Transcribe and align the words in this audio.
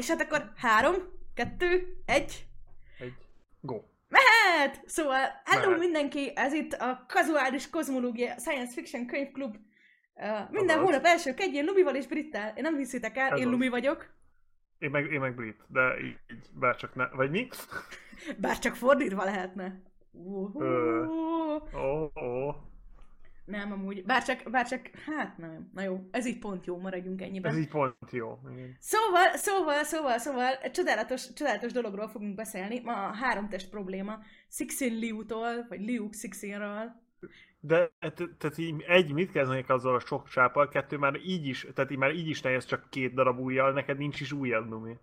és 0.00 0.08
hát 0.08 0.20
akkor 0.20 0.52
három, 0.56 0.94
kettő, 1.34 1.96
egy. 2.06 2.46
Egy. 2.98 3.14
Go. 3.60 3.80
Mehet! 4.08 4.82
Szóval, 4.86 5.20
hello 5.44 5.66
Mehet. 5.66 5.78
mindenki, 5.78 6.32
ez 6.34 6.52
itt 6.52 6.72
a 6.72 7.04
Kazuális 7.08 7.70
Kozmológia 7.70 8.38
Science 8.38 8.72
Fiction 8.72 9.06
Könyvklub. 9.06 9.56
Uh, 10.14 10.50
minden 10.50 10.76
Azaz. 10.76 10.88
hónap 10.88 11.04
első 11.04 11.34
kedjén 11.34 11.64
Lumival 11.64 11.94
és 11.94 12.06
Brittel. 12.06 12.52
Én 12.56 12.62
nem 12.62 12.76
hiszitek 12.76 13.16
el, 13.16 13.32
Ez 13.32 13.38
én 13.38 13.46
az. 13.46 13.50
Lumi 13.50 13.68
vagyok. 13.68 14.18
Én 14.78 14.90
meg, 14.90 15.12
én 15.12 15.20
meg 15.20 15.34
brit, 15.34 15.60
de 15.66 16.00
így, 16.02 16.18
így 16.32 16.46
bárcsak 16.54 16.94
ne... 16.94 17.08
Vagy 17.08 17.30
mi? 17.30 17.48
Bár 18.38 18.58
csak 18.58 18.74
fordítva 18.74 19.24
lehetne. 19.24 19.82
Uhú. 20.10 20.62
Ö. 20.62 21.04
Ó, 21.74 22.10
ó. 22.20 22.54
Nem, 23.50 23.72
amúgy. 23.72 24.04
Bár 24.04 24.24
csak, 24.24 24.50
bár 24.50 24.68
csak, 24.68 24.90
hát 25.06 25.38
nem. 25.38 25.70
Na 25.74 25.82
jó, 25.82 26.08
ez 26.10 26.26
így 26.26 26.38
pont 26.38 26.66
jó, 26.66 26.78
maradjunk 26.78 27.22
ennyiben. 27.22 27.50
Ez 27.52 27.58
így 27.58 27.68
pont 27.68 28.10
jó. 28.10 28.38
Igen. 28.52 28.76
Szóval, 28.80 29.36
szóval, 29.36 29.84
szóval, 29.84 30.18
szóval, 30.18 30.70
csodálatos, 30.72 31.32
csodálatos 31.32 31.72
dologról 31.72 32.08
fogunk 32.08 32.34
beszélni. 32.34 32.80
Ma 32.84 32.92
a 32.92 33.14
három 33.14 33.48
test 33.48 33.70
probléma. 33.70 34.18
Sixin 34.48 34.98
Liu-tól, 34.98 35.66
vagy 35.68 35.80
Liu 35.80 36.12
Sixinról. 36.12 37.02
De 37.60 37.90
te- 38.00 38.10
tehát 38.38 38.58
így 38.58 38.82
egy, 38.86 39.12
mit 39.12 39.32
kezdenék 39.32 39.68
azzal 39.68 39.94
a 39.94 40.00
sok 40.00 40.28
csáppal, 40.28 40.68
kettő 40.68 40.96
már 40.96 41.14
így 41.24 41.46
is, 41.46 41.66
tehát 41.74 41.90
így 41.90 41.98
már 41.98 42.14
így 42.14 42.28
is 42.28 42.40
nehéz 42.40 42.64
csak 42.64 42.90
két 42.90 43.14
darab 43.14 43.38
ujjal, 43.38 43.72
neked 43.72 43.98
nincs 43.98 44.20
is 44.20 44.32
ujjad, 44.32 44.68
Numi. 44.68 44.96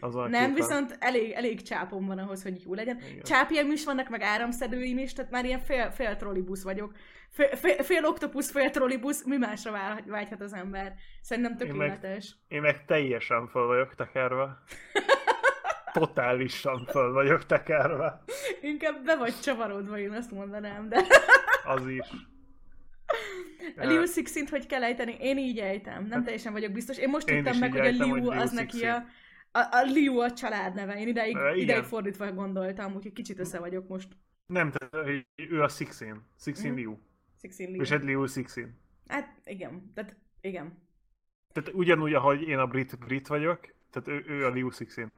Azon 0.00 0.22
a 0.22 0.28
Nem, 0.28 0.40
képen. 0.40 0.54
viszont 0.54 0.96
elég, 1.00 1.30
elég 1.32 1.62
csápom 1.62 2.06
van 2.06 2.18
ahhoz, 2.18 2.42
hogy 2.42 2.62
jó 2.64 2.74
legyen. 2.74 2.98
Igen. 3.10 3.22
Csápjaim 3.22 3.70
is 3.70 3.84
vannak, 3.84 4.08
meg 4.08 4.22
áramszedőim 4.22 4.98
is, 4.98 5.12
tehát 5.12 5.30
már 5.30 5.44
ilyen 5.44 5.60
fél, 5.60 5.90
fél 5.90 6.16
trollibusz 6.16 6.62
vagyok. 6.62 6.92
Fél, 7.30 7.56
fél, 7.56 7.82
fél 7.82 8.04
oktopusz, 8.04 8.50
fél 8.50 8.70
trollibusz, 8.70 9.24
mi 9.24 9.36
másra 9.36 9.72
vágyhat 10.06 10.40
az 10.40 10.52
ember? 10.52 10.94
Szerintem 11.22 11.56
Én 11.68 11.74
meg- 11.74 11.90
tökéletes. 12.00 12.36
Én 12.48 12.60
meg 12.60 12.84
teljesen 12.84 13.46
föl 13.48 13.66
vagyok 13.66 13.94
tekerve. 13.94 14.58
Totálisan 15.92 16.86
föl 16.90 17.12
vagyok 17.12 17.46
tekerve. 17.46 18.22
Inkább 18.60 19.04
be 19.04 19.16
vagy 19.16 19.40
csavarodva, 19.40 19.98
én 19.98 20.10
azt 20.12 20.30
mondanám, 20.30 20.88
de... 20.88 21.04
Az 21.64 21.86
is. 21.88 22.06
A 23.76 23.86
Liu 23.86 24.06
Sixint 24.06 24.48
hogy 24.48 24.66
kell 24.66 24.82
ejteni? 24.82 25.16
Én 25.20 25.38
így 25.38 25.58
ejtem, 25.58 26.06
nem 26.06 26.22
teljesen 26.22 26.52
vagyok 26.52 26.72
biztos. 26.72 26.98
Én 26.98 27.08
most 27.08 27.28
Hát- 27.28 27.36
Én 27.38 27.42
tudtam 27.44 27.60
meg, 27.60 27.72
hogy 27.72 27.86
a 28.00 28.04
Liu 28.04 28.30
az 28.30 28.50
neki 28.50 28.86
a, 28.86 29.04
a, 29.56 29.68
a 29.70 29.82
Liu 29.82 30.18
a 30.18 30.32
családneve. 30.32 31.00
Én 31.00 31.08
ideig, 31.08 31.30
igen. 31.36 31.56
ideig 31.56 31.82
fordítva 31.82 32.32
gondoltam, 32.32 32.94
úgyhogy 32.94 33.12
kicsit 33.12 33.38
össze 33.38 33.58
vagyok 33.58 33.88
most. 33.88 34.08
Nem, 34.46 34.70
tehát 34.70 35.24
ő 35.36 35.62
a 35.62 35.68
Sixin. 35.68 36.22
Sixin 36.38 36.70
Mhm. 36.70 36.78
Liu. 36.78 36.98
Sixin 37.40 37.70
Liu. 37.70 37.80
És 37.80 37.90
egy 37.90 38.02
Liu 38.02 38.26
Sixin. 38.26 38.78
Hát 39.06 39.40
igen, 39.44 39.90
tehát 39.94 40.16
igen. 40.40 40.82
Tehát 41.52 41.72
ugyanúgy, 41.72 42.14
ahogy 42.14 42.42
én 42.42 42.58
a 42.58 42.66
brit 42.66 42.98
brit 42.98 43.26
vagyok, 43.26 43.60
tehát 43.90 44.08
ő, 44.08 44.24
ő 44.34 44.46
a 44.46 44.50
Liu 44.50 44.70
Sixin. 44.70 45.12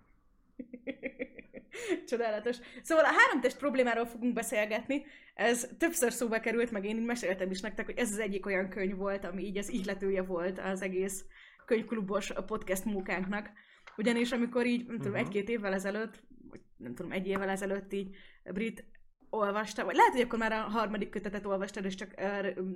Csodálatos. 2.06 2.56
Szóval 2.82 3.04
a 3.04 3.12
háromtest 3.18 3.58
problémáról 3.58 4.06
fogunk 4.06 4.34
beszélgetni. 4.34 5.04
Ez 5.34 5.68
többször 5.78 6.12
szóba 6.12 6.40
került, 6.40 6.70
meg 6.70 6.84
én 6.84 6.96
meséltem 6.96 7.50
is 7.50 7.60
nektek, 7.60 7.84
hogy 7.84 7.98
ez 7.98 8.12
az 8.12 8.18
egyik 8.18 8.46
olyan 8.46 8.68
könyv 8.68 8.96
volt, 8.96 9.24
ami 9.24 9.42
így 9.42 9.58
az 9.58 9.68
ihletője 9.68 10.22
volt 10.22 10.58
az 10.58 10.82
egész 10.82 11.24
könyvklubos 11.64 12.32
podcast 12.46 12.84
munkánknak. 12.84 13.50
Ugyanis 13.96 14.32
amikor 14.32 14.66
így, 14.66 14.86
nem 14.86 14.96
tudom, 14.96 15.12
Mhm. 15.12 15.20
egy-két 15.20 15.48
évvel 15.48 15.72
ezelőtt, 15.72 16.22
vagy 16.50 16.60
nem 16.76 16.94
tudom, 16.94 17.12
egy 17.12 17.26
évvel 17.26 17.48
ezelőtt 17.48 17.92
így 17.92 18.16
Brit 18.52 18.84
olvasta, 19.30 19.84
vagy 19.84 19.96
lehet, 19.96 20.12
hogy 20.12 20.20
akkor 20.20 20.38
már 20.38 20.52
a 20.52 20.60
harmadik 20.60 21.08
kötetet 21.08 21.46
olvastad, 21.46 21.84
és 21.84 21.94
csak 21.94 22.14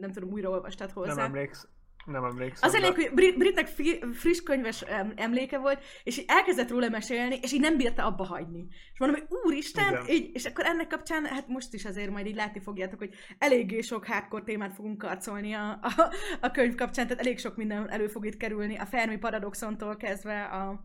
nem 0.00 0.12
tudom, 0.12 0.30
újra 0.30 0.50
olvastad 0.50 0.90
hozzá. 0.90 1.14
Nem 1.14 1.24
emléksz. 1.24 1.68
Nem 2.06 2.24
emlékszem. 2.24 2.68
Az 2.68 2.74
elég, 2.74 2.94
hogy 2.94 3.10
Brit, 3.14 3.38
Britnek 3.38 3.66
fi, 3.66 4.04
friss 4.12 4.40
könyves 4.42 4.82
em, 4.82 5.12
emléke 5.16 5.58
volt, 5.58 5.82
és 6.02 6.18
így 6.18 6.24
elkezdett 6.28 6.70
róla 6.70 6.88
mesélni, 6.88 7.38
és 7.42 7.52
így 7.52 7.60
nem 7.60 7.76
bírta 7.76 8.06
abba 8.06 8.24
hagyni. 8.24 8.66
És 8.92 8.98
mondom, 8.98 9.20
hogy 9.20 9.38
úristen, 9.44 9.88
Igen. 9.92 10.04
így, 10.08 10.30
és 10.34 10.44
akkor 10.44 10.64
ennek 10.64 10.86
kapcsán, 10.86 11.24
hát 11.24 11.48
most 11.48 11.74
is 11.74 11.84
azért 11.84 12.10
majd 12.10 12.26
így 12.26 12.34
látni 12.34 12.60
fogjátok, 12.60 12.98
hogy 12.98 13.14
eléggé 13.38 13.80
sok 13.80 14.06
hardcore 14.06 14.44
témát 14.44 14.74
fogunk 14.74 14.98
karcolni 14.98 15.52
a, 15.52 15.70
a, 15.82 16.12
a 16.40 16.50
könyv 16.50 16.74
kapcsán, 16.74 17.06
tehát 17.06 17.22
elég 17.22 17.38
sok 17.38 17.56
minden 17.56 17.90
elő 17.90 18.06
fog 18.06 18.26
itt 18.26 18.36
kerülni, 18.36 18.76
a 18.76 18.86
Fermi 18.86 19.16
paradoxontól 19.18 19.96
kezdve 19.96 20.42
a, 20.44 20.84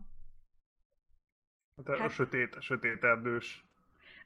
Hát 1.76 1.88
a 1.88 1.98
Hát- 2.00 2.10
sötét, 2.10 2.56
sötét 2.60 3.04
erdős. 3.04 3.64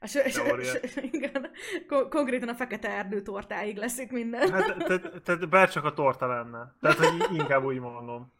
a 0.00 0.06
sö, 0.06 0.28
sö, 0.28 0.62
sö, 0.62 1.00
igen, 1.12 1.50
kon- 1.88 2.08
konkrétan 2.10 2.48
a 2.48 2.54
fekete 2.54 2.88
erdő 2.90 3.22
tortáig 3.22 3.76
lesz 3.76 3.98
itt 3.98 4.10
minden. 4.10 4.50
Hát, 4.52 4.76
tehát, 4.76 5.22
tehát 5.22 5.48
bárcsak 5.48 5.84
a 5.84 5.92
torta 5.94 6.26
lenne. 6.26 6.74
Tehát, 6.80 6.96
hogy 6.98 7.36
inkább 7.38 7.64
úgy 7.64 7.78
mondom. 7.78 8.32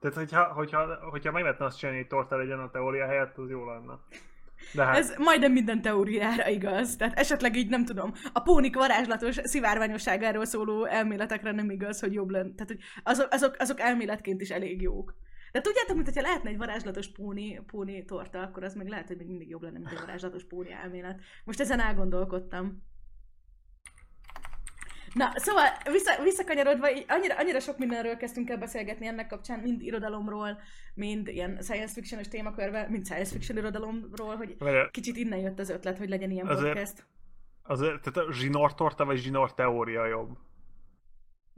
Tehát, 0.00 0.16
hogyha, 0.16 0.44
hogyha, 0.44 0.94
hogyha 1.10 1.32
meg 1.32 1.42
lehetne 1.42 1.64
azt 1.64 1.78
csinálni, 1.78 2.00
hogy 2.00 2.08
torta 2.08 2.36
legyen 2.36 2.58
a 2.58 2.70
teória 2.70 3.06
helyett, 3.06 3.38
az 3.38 3.50
jó 3.50 3.64
lenne. 3.64 3.98
De 4.72 4.84
hát, 4.84 4.96
Ez 4.96 5.14
majdnem 5.18 5.52
minden 5.52 5.82
teóriára 5.82 6.48
igaz. 6.48 6.96
Tehát 6.96 7.18
esetleg 7.18 7.56
így 7.56 7.68
nem 7.68 7.84
tudom, 7.84 8.12
a 8.32 8.40
pónik 8.40 8.74
varázslatos 8.76 9.36
szivárványosságáról 9.42 10.44
szóló 10.44 10.84
elméletekre 10.84 11.52
nem 11.52 11.70
igaz, 11.70 12.00
hogy 12.00 12.12
jobb 12.12 12.30
lenne. 12.30 12.54
Tehát, 12.54 12.66
hogy 12.68 12.80
azok, 13.02 13.28
azok, 13.32 13.54
azok 13.58 13.80
elméletként 13.80 14.40
is 14.40 14.50
elég 14.50 14.82
jók. 14.82 15.14
De 15.58 15.64
tudjátok, 15.64 15.94
mint 15.94 16.06
hogyha 16.06 16.22
lehetne 16.22 16.50
egy 16.50 16.56
varázslatos 16.56 17.08
póni, 17.08 17.60
póni 17.66 18.04
torta, 18.04 18.40
akkor 18.40 18.62
az 18.64 18.74
meg 18.74 18.88
lehet, 18.88 19.06
hogy 19.06 19.16
még 19.16 19.26
mindig 19.26 19.48
jobb 19.48 19.62
lenne, 19.62 19.78
mint 19.78 19.90
egy 19.92 19.98
varázslatos 19.98 20.44
póni 20.44 20.72
elmélet. 20.72 21.20
Most 21.44 21.60
ezen 21.60 21.80
elgondolkodtam. 21.80 22.82
Na, 25.14 25.32
szóval 25.34 25.64
vissza, 25.92 26.22
visszakanyarodva, 26.22 26.90
így 26.90 27.04
annyira, 27.08 27.34
annyira 27.36 27.60
sok 27.60 27.78
mindenről 27.78 28.16
kezdtünk 28.16 28.50
el 28.50 28.58
beszélgetni 28.58 29.06
ennek 29.06 29.26
kapcsán, 29.26 29.60
mind 29.60 29.82
irodalomról, 29.82 30.60
mind 30.94 31.28
ilyen 31.28 31.58
science 31.60 31.92
fiction-ös 31.92 32.28
témakörben, 32.28 32.90
mind 32.90 33.04
science 33.04 33.32
fiction 33.32 33.58
irodalomról, 33.58 34.36
hogy 34.36 34.56
Kicsit 34.90 35.16
innen 35.16 35.38
jött 35.38 35.58
az 35.58 35.70
ötlet, 35.70 35.98
hogy 35.98 36.08
legyen 36.08 36.30
ilyen 36.30 36.46
Azért- 36.46 36.66
podcast. 36.66 37.06
az, 37.62 37.78
tehát 37.78 38.16
a 38.16 38.32
zsinór 38.32 38.74
torta 38.74 39.04
vagy 39.04 39.18
zsinór 39.18 39.54
teória 39.54 40.06
jobb? 40.06 40.36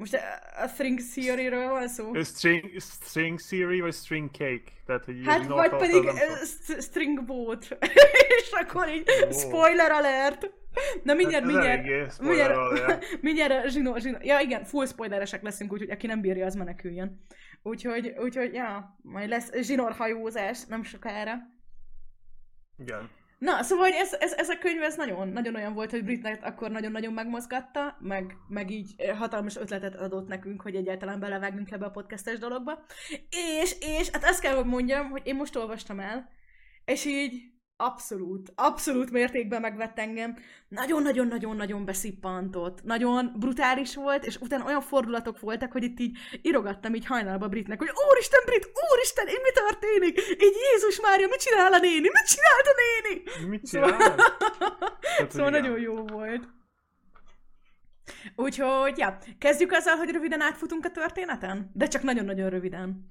Most 0.00 0.15
a, 0.15 0.19
a 0.62 0.66
String 0.69 0.99
Theory-ről 1.15 1.69
van 1.69 1.88
szó? 1.88 2.15
Ö, 2.15 2.22
String, 2.22 2.81
string 2.81 3.41
theory 3.41 3.81
vagy 3.81 3.94
string 3.94 4.31
cake? 4.31 4.62
Tehát, 4.87 5.05
hogy 5.05 5.21
Hát 5.25 5.47
vagy 5.47 5.71
pedig 5.71 6.11
st- 6.44 6.83
String 6.83 7.25
Boat. 7.25 7.78
És 8.38 8.50
akkor 8.53 8.88
így 8.88 9.09
Ó. 9.28 9.31
spoiler 9.31 9.91
alert. 9.91 10.50
Na 11.03 11.15
mindjárt, 11.15 11.44
Hát 11.44 11.53
mindjárt. 11.53 11.87
alert. 11.87 12.21
Mindjárt, 12.21 13.06
mindjárt 13.22 13.65
a 13.65 13.69
zsinó, 13.69 13.97
zsinó. 13.99 14.19
Ja 14.22 14.41
igen, 14.41 14.65
full 14.65 14.87
spoileresek 14.87 15.43
leszünk, 15.43 15.72
úgyhogy 15.72 15.91
aki 15.91 16.06
nem 16.06 16.21
bírja, 16.21 16.47
az 16.47 16.55
meneküljön. 16.55 17.25
Úgyhogy, 17.62 18.15
úgyhogy, 18.19 18.53
ja, 18.55 18.99
majd 19.03 19.28
lesz 19.28 19.50
zsinórhajózás 19.61 20.65
nem 20.65 20.82
sokára. 20.82 21.34
Igen. 22.78 23.11
Na, 23.41 23.62
szóval 23.62 23.84
hogy 23.84 23.95
ez, 23.95 24.12
ez, 24.12 24.33
ez 24.33 24.49
a 24.49 24.59
könyv 24.59 24.83
ez 24.83 24.97
nagyon, 24.97 25.28
nagyon 25.28 25.55
olyan 25.55 25.75
volt, 25.75 25.91
hogy 25.91 26.05
Britnet 26.05 26.45
akkor 26.45 26.71
nagyon-nagyon 26.71 27.12
megmozgatta, 27.12 27.97
meg, 28.01 28.37
meg 28.49 28.71
így 28.71 28.95
hatalmas 29.19 29.56
ötletet 29.56 29.97
adott 29.97 30.28
nekünk, 30.28 30.62
hogy 30.62 30.75
egyáltalán 30.75 31.21
belevágnunk 31.21 31.71
ebbe 31.71 31.87
a 31.87 31.91
podcastes 31.91 32.39
dologba. 32.39 32.84
És, 33.61 33.77
és, 33.81 34.11
hát 34.11 34.25
azt 34.25 34.41
kell, 34.41 34.55
hogy 34.55 34.65
mondjam, 34.65 35.11
hogy 35.11 35.23
én 35.25 35.34
most 35.34 35.56
olvastam 35.56 36.00
el, 36.00 36.31
és 36.84 37.05
így 37.05 37.43
abszolút, 37.81 38.53
abszolút 38.55 39.11
mértékben 39.11 39.61
megvett 39.61 39.99
engem. 39.99 40.37
Nagyon-nagyon-nagyon-nagyon 40.69 41.85
beszippantott. 41.85 42.83
Nagyon 42.83 43.33
brutális 43.39 43.95
volt, 43.95 44.25
és 44.25 44.37
utána 44.37 44.65
olyan 44.65 44.81
fordulatok 44.81 45.41
voltak, 45.41 45.73
hogy 45.73 45.83
itt 45.83 46.01
így 46.01 46.19
irogattam 46.43 46.95
így 46.95 47.07
hajnalba 47.07 47.49
Britnek, 47.49 47.79
hogy 47.79 47.91
Úristen, 48.11 48.41
Brit, 48.45 48.71
Úristen, 48.93 49.27
én 49.27 49.41
mi 49.43 49.51
történik? 49.53 50.19
Így 50.19 50.57
Jézus 50.73 51.01
Mária, 51.01 51.27
mit 51.27 51.41
csinál 51.41 51.73
a 51.73 51.79
néni? 51.79 52.09
Mit 52.09 52.27
csinált 52.27 52.67
a 52.67 52.75
néni? 52.83 53.49
Mit 53.49 53.67
Szóval, 53.67 53.91
csinál? 53.91 54.17
szóval 55.31 55.49
igen. 55.49 55.61
nagyon 55.61 55.81
jó 55.81 56.05
volt. 56.07 56.49
Úgyhogy, 58.37 58.99
ja, 58.99 59.19
kezdjük 59.39 59.73
azzal, 59.73 59.97
hogy 59.97 60.11
röviden 60.11 60.41
átfutunk 60.41 60.85
a 60.85 60.91
történeten? 60.91 61.71
De 61.75 61.87
csak 61.87 62.03
nagyon-nagyon 62.03 62.51
röviden. 62.51 63.07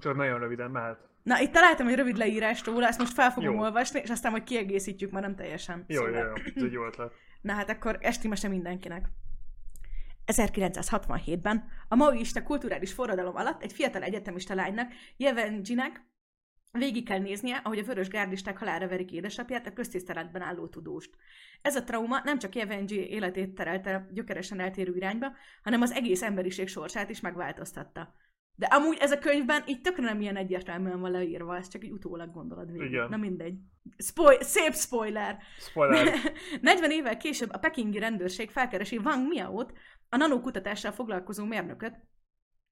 Csak 0.00 0.16
nagyon 0.16 0.38
röviden 0.38 0.70
mehet. 0.70 1.11
Na, 1.22 1.40
itt 1.40 1.52
találtam 1.52 1.86
egy 1.88 1.94
rövid 1.94 2.16
leírást 2.16 2.66
róla, 2.66 2.86
ezt 2.86 2.98
most 2.98 3.12
fel 3.12 3.30
fogom 3.30 3.54
Jó. 3.54 3.60
olvasni, 3.60 4.00
és 4.00 4.10
aztán 4.10 4.30
majd 4.30 4.44
kiegészítjük, 4.44 5.10
már 5.10 5.22
nem 5.22 5.36
teljesen. 5.36 5.84
Jó, 5.88 6.04
Szóval- 6.04 6.20
jó, 6.20 6.26
jó. 6.26 6.32
Ez 6.56 6.62
egy 6.62 6.72
jó 6.72 6.86
ötlet. 6.86 7.12
Na 7.40 7.52
hát 7.52 7.70
akkor 7.70 7.98
esti 8.00 8.28
mese 8.28 8.48
mindenkinek. 8.48 9.06
1967-ben 10.26 11.64
a 11.88 11.94
maoista 11.94 12.42
kulturális 12.42 12.92
forradalom 12.92 13.36
alatt 13.36 13.62
egy 13.62 13.72
fiatal 13.72 14.02
egyetemista 14.02 14.54
lánynak, 14.54 14.92
Jevenjinek, 15.16 16.02
végig 16.72 17.04
kell 17.04 17.18
néznie, 17.18 17.56
ahogy 17.56 17.78
a 17.78 17.84
vörös 17.84 18.08
gárdisták 18.08 18.58
halára 18.58 18.88
verik 18.88 19.12
édesapját, 19.12 19.66
a 19.66 19.72
köztiszteletben 19.72 20.42
álló 20.42 20.66
tudóst. 20.66 21.10
Ez 21.62 21.76
a 21.76 21.84
trauma 21.84 22.20
nem 22.24 22.38
csak 22.38 22.54
Jevenji 22.54 23.08
életét 23.10 23.54
terelte 23.54 24.06
gyökeresen 24.10 24.60
eltérő 24.60 24.94
irányba, 24.94 25.26
hanem 25.62 25.82
az 25.82 25.92
egész 25.92 26.22
emberiség 26.22 26.68
sorsát 26.68 27.10
is 27.10 27.20
megváltoztatta. 27.20 28.14
De 28.54 28.66
amúgy 28.66 28.96
ez 29.00 29.12
a 29.12 29.18
könyvben 29.18 29.62
így 29.66 29.80
tökre 29.80 30.02
nem 30.02 30.20
ilyen 30.20 30.36
egyértelműen 30.36 31.00
van 31.00 31.10
leírva, 31.10 31.56
ezt 31.56 31.70
csak 31.70 31.84
így 31.84 31.90
utólag 31.90 32.32
gondolod 32.32 32.72
végig. 32.72 32.90
Igen. 32.90 33.08
Na 33.08 33.16
mindegy. 33.16 33.54
Spoil- 33.96 34.42
szép 34.42 34.74
spoiler! 34.74 35.38
Spoiler. 35.58 36.14
40 36.60 36.90
évvel 36.90 37.16
később 37.16 37.50
a 37.52 37.58
pekingi 37.58 37.98
rendőrség 37.98 38.50
felkeresi 38.50 38.96
Wang 38.96 39.28
Miaot, 39.28 39.72
a 40.08 40.16
nanokutatással 40.16 40.92
foglalkozó 40.92 41.44
mérnököt, 41.44 42.00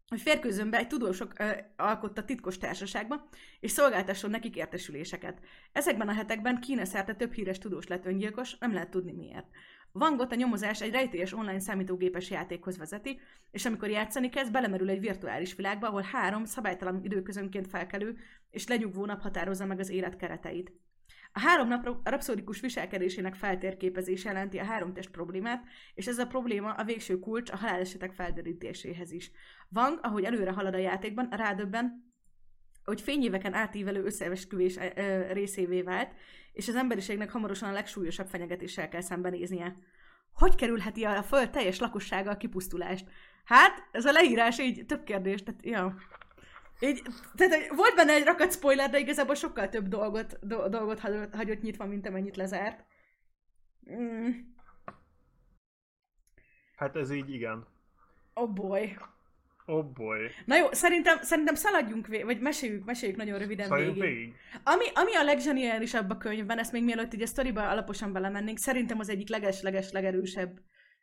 hogy 0.08 0.20
férkőzön 0.20 0.70
be 0.70 0.78
egy 0.78 0.86
tudósok 0.86 1.32
ö, 1.38 1.50
alkotta 1.76 2.24
titkos 2.24 2.58
társaságba, 2.58 3.28
és 3.60 3.70
szolgáltasson 3.70 4.30
nekik 4.30 4.56
értesüléseket. 4.56 5.40
Ezekben 5.72 6.08
a 6.08 6.12
hetekben 6.12 6.60
Kína 6.60 6.84
szerte 6.84 7.14
több 7.14 7.32
híres 7.32 7.58
tudós 7.58 7.86
lett 7.86 8.06
öngyilkos, 8.06 8.58
nem 8.58 8.72
lehet 8.72 8.90
tudni 8.90 9.12
miért. 9.12 9.46
Vangot 9.92 10.32
a 10.32 10.34
nyomozás 10.34 10.80
egy 10.80 10.90
rejtélyes 10.90 11.32
online 11.32 11.60
számítógépes 11.60 12.30
játékhoz 12.30 12.78
vezeti, 12.78 13.20
és 13.50 13.64
amikor 13.64 13.88
játszani 13.88 14.28
kezd, 14.28 14.52
belemerül 14.52 14.90
egy 14.90 15.00
virtuális 15.00 15.54
világba, 15.54 15.86
ahol 15.86 16.02
három 16.02 16.44
szabálytalan 16.44 17.04
időközönként 17.04 17.66
felkelő 17.66 18.16
és 18.50 18.66
lenyugvó 18.66 19.04
nap 19.04 19.20
határozza 19.20 19.66
meg 19.66 19.78
az 19.78 19.90
élet 19.90 20.16
kereteit. 20.16 20.72
A 21.32 21.40
három 21.40 21.68
nap 21.68 22.08
rapszódikus 22.08 22.60
viselkedésének 22.60 23.34
feltérképezése 23.34 24.28
jelenti 24.28 24.58
a 24.58 24.64
három 24.64 24.92
test 24.92 25.10
problémát, 25.10 25.64
és 25.94 26.06
ez 26.06 26.18
a 26.18 26.26
probléma 26.26 26.72
a 26.72 26.84
végső 26.84 27.18
kulcs 27.18 27.50
a 27.50 27.56
halálesetek 27.56 28.12
felderítéséhez 28.12 29.12
is. 29.12 29.30
Wang, 29.70 29.98
ahogy 30.02 30.24
előre 30.24 30.50
halad 30.50 30.74
a 30.74 30.78
játékban, 30.78 31.28
rádöbben, 31.30 32.09
hogy 32.84 33.00
fényéveken 33.00 33.54
átívelő 33.54 34.04
összeesküvés 34.04 34.78
részévé 35.30 35.82
vált, 35.82 36.12
és 36.52 36.68
az 36.68 36.74
emberiségnek 36.74 37.30
hamarosan 37.30 37.68
a 37.68 37.72
legsúlyosabb 37.72 38.28
fenyegetéssel 38.28 38.88
kell 38.88 39.00
szembenéznie. 39.00 39.76
Hogy 40.32 40.54
kerülheti 40.54 41.04
a 41.04 41.22
Föld 41.22 41.50
teljes 41.50 41.78
lakossága 41.78 42.30
a 42.30 42.36
kipusztulást? 42.36 43.06
Hát, 43.44 43.88
ez 43.92 44.04
a 44.04 44.12
leírás 44.12 44.58
így 44.58 44.86
több 44.86 45.04
kérdés, 45.04 45.42
tehát, 45.42 45.64
ja. 45.64 45.96
Így, 46.80 47.02
tehát 47.34 47.68
volt 47.68 47.94
benne 47.94 48.12
egy 48.12 48.24
rakat 48.24 48.52
spoiler, 48.52 48.90
de 48.90 48.98
igazából 48.98 49.34
sokkal 49.34 49.68
több 49.68 49.88
dolgot, 49.88 50.38
do, 50.42 50.68
dolgot 50.68 51.00
hagyott, 51.00 51.34
hagyott 51.34 51.60
nyitva, 51.60 51.86
mint 51.86 52.06
amennyit 52.06 52.36
lezárt. 52.36 52.84
Mm. 53.92 54.30
Hát 56.76 56.96
ez 56.96 57.10
így 57.10 57.30
igen. 57.30 57.66
Oh 58.34 58.52
boy. 58.52 58.96
Oh 59.70 59.84
boy. 59.84 60.18
Na 60.44 60.56
jó, 60.56 60.72
szerintem, 60.72 61.22
szerintem 61.22 61.54
szaladjunk 61.54 62.06
végig, 62.06 62.24
vagy 62.24 62.40
meséljük, 62.40 62.84
meséljük 62.84 63.16
nagyon 63.18 63.38
röviden 63.38 63.66
Szaladjunk 63.66 64.00
végig. 64.00 64.16
végig. 64.16 64.34
Ami, 64.62 64.84
ami 64.94 65.14
a 65.14 65.22
legzseniálisabb 65.22 66.10
a 66.10 66.16
könyvben, 66.16 66.58
ezt 66.58 66.72
még 66.72 66.84
mielőtt 66.84 67.14
így 67.14 67.22
a 67.22 67.26
sztoriba 67.26 67.68
alaposan 67.68 68.12
belemennénk, 68.12 68.58
szerintem 68.58 68.98
az 68.98 69.08
egyik 69.08 69.28
leges-leges 69.28 69.90
legerősebb 69.92 70.60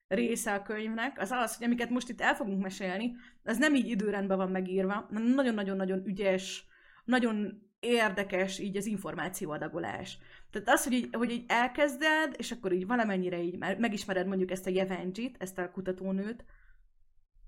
része 0.08 0.54
a 0.54 0.62
könyvnek, 0.62 1.20
az 1.20 1.32
az, 1.32 1.58
hogy 1.58 1.66
amiket 1.66 1.90
most 1.90 2.10
itt 2.10 2.22
el 2.22 2.36
fogunk 2.36 2.62
mesélni, 2.62 3.16
az 3.44 3.58
nem 3.58 3.76
így 3.76 3.88
időrendben 3.88 4.38
van 4.38 4.52
megírva, 4.52 5.08
nagyon-nagyon-nagyon 5.36 6.02
ügyes, 6.06 6.66
nagyon 7.06 7.66
érdekes 7.80 8.60
így 8.60 8.78
az 8.78 8.86
információadagolás. 8.86 10.18
Tehát 10.52 10.70
az, 10.70 10.84
hogy 10.84 10.94
így, 10.94 11.16
hogy 11.16 11.32
így 11.32 11.44
elkezded, 11.48 12.36
és 12.38 12.52
akkor 12.52 12.74
így 12.74 12.88
valamennyire 12.88 13.42
így 13.42 13.58
már 13.58 13.78
megismered 13.78 14.28
mondjuk 14.28 14.52
ezt 14.52 14.68
a 14.68 14.70
Jevenjit, 14.70 15.36
ezt 15.40 15.58
a 15.58 15.72
kutatónőt, 15.72 16.46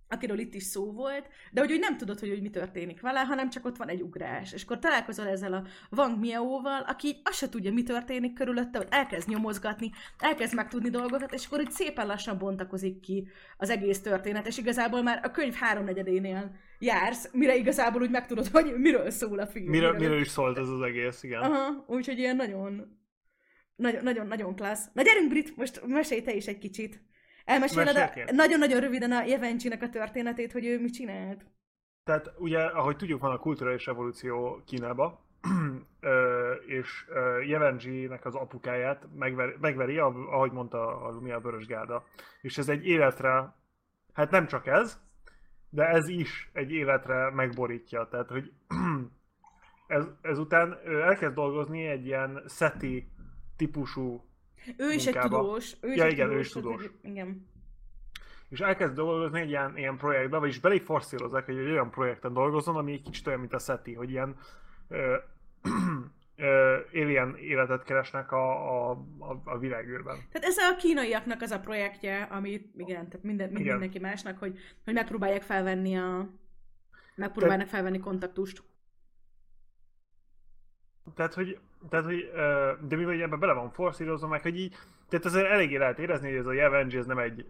akiről 0.09 0.39
itt 0.39 0.53
is 0.53 0.63
szó 0.63 0.91
volt, 0.91 1.27
de 1.51 1.61
hogy 1.61 1.71
úgy 1.71 1.79
nem 1.79 1.97
tudod, 1.97 2.19
hogy, 2.19 2.29
hogy 2.29 2.41
mi 2.41 2.49
történik 2.49 3.01
vele, 3.01 3.19
hanem 3.19 3.49
csak 3.49 3.65
ott 3.65 3.77
van 3.77 3.89
egy 3.89 4.01
ugrás. 4.01 4.53
És 4.53 4.63
akkor 4.63 4.79
találkozol 4.79 5.27
ezzel 5.27 5.53
a 5.53 5.63
Wang 5.91 6.19
Miaóval, 6.19 6.81
aki 6.81 7.07
így 7.07 7.21
azt 7.23 7.37
se 7.37 7.49
tudja, 7.49 7.73
mi 7.73 7.83
történik 7.83 8.33
körülötte, 8.33 8.77
hogy 8.77 8.87
elkezd 8.89 9.29
nyomozgatni, 9.29 9.91
elkezd 10.17 10.55
megtudni 10.55 10.89
dolgokat, 10.89 11.33
és 11.33 11.45
akkor 11.45 11.61
így 11.61 11.71
szépen 11.71 12.07
lassan 12.07 12.37
bontakozik 12.37 12.99
ki 12.99 13.27
az 13.57 13.69
egész 13.69 14.01
történet, 14.01 14.47
és 14.47 14.57
igazából 14.57 15.01
már 15.01 15.19
a 15.23 15.31
könyv 15.31 15.53
háromnegyedénél 15.53 16.55
jársz, 16.79 17.29
mire 17.33 17.55
igazából 17.55 18.01
úgy 18.01 18.09
megtudod, 18.09 18.47
hogy 18.47 18.73
miről 18.77 19.09
szól 19.09 19.39
a 19.39 19.47
film. 19.47 19.69
Miről, 19.69 19.93
miről 19.93 20.19
is 20.19 20.27
szólt 20.27 20.57
ez 20.57 20.67
az 20.67 20.81
egész, 20.81 21.23
igen. 21.23 21.41
Aha, 21.41 21.85
úgyhogy 21.87 22.17
ilyen 22.17 22.35
nagyon, 22.35 22.97
nagyon, 23.75 24.03
nagyon, 24.03 24.27
nagyon 24.27 24.55
klassz. 24.55 24.85
Na 24.93 25.01
gyerünk, 25.01 25.29
Brit, 25.29 25.55
most 25.55 25.81
mesélj 25.85 26.21
te 26.21 26.33
is 26.33 26.47
egy 26.47 26.57
kicsit. 26.57 27.01
Elmeséled 27.49 27.95
a, 27.95 28.31
nagyon-nagyon 28.31 28.79
röviden 28.79 29.11
a 29.11 29.23
Jevencsinek 29.23 29.81
a 29.81 29.89
történetét, 29.89 30.51
hogy 30.51 30.65
ő 30.65 30.79
mit 30.79 30.93
csinált. 30.93 31.45
Tehát 32.03 32.33
ugye, 32.37 32.59
ahogy 32.59 32.95
tudjuk, 32.95 33.21
van 33.21 33.31
a 33.31 33.37
kulturális 33.37 33.85
revolúció 33.85 34.61
Kínába, 34.65 35.21
és 36.77 37.05
ö, 37.07 37.41
Jevenji-nek 37.41 38.25
az 38.25 38.35
apukáját 38.35 39.07
megveri, 39.15 39.53
megveri 39.59 39.97
ahogy 39.97 40.51
mondta 40.51 41.01
a 41.01 41.11
Lumia 41.11 41.39
Vörös 41.39 41.65
Gárda. 41.65 42.05
És 42.41 42.57
ez 42.57 42.69
egy 42.69 42.85
életre, 42.87 43.55
hát 44.13 44.31
nem 44.31 44.47
csak 44.47 44.67
ez, 44.67 44.99
de 45.69 45.87
ez 45.87 46.07
is 46.07 46.49
egy 46.53 46.71
életre 46.71 47.31
megborítja. 47.31 48.07
Tehát, 48.07 48.29
hogy 48.29 48.51
ez, 49.97 50.05
ezután 50.21 50.79
ő 50.85 51.01
elkezd 51.01 51.33
dolgozni 51.33 51.87
egy 51.87 52.05
ilyen 52.05 52.43
SETI 52.47 53.11
típusú 53.57 54.28
Ő 54.77 54.91
is 54.91 55.07
egy 55.07 55.17
tudós. 55.19 55.75
Ő 55.81 55.89
is 55.91 55.97
Ja, 55.97 56.05
egy 56.05 56.11
igen, 56.11 56.27
ő 56.27 56.29
tudós, 56.29 56.45
is 56.45 56.51
tehát, 56.51 56.67
tudós. 56.67 56.81
hogy- 56.81 57.09
Igen. 57.11 57.47
és 58.49 58.59
elkezd 58.59 58.93
dolgozni 58.95 59.39
egy 59.39 59.49
ilyen, 59.49 59.77
ilyen 59.77 59.97
projektbe, 59.97 60.37
vagyis 60.37 60.59
belé 60.59 60.79
forszírozzák, 60.79 61.45
hogy 61.45 61.57
egy 61.57 61.69
olyan 61.69 61.89
projekten 61.91 62.33
dolgozzon, 62.33 62.75
ami 62.75 62.91
egy 62.91 63.01
kicsit 63.01 63.27
olyan, 63.27 63.39
mint 63.39 63.53
a 63.53 63.59
SETI, 63.59 63.93
hogy 63.93 64.09
ilyen 64.09 64.35
ö, 64.87 65.15
ö, 66.35 66.77
alien 66.93 67.35
életet 67.37 67.83
keresnek 67.83 68.31
a, 68.31 68.51
a, 68.89 68.91
a, 69.19 69.41
a 69.43 69.57
világűrben. 69.57 70.17
Tehát 70.31 70.47
ez 70.47 70.57
a 70.57 70.75
kínaiaknak 70.75 71.41
az 71.41 71.51
a 71.51 71.59
projektje, 71.59 72.21
amit, 72.21 72.73
igen, 72.77 73.07
tehát 73.09 73.23
minden, 73.23 73.47
mind, 73.47 73.59
Igen. 73.59 73.71
mindenki 73.71 73.99
másnak, 73.99 74.37
hogy, 74.37 74.57
hogy 74.83 74.93
megpróbálják 74.93 75.41
felvenni 75.41 75.97
a 75.97 76.29
megpróbálnak 77.15 77.67
felvenni 77.67 77.99
kontaktust. 77.99 78.61
Tehát, 81.15 81.33
hogy, 81.33 81.59
tehát, 81.89 82.05
hogy 82.05 82.29
de 82.87 82.95
mivel 82.95 83.13
hogy 83.13 83.21
ebben 83.21 83.39
bele 83.39 83.53
van 83.53 83.71
forszírozva, 83.71 84.27
meg 84.27 84.41
hogy 84.41 84.59
így, 84.59 84.75
tehát 85.09 85.25
azért 85.25 85.49
eléggé 85.49 85.77
lehet 85.77 85.99
érezni, 85.99 86.29
hogy 86.29 86.37
ez 86.37 86.45
a 86.45 86.53
Jevenji, 86.53 86.97
ez 86.97 87.05
nem 87.05 87.17
egy, 87.17 87.45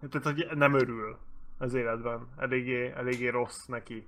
tehát, 0.00 0.22
hogy 0.22 0.48
nem 0.54 0.74
örül 0.74 1.18
az 1.58 1.74
életben. 1.74 2.28
Eléggé, 2.36 2.90
eléggé 2.90 3.28
rossz 3.28 3.66
neki. 3.66 4.06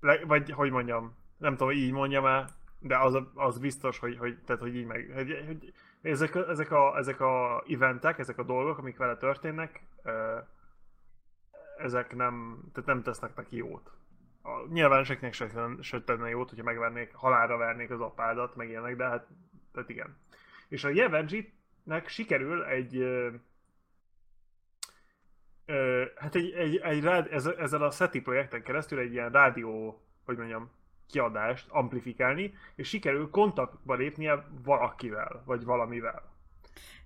Le, 0.00 0.24
vagy, 0.24 0.50
hogy 0.50 0.70
mondjam, 0.70 1.16
nem 1.38 1.56
tudom, 1.56 1.72
így 1.72 1.92
mondjam 1.92 2.26
el, 2.26 2.48
de 2.78 2.98
az, 2.98 3.18
az 3.34 3.58
biztos, 3.58 3.98
hogy, 3.98 4.18
hogy, 4.18 4.38
tehát, 4.44 4.62
hogy 4.62 4.76
így 4.76 4.86
meg, 4.86 5.10
hogy, 5.14 5.44
hogy 5.46 5.72
ezek, 6.02 6.34
ezek, 6.34 6.70
a, 6.70 6.96
ezek 6.96 7.20
a 7.20 7.64
eventek, 7.68 8.18
ezek 8.18 8.38
a 8.38 8.42
dolgok, 8.42 8.78
amik 8.78 8.96
vele 8.96 9.16
történnek, 9.16 9.82
ezek 11.76 12.14
nem, 12.14 12.62
tehát 12.72 12.88
nem 12.88 13.02
tesznek 13.02 13.36
neki 13.36 13.56
jót. 13.56 13.90
A, 14.42 14.66
nyilván 14.68 15.04
senkinek 15.04 15.32
se, 15.32 15.50
se 15.80 16.02
tenne 16.02 16.28
jót, 16.28 16.48
hogyha 16.48 16.64
megvernék, 16.64 17.14
halálra 17.14 17.56
vernék 17.56 17.90
az 17.90 18.00
apádat, 18.00 18.56
meg 18.56 18.68
ilyenek, 18.68 18.96
de 18.96 19.04
hát, 19.04 19.26
tehát 19.72 19.88
igen. 19.88 20.16
És 20.68 20.84
a 20.84 20.88
Jevenji-nek 20.88 22.08
sikerül 22.08 22.64
egy, 22.64 22.96
ö, 22.96 23.28
ö, 25.66 26.04
hát 26.16 26.34
egy, 26.34 26.52
egy, 26.52 26.76
egy 26.76 27.02
rád, 27.02 27.32
ez, 27.32 27.46
ezzel 27.46 27.82
a 27.82 27.90
SETI 27.90 28.20
projekten 28.20 28.62
keresztül 28.62 28.98
egy 28.98 29.12
ilyen 29.12 29.30
rádió, 29.30 30.02
hogy 30.24 30.36
mondjam, 30.36 30.70
kiadást 31.10 31.66
amplifikálni, 31.70 32.54
és 32.74 32.88
sikerül 32.88 33.30
kontaktba 33.30 33.94
lépnie 33.94 34.46
valakivel, 34.64 35.42
vagy 35.44 35.64
valamivel. 35.64 36.30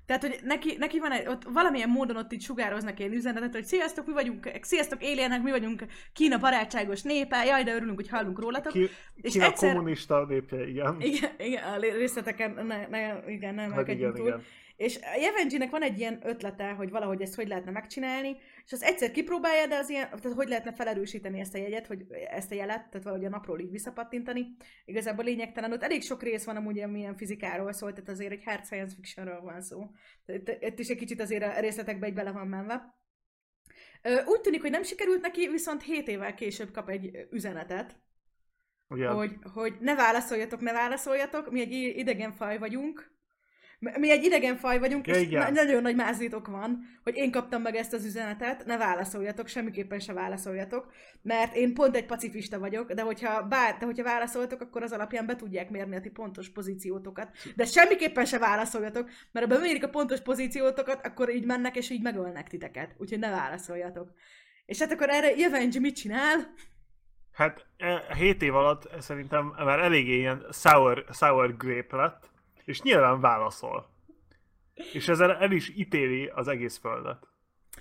Tehát, 0.06 0.22
hogy 0.22 0.38
neki, 0.42 0.76
neki 0.78 0.98
van 0.98 1.12
egy, 1.12 1.26
ott 1.26 1.42
valamilyen 1.44 1.88
módon 1.88 2.16
ott 2.16 2.32
így 2.32 2.42
sugároznak 2.42 2.98
ilyen 2.98 3.12
üzenetet, 3.12 3.52
hogy 3.52 3.64
sziasztok, 3.64 4.06
mi 4.06 4.12
vagyunk, 4.12 4.50
sziasztok 4.62 5.02
éljenek, 5.02 5.42
mi 5.42 5.50
vagyunk 5.50 5.84
Kína 6.12 6.38
barátságos 6.38 7.02
népe, 7.02 7.44
jaj, 7.44 7.62
de 7.62 7.74
örülünk, 7.74 7.96
hogy 7.96 8.08
hallunk 8.08 8.38
rólatok. 8.40 8.72
Ki, 8.72 8.88
És 9.16 9.32
Kína 9.32 9.44
egyszer- 9.44 9.72
kommunista 9.74 10.24
népje, 10.28 10.68
igen. 10.68 10.96
Igen, 11.00 11.30
igen, 11.38 11.62
a 11.62 11.76
részleteken, 11.80 12.66
ne, 12.66 12.86
ne, 12.86 13.30
igen, 13.32 13.54
nem 13.54 13.72
Hát 13.72 13.88
igen, 13.88 14.14
túl. 14.14 14.26
igen. 14.26 14.42
És 14.76 14.96
a 14.96 15.18
Jevenjinek 15.20 15.70
van 15.70 15.82
egy 15.82 15.98
ilyen 15.98 16.20
ötlete, 16.22 16.70
hogy 16.70 16.90
valahogy 16.90 17.22
ezt 17.22 17.34
hogy 17.34 17.48
lehetne 17.48 17.70
megcsinálni, 17.70 18.36
és 18.64 18.72
az 18.72 18.82
egyszer 18.82 19.10
kipróbálja, 19.10 19.66
de 19.66 19.76
az 19.76 19.88
ilyen, 19.88 20.08
tehát 20.08 20.36
hogy 20.36 20.48
lehetne 20.48 20.72
felerősíteni 20.72 21.40
ezt 21.40 21.54
a 21.54 21.58
jegyet, 21.58 21.86
hogy 21.86 22.04
ezt 22.10 22.52
a 22.52 22.54
jelet, 22.54 22.88
tehát 22.88 23.02
valahogy 23.02 23.24
a 23.24 23.28
napról 23.28 23.60
így 23.60 23.70
visszapattintani. 23.70 24.56
Igazából 24.84 25.24
lényegtelen, 25.24 25.72
ott 25.72 25.82
elég 25.82 26.02
sok 26.02 26.22
rész 26.22 26.44
van 26.44 26.56
amúgy, 26.56 26.80
ami 26.80 26.98
ilyen 26.98 27.16
fizikáról 27.16 27.72
szól, 27.72 27.92
tehát 27.92 28.08
azért 28.10 28.32
egy 28.32 28.44
hard 28.44 28.64
science 28.64 28.94
fictionről 28.94 29.40
van 29.40 29.60
szó. 29.60 29.90
Itt- 30.26 30.56
itt 30.60 30.78
is 30.78 30.88
egy 30.88 30.98
kicsit 30.98 31.20
azért 31.20 31.42
a 31.42 31.60
részletekbe 31.60 32.06
egy 32.06 32.14
bele 32.14 32.32
van 32.32 32.46
menve. 32.46 32.94
Úgy 34.26 34.40
tűnik, 34.40 34.60
hogy 34.60 34.70
nem 34.70 34.82
sikerült 34.82 35.20
neki, 35.20 35.48
viszont 35.48 35.82
7 35.82 36.08
évvel 36.08 36.34
később 36.34 36.70
kap 36.70 36.88
egy 36.88 37.26
üzenetet, 37.30 38.02
Ugye, 38.88 39.08
hogy, 39.08 39.36
hogy 39.52 39.76
ne 39.80 39.94
válaszoljatok, 39.94 40.60
ne 40.60 40.72
válaszoljatok, 40.72 41.50
mi 41.50 41.60
egy 41.60 41.72
idegen 41.72 42.32
faj 42.32 42.58
vagyunk, 42.58 43.13
mi 43.98 44.10
egy 44.10 44.24
idegen 44.24 44.56
faj 44.56 44.78
vagyunk, 44.78 45.06
Ja, 45.06 45.14
és 45.14 45.20
igen. 45.20 45.42
na- 45.52 45.62
nagyon 45.62 45.82
nagy 45.82 45.96
mázlitok 45.96 46.46
van, 46.46 46.98
hogy 47.02 47.16
én 47.16 47.30
kaptam 47.30 47.62
meg 47.62 47.74
ezt 47.74 47.92
az 47.92 48.04
üzenetet, 48.04 48.64
ne 48.64 48.76
válaszoljatok, 48.76 49.46
semmiképpen 49.48 49.98
se 49.98 50.12
válaszoljatok, 50.12 50.92
mert 51.22 51.54
én 51.56 51.74
pont 51.74 51.96
egy 51.96 52.06
pacifista 52.06 52.58
vagyok, 52.58 52.92
de 52.92 53.02
hogyha, 53.02 53.42
bár, 53.42 53.76
de 53.78 53.84
hogyha 53.84 54.04
válaszoltok, 54.04 54.60
akkor 54.60 54.82
az 54.82 54.92
alapján 54.92 55.26
be 55.26 55.36
tudják 55.36 55.70
mérni 55.70 55.96
a 55.96 56.00
ti 56.00 56.10
pontos 56.10 56.50
pozíciótokat. 56.50 57.28
De 57.56 57.64
semmiképpen 57.64 58.24
se 58.24 58.38
válaszoljatok, 58.38 59.10
mert 59.32 59.46
ha 59.46 59.54
bemérik 59.54 59.84
a 59.84 59.88
pontos 59.88 60.20
pozíciótokat, 60.20 61.06
akkor 61.06 61.30
így 61.30 61.44
mennek, 61.46 61.76
és 61.76 61.90
így 61.90 62.02
megölnek 62.02 62.48
titeket. 62.48 62.94
Úgyhogy 62.98 63.18
ne 63.18 63.30
válaszoljatok. 63.30 64.10
És 64.66 64.78
hát 64.80 64.92
akkor 64.92 65.08
erre 65.10 65.30
Jevenji 65.36 65.78
mit 65.78 65.94
csinál? 65.96 66.54
Hát 67.32 67.66
7 68.16 68.42
év 68.42 68.54
alatt 68.54 68.88
szerintem 69.02 69.54
már 69.64 69.78
eléggé 69.78 70.16
ilyen 70.16 70.46
sour, 70.52 71.04
sour 71.12 71.56
grape 71.56 71.96
lett, 71.96 72.30
és 72.64 72.82
nyilván 72.82 73.20
válaszol. 73.20 73.90
És 74.92 75.08
ezzel 75.08 75.32
el 75.36 75.52
is 75.52 75.68
ítéli 75.76 76.26
az 76.34 76.48
egész 76.48 76.78
földet. 76.78 77.26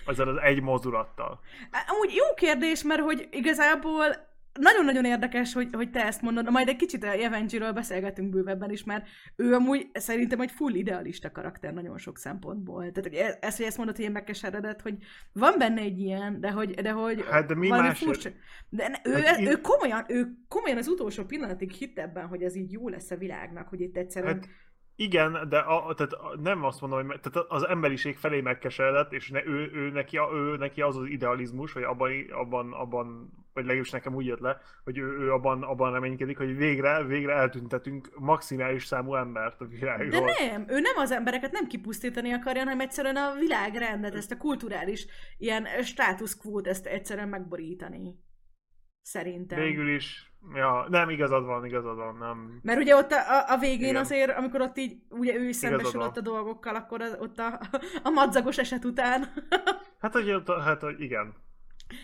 Ezzel 0.05 0.27
az 0.27 0.37
egy 0.41 0.61
mozulattal. 0.61 1.39
Amúgy 1.87 2.13
jó 2.15 2.33
kérdés, 2.35 2.83
mert 2.83 3.01
hogy 3.01 3.27
igazából 3.31 4.31
nagyon-nagyon 4.59 5.05
érdekes, 5.05 5.53
hogy, 5.53 5.69
hogy 5.71 5.89
te 5.91 6.05
ezt 6.05 6.21
mondod, 6.21 6.51
majd 6.51 6.67
egy 6.67 6.75
kicsit 6.75 7.03
a 7.03 7.07
Evangyről 7.11 7.71
beszélgetünk 7.71 8.29
bővebben 8.29 8.71
is, 8.71 8.83
mert 8.83 9.07
ő 9.35 9.53
amúgy 9.53 9.89
szerintem 9.93 10.39
egy 10.41 10.51
full 10.51 10.73
idealista 10.73 11.31
karakter 11.31 11.73
nagyon 11.73 11.97
sok 11.97 12.17
szempontból. 12.17 12.79
Tehát 12.79 13.09
hogy 13.09 13.13
e- 13.13 13.37
ezt, 13.41 13.57
hogy 13.57 13.65
ezt 13.65 13.77
mondod, 13.77 13.95
hogy 13.95 14.05
én 14.05 14.11
megkeseredett, 14.11 14.81
hogy 14.81 14.97
van 15.33 15.53
benne 15.57 15.81
egy 15.81 15.99
ilyen, 15.99 16.39
de 16.39 16.51
hogy, 16.51 16.71
de 16.71 16.91
hogy 16.91 17.25
Hát 17.29 17.45
de 17.47 17.55
mi 17.55 17.67
más? 17.67 17.99
furcsa. 17.99 18.29
De 18.69 18.87
ne- 18.87 19.11
ő, 19.11 19.21
Hát 19.21 19.39
ő, 19.39 19.43
én- 19.43 19.61
komolyan, 19.61 20.05
ő 20.07 20.33
komolyan 20.47 20.77
az 20.77 20.87
utolsó 20.87 21.23
pillanatig 21.23 21.71
hitt 21.71 21.99
ebben, 21.99 22.27
hogy 22.27 22.43
ez 22.43 22.55
így 22.55 22.71
jó 22.71 22.89
lesz 22.89 23.11
a 23.11 23.15
világnak, 23.17 23.67
hogy 23.67 23.81
itt 23.81 23.97
egyszerűen... 23.97 24.33
Hát 24.33 24.49
igen, 24.95 25.49
de 25.49 25.57
a, 25.57 25.93
tehát 25.93 26.15
nem 26.41 26.63
azt 26.63 26.81
mondom, 26.81 27.07
hogy 27.07 27.19
tehát 27.19 27.49
az 27.49 27.67
emberiség 27.67 28.17
felé 28.17 28.41
megkeseredett, 28.41 29.13
és 29.13 29.29
ne, 29.29 29.45
ő, 29.45 29.71
ő, 29.73 29.89
neki, 29.89 30.19
ő, 30.33 30.57
neki 30.57 30.81
az 30.81 30.97
az 30.97 31.05
idealizmus, 31.05 31.73
hogy 31.73 31.83
abban, 31.83 32.11
abban, 32.31 32.73
abban 32.73 33.31
vagy 33.53 33.63
legalábbis 33.63 33.91
nekem 33.91 34.15
úgy 34.15 34.25
jött 34.25 34.39
le, 34.39 34.61
hogy 34.83 34.97
ő, 34.97 35.17
ő 35.19 35.31
abban, 35.31 35.63
abban 35.63 35.91
reménykedik, 35.91 36.37
hogy 36.37 36.55
végre, 36.55 37.03
végre 37.03 37.33
eltüntetünk 37.33 38.09
maximális 38.19 38.85
számú 38.85 39.15
embert 39.15 39.61
a 39.61 39.65
De 39.65 39.75
világról. 39.75 40.31
nem, 40.39 40.65
ő 40.67 40.79
nem 40.79 40.97
az 40.97 41.11
embereket 41.11 41.51
nem 41.51 41.67
kipusztítani 41.67 42.31
akarja, 42.31 42.63
hanem 42.63 42.79
egyszerűen 42.79 43.15
a 43.15 43.35
világrendet, 43.39 44.15
ezt 44.15 44.31
a 44.31 44.37
kulturális 44.37 45.05
ilyen 45.37 45.65
status 45.83 46.37
quo-t 46.37 46.67
ezt 46.67 46.85
egyszerűen 46.85 47.29
megborítani. 47.29 48.15
Szerintem. 49.01 49.59
Végül 49.59 49.89
is, 49.89 50.32
ja, 50.53 50.85
nem, 50.89 51.09
igazad 51.09 51.45
van, 51.45 51.65
igazad 51.65 51.97
van, 51.97 52.17
nem. 52.19 52.59
Mert 52.61 52.79
ugye 52.79 52.95
ott 52.95 53.11
a, 53.11 53.51
a, 53.53 53.57
végén 53.57 53.89
Igen. 53.89 54.01
azért, 54.01 54.37
amikor 54.37 54.61
ott 54.61 54.77
így, 54.77 54.97
ugye 55.09 55.35
ő 55.35 55.47
is 55.47 55.55
szembesül 55.55 56.01
ott 56.01 56.17
a 56.17 56.21
dolgokkal, 56.21 56.75
akkor 56.75 57.01
az, 57.01 57.17
ott 57.19 57.39
a, 57.39 57.59
a 58.03 58.09
madzagos 58.09 58.57
eset 58.57 58.85
után. 58.85 59.25
Hát, 59.99 60.13
hogy, 60.13 60.43
hát, 60.63 60.81
hogy 60.81 61.01
igen. 61.01 61.33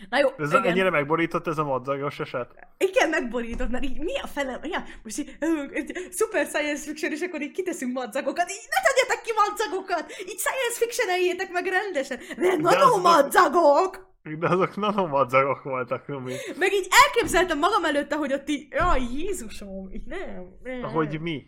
Na 0.08 0.18
jó, 0.18 0.28
Ez 0.38 0.50
igen. 0.52 0.64
ennyire 0.64 0.90
megborított 0.90 1.46
ez 1.46 1.58
a 1.58 1.64
madzagos 1.64 2.20
eset? 2.20 2.50
Igen, 2.78 3.08
megborított, 3.08 3.70
mert 3.70 3.84
így 3.84 3.98
mi 3.98 4.18
a 4.18 4.26
fele, 4.26 4.60
ja, 4.62 4.84
most 5.02 5.18
így, 5.18 5.36
szuper 6.10 6.46
science 6.46 6.82
fiction, 6.82 7.12
és 7.12 7.20
akkor 7.20 7.42
így 7.42 7.50
kiteszünk 7.50 7.92
madzagokat, 7.92 8.50
így 8.50 8.68
ne 8.70 8.88
tegyetek 8.88 9.22
ki 9.22 9.32
madzagokat, 9.36 10.10
így 10.20 10.38
science 10.38 10.78
fiction 10.78 11.50
meg 11.52 11.66
rendesen, 11.66 12.18
mert 12.36 12.58
nano 12.58 12.96
madzagok! 12.96 14.09
De 14.22 14.48
azok 14.48 14.76
nanomadzagok 14.76 15.62
voltak, 15.62 16.06
Rumi. 16.06 16.34
Meg 16.58 16.72
így 16.72 16.88
elképzeltem 17.06 17.58
magam 17.58 17.84
előtt, 17.84 18.14
hogy 18.14 18.32
ott 18.32 18.48
így, 18.48 18.66
jaj, 18.70 19.00
Jézusom, 19.12 19.90
így 19.92 20.04
nem, 20.04 20.58
nem. 20.62 20.82
Hogy 20.82 21.20
mi? 21.20 21.46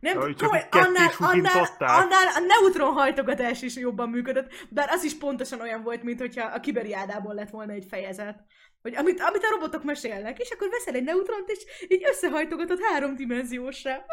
Nem, 0.00 0.18
Ahogy 0.18 0.36
tudom, 0.36 0.52
csak 0.52 0.70
hogy 0.70 0.86
annál, 0.86 1.10
annál, 1.18 1.68
annál 1.78 2.26
a 2.34 2.40
neutronhajtogatás 2.46 3.62
is 3.62 3.76
jobban 3.76 4.08
működött, 4.08 4.52
bár 4.70 4.88
az 4.90 5.04
is 5.04 5.16
pontosan 5.16 5.60
olyan 5.60 5.82
volt, 5.82 6.02
mint 6.02 6.20
hogyha 6.20 6.46
a 6.46 6.60
kiberiádából 6.60 7.34
lett 7.34 7.50
volna 7.50 7.72
egy 7.72 7.86
fejezet. 7.88 8.44
Hogy 8.82 8.96
amit, 8.96 9.20
amit 9.20 9.42
a 9.42 9.50
robotok 9.50 9.84
mesélnek, 9.84 10.38
és 10.38 10.50
akkor 10.50 10.68
veszel 10.68 10.94
egy 10.94 11.04
neutront, 11.04 11.48
és 11.48 11.64
így 11.88 12.04
összehajtogatod 12.08 12.78
háromdimenziósra. 12.82 14.04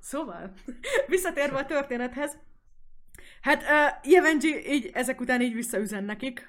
Szóval, 0.00 0.52
visszatérve 1.06 1.58
a 1.58 1.66
történethez, 1.66 2.38
hát 3.46 3.62
uh, 3.62 4.10
Jevenji 4.12 4.72
így 4.72 4.90
ezek 4.92 5.20
után 5.20 5.40
így 5.40 5.54
visszaüzen 5.54 6.04
nekik, 6.04 6.48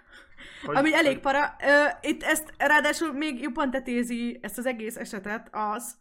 Hogy- 0.65 0.75
ami 0.75 0.93
elég 0.93 1.19
para. 1.19 1.55
Uh, 1.61 2.09
itt 2.09 2.23
ezt 2.23 2.53
ráadásul 2.57 3.13
még 3.13 3.41
jobban 3.41 3.71
tetézi 3.71 4.39
ezt 4.41 4.57
az 4.57 4.65
egész 4.65 4.95
esetet 4.95 5.47
az, 5.51 5.95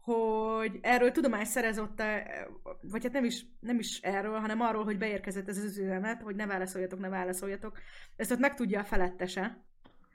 hogy 0.00 0.78
erről 0.82 1.10
tudomást 1.10 1.50
szerezett, 1.50 2.00
-e, 2.00 2.46
vagy 2.82 3.02
hát 3.02 3.12
nem 3.12 3.24
is, 3.24 3.46
nem 3.60 3.78
is 3.78 4.00
erről, 4.00 4.38
hanem 4.38 4.60
arról, 4.60 4.84
hogy 4.84 4.98
beérkezett 4.98 5.48
ez 5.48 5.56
az 5.56 5.64
üzenet, 5.78 6.22
hogy 6.22 6.34
ne 6.34 6.46
válaszoljatok, 6.46 7.00
ne 7.00 7.08
válaszoljatok. 7.08 7.78
Ezt 8.16 8.30
ott 8.30 8.38
megtudja 8.38 8.80
a 8.80 8.84
felettese. 8.84 9.64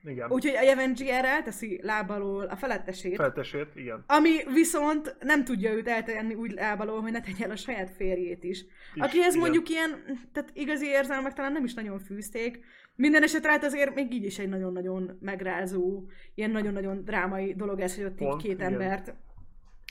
Igen. 0.03 0.31
Úgyhogy 0.31 0.55
a 0.55 0.61
Jevenji 0.61 1.09
erre 1.11 1.27
elteszi 1.27 1.79
lábalól 1.83 2.45
a 2.45 2.55
felettesét. 2.55 3.15
Feltesét, 3.15 3.67
igen. 3.75 4.03
Ami 4.07 4.31
viszont 4.53 5.15
nem 5.19 5.43
tudja 5.43 5.71
őt 5.71 5.87
eltenni 5.87 6.33
úgy 6.33 6.51
lábalól, 6.51 7.01
hogy 7.01 7.11
ne 7.11 7.21
tegye 7.21 7.45
el 7.45 7.51
a 7.51 7.55
saját 7.55 7.89
férjét 7.89 8.43
is. 8.43 8.65
Is, 8.93 9.01
Akihez 9.01 9.33
igen. 9.33 9.39
mondjuk 9.39 9.69
ilyen, 9.69 9.89
tehát 10.33 10.49
igazi 10.53 10.85
érzelmek 10.85 11.33
talán 11.33 11.51
nem 11.51 11.63
is 11.63 11.73
nagyon 11.73 11.99
fűzték. 11.99 12.59
Minden 12.95 13.23
esetre 13.23 13.51
hát 13.51 13.63
azért 13.63 13.95
még 13.95 14.13
így 14.13 14.25
is 14.25 14.39
egy 14.39 14.49
nagyon-nagyon 14.49 15.17
megrázó, 15.21 16.03
ilyen 16.35 16.51
nagyon-nagyon 16.51 17.03
drámai 17.03 17.53
dolog 17.53 17.79
ez, 17.79 17.95
hogy 17.95 18.05
ott 18.05 18.21
így 18.21 18.27
Pont, 18.27 18.41
két 18.41 18.51
igen. 18.51 18.71
embert 18.71 19.13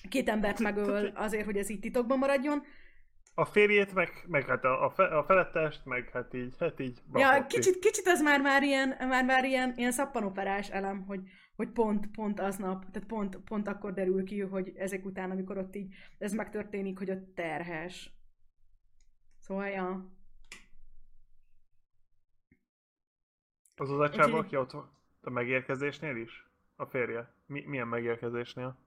két 0.08 0.28
embert 0.28 0.58
megöl 0.58 1.12
azért, 1.14 1.44
hogy 1.44 1.56
ez 1.56 1.70
így 1.70 1.80
titokban 1.80 2.18
maradjon. 2.18 2.62
A 3.38 3.44
férjét, 3.44 3.94
meg, 3.94 4.24
meg 4.26 4.46
hát 4.46 4.64
a, 4.64 4.84
a, 4.84 4.90
fe, 4.90 5.04
a 5.04 5.24
felettest, 5.24 5.84
meg 5.84 6.10
hát 6.10 6.34
így, 6.34 6.54
hát 6.58 6.80
így. 6.80 7.02
Ja, 7.12 7.28
bakott 7.30 7.46
kicsit, 7.46 7.78
kicsit 7.78 8.06
az 8.06 8.22
már 8.22 8.40
már 8.40 8.62
ilyen, 8.62 8.96
már 9.08 9.24
már 9.24 9.44
ilyen, 9.44 9.72
ilyen 9.76 9.92
szappanoperás 9.92 10.70
elem, 10.70 11.04
hogy, 11.06 11.20
hogy 11.56 11.68
pont, 11.68 12.10
pont 12.10 12.40
aznap, 12.40 12.90
tehát 12.90 13.08
pont, 13.08 13.36
pont 13.36 13.68
akkor 13.68 13.92
derül 13.92 14.24
ki, 14.24 14.40
hogy 14.40 14.72
ezek 14.76 15.04
után, 15.04 15.30
amikor 15.30 15.58
ott 15.58 15.76
így 15.76 15.94
ez 16.18 16.32
megtörténik, 16.32 16.98
hogy 16.98 17.10
ott 17.10 17.34
terhes. 17.34 18.10
Szóval, 19.38 19.68
ja. 19.68 20.10
Az 23.76 23.90
az 23.90 23.98
a 23.98 24.10
csába, 24.10 24.38
aki 24.38 24.56
ott 24.56 24.72
a 25.20 25.30
megérkezésnél 25.30 26.16
is? 26.16 26.46
A 26.76 26.86
férje? 26.86 27.34
Mi, 27.46 27.64
milyen 27.66 27.88
megérkezésnél? 27.88 28.78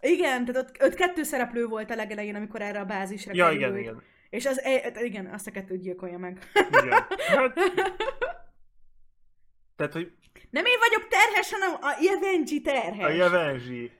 Igen, 0.00 0.44
tehát 0.44 0.62
ott, 0.68 0.82
ott 0.82 0.94
kettő 0.94 1.22
szereplő 1.22 1.66
volt 1.66 1.90
a 1.90 1.94
legelején, 1.94 2.34
amikor 2.34 2.62
erre 2.62 2.80
a 2.80 2.84
bázisra 2.84 3.32
Ja, 3.34 3.44
került. 3.44 3.60
igen, 3.60 3.76
igen. 3.78 4.02
És 4.30 4.46
az, 4.46 4.60
e- 4.62 4.92
igen, 5.04 5.26
azt 5.26 5.46
a 5.46 5.50
kettőt 5.50 5.80
gyilkolja 5.80 6.18
meg. 6.18 6.38
igen. 6.82 7.06
Hát, 7.18 7.54
tehát, 9.76 9.92
hogy 9.92 10.12
Nem 10.50 10.64
én 10.64 10.78
vagyok 10.78 11.08
terhes, 11.08 11.52
hanem 11.52 11.74
a 11.80 11.96
Jevenji 12.00 12.60
terhes. 12.60 13.04
a 13.04 13.08
Jevenzi, 13.08 13.92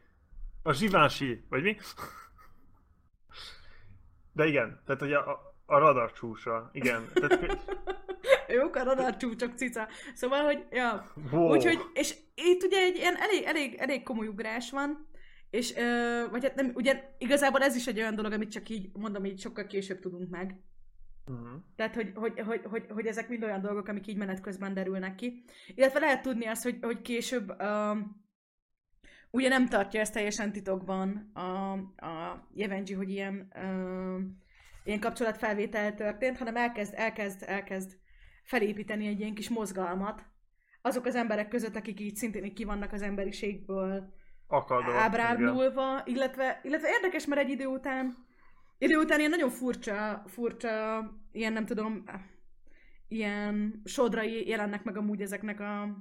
a 0.62 0.72
Zsivánsi, 0.72 1.44
vagy 1.48 1.62
mi? 1.62 1.76
De 4.32 4.46
igen, 4.46 4.82
tehát 4.86 5.00
hogy 5.00 5.12
a, 5.12 5.30
a, 5.30 5.54
a 5.66 5.78
radar 5.78 6.12
csúcsa, 6.12 6.70
igen. 6.72 7.08
Tehát, 7.14 7.38
Jók 8.48 8.76
a 8.76 8.82
radar 8.82 9.16
csúcsok, 9.16 9.52
cica. 9.56 9.88
Szóval, 10.14 10.44
hogy, 10.44 10.64
ja. 10.70 11.12
wow. 11.30 11.54
Úgyhogy, 11.54 11.78
és 11.94 12.14
itt 12.34 12.62
ugye 12.62 12.78
egy 12.78 12.96
ilyen 12.96 13.16
elég, 13.16 13.42
elég, 13.44 13.74
elég 13.74 14.02
komoly 14.02 14.26
ugrás 14.26 14.70
van, 14.70 15.07
és, 15.50 15.76
ö, 15.76 16.24
vagy 16.30 16.42
hát 16.42 16.54
nem, 16.54 16.70
ugye 16.74 17.14
igazából 17.18 17.62
ez 17.62 17.76
is 17.76 17.86
egy 17.86 17.98
olyan 17.98 18.14
dolog, 18.14 18.32
amit 18.32 18.50
csak 18.50 18.68
így, 18.68 18.90
mondom, 18.92 19.24
így 19.24 19.40
sokkal 19.40 19.66
később 19.66 20.00
tudunk 20.00 20.30
meg. 20.30 20.60
Mhm. 21.26 21.54
Tehát, 21.76 21.94
hogy, 21.94 22.12
hogy, 22.14 22.40
hogy, 22.40 22.60
hogy, 22.64 22.84
hogy 22.88 23.06
ezek 23.06 23.28
mind 23.28 23.42
olyan 23.44 23.60
dolgok, 23.60 23.88
amik 23.88 24.06
így 24.06 24.16
menet 24.16 24.40
közben 24.40 24.74
derülnek 24.74 25.14
ki. 25.14 25.44
Illetve 25.74 25.98
lehet 25.98 26.22
tudni 26.22 26.46
azt, 26.46 26.62
hogy, 26.62 26.78
hogy 26.80 27.02
később 27.02 27.62
um, 27.62 28.26
ugye 29.30 29.48
nem 29.48 29.68
tartja 29.68 30.00
ezt 30.00 30.12
teljesen 30.12 30.52
titokban 30.52 31.30
a, 31.34 31.72
a 32.06 32.48
Jevenji, 32.54 32.94
hogy 32.94 33.10
ilyen, 33.10 33.52
um, 33.54 34.42
ilyen 34.84 35.00
kapcsolatfelvétel 35.00 35.94
történt, 35.94 36.38
hanem 36.38 36.56
elkezd, 36.56 36.94
elkezd, 36.96 37.42
elkezd 37.46 37.98
felépíteni 38.44 39.06
egy 39.06 39.20
ilyen 39.20 39.34
kis 39.34 39.48
mozgalmat 39.48 40.26
azok 40.82 41.04
az 41.04 41.14
emberek 41.14 41.48
között, 41.48 41.76
akik 41.76 42.00
így 42.00 42.16
szintén 42.16 42.44
így 42.44 42.52
ki 42.52 42.64
vannak 42.64 42.92
az 42.92 43.02
emberiségből 43.02 44.16
Akadva. 44.48 44.90
igen. 44.90 45.02
ábrándulva, 45.02 46.02
illetve, 46.04 46.60
illetve 46.62 46.88
érdekes, 46.88 47.26
mert 47.26 47.40
egy 47.40 47.50
idő 47.50 47.66
után 47.66 48.26
idő 48.78 48.96
után 48.96 49.18
ilyen 49.18 49.30
nagyon 49.30 49.50
furcsa, 49.50 50.22
furcsa, 50.26 51.04
ilyen 51.32 51.52
nem 51.52 51.66
tudom, 51.66 52.04
ilyen 53.08 53.82
sodrai 53.84 54.48
jelennek 54.48 54.84
meg 54.84 54.96
amúgy 54.96 55.20
ezeknek 55.20 55.60
a... 55.60 55.96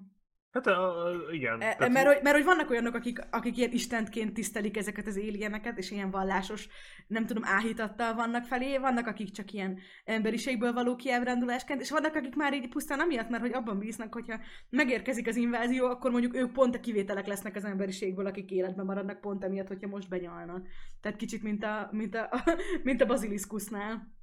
Hát 0.52 0.68
a, 0.68 1.06
a, 1.06 1.32
igen. 1.32 1.62
E, 1.62 1.76
tehát- 1.76 1.94
mert, 1.94 2.08
hogy, 2.08 2.20
mert 2.24 2.36
hogy 2.36 2.46
vannak 2.46 2.70
olyanok, 2.70 2.94
akik, 2.96 3.20
akik 3.30 3.58
ilyen 3.58 3.72
istentként 3.72 4.34
tisztelik 4.34 4.78
ezeket 4.78 5.08
az 5.08 5.18
alieneket, 5.18 5.78
és 5.78 5.92
ilyen 5.92 6.12
vallásos, 6.12 6.68
nem 7.08 7.26
tudom, 7.26 7.44
áhítattal 7.46 8.14
vannak 8.14 8.46
felé, 8.46 8.78
vannak, 8.78 9.08
akik 9.08 9.32
csak 9.32 9.52
ilyen 9.52 9.80
emberiségből 10.06 10.74
való 10.74 10.96
kiábrándulásként, 10.96 11.82
és 11.82 11.92
vannak, 11.92 12.16
akik 12.16 12.36
már 12.36 12.54
így 12.54 12.70
pusztán 12.70 13.00
amiatt, 13.00 13.30
mert 13.30 13.42
hogy 13.42 13.54
abban 13.54 13.80
bíznak, 13.80 14.14
hogyha 14.14 14.40
megérkezik 14.70 15.28
az 15.28 15.36
invázió, 15.36 15.86
akkor 15.86 16.12
mondjuk 16.12 16.36
ők 16.36 16.52
pont 16.52 16.76
a 16.76 16.80
kivételek 16.80 17.28
lesznek 17.28 17.56
az 17.56 17.66
emberiségből, 17.66 18.26
akik 18.26 18.52
életben 18.52 18.86
maradnak 18.86 19.22
pont 19.22 19.44
emiatt, 19.44 19.68
hogyha 19.68 19.88
most 19.88 20.10
benyalnak. 20.10 20.68
Tehát 21.02 21.18
kicsit, 21.18 21.44
mint 21.44 21.64
a, 21.64 21.90
mint 21.92 22.16
a, 22.16 22.30
mint 22.84 23.02
a 23.02 23.06
baziliszkusznál. 23.06 24.16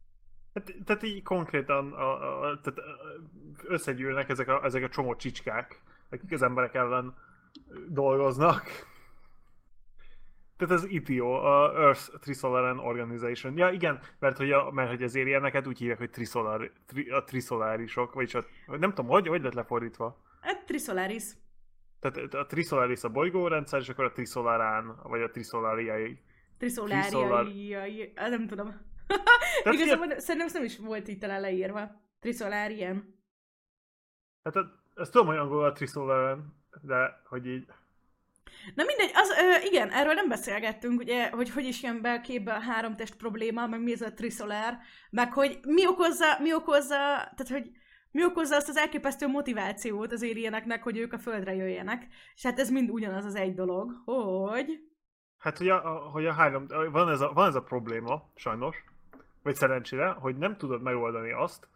Hát, 0.55 0.75
tehát 0.85 1.03
így 1.03 1.23
konkrétan 1.23 1.93
a, 1.93 2.41
a, 2.41 2.61
tehát 2.61 2.81
összegyűlnek 3.65 4.29
ezek 4.29 4.49
a, 4.49 4.65
ezek 4.65 4.83
a 4.83 4.89
csomó 4.89 5.17
csicskák, 5.17 5.83
akik 6.15 6.33
az 6.33 6.43
emberek 6.43 6.75
ellen 6.75 7.15
dolgoznak. 7.89 8.93
Tehát 10.57 10.75
az 10.75 10.87
ITO, 10.89 11.33
a 11.33 11.81
Earth 11.81 12.19
Trisolar 12.19 12.79
Organization. 12.79 13.57
Ja 13.57 13.71
igen, 13.71 14.01
mert 14.19 14.37
hogy, 14.37 14.53
a, 14.53 14.71
mert 14.71 14.89
hogy 14.89 15.03
az 15.03 15.17
alieneket 15.17 15.67
úgy 15.67 15.79
hívják, 15.79 15.99
hogy 15.99 16.11
trisolar, 16.11 16.73
tri, 16.87 17.11
a 17.11 17.25
trisolarisok, 17.25 18.15
vagyis 18.15 18.35
a, 18.35 18.45
nem 18.67 18.89
tudom, 18.89 19.07
hogy, 19.07 19.27
hogy 19.27 19.43
lett 19.43 19.55
lefordítva. 19.55 20.23
Hát 20.41 20.65
Trisolaris. 20.65 21.25
Tehát 22.01 22.35
a 22.35 22.47
Trisolaris 22.47 23.03
a 23.03 23.09
bolygórendszer, 23.09 23.81
és 23.81 23.89
akkor 23.89 24.05
a 24.05 24.13
Trisolarán, 24.13 24.97
vagy 25.03 25.23
a 25.23 25.31
Trisolariai. 25.31 26.19
Trisoláriai, 26.59 28.13
nem 28.15 28.47
tudom. 28.47 28.81
Igazából 29.65 30.19
szerintem 30.19 30.47
ez 30.47 30.53
nem 30.53 30.65
is 30.65 30.79
volt 30.79 31.09
itt 31.09 31.21
talán 31.21 31.41
leírva. 31.41 31.91
Trisolár 32.21 32.71
ilyen. 32.71 33.15
Hát 34.43 34.57
ezt 34.95 35.13
tudom, 35.13 35.27
hogy 35.27 35.37
angolul 35.37 35.65
a 35.65 35.73
Trisolar, 35.73 36.39
de 36.83 37.23
hogy 37.29 37.47
így... 37.47 37.67
Na 38.75 38.85
mindegy, 38.85 39.11
az, 39.15 39.31
ö, 39.31 39.67
igen, 39.67 39.91
erről 39.91 40.13
nem 40.13 40.29
beszélgettünk, 40.29 41.01
ugye, 41.01 41.31
hogy 41.31 41.51
hogy 41.51 41.65
is 41.65 41.83
jön 41.83 42.03
be 42.03 42.13
a 42.13 42.21
képbe 42.21 42.53
a 42.53 42.61
három 42.61 42.97
test 42.97 43.17
probléma, 43.17 43.67
meg 43.67 43.83
mi 43.83 43.93
ez 43.93 44.01
a 44.01 44.13
trisolár, 44.13 44.79
meg 45.11 45.33
hogy 45.33 45.59
mi 45.63 45.87
okozza, 45.87 46.39
mi 46.41 46.55
okozza, 46.55 46.97
tehát 46.97 47.49
hogy 47.49 47.71
mi 48.11 48.25
okozza 48.25 48.57
azt 48.57 48.69
az 48.69 48.77
elképesztő 48.77 49.27
motivációt 49.27 50.13
az 50.13 50.23
érieneknek, 50.23 50.83
hogy 50.83 50.99
ők 50.99 51.13
a 51.13 51.19
földre 51.19 51.55
jöjjenek. 51.55 52.07
És 52.35 52.43
hát 52.43 52.59
ez 52.59 52.71
mind 52.71 52.91
ugyanaz 52.91 53.25
az 53.25 53.35
egy 53.35 53.55
dolog, 53.55 53.93
hogy... 54.05 54.81
Hát, 55.39 55.59
hogy 55.59 55.69
a, 55.69 55.95
a, 55.95 56.11
hogy 56.11 56.27
a 56.27 56.33
három, 56.33 56.67
van 56.91 57.11
ez 57.11 57.21
a, 57.21 57.33
van 57.33 57.49
ez 57.49 57.55
a 57.55 57.63
probléma, 57.63 58.31
sajnos, 58.35 58.85
vagy 59.43 59.55
szerencsére, 59.55 60.09
hogy 60.09 60.37
nem 60.37 60.57
tudod 60.57 60.83
megoldani 60.83 61.33
azt 61.33 61.69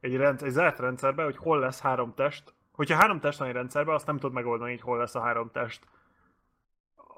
egy, 0.00 0.16
rend, 0.16 0.42
egy 0.42 0.50
zárt 0.50 0.78
rendszerben, 0.78 1.24
hogy 1.24 1.36
hol 1.36 1.58
lesz 1.58 1.80
három 1.80 2.14
test. 2.14 2.54
Hogyha 2.76 2.96
három 2.96 3.20
test 3.20 3.38
van 3.38 3.48
egy 3.48 3.54
rendszerben, 3.54 3.94
azt 3.94 4.06
nem 4.06 4.16
tudod 4.16 4.34
megoldani, 4.34 4.70
hogy 4.70 4.80
hol 4.80 4.98
lesz 4.98 5.14
a 5.14 5.20
három 5.20 5.50
test. 5.52 5.84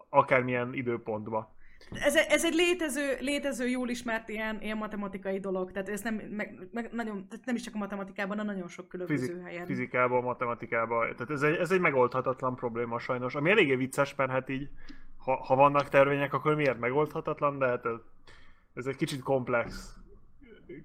Akármilyen 0.08 0.74
időpontban. 0.74 1.48
Ez, 1.90 2.14
ez 2.14 2.44
egy 2.44 2.54
létező, 2.54 3.16
létező, 3.20 3.68
jól 3.68 3.88
ismert 3.88 4.28
ilyen, 4.28 4.62
ilyen 4.62 4.76
matematikai 4.76 5.40
dolog, 5.40 5.72
tehát 5.72 5.88
ez 5.88 6.00
nem, 6.00 6.14
meg, 6.14 6.68
meg 6.72 6.88
nagyon, 6.92 7.28
tehát 7.28 7.46
nem 7.46 7.54
is 7.54 7.62
csak 7.62 7.74
a 7.74 7.78
matematikában, 7.78 8.36
hanem 8.36 8.54
nagyon 8.54 8.68
sok 8.68 8.88
különböző 8.88 9.26
Fizik, 9.26 9.42
helyen. 9.42 9.66
Fizikában, 9.66 10.22
matematikában, 10.22 11.14
tehát 11.16 11.30
ez 11.30 11.42
egy, 11.42 11.56
ez 11.56 11.70
egy 11.70 11.80
megoldhatatlan 11.80 12.54
probléma 12.54 12.98
sajnos, 12.98 13.34
ami 13.34 13.50
eléggé 13.50 13.74
vicces, 13.74 14.14
mert 14.14 14.30
hát 14.30 14.48
így, 14.48 14.68
ha, 15.16 15.36
ha 15.36 15.54
vannak 15.54 15.88
tervények, 15.88 16.32
akkor 16.32 16.54
miért 16.54 16.78
megoldhatatlan, 16.78 17.58
de 17.58 17.66
hát 17.66 17.86
ez, 17.86 18.00
ez 18.74 18.86
egy 18.86 18.96
kicsit 18.96 19.22
komplex, 19.22 19.97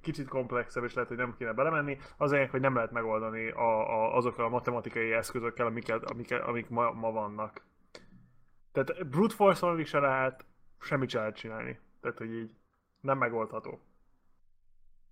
kicsit 0.01 0.27
komplexebb, 0.27 0.83
és 0.83 0.93
lehet, 0.93 1.09
hogy 1.09 1.17
nem 1.17 1.35
kéne 1.37 1.53
belemenni. 1.53 1.97
Az 2.17 2.31
lényeg, 2.31 2.49
hogy 2.49 2.61
nem 2.61 2.75
lehet 2.75 2.91
megoldani 2.91 3.49
a, 3.49 3.89
a, 3.89 4.15
azokkal 4.15 4.45
a 4.45 4.49
matematikai 4.49 5.11
eszközökkel, 5.11 5.65
amiket, 5.65 6.03
amiket, 6.03 6.41
amik 6.41 6.69
ma, 6.69 6.91
ma 6.91 7.11
vannak. 7.11 7.61
Tehát 8.71 9.07
brute 9.07 9.35
force-on 9.35 9.79
is 9.79 9.89
se 9.89 9.99
lehet 9.99 10.45
semmit 10.83 11.09
se 11.09 11.19
lehet 11.19 11.35
csinálni. 11.35 11.79
Tehát, 12.01 12.17
hogy 12.17 12.33
így 12.33 12.51
nem 13.01 13.17
megoldható. 13.17 13.81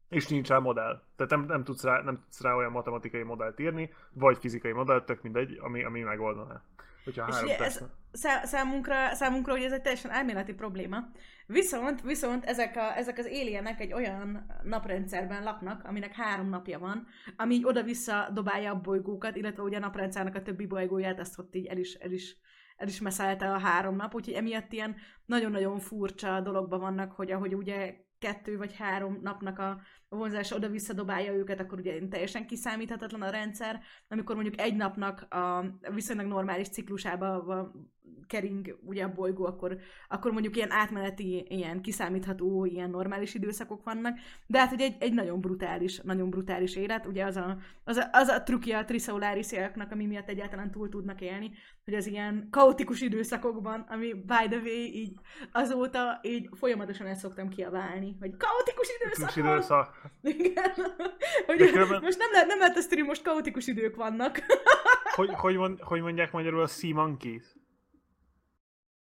És 0.09 0.27
nincs 0.27 0.47
rá 0.47 0.59
modell. 0.59 1.01
Tehát 1.15 1.31
nem, 1.31 1.45
nem, 1.45 1.63
tudsz 1.63 1.83
rá, 1.83 2.01
nem 2.01 2.15
tudsz 2.15 2.41
rá 2.41 2.55
olyan 2.55 2.71
matematikai 2.71 3.23
modellt 3.23 3.59
írni, 3.59 3.93
vagy 4.13 4.37
fizikai 4.37 4.71
modellt, 4.71 5.05
tök 5.05 5.21
mindegy, 5.21 5.57
ami, 5.61 5.83
ami 5.83 6.01
megoldaná. 6.01 6.63
Hogyha 7.03 7.27
és 7.29 7.41
ugye 7.41 7.58
ez 7.58 7.84
számunkra, 8.43 9.13
számunkra 9.13 9.53
ugye 9.53 9.65
ez 9.65 9.72
egy 9.72 9.81
teljesen 9.81 10.12
elméleti 10.12 10.53
probléma. 10.53 10.98
Viszont, 11.46 12.01
viszont 12.01 12.46
ezek, 12.46 12.75
a, 12.75 12.98
ezek 12.98 13.17
az 13.17 13.25
alienek 13.25 13.79
egy 13.79 13.93
olyan 13.93 14.46
naprendszerben 14.63 15.43
laknak, 15.43 15.84
aminek 15.84 16.15
három 16.15 16.50
napja 16.50 16.79
van, 16.79 17.08
ami 17.38 17.53
így 17.53 17.65
oda-vissza 17.65 18.29
dobálja 18.34 18.72
a 18.72 18.81
bolygókat, 18.81 19.36
illetve 19.36 19.63
ugye 19.63 19.77
a 19.77 19.79
naprendszernek 19.79 20.36
a 20.36 20.41
többi 20.41 20.65
bolygóját, 20.65 21.20
ezt 21.20 21.39
ott 21.39 21.55
így 21.55 21.65
el 21.65 21.77
is, 21.77 21.93
el 21.93 22.12
is 22.12 22.38
el 22.81 22.88
is 22.88 23.01
meszelte 23.01 23.51
a 23.53 23.58
három 23.58 23.96
nap, 23.96 24.15
úgyhogy 24.15 24.34
emiatt 24.34 24.72
ilyen 24.72 24.96
nagyon-nagyon 25.25 25.79
furcsa 25.79 26.41
dologban 26.41 26.79
vannak, 26.79 27.12
hogy 27.12 27.31
ahogy 27.31 27.55
ugye 27.55 27.96
kettő 28.20 28.58
vagy 28.58 28.75
három 28.75 29.20
napnak 29.22 29.60
a 29.60 29.81
vonzás 30.15 30.51
oda-vissza 30.51 30.93
dobálja 30.93 31.33
őket, 31.33 31.59
akkor 31.59 31.79
ugye 31.79 32.07
teljesen 32.07 32.45
kiszámíthatatlan 32.45 33.21
a 33.21 33.29
rendszer. 33.29 33.81
Amikor 34.07 34.35
mondjuk 34.35 34.59
egy 34.59 34.75
napnak 34.75 35.33
a 35.33 35.65
viszonylag 35.93 36.25
normális 36.25 36.69
ciklusába 36.69 37.71
kering 38.31 38.77
ugye 38.81 39.03
a 39.03 39.13
bolygó, 39.13 39.45
akkor, 39.45 39.77
akkor 40.07 40.31
mondjuk 40.31 40.55
ilyen 40.55 40.71
átmeneti, 40.71 41.45
ilyen 41.49 41.81
kiszámítható, 41.81 42.65
ilyen 42.65 42.89
normális 42.89 43.33
időszakok 43.33 43.83
vannak, 43.83 44.17
de 44.47 44.59
hát 44.59 44.71
ugye 44.71 44.85
egy, 44.85 44.95
egy 44.99 45.13
nagyon 45.13 45.41
brutális, 45.41 45.99
nagyon 45.99 46.29
brutális 46.29 46.75
élet, 46.75 47.05
ugye 47.05 47.25
az 47.25 47.35
a, 47.35 47.57
az 47.83 47.97
a, 47.97 48.09
az 48.11 48.27
a 48.27 48.43
trükkje 48.43 48.77
a 48.77 48.85
triszauláris 48.85 49.47
ami 49.89 50.05
miatt 50.05 50.29
egyáltalán 50.29 50.71
túl 50.71 50.89
tudnak 50.89 51.21
élni, 51.21 51.51
hogy 51.85 51.93
az 51.93 52.07
ilyen 52.07 52.47
kaotikus 52.51 53.01
időszakokban, 53.01 53.79
ami 53.89 54.13
by 54.13 54.47
the 54.49 54.57
way, 54.57 54.85
így 54.93 55.13
azóta 55.51 56.19
így 56.21 56.50
folyamatosan 56.51 57.07
ezt 57.07 57.19
szoktam 57.19 57.50
kiabálni, 57.50 58.15
hogy 58.19 58.37
kaotikus 58.37 58.87
időszak! 59.00 59.35
időszak. 59.35 60.00
Igen. 60.22 60.74
hogy 61.46 61.57
különben... 61.57 62.01
most 62.01 62.18
nem 62.18 62.31
lehet, 62.31 62.48
nem 62.48 62.59
lehet 62.59 62.77
ezt 62.77 62.96
most 62.96 63.24
kaotikus 63.24 63.68
idők 63.68 63.96
vannak. 63.96 64.40
hogy, 65.16 65.33
hogy, 65.33 65.55
mond, 65.55 65.79
hogy 65.79 66.01
mondják 66.01 66.31
magyarul 66.31 66.61
a 66.61 66.68
Sea 66.68 66.94
Monkeys? 66.94 67.46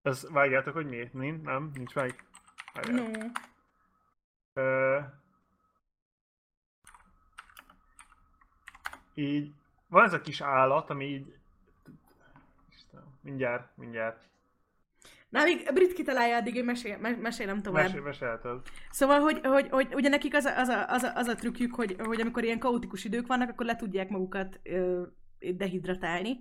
Ez 0.03 0.31
vágjátok, 0.31 0.75
hogy 0.75 0.87
mi? 0.87 1.09
Nincs? 1.13 1.43
Nem? 1.43 1.71
Nincs 1.75 1.95
meg? 1.95 2.25
No. 2.91 3.05
Ö... 4.53 4.99
Így, 9.15 9.53
van 9.89 10.05
ez 10.05 10.13
a 10.13 10.21
kis 10.21 10.41
állat, 10.41 10.91
ami 10.91 11.05
így... 11.05 11.37
Istenem, 12.71 13.19
mindjárt, 13.21 13.77
mindjárt. 13.77 14.32
Na, 15.33 15.45
még 15.45 15.71
Brit 15.75 15.93
kitalálja, 15.93 16.37
addig 16.37 16.55
én 16.55 16.65
mesél, 16.65 16.99
mesélem 17.21 17.63
tovább. 17.63 17.85
Mesél, 17.85 18.01
mesélted. 18.01 18.61
Szóval, 18.91 19.21
hogy, 19.21 19.41
hogy, 19.43 19.69
hogy 19.71 19.95
ugye 19.95 20.09
nekik 20.09 20.35
az 20.35 20.45
a, 20.45 20.59
az 20.59 20.69
a, 20.69 20.89
az 20.89 21.03
a, 21.03 21.13
az 21.15 21.27
a 21.27 21.35
trükkjük, 21.35 21.75
hogy, 21.75 21.97
hogy 21.99 22.21
amikor 22.21 22.45
ilyen 22.45 22.59
kaotikus 22.59 23.05
idők 23.05 23.27
vannak, 23.27 23.51
akkor 23.51 23.67
le 23.67 23.77
tudják 23.77 24.09
magukat 24.09 24.61
ö, 24.63 25.03
dehidratálni. 25.39 26.39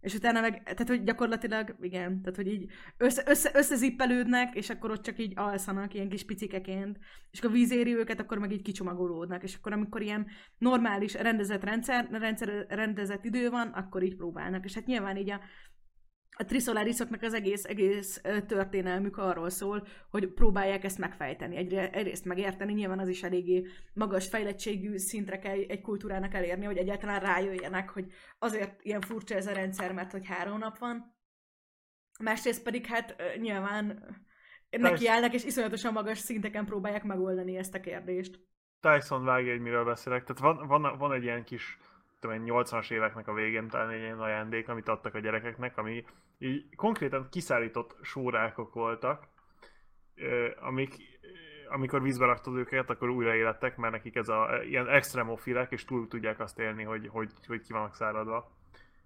És 0.00 0.14
utána 0.14 0.40
meg, 0.40 0.62
tehát 0.62 0.88
hogy 0.88 1.02
gyakorlatilag, 1.02 1.76
igen, 1.80 2.22
tehát 2.22 2.36
hogy 2.36 2.46
így 2.46 2.70
össze, 2.96 3.22
össze, 3.26 3.50
összezippelődnek, 3.54 4.54
és 4.54 4.70
akkor 4.70 4.90
ott 4.90 5.02
csak 5.02 5.18
így 5.18 5.32
alszanak 5.36 5.94
ilyen 5.94 6.08
kis 6.08 6.24
picikeként, 6.24 6.98
és 7.30 7.38
akkor 7.38 7.52
víz 7.52 7.72
éri 7.72 7.96
őket, 7.96 8.20
akkor 8.20 8.38
meg 8.38 8.52
így 8.52 8.62
kicsomagolódnak, 8.62 9.42
és 9.42 9.54
akkor 9.54 9.72
amikor 9.72 10.02
ilyen 10.02 10.26
normális, 10.58 11.14
rendezett 11.14 11.64
rendszer, 11.64 12.08
rendszer 12.10 12.66
rendezett 12.68 13.24
idő 13.24 13.50
van, 13.50 13.68
akkor 13.68 14.02
így 14.02 14.16
próbálnak. 14.16 14.64
És 14.64 14.74
hát 14.74 14.86
nyilván 14.86 15.16
így 15.16 15.30
a 15.30 15.40
a 16.36 16.44
Trisolarisoknak 16.44 17.22
az 17.22 17.34
egész, 17.34 17.64
egész 17.64 18.20
történelmük 18.46 19.16
arról 19.16 19.50
szól, 19.50 19.86
hogy 20.10 20.28
próbálják 20.32 20.84
ezt 20.84 20.98
megfejteni, 20.98 21.56
egyre, 21.56 21.90
egyrészt 21.90 22.24
megérteni, 22.24 22.72
nyilván 22.72 22.98
az 22.98 23.08
is 23.08 23.22
eléggé 23.22 23.66
magas 23.94 24.28
fejlettségű 24.28 24.96
szintre 24.96 25.38
kell 25.38 25.58
egy 25.68 25.80
kultúrának 25.80 26.34
elérni, 26.34 26.64
hogy 26.64 26.76
egyáltalán 26.76 27.20
rájöjjenek, 27.20 27.90
hogy 27.90 28.12
azért 28.38 28.84
ilyen 28.84 29.00
furcsa 29.00 29.34
ez 29.34 29.46
a 29.46 29.52
rendszer, 29.52 29.92
mert 29.92 30.12
hogy 30.12 30.26
három 30.26 30.58
nap 30.58 30.78
van. 30.78 31.16
Másrészt 32.20 32.62
pedig 32.62 32.86
hát 32.86 33.16
nyilván 33.40 34.16
nekiállnak, 34.70 35.34
és 35.34 35.44
iszonyatosan 35.44 35.92
magas 35.92 36.18
szinteken 36.18 36.64
próbálják 36.64 37.04
megoldani 37.04 37.56
ezt 37.56 37.74
a 37.74 37.80
kérdést. 37.80 38.40
Tyson 38.80 39.24
vágja, 39.24 39.52
hogy 39.52 39.60
miről 39.60 39.84
beszélek. 39.84 40.24
Tehát 40.24 40.56
van, 40.56 40.66
van, 40.66 40.98
van 40.98 41.12
egy 41.12 41.22
ilyen 41.22 41.44
kis 41.44 41.78
tudom 42.20 42.42
80-as 42.46 42.90
éveknek 42.90 43.28
a 43.28 43.32
végén 43.32 43.68
talán 43.68 43.90
egy 43.90 44.00
ilyen 44.00 44.20
ajándék, 44.20 44.68
amit 44.68 44.88
adtak 44.88 45.14
a 45.14 45.18
gyerekeknek, 45.18 45.78
ami 45.78 46.04
így 46.38 46.74
konkrétan 46.76 47.28
kiszállított 47.30 47.96
sórákok 48.02 48.74
voltak, 48.74 49.28
amik 50.60 50.96
amikor 51.68 52.02
vízbe 52.02 52.26
raktad 52.26 52.56
őket, 52.56 52.90
akkor 52.90 53.08
újra 53.08 53.34
élettek, 53.34 53.76
mert 53.76 53.92
nekik 53.92 54.16
ez 54.16 54.28
a 54.28 54.62
ilyen 54.62 54.88
extremofilek, 54.88 55.72
és 55.72 55.84
túl 55.84 56.08
tudják 56.08 56.40
azt 56.40 56.58
élni, 56.58 56.82
hogy, 56.82 57.08
hogy, 57.08 57.30
hogy 57.46 57.60
ki 57.60 57.72
vannak 57.72 57.94
száradva. 57.94 58.50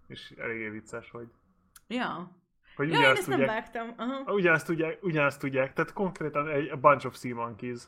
És 0.06 0.30
eléggé 0.30 0.68
vicces, 0.68 1.10
hogy... 1.10 1.28
Ja. 1.88 2.36
Hogy 2.76 2.90
ja, 2.90 2.98
ugyanazt 2.98 3.24
tudják, 3.24 3.38
nem 3.38 3.54
vágtam. 3.54 3.94
Aha. 3.96 4.32
Ugyanazt 4.32 4.66
tudják, 4.66 5.02
ugyanazt 5.02 5.40
tudják, 5.40 5.72
tehát 5.72 5.92
konkrétan 5.92 6.48
egy 6.48 6.68
a 6.68 6.76
bunch 6.76 7.06
of 7.06 7.16
sea 7.16 7.34
monkeys. 7.34 7.82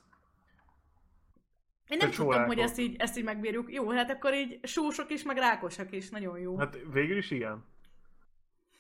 Én 1.89 1.99
nem 2.01 2.11
tudtam, 2.11 2.47
hogy 2.47 2.59
ezt 2.59 2.79
így, 2.79 2.97
ezt 2.99 3.19
így 3.19 3.25
megbírjuk. 3.25 3.73
Jó, 3.73 3.91
hát 3.91 4.11
akkor 4.11 4.35
így 4.35 4.59
sósok 4.63 5.11
is, 5.11 5.23
meg 5.23 5.37
rákosak 5.37 5.93
is, 5.93 6.11
nagyon 6.11 6.39
jó. 6.39 6.59
Hát 6.59 6.79
végül 6.93 7.17
is 7.17 7.31
igen. 7.31 7.65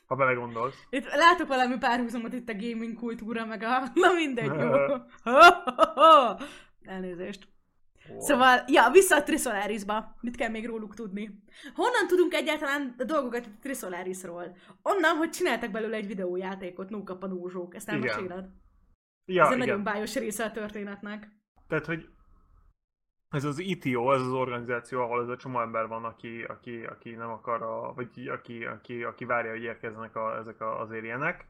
Ha 0.06 0.14
belegondolsz. 0.14 0.86
Itt 0.90 1.14
látok 1.14 1.48
valami 1.48 1.78
párhuzamot 1.78 2.32
itt 2.32 2.48
a 2.48 2.54
gaming 2.54 2.94
kultúra, 2.94 3.46
meg 3.46 3.62
a... 3.62 3.80
Na 3.94 4.12
mindegy, 4.12 4.60
jó. 4.60 4.70
Elnézést. 6.94 7.48
Oh. 8.08 8.18
Szóval, 8.18 8.64
ja, 8.66 8.90
vissza 8.90 9.16
a 9.16 9.22
Trisolarisba. 9.22 10.16
Mit 10.20 10.36
kell 10.36 10.48
még 10.48 10.66
róluk 10.66 10.94
tudni? 10.94 11.42
Honnan 11.74 12.06
tudunk 12.06 12.34
egyáltalán 12.34 12.94
dolgokat 13.06 13.46
a 13.46 13.58
Trisolarisról? 13.60 14.56
Onnan, 14.82 15.16
hogy 15.16 15.30
csináltak 15.30 15.70
belőle 15.70 15.96
egy 15.96 16.06
videójátékot, 16.06 16.90
Nókap 16.90 17.22
a 17.22 17.26
Nózsók. 17.26 17.74
Ezt 17.74 17.88
elmeséled? 17.88 18.48
Ja, 19.24 19.44
Ez 19.44 19.50
egy 19.50 19.58
nagyon 19.58 19.82
bájos 19.82 20.14
része 20.14 20.44
a 20.44 20.50
történetnek. 20.50 21.28
Tehát, 21.68 21.86
hogy 21.86 22.08
ez 23.34 23.44
az 23.44 23.58
ITO, 23.58 24.12
ez 24.12 24.20
az 24.20 24.32
organizáció, 24.32 25.00
ahol 25.00 25.22
ez 25.22 25.28
a 25.28 25.36
csomó 25.36 25.60
ember 25.60 25.86
van, 25.86 26.04
aki, 26.04 26.42
aki, 26.42 26.84
aki 26.84 27.10
nem 27.10 27.30
akar, 27.30 27.62
a, 27.62 27.92
vagy 27.94 28.28
aki, 28.28 28.64
aki, 28.64 29.02
aki 29.02 29.24
várja, 29.24 29.50
hogy 29.50 29.62
érkeznek 29.62 30.16
a, 30.16 30.36
ezek 30.36 30.60
az 30.60 30.90
érjenek. 30.90 31.46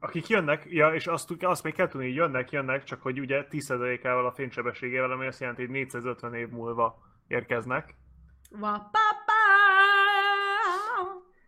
Akik 0.00 0.28
jönnek, 0.28 0.66
ja, 0.68 0.94
és 0.94 1.06
azt, 1.06 1.30
azt 1.40 1.62
még 1.62 1.74
kell 1.74 1.88
tudni, 1.88 2.06
hogy 2.06 2.16
jönnek, 2.16 2.50
jönnek, 2.50 2.84
csak 2.84 3.02
hogy 3.02 3.20
ugye 3.20 3.46
10%-ával 3.50 4.26
a 4.26 4.32
fénysebességével, 4.32 5.10
ami 5.10 5.26
azt 5.26 5.40
jelenti, 5.40 5.62
hogy 5.62 5.70
450 5.70 6.34
év 6.34 6.48
múlva 6.48 6.98
érkeznek. 7.26 7.94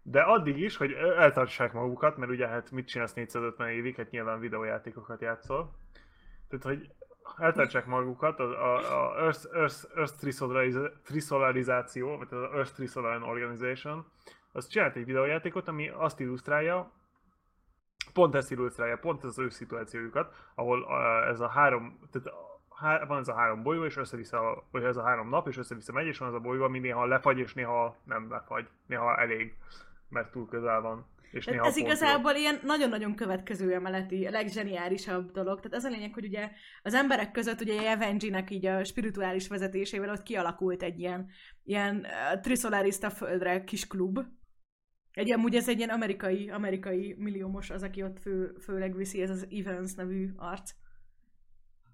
De 0.03 0.21
addig 0.21 0.59
is, 0.59 0.77
hogy 0.77 0.93
eltartsák 0.93 1.73
magukat, 1.73 2.17
mert 2.17 2.31
ugye 2.31 2.49
hát 2.49 2.71
mit 2.71 2.87
csinálsz 2.87 3.13
450 3.13 3.69
évig, 3.69 3.97
hát 3.97 4.11
nyilván 4.11 4.41
videójátékokat 4.41 5.21
játszol. 5.21 5.71
Tehát, 6.49 6.65
hogy 6.65 6.91
eltartsák 7.37 7.87
magukat, 7.87 8.41
a, 8.41 8.45
a, 8.45 8.77
a 8.77 9.19
Earth, 9.23 9.47
Earth, 9.53 9.85
Earth 9.95 10.15
Trisolarizáció, 11.05 12.17
vagy 12.17 12.29
az 12.31 12.43
Earth 12.53 12.73
Trisolar 12.73 13.23
Organization, 13.23 14.07
az 14.53 14.67
csinált 14.67 14.97
egy 14.97 15.05
videójátékot, 15.05 15.69
ami 15.69 15.89
azt 15.89 16.21
illusztrálja, 16.21 16.93
pont 18.13 18.35
ezt 18.35 18.51
illusztrálja, 18.51 18.99
pont 18.99 19.25
ez 19.25 19.29
az 19.29 19.39
ő 19.39 19.49
szituációjukat, 19.49 20.35
ahol 20.55 20.87
ez 21.25 21.41
a 21.41 21.49
három, 21.49 21.99
tehát 22.11 22.39
há, 22.77 23.05
van 23.05 23.19
ez 23.19 23.29
a 23.29 23.35
három 23.35 23.63
bolygó, 23.63 23.85
és 23.85 23.97
össze-vissza, 23.97 24.65
vagy 24.71 24.85
ez 24.85 24.97
a 24.97 25.03
három 25.03 25.29
nap, 25.29 25.49
és 25.49 25.57
össze-vissza 25.57 25.93
megy, 25.93 26.07
és 26.07 26.19
van 26.19 26.29
az 26.29 26.35
a 26.35 26.41
bolygó, 26.41 26.65
ami 26.65 26.79
néha 26.79 27.07
lefagy, 27.07 27.39
és 27.39 27.55
néha 27.55 27.97
nem 28.05 28.31
lefagy, 28.31 28.69
néha 28.87 29.17
elég, 29.17 29.57
mert 30.09 30.31
túl 30.31 30.49
közel 30.49 30.81
van. 30.81 31.07
És 31.35 31.45
néha 31.45 31.67
ez 31.67 31.77
igazából 31.77 32.33
jó. 32.33 32.39
ilyen 32.39 32.61
nagyon-nagyon 32.63 33.15
következő 33.15 33.73
emeleti, 33.73 34.27
a 34.27 34.31
legzseniálisabb 34.31 35.31
dolog. 35.31 35.61
Tehát 35.61 35.77
az 35.77 35.85
a 35.85 35.89
lényeg, 35.89 36.15
hogy 36.15 36.25
ugye 36.25 36.51
az 36.83 36.95
emberek 36.95 37.31
között 37.31 37.61
ugye 37.61 37.91
Evangy-nek 37.91 38.51
így 38.51 38.67
a 38.67 38.85
spirituális 38.85 39.49
vezetésével 39.49 40.11
ott 40.11 40.23
kialakult 40.23 40.83
egy 40.83 40.99
ilyen, 40.99 41.31
ilyen 41.65 41.97
uh, 41.97 42.41
trisolarista 42.41 43.11
földre 43.11 43.65
kis 43.65 43.87
klub, 43.87 44.19
egy 45.15 45.33
amúgy 45.33 45.55
ez 45.55 45.69
egy 45.69 45.77
ilyen 45.77 45.91
amerikai, 45.91 46.51
amerikai 46.51 47.15
milliómos 47.19 47.71
az, 47.71 47.83
aki 47.83 48.03
ott 48.03 48.19
fő, 48.19 48.57
főleg 48.61 48.97
viszi, 48.97 49.23
ez 49.23 49.31
az 49.31 49.47
Evans 49.51 49.95
nevű 49.95 50.33
arc. 50.37 50.71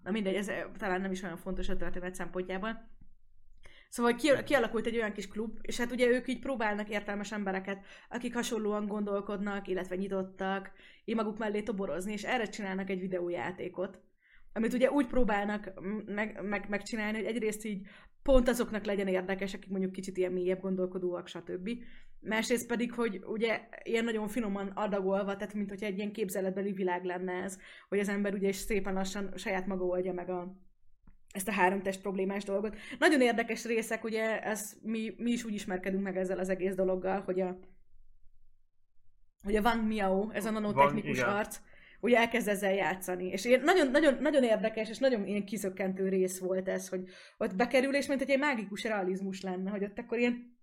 Na 0.03 0.11
mindegy, 0.11 0.35
ez 0.35 0.51
talán 0.77 1.01
nem 1.01 1.11
is 1.11 1.23
olyan 1.23 1.37
fontos 1.37 1.69
a 1.69 1.77
történet 1.77 2.15
szempontjában. 2.15 2.91
Szóval 3.91 4.15
kialakult 4.45 4.87
egy 4.87 4.97
olyan 4.97 5.13
kis 5.13 5.29
klub, 5.29 5.59
és 5.63 5.77
hát 5.77 5.93
ugye 5.93 6.07
ők 6.07 6.29
így 6.29 6.39
próbálnak 6.39 6.89
értelmes 6.89 7.33
embereket, 7.33 7.85
akik 8.09 8.35
hasonlóan 8.35 8.87
gondolkodnak, 8.87 9.69
illetve 9.69 9.97
nyitottak, 9.97 10.71
így 11.05 11.15
maguk 11.15 11.39
mellé 11.39 11.63
toborozni, 11.63 12.13
és 12.13 12.23
erre 12.23 12.45
csinálnak 12.45 12.91
egy 12.91 13.01
videójátékot. 13.01 14.01
Amit 14.53 14.73
ugye 14.73 14.91
úgy 14.91 15.07
próbálnak 15.07 15.73
meg, 16.07 16.41
meg, 16.43 16.69
megcsinálni, 16.69 17.17
hogy 17.19 17.27
egyrészt 17.27 17.65
így 17.65 17.87
pont 18.23 18.49
azoknak 18.49 18.85
legyen 18.85 19.09
érdekes, 19.09 19.55
akik 19.55 19.71
mondjuk 19.71 19.93
kicsit 19.93 20.17
ilyen 20.17 20.33
mélyebb 20.33 20.61
gondolkodóak, 20.61 21.27
stb. 21.27 21.71
Másrészt 22.21 22.67
pedig, 22.67 22.93
hogy 22.93 23.21
ugye 23.25 23.61
ilyen 23.83 24.05
nagyon 24.05 24.29
finoman 24.29 24.67
adagolva, 24.67 25.37
tehát 25.37 25.55
mint 25.55 25.69
hogyha 25.69 25.87
egy 25.87 25.97
ilyen 25.97 26.13
képzeletbeli 26.13 26.73
világ 26.73 27.05
lenne 27.05 27.33
ez, 27.33 27.59
hogy 27.89 27.99
az 27.99 28.09
ember 28.09 28.35
ugye 28.35 28.49
is 28.49 28.57
szépen 28.57 28.95
lassan 28.95 29.33
saját 29.37 29.67
maga 29.67 29.85
oldja 29.85 30.13
meg 30.13 30.31
a, 30.31 30.57
ezt 31.33 31.49
a 31.49 31.53
három 31.53 31.83
test 31.83 32.01
problémás 32.01 32.45
dolgot. 32.45 32.77
Nagyon 32.99 33.21
érdekes 33.21 33.65
részek, 33.65 34.05
ugye 34.05 34.43
ez, 34.43 34.77
mi, 34.83 35.15
mi 35.17 35.31
is 35.31 35.45
úgy 35.45 35.55
ismerkedünk 35.55 36.03
meg 36.03 36.17
ezzel 36.17 36.39
az 36.39 36.49
egész 36.49 36.75
dologgal, 36.75 37.21
hogy 37.21 37.41
a 37.41 37.59
hogy 39.43 39.57
a 39.57 39.61
Wang 39.61 39.87
Miao, 39.87 40.31
ez 40.31 40.45
a 40.45 40.51
nanotechnikus 40.51 41.21
Van, 41.21 41.37
arc, 41.37 41.61
ugye 42.01 42.19
elkezd 42.19 42.49
ezzel 42.49 42.73
játszani. 42.73 43.27
És 43.27 43.45
ilyen 43.45 43.61
nagyon, 43.61 43.91
nagyon, 43.91 44.17
nagyon 44.21 44.43
érdekes, 44.43 44.89
és 44.89 44.99
nagyon 44.99 45.27
ilyen 45.27 45.45
kizökkentő 45.45 46.09
rész 46.09 46.39
volt 46.39 46.69
ez, 46.69 46.89
hogy 46.89 47.09
ott 47.39 47.57
bekerül, 47.57 47.95
és 47.95 48.07
mint 48.07 48.21
hogy 48.21 48.31
egy 48.31 48.39
mágikus 48.39 48.85
realizmus 48.85 49.41
lenne, 49.41 49.71
hogy 49.71 49.85
ott 49.85 49.99
akkor 49.99 50.19
ilyen 50.19 50.59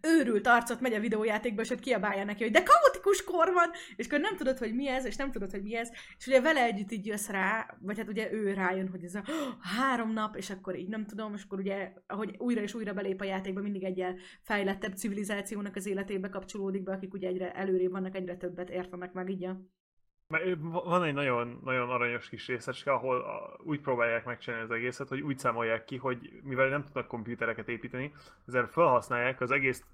őrült 0.00 0.46
arcot 0.46 0.80
megy 0.80 0.94
a 0.94 1.00
videójátékba, 1.00 1.62
és 1.62 1.70
ott 1.70 1.80
kiabálja 1.80 2.24
neki, 2.24 2.42
hogy 2.42 2.52
de 2.52 2.62
kaotikus 2.62 3.24
kor 3.24 3.52
van, 3.52 3.70
és 3.96 4.06
akkor 4.06 4.20
nem 4.20 4.36
tudod, 4.36 4.58
hogy 4.58 4.74
mi 4.74 4.88
ez, 4.88 5.04
és 5.04 5.16
nem 5.16 5.30
tudod, 5.30 5.50
hogy 5.50 5.62
mi 5.62 5.76
ez, 5.76 5.88
és 6.18 6.26
ugye 6.26 6.40
vele 6.40 6.62
együtt 6.62 6.92
így 6.92 7.06
jössz 7.06 7.28
rá, 7.28 7.76
vagy 7.80 7.98
hát 7.98 8.08
ugye 8.08 8.32
ő 8.32 8.52
rájön, 8.52 8.88
hogy 8.88 9.04
ez 9.04 9.14
a 9.14 9.24
három 9.60 10.12
nap, 10.12 10.36
és 10.36 10.50
akkor 10.50 10.76
így 10.76 10.88
nem 10.88 11.06
tudom, 11.06 11.34
és 11.34 11.42
akkor 11.42 11.58
ugye, 11.58 11.92
ahogy 12.06 12.34
újra 12.38 12.62
és 12.62 12.74
újra 12.74 12.92
belép 12.92 13.20
a 13.20 13.24
játékba, 13.24 13.60
mindig 13.60 13.84
egy 13.84 14.04
fejlettebb 14.42 14.96
civilizációnak 14.96 15.76
az 15.76 15.86
életébe 15.86 16.28
kapcsolódik 16.28 16.82
be, 16.82 16.92
akik 16.92 17.12
ugye 17.12 17.28
egyre 17.28 17.52
előrébb 17.52 17.90
vannak, 17.90 18.16
egyre 18.16 18.36
többet 18.36 18.70
értenek 18.70 19.12
meg 19.12 19.30
így 19.30 19.44
a 19.44 19.60
mert 20.32 20.44
van 20.84 21.02
egy 21.02 21.14
nagyon, 21.14 21.60
nagyon 21.64 21.90
aranyos 21.90 22.28
kis 22.28 22.46
részecske, 22.46 22.92
ahol 22.92 23.24
úgy 23.64 23.80
próbálják 23.80 24.24
megcsinálni 24.24 24.64
az 24.64 24.70
egészet, 24.70 25.08
hogy 25.08 25.20
úgy 25.20 25.38
számolják 25.38 25.84
ki, 25.84 25.96
hogy 25.96 26.40
mivel 26.42 26.68
nem 26.68 26.84
tudnak 26.84 27.06
komputereket 27.06 27.68
építeni, 27.68 28.12
ezért 28.46 28.72
felhasználják 28.72 29.40
az 29.40 29.50
egész 29.50 29.84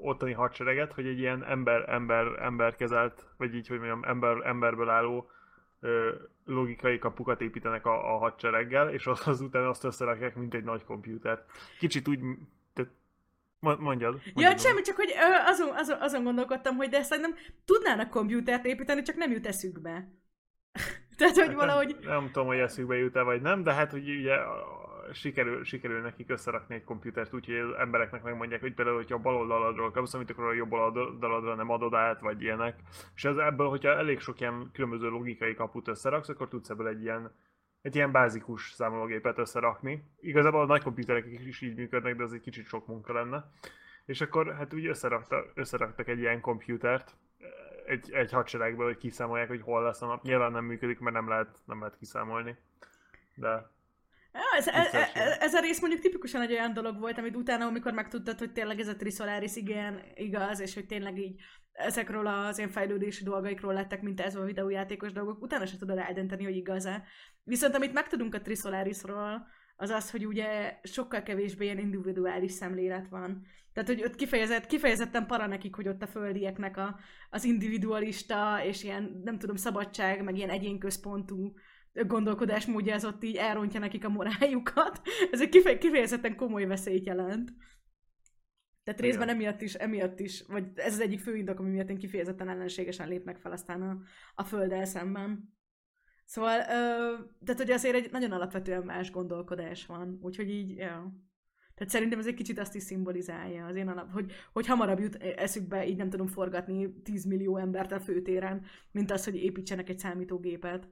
ottani 0.00 0.32
hadsereget, 0.32 0.92
hogy 0.92 1.06
egy 1.06 1.18
ilyen 1.18 1.44
ember, 1.44 1.88
ember, 1.88 2.26
ember 2.42 2.74
kezelt, 2.74 3.26
vagy 3.36 3.54
így, 3.54 3.68
hogy 3.68 3.78
mondjam, 3.78 4.04
ember, 4.04 4.46
emberből 4.46 4.88
álló 4.88 5.30
ö, 5.80 6.10
logikai 6.44 6.98
kapukat 6.98 7.40
építenek 7.40 7.86
a, 7.86 8.14
a 8.14 8.18
hadsereggel, 8.18 8.90
és 8.90 9.06
az, 9.06 9.26
azután 9.28 9.66
azt 9.66 9.84
összerakják, 9.84 10.34
mint 10.36 10.54
egy 10.54 10.64
nagy 10.64 10.84
komputert. 10.84 11.50
Kicsit 11.78 12.08
úgy, 12.08 12.20
Mondjad. 13.64 13.80
mondjad 13.80 14.52
ja, 14.52 14.56
semmi, 14.58 14.80
csak 14.80 14.96
hogy 14.96 15.14
azon, 15.46 15.68
azon, 15.76 16.00
azon 16.00 16.22
gondolkodtam, 16.24 16.76
hogy 16.76 16.88
de 16.88 17.02
szerintem 17.02 17.34
tudnának 17.64 18.10
komputert 18.10 18.64
építeni, 18.64 19.02
csak 19.02 19.16
nem 19.16 19.30
jut 19.30 19.46
eszükbe. 19.46 20.08
Tehát, 21.16 21.34
hogy 21.34 21.46
hát 21.46 21.54
valahogy... 21.54 21.96
Nem, 22.00 22.10
nem 22.10 22.26
tudom, 22.26 22.46
hogy 22.46 22.58
eszükbe 22.58 22.96
jut-e 22.96 23.22
vagy 23.22 23.42
nem, 23.42 23.62
de 23.62 23.72
hát, 23.72 23.90
hogy 23.90 24.08
ugye 24.08 24.36
sikerül, 25.12 25.64
sikerül 25.64 26.00
nekik 26.00 26.30
összerakni 26.30 26.74
egy 26.74 26.84
komputert 26.84 27.34
úgy, 27.34 27.46
hogy 27.46 27.54
az 27.54 27.76
embereknek 27.78 28.22
megmondják, 28.22 28.60
hogy 28.60 28.74
például, 28.74 28.96
hogyha 28.96 29.14
a 29.14 29.20
bal 29.20 29.36
oldaladról 29.36 29.90
kapsz, 29.90 30.14
amit 30.14 30.30
akkor 30.30 30.44
a 30.44 30.52
jobb 30.52 30.72
oldaladra 30.72 31.54
nem 31.54 31.70
adod 31.70 31.94
át, 31.94 32.20
vagy 32.20 32.42
ilyenek. 32.42 32.78
És 33.14 33.24
ez 33.24 33.36
ebből, 33.36 33.68
hogyha 33.68 33.88
elég 33.88 34.20
sok 34.20 34.40
ilyen 34.40 34.70
különböző 34.72 35.08
logikai 35.08 35.54
kaput 35.54 35.88
összeraksz, 35.88 36.28
akkor 36.28 36.48
tudsz 36.48 36.70
ebből 36.70 36.88
egy 36.88 37.02
ilyen 37.02 37.32
egy 37.84 37.94
ilyen 37.94 38.12
bázikus 38.12 38.72
számológépet 38.72 39.38
összerakni. 39.38 40.04
Igazából 40.20 40.60
a 40.60 40.66
nagy 40.66 40.82
komputerek 40.82 41.26
is 41.46 41.60
így 41.60 41.76
működnek, 41.76 42.16
de 42.16 42.22
az 42.22 42.32
egy 42.32 42.40
kicsit 42.40 42.66
sok 42.66 42.86
munka 42.86 43.12
lenne. 43.12 43.50
És 44.06 44.20
akkor 44.20 44.54
hát 44.54 44.74
úgy 44.74 44.86
összerakta, 44.86 45.44
összeraktak 45.54 46.08
egy 46.08 46.18
ilyen 46.18 46.40
komputert 46.40 47.16
egy, 47.86 48.12
egy 48.12 48.32
hadseregből, 48.32 48.86
hogy 48.86 48.96
kiszámolják, 48.96 49.48
hogy 49.48 49.62
hol 49.62 49.82
lesz 49.82 50.02
a 50.02 50.06
nap. 50.06 50.22
Nyilván 50.22 50.52
nem 50.52 50.64
működik, 50.64 50.98
mert 50.98 51.16
nem 51.16 51.28
lehet, 51.28 51.58
nem 51.66 51.78
lehet 51.78 51.96
kiszámolni. 51.96 52.56
De 53.34 53.70
ez, 54.56 54.68
ez, 54.68 54.94
ez, 54.94 55.36
ez 55.38 55.54
a 55.54 55.60
rész 55.60 55.80
mondjuk 55.80 56.02
tipikusan 56.02 56.40
egy 56.40 56.52
olyan 56.52 56.72
dolog 56.72 56.98
volt, 56.98 57.18
amit 57.18 57.36
utána, 57.36 57.66
amikor 57.66 57.92
megtudtad, 57.92 58.38
hogy 58.38 58.52
tényleg 58.52 58.80
ez 58.80 58.88
a 58.88 58.96
Trisolaris 58.96 59.56
igen 59.56 60.02
igaz, 60.14 60.60
és 60.60 60.74
hogy 60.74 60.86
tényleg 60.86 61.18
így 61.18 61.40
ezekről 61.74 62.26
az 62.26 62.58
én 62.58 62.68
fejlődési 62.68 63.24
dolgaikról 63.24 63.72
lettek, 63.72 64.02
mint 64.02 64.20
ez 64.20 64.36
a 64.36 64.44
videójátékos 64.44 65.12
dolgok, 65.12 65.42
utána 65.42 65.66
se 65.66 65.76
tudod 65.76 65.98
eldönteni, 65.98 66.44
hogy 66.44 66.56
igaz-e. 66.56 67.02
Viszont 67.42 67.74
amit 67.74 67.92
megtudunk 67.92 68.34
a 68.34 68.40
Trisolarisról, 68.40 69.46
az 69.76 69.90
az, 69.90 70.10
hogy 70.10 70.26
ugye 70.26 70.78
sokkal 70.82 71.22
kevésbé 71.22 71.64
ilyen 71.64 71.78
individuális 71.78 72.52
szemlélet 72.52 73.08
van. 73.08 73.46
Tehát, 73.72 73.88
hogy 73.88 74.02
ott 74.02 74.14
kifejezett, 74.14 74.66
kifejezetten 74.66 75.26
para 75.26 75.46
nekik, 75.46 75.74
hogy 75.74 75.88
ott 75.88 76.02
a 76.02 76.06
földieknek 76.06 76.76
a, 76.76 76.98
az 77.30 77.44
individualista, 77.44 78.64
és 78.64 78.84
ilyen, 78.84 79.20
nem 79.24 79.38
tudom, 79.38 79.56
szabadság, 79.56 80.22
meg 80.22 80.36
ilyen 80.36 80.50
egyénközpontú 80.50 81.54
gondolkodásmódja 81.92 82.94
az 82.94 83.04
ott 83.04 83.24
így 83.24 83.36
elrontja 83.36 83.80
nekik 83.80 84.04
a 84.04 84.08
moráljukat. 84.08 85.00
Ez 85.32 85.40
egy 85.40 85.78
kifejezetten 85.78 86.36
komoly 86.36 86.64
veszélyt 86.64 87.06
jelent. 87.06 87.52
Tehát 88.84 89.00
részben 89.00 89.28
Igen. 89.28 89.40
emiatt 89.40 89.60
is, 89.60 89.74
emiatt 89.74 90.20
is, 90.20 90.44
vagy 90.46 90.64
ez 90.74 90.92
az 90.92 91.00
egyik 91.00 91.20
fő 91.20 91.36
indok, 91.36 91.58
ami 91.58 91.70
miatt 91.70 91.88
én 91.88 91.98
kifejezetten 91.98 92.48
ellenségesen 92.48 93.08
lépnek 93.08 93.36
fel 93.36 93.52
aztán 93.52 93.82
a, 93.82 93.98
a 94.34 94.44
földdel 94.44 94.84
szemben. 94.84 95.54
Szóval, 96.24 96.58
ö, 96.58 97.14
tehát 97.44 97.60
hogy 97.60 97.70
azért 97.70 97.94
egy 97.94 98.10
nagyon 98.10 98.32
alapvetően 98.32 98.82
más 98.82 99.10
gondolkodás 99.10 99.86
van, 99.86 100.18
úgyhogy 100.22 100.50
így, 100.50 100.76
ja. 100.76 101.12
Tehát 101.74 101.92
szerintem 101.92 102.18
ez 102.18 102.26
egy 102.26 102.34
kicsit 102.34 102.58
azt 102.58 102.74
is 102.74 102.82
szimbolizálja 102.82 103.66
az 103.66 103.76
én 103.76 103.88
alap, 103.88 104.12
hogy, 104.12 104.32
hogy 104.52 104.66
hamarabb 104.66 104.98
jut 104.98 105.16
eszükbe, 105.16 105.86
így 105.86 105.96
nem 105.96 106.10
tudom 106.10 106.26
forgatni 106.26 107.02
10 107.02 107.24
millió 107.24 107.56
embert 107.56 107.92
a 107.92 108.00
főtéren, 108.00 108.64
mint 108.90 109.10
az, 109.10 109.24
hogy 109.24 109.36
építsenek 109.36 109.88
egy 109.88 109.98
számítógépet. 109.98 110.88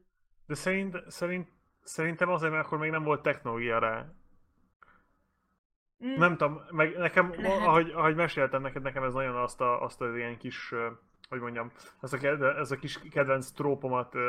De 0.46 0.54
szerint, 0.54 1.02
szerint, 1.06 1.48
szerintem 1.82 2.28
azért, 2.28 2.52
mert 2.52 2.66
akkor 2.66 2.78
még 2.78 2.90
nem 2.90 3.04
volt 3.04 3.22
technológia 3.22 3.78
rá. 3.78 4.14
Mm. 6.06 6.18
Nem 6.18 6.36
tudom, 6.36 6.60
meg 6.70 6.96
nekem, 6.96 7.32
Lehet. 7.36 7.66
ahogy, 7.66 7.90
ahogy 7.90 8.14
meséltem 8.14 8.62
neked, 8.62 8.82
nekem 8.82 9.02
ez 9.02 9.14
nagyon 9.14 9.36
azt, 9.36 9.60
a, 9.60 9.82
azt 9.82 10.00
az 10.00 10.16
ilyen 10.16 10.38
kis, 10.38 10.74
hogy 11.28 11.40
mondjam, 11.40 11.70
ez 12.00 12.12
a, 12.12 12.26
ez 12.58 12.70
a 12.70 12.76
kis 12.76 12.98
kedvenc 13.10 13.50
trópomat 13.50 14.14
uh, 14.14 14.22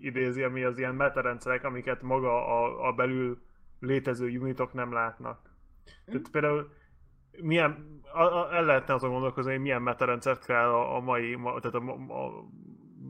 idézi, 0.00 0.42
ami 0.42 0.64
az 0.64 0.78
ilyen 0.78 0.94
metarendszerek, 0.94 1.64
amiket 1.64 2.02
maga 2.02 2.46
a, 2.46 2.88
a 2.88 2.92
belül 2.92 3.38
létező 3.80 4.38
unitok 4.38 4.72
nem 4.72 4.92
látnak. 4.92 5.40
Mm. 5.40 6.12
Tehát 6.12 6.30
például 6.30 6.72
milyen, 7.40 8.00
a, 8.12 8.22
a, 8.22 8.54
el 8.54 8.64
lehetne 8.64 8.94
azon 8.94 9.10
gondolkozni, 9.10 9.50
hogy 9.50 9.60
milyen 9.60 9.82
metarendszert 9.82 10.44
kell 10.44 10.68
a, 10.68 10.96
a 10.96 11.00
mai, 11.00 11.34
ma, 11.34 11.60
tehát 11.60 11.76
a, 11.76 11.90
a 11.92 12.44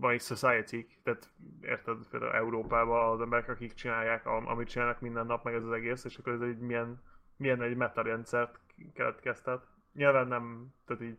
mai 0.00 0.18
society 0.18 0.86
tehát 1.02 1.30
érted, 1.60 1.96
például 2.10 2.32
Európában 2.32 3.12
az 3.12 3.20
emberek, 3.20 3.48
akik 3.48 3.74
csinálják, 3.74 4.26
amit 4.26 4.68
csinálnak 4.68 5.00
minden 5.00 5.26
nap, 5.26 5.44
meg 5.44 5.54
ez 5.54 5.64
az 5.64 5.72
egész, 5.72 6.04
és 6.04 6.16
akkor 6.16 6.32
ez 6.32 6.40
egy 6.40 6.58
milyen 6.58 7.02
milyen 7.36 7.62
egy 7.62 7.76
metarendszert 7.76 8.58
keletkeztet. 8.94 9.66
Nyilván 9.92 10.26
nem, 10.26 10.74
tehát 10.86 11.02
így 11.02 11.18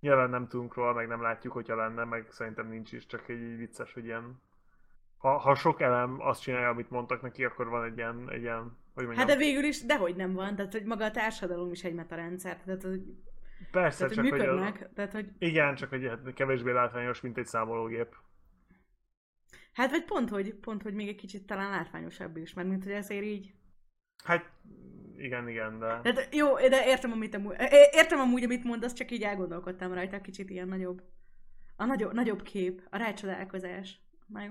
nyilván 0.00 0.30
nem 0.30 0.48
tudunk 0.48 0.74
róla, 0.74 0.92
meg 0.92 1.08
nem 1.08 1.22
látjuk, 1.22 1.52
hogyha 1.52 1.76
lenne, 1.76 2.04
meg 2.04 2.26
szerintem 2.30 2.68
nincs 2.68 2.92
is, 2.92 3.06
csak 3.06 3.28
egy 3.28 3.56
vicces, 3.56 3.92
hogy 3.92 4.04
ilyen 4.04 4.40
ha, 5.20 5.38
ha 5.38 5.54
sok 5.54 5.80
elem 5.80 6.20
azt 6.20 6.42
csinálja, 6.42 6.68
amit 6.68 6.90
mondtak 6.90 7.22
neki, 7.22 7.44
akkor 7.44 7.68
van 7.68 7.84
egy 7.84 7.96
ilyen, 7.96 8.30
egy 8.30 8.42
ilyen 8.42 8.78
hogy 8.94 9.04
mondjam. 9.04 9.16
Hát 9.16 9.26
de 9.26 9.36
végül 9.36 9.64
is, 9.64 9.84
dehogy 9.84 10.16
nem 10.16 10.32
van, 10.32 10.56
tehát 10.56 10.72
hogy 10.72 10.84
maga 10.84 11.04
a 11.04 11.10
társadalom 11.10 11.72
is 11.72 11.84
egy 11.84 11.94
metarendszer, 11.94 12.62
tehát 12.64 12.82
hogy 12.82 13.02
Persze, 13.70 13.98
tehát, 13.98 14.14
csak 14.14 14.24
hogy, 14.24 14.40
hogy 14.40 14.48
az, 14.48 14.86
tehát, 14.94 15.12
hogy... 15.12 15.28
Igen, 15.38 15.74
csak 15.74 15.88
hogy 15.88 16.32
kevésbé 16.34 16.70
látványos, 16.70 17.20
mint 17.20 17.38
egy 17.38 17.46
számológép. 17.46 18.16
Hát 19.72 19.90
vagy 19.90 20.04
pont, 20.04 20.28
hogy, 20.28 20.54
pont, 20.54 20.82
hogy 20.82 20.94
még 20.94 21.08
egy 21.08 21.16
kicsit 21.16 21.46
talán 21.46 21.70
látványosabb 21.70 22.36
is, 22.36 22.54
mert 22.54 22.68
mint 22.68 22.84
hogy 22.84 22.92
ezért 22.92 23.24
így... 23.24 23.54
Hát 24.24 24.50
igen, 25.16 25.48
igen, 25.48 25.78
de... 25.78 26.12
de 26.12 26.26
jó, 26.30 26.56
de 26.56 26.86
értem, 26.86 27.12
amit 27.12 27.34
amúgy, 27.34 27.56
értem 27.92 28.18
amúgy, 28.18 28.44
amit 28.44 28.64
mondasz, 28.64 28.92
csak 28.92 29.10
így 29.10 29.22
elgondolkodtam 29.22 29.92
rajta, 29.92 30.20
kicsit 30.20 30.50
ilyen 30.50 30.68
nagyobb. 30.68 31.02
A 31.76 31.84
nagyobb, 31.84 32.12
nagyobb 32.12 32.42
kép, 32.42 32.86
a 32.90 32.96
rácsodálkozás. 32.96 34.00
Na 34.26 34.42
jó. 34.42 34.50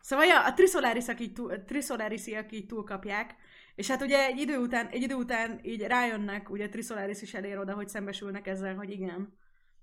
Szóval 0.00 0.24
ja, 0.24 0.44
a 0.44 0.52
Trisolaris-ak 0.54 1.20
így, 1.20 1.32
túl, 1.32 1.64
Trisolaris-iak 1.64 2.52
így 2.52 2.66
túlkapják, 2.66 3.34
és 3.74 3.88
hát 3.88 4.02
ugye 4.02 4.26
egy 4.26 4.38
idő 4.38 4.56
után, 4.56 4.86
egy 4.86 5.02
idő 5.02 5.14
után 5.14 5.60
így 5.62 5.80
rájönnek, 5.80 6.50
ugye 6.50 6.68
Trisolaris 6.68 7.22
is 7.22 7.34
elér 7.34 7.58
oda, 7.58 7.74
hogy 7.74 7.88
szembesülnek 7.88 8.46
ezzel, 8.46 8.74
hogy 8.74 8.90
igen, 8.90 9.38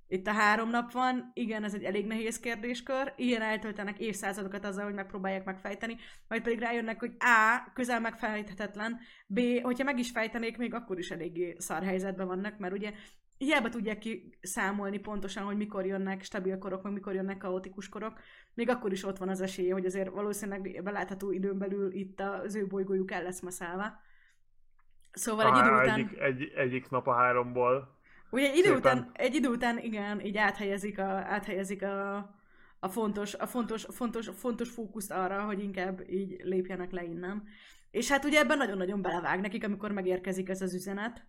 itt 0.08 0.28
a 0.28 0.32
három 0.32 0.70
nap 0.70 0.92
van, 0.92 1.32
igen, 1.34 1.64
ez 1.64 1.74
egy 1.74 1.84
elég 1.84 2.06
nehéz 2.06 2.40
kérdéskör, 2.40 3.14
ilyen 3.16 3.42
eltöltenek 3.42 4.00
évszázadokat 4.00 4.66
azzal, 4.66 4.84
hogy 4.84 4.94
megpróbálják 4.94 5.46
megfejteni, 5.46 5.96
majd 6.28 6.42
pedig 6.42 6.60
rájönnek, 6.60 7.00
hogy 7.00 7.16
A. 7.20 7.72
közel 7.74 8.00
megfejthetetlen, 8.00 9.00
B. 9.28 9.40
hogyha 9.62 9.84
meg 9.84 10.00
is 10.00 10.12
fejtenék, 10.12 10.58
még 10.58 10.74
akkor 10.74 10.98
is 10.98 11.12
eléggé 11.12 11.56
szar 11.58 11.84
helyzetben 11.84 12.28
vannak, 12.28 12.58
mert 12.58 12.74
ugye 12.74 12.94
hiába 13.38 13.70
tudják 13.70 13.98
kiszámolni 13.98 15.00
pontosan, 15.00 15.44
hogy 15.44 15.58
mikor 15.58 15.86
jönnek 15.86 16.24
stabil 16.24 16.58
korok, 16.58 16.84
meg 16.84 16.94
mikor 16.94 17.14
jönnek 17.14 17.38
kaotikus 17.38 17.90
korok, 17.90 18.20
még 18.54 18.70
akkor 18.70 18.92
is 18.92 19.04
ott 19.04 19.18
van 19.18 19.30
az 19.30 19.42
esélye, 19.42 19.74
hogy 19.74 19.86
azért 19.86 20.10
valószínűleg 20.10 20.84
belátható 20.84 21.32
időn 21.32 21.58
belül 21.58 21.94
itt 21.94 22.20
az 22.20 22.56
ő 22.56 22.68
bolygójuk 22.68 23.12
el 23.12 23.24
lesz 23.24 23.42
maszálva. 23.42 24.02
Szóval 25.12 25.46
egy 25.46 25.58
idő 25.58 25.76
után... 25.76 25.90
Egyik, 25.90 26.20
egy, 26.20 26.52
egyik 26.56 26.90
nap 26.90 27.08
a 27.08 27.14
háromból 27.14 27.93
Ugye 28.34 28.50
egy 28.50 28.58
idő, 28.58 28.76
után, 28.76 29.12
egy 29.14 29.36
idő 29.36 29.48
után, 29.48 29.80
igen, 29.80 30.26
így 30.26 30.38
áthelyezik 30.38 31.00
a, 31.00 31.04
áthelyezik 31.04 31.84
a, 31.84 32.16
a 32.80 32.90
fontos, 32.90 33.34
a 33.34 33.48
fontos, 33.48 33.86
fontos, 33.90 34.30
fontos 34.36 34.70
fókuszt 34.70 35.12
arra, 35.12 35.44
hogy 35.44 35.64
inkább 35.64 36.10
így 36.10 36.42
lépjenek 36.44 36.92
le 36.92 37.04
innen. 37.04 37.44
És 37.92 38.10
hát 38.10 38.26
ugye 38.26 38.40
ebben 38.40 38.58
nagyon-nagyon 38.58 39.02
belevág 39.02 39.42
nekik, 39.42 39.64
amikor 39.64 39.92
megérkezik 39.92 40.50
ez 40.50 40.62
az 40.62 40.74
üzenet, 40.74 41.26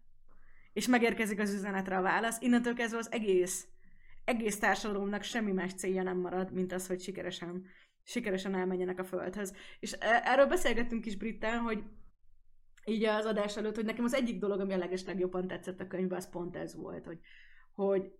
és 0.72 0.86
megérkezik 0.86 1.40
az 1.40 1.52
üzenetre 1.54 1.96
a 1.96 2.02
válasz, 2.02 2.40
innentől 2.40 2.74
kezdve 2.74 2.98
az 2.98 3.12
egész, 3.12 3.66
egész 4.24 4.58
társadalomnak 4.58 5.22
semmi 5.22 5.52
más 5.52 5.74
célja 5.74 6.02
nem 6.02 6.16
marad, 6.16 6.52
mint 6.52 6.72
az, 6.72 6.86
hogy 6.86 7.00
sikeresen, 7.00 7.66
sikeresen 8.02 8.54
elmenjenek 8.54 8.98
a 8.98 9.04
földhöz. 9.04 9.54
És 9.80 9.92
e, 9.92 10.22
erről 10.24 10.46
beszélgettünk 10.46 11.06
is 11.06 11.16
Britten, 11.16 11.58
hogy 11.58 11.82
így 12.84 13.04
az 13.04 13.24
adás 13.24 13.56
előtt, 13.56 13.74
hogy 13.74 13.84
nekem 13.84 14.04
az 14.04 14.14
egyik 14.14 14.38
dolog, 14.38 14.60
ami 14.60 14.72
a 14.72 14.76
leges 14.76 15.04
legjobban 15.04 15.46
tetszett 15.46 15.80
a 15.80 15.86
könyvben, 15.86 16.18
az 16.18 16.30
pont 16.30 16.56
ez 16.56 16.76
volt, 16.76 17.06
hogy, 17.06 17.18
hogy 17.74 18.12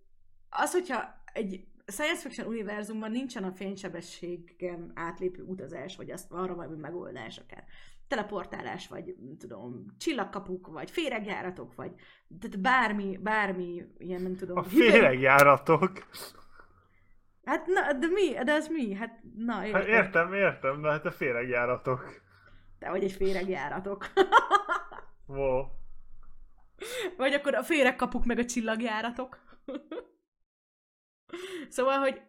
az, 0.49 0.71
hogyha 0.71 1.23
egy 1.33 1.67
science 1.87 2.21
fiction 2.21 2.47
univerzumban 2.47 3.11
nincsen 3.11 3.43
a 3.43 3.51
fénysebességen 3.51 4.91
átlépő 4.93 5.43
utazás, 5.43 5.95
vagy 5.95 6.11
azt 6.11 6.31
arra 6.31 6.55
valami 6.55 6.77
megoldás 6.77 7.37
akár. 7.37 7.63
Teleportálás, 8.07 8.87
vagy 8.87 9.15
nem 9.19 9.37
tudom, 9.37 9.85
csillagkapuk, 9.97 10.67
vagy 10.67 10.91
féregjáratok, 10.91 11.75
vagy 11.75 11.91
tehát 12.39 12.61
bármi, 12.61 13.17
bármi 13.17 13.85
ilyen, 13.97 14.21
nem 14.21 14.35
tudom. 14.35 14.57
A 14.57 14.63
féregjáratok? 14.63 15.91
Hát 17.43 17.65
na, 17.65 17.93
de 17.93 18.07
mi? 18.07 18.43
De 18.43 18.53
az 18.53 18.67
mi? 18.67 18.93
Hát 18.93 19.19
na, 19.35 19.65
értem. 19.65 19.81
Hát 19.81 19.89
értem, 19.89 20.33
értem, 20.33 20.81
de 20.81 20.89
hát 20.89 21.05
a 21.05 21.11
féregjáratok. 21.11 22.23
Te 22.85 22.91
vagy 22.91 23.03
egy 23.03 23.11
féregjáratok. 23.11 24.13
wow. 25.25 25.65
Vagy 27.17 27.33
akkor 27.33 27.55
a 27.55 27.63
féregkapuk 27.63 28.25
meg 28.25 28.37
a 28.37 28.45
csillagjáratok. 28.45 29.39
szóval, 31.69 31.99
hogy 31.99 32.21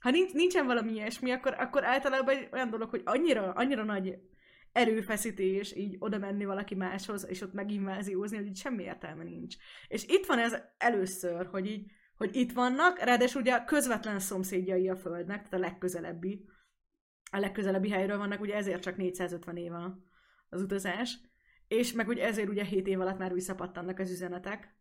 ha 0.00 0.10
nincs, 0.10 0.32
nincsen 0.32 0.66
valami 0.66 0.92
ilyesmi, 0.92 1.30
akkor, 1.30 1.54
akkor 1.58 1.84
általában 1.84 2.36
egy 2.36 2.48
olyan 2.52 2.70
dolog, 2.70 2.90
hogy 2.90 3.02
annyira, 3.04 3.52
annyira 3.52 3.84
nagy 3.84 4.18
erőfeszítés 4.72 5.76
így 5.76 5.96
oda 5.98 6.18
menni 6.18 6.44
valaki 6.44 6.74
máshoz, 6.74 7.26
és 7.28 7.40
ott 7.40 7.52
meginváziózni, 7.52 8.36
hogy 8.36 8.46
így 8.46 8.56
semmi 8.56 8.82
értelme 8.82 9.22
nincs. 9.22 9.56
És 9.88 10.04
itt 10.06 10.26
van 10.26 10.38
ez 10.38 10.56
először, 10.78 11.46
hogy 11.46 11.66
így, 11.66 11.90
hogy 12.16 12.36
itt 12.36 12.52
vannak, 12.52 12.98
ráadásul 12.98 13.40
ugye 13.40 13.54
a 13.54 13.64
közvetlen 13.64 14.18
szomszédjai 14.18 14.88
a 14.88 14.96
Földnek, 14.96 15.36
tehát 15.36 15.52
a 15.52 15.58
legközelebbi, 15.58 16.44
a 17.32 17.38
legközelebbi 17.38 17.90
helyről 17.90 18.18
vannak, 18.18 18.40
ugye 18.40 18.54
ezért 18.54 18.82
csak 18.82 18.96
450 18.96 19.56
éve 19.56 19.96
az 20.48 20.62
utazás, 20.62 21.18
és 21.68 21.92
meg 21.92 22.08
ugye 22.08 22.24
ezért 22.24 22.48
ugye 22.48 22.64
7 22.64 22.86
év 22.86 23.00
alatt 23.00 23.18
már 23.18 23.32
visszapattannak 23.32 23.98
az 23.98 24.10
üzenetek. 24.10 24.76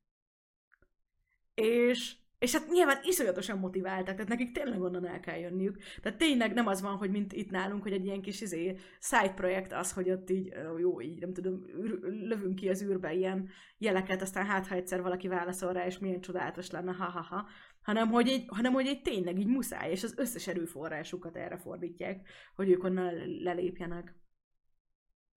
És, 1.54 2.16
és 2.40 2.54
hát 2.54 2.70
nyilván 2.70 3.00
iszonyatosan 3.04 3.58
motiváltak, 3.58 4.16
tehát 4.16 4.30
nekik 4.30 4.52
tényleg 4.52 4.82
onnan 4.82 5.08
el 5.08 5.20
kell 5.20 5.38
jönniük. 5.38 5.78
Tehát 6.02 6.18
tényleg 6.18 6.54
nem 6.54 6.68
az 6.68 6.82
van, 6.82 6.96
hogy 6.96 7.12
mint 7.12 7.34
itt 7.34 7.50
nálunk, 7.50 7.84
hogy 7.84 7.94
egy 7.94 8.06
ilyen 8.06 8.22
kis 8.22 8.42
izé, 8.42 8.78
side 9.00 9.34
projekt 9.34 9.74
az, 9.74 9.94
hogy 9.94 10.10
ott 10.10 10.30
így, 10.30 10.54
jó, 10.78 11.02
így 11.02 11.20
nem 11.20 11.34
tudom, 11.34 11.66
lövünk 12.02 12.56
ki 12.56 12.70
az 12.70 12.84
űrbe 12.84 13.14
ilyen 13.14 13.50
jeleket, 13.78 14.22
aztán 14.22 14.46
hát 14.46 14.68
ha 14.68 14.76
egyszer 14.76 15.02
valaki 15.02 15.28
válaszol 15.28 15.74
rá, 15.74 15.86
és 15.86 16.00
milyen 16.00 16.22
csodálatos 16.22 16.70
lenne, 16.70 16.92
ha-ha-ha 16.92 17.48
hanem 17.82 18.10
hogy, 18.10 18.28
egy, 18.28 18.46
hanem 18.48 18.74
hogy 18.74 18.88
egy 18.88 19.02
tényleg 19.02 19.40
így 19.40 19.48
muszáj, 19.48 19.92
és 19.92 20.04
az 20.04 20.14
összes 20.18 20.48
erőforrásukat 20.48 21.36
erre 21.36 21.58
fordítják, 21.58 22.28
hogy 22.56 22.70
ők 22.70 22.84
onnan 22.84 23.14
lelépjenek. 23.44 24.16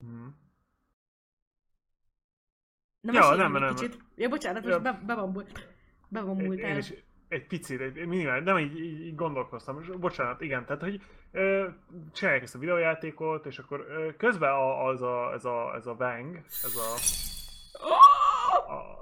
Mm. 0.05 0.27
Na, 3.01 3.13
ja, 3.13 3.35
nem, 3.35 3.53
nem, 3.53 3.75
kicsit. 3.75 3.99
Ja, 4.15 4.29
bocsánat, 4.29 4.63
most 4.63 4.75
ja. 4.75 4.81
be, 4.81 5.03
be 5.07 5.15
van, 5.15 5.47
be 6.09 6.21
van 6.21 6.37
múlt 6.37 6.59
Én 6.59 6.77
is 6.77 6.93
egy 7.29 7.47
picit, 7.47 7.81
egy 7.81 8.07
minimál, 8.07 8.41
nem 8.41 8.59
így, 8.59 8.81
így 8.81 9.15
gondolkoztam, 9.15 9.85
bocsánat, 10.01 10.41
igen, 10.41 10.65
tehát, 10.67 10.83
hogy 10.83 11.01
ö, 11.31 11.69
csinálják 12.13 12.43
ezt 12.43 12.55
a 12.55 12.59
videójátékot, 12.59 13.47
és 13.47 13.59
akkor 13.59 13.81
ö, 13.81 14.17
közben 14.17 14.51
a, 14.51 14.87
az 14.87 15.03
a, 15.03 15.33
ez 15.33 15.45
a, 15.45 15.75
ez 15.75 15.87
a 15.87 15.97
Wang, 15.99 16.37
ez 16.37 16.77
a, 16.77 16.95
a 18.73 18.95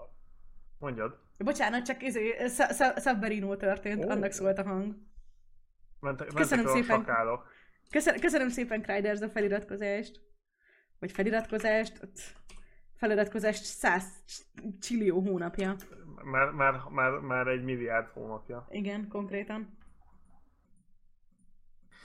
mondjad. 0.79 1.19
Bocsánat, 1.45 1.85
csak 1.85 2.03
izé, 2.03 2.47
Szabberino 2.97 3.57
történt, 3.57 4.05
oh. 4.05 4.11
annak 4.11 4.33
szólt 4.33 4.59
a 4.59 4.63
hang. 4.63 4.97
Mentek, 6.01 6.27
köszönöm 6.35 6.67
szépen. 6.67 7.07
Köszönöm, 7.91 8.21
köszönöm 8.21 8.49
szépen, 8.49 8.83
Kriders, 8.83 9.21
a 9.21 9.29
feliratkozást. 9.29 10.21
Vagy 10.99 11.13
feliratkozást, 11.13 12.09
feliratkozást 12.97 13.65
100 13.65 14.05
csillió 14.81 15.21
hónapja. 15.21 15.77
Már, 16.25 16.51
már, 16.51 16.75
már, 16.91 17.11
már 17.11 17.47
egy 17.47 17.63
milliárd 17.63 18.09
hónapja. 18.09 18.67
Igen, 18.71 19.09
konkrétan. 19.09 19.79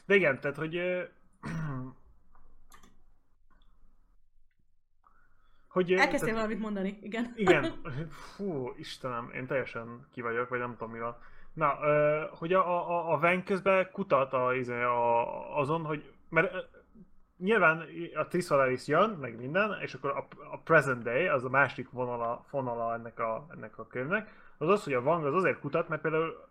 De 0.06 0.15
igen, 0.15 0.39
tehát, 0.39 0.58
hogy 0.58 0.76
Hogy, 5.78 5.92
Elkezdtél 5.92 6.20
tehát, 6.20 6.34
valamit 6.34 6.60
mondani, 6.60 6.98
igen. 7.02 7.34
Igen, 7.36 7.74
fú, 8.36 8.74
Istenem, 8.78 9.32
én 9.36 9.48
teljesen 9.48 10.08
ki 10.12 10.22
vagyok, 10.22 10.50
vagy 10.50 10.60
nem 10.60 10.76
tudom 10.78 10.92
mi 10.94 11.00
van. 11.00 11.18
Na, 11.54 11.78
hogy 12.32 12.54
a, 12.54 12.90
a, 12.90 13.13
a 13.13 13.18
Ven 13.18 13.44
közben 13.44 13.90
kutat 13.92 14.34
a, 14.34 14.56
izé, 14.56 14.82
a, 14.82 15.58
azon, 15.58 15.84
hogy, 15.84 16.13
mert 16.30 16.54
nyilván 17.38 17.86
a 18.13 18.28
Trisolaris 18.28 18.88
jön, 18.88 19.10
meg 19.10 19.38
minden, 19.38 19.78
és 19.82 19.94
akkor 19.94 20.10
a, 20.10 20.28
a 20.52 20.58
present 20.58 21.04
day, 21.04 21.28
az 21.28 21.44
a 21.44 21.50
másik 21.50 21.90
vonala, 21.90 22.46
vonala 22.52 22.94
ennek 22.94 23.20
a, 23.20 23.48
ennek 23.56 23.78
a 23.78 23.88
könyvnek, 23.88 24.30
az 24.58 24.70
az, 24.70 24.84
hogy 24.84 24.94
a 24.94 25.00
Wang 25.00 25.26
az 25.26 25.34
azért 25.34 25.60
kutat, 25.60 25.88
mert 25.88 26.02
például 26.02 26.50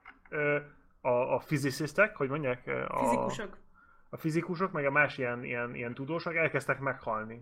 a, 1.00 1.34
a 1.34 1.40
fizicisztek, 1.40 2.16
hogy 2.16 2.28
mondják? 2.28 2.86
A, 2.88 2.98
fizikusok. 2.98 3.56
A 4.10 4.16
fizikusok, 4.16 4.72
meg 4.72 4.86
a 4.86 4.90
más 4.90 5.18
ilyen, 5.18 5.44
ilyen, 5.44 5.74
ilyen 5.74 5.94
tudósok 5.94 6.34
elkezdtek 6.34 6.80
meghalni. 6.80 7.40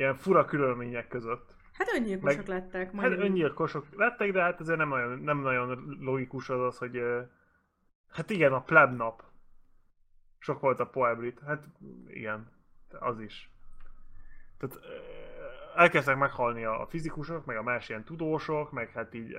Ilyen 0.00 0.14
fura 0.14 0.44
körülmények 0.44 1.08
között. 1.08 1.54
Hát 1.72 1.92
öngyilkosok 1.94 2.46
meg, 2.46 2.48
lettek. 2.48 2.94
Hát 2.94 3.10
öngyilkosok 3.10 3.86
lettek, 3.96 4.32
de 4.32 4.42
hát 4.42 4.60
ezért 4.60 4.78
nem 4.78 4.88
nagyon, 4.88 5.18
nem 5.18 5.40
nagyon 5.40 5.96
logikus 6.00 6.48
az 6.48 6.60
az, 6.60 6.78
hogy 6.78 7.02
hát 8.10 8.30
igen, 8.30 8.52
a 8.52 8.62
pleb 8.62 8.96
nap 8.96 9.22
sok 10.38 10.60
volt 10.60 10.80
a 10.80 10.86
Poebrit. 10.86 11.40
Hát 11.46 11.64
igen, 12.08 12.50
az 12.98 13.20
is. 13.20 13.50
Tehát 14.58 14.78
elkezdtek 15.76 16.16
meghalni 16.16 16.64
a 16.64 16.86
fizikusok, 16.88 17.44
meg 17.44 17.56
a 17.56 17.62
más 17.62 17.88
ilyen 17.88 18.04
tudósok, 18.04 18.72
meg 18.72 18.90
hát 18.90 19.14
így 19.14 19.36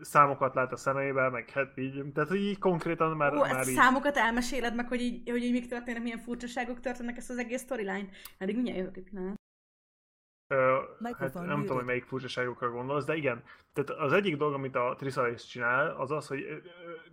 számokat 0.00 0.54
lát 0.54 0.72
a 0.72 0.76
szemeibe, 0.76 1.28
meg 1.28 1.50
hát 1.50 1.78
így, 1.78 2.12
tehát 2.14 2.34
így 2.34 2.58
konkrétan 2.58 3.16
már, 3.16 3.34
Ó, 3.34 3.38
már 3.38 3.68
így... 3.68 3.74
számokat 3.74 4.16
elmeséled 4.16 4.74
meg, 4.74 4.88
hogy 4.88 5.00
így, 5.00 5.30
hogy 5.30 5.42
így 5.42 5.52
mik 5.52 5.66
történnek, 5.66 6.02
milyen 6.02 6.18
furcsaságok 6.18 6.80
történnek 6.80 7.16
ezt 7.16 7.30
az 7.30 7.38
egész 7.38 7.62
storyline. 7.62 8.08
Eddig 8.38 8.54
mindjárt 8.54 8.78
jövök 8.78 8.96
egy 8.96 9.04
pillanat. 9.04 9.36
Hát 11.18 11.34
nem 11.34 11.60
tudom, 11.60 11.76
hogy 11.76 11.84
melyik 11.84 12.04
furcsaságokra 12.04 12.70
gondolsz, 12.70 13.04
de 13.04 13.14
igen. 13.14 13.42
Tehát 13.72 13.90
az 13.90 14.12
egyik 14.12 14.36
dolog, 14.36 14.54
amit 14.54 14.76
a 14.76 14.94
Trisalis 14.98 15.46
csinál, 15.46 15.90
az 15.90 16.10
az, 16.10 16.26
hogy 16.26 16.62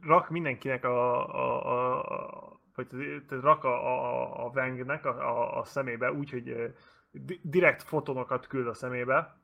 rak 0.02 0.30
mindenkinek 0.30 0.84
a, 0.86 1.28
a, 1.36 1.66
a, 1.66 2.00
a 2.00 2.60
vagy 2.76 2.88
tehát 3.28 3.44
rak 3.44 3.64
a, 3.64 3.88
a, 3.88 4.46
a 4.46 4.52
Wangnek 4.54 5.06
a, 5.06 5.10
a, 5.10 5.60
a 5.60 5.64
szemébe 5.64 6.12
úgy, 6.12 6.30
hogy 6.30 6.74
direkt 7.42 7.84
fotonokat 7.84 8.48
küld 8.48 8.68
a 8.68 8.74
szemébe, 8.74 9.38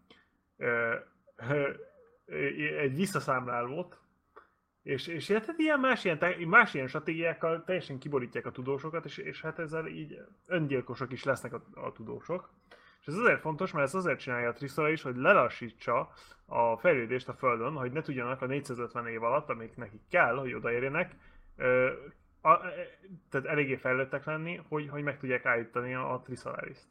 egy 2.79 2.95
visszaszámlálót, 2.95 3.99
És, 4.83 5.07
és 5.07 5.31
hát 5.31 5.53
ilyen 5.57 5.79
más 5.79 6.05
ilyen, 6.05 6.17
más 6.47 6.73
ilyen 6.73 6.87
stratégiákkal 6.87 7.63
teljesen 7.63 7.99
kiborítják 7.99 8.45
a 8.45 8.51
tudósokat, 8.51 9.05
és, 9.05 9.17
és 9.17 9.41
hát 9.41 9.59
ezzel 9.59 9.87
így 9.87 10.21
öngyilkosok 10.45 11.11
is 11.11 11.23
lesznek 11.23 11.53
a, 11.53 11.63
a 11.73 11.91
tudósok. 11.91 12.49
És 13.01 13.07
ez 13.07 13.13
azért 13.13 13.41
fontos, 13.41 13.71
mert 13.71 13.87
ez 13.87 13.95
azért 13.95 14.19
csinálja 14.19 14.49
a 14.49 14.53
Trisztola 14.53 14.89
is, 14.89 15.01
hogy 15.01 15.15
lelassítsa 15.15 16.13
a 16.45 16.77
fejlődést 16.77 17.29
a 17.29 17.33
Földön, 17.33 17.73
hogy 17.73 17.91
ne 17.91 18.01
tudjanak 18.01 18.41
a 18.41 18.45
450 18.45 19.07
év 19.07 19.23
alatt, 19.23 19.49
amik 19.49 19.75
nekik 19.75 20.01
kell, 20.09 20.35
hogy 20.35 20.53
odaérjenek, 20.53 21.15
ö, 21.55 21.91
a, 22.41 22.65
e- 22.65 22.99
tehát 23.29 23.47
eléggé 23.47 23.75
fejlődtek 23.75 24.25
lenni, 24.25 24.55
hogy, 24.55 24.89
hogy 24.89 25.03
meg 25.03 25.17
tudják 25.17 25.45
állítani 25.45 25.93
a, 25.93 26.13
a 26.13 26.21
Trisolaris-t. 26.21 26.89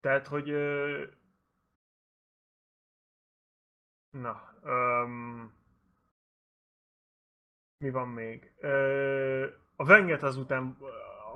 Tehát, 0.00 0.26
hogy 0.26 0.50
ö, 0.50 1.04
Na, 4.10 4.54
um, 4.64 5.52
mi 7.78 7.90
van 7.90 8.08
még? 8.08 8.52
Ö, 8.56 9.46
a 9.76 9.84
Venget 9.84 10.22
azután, 10.22 10.78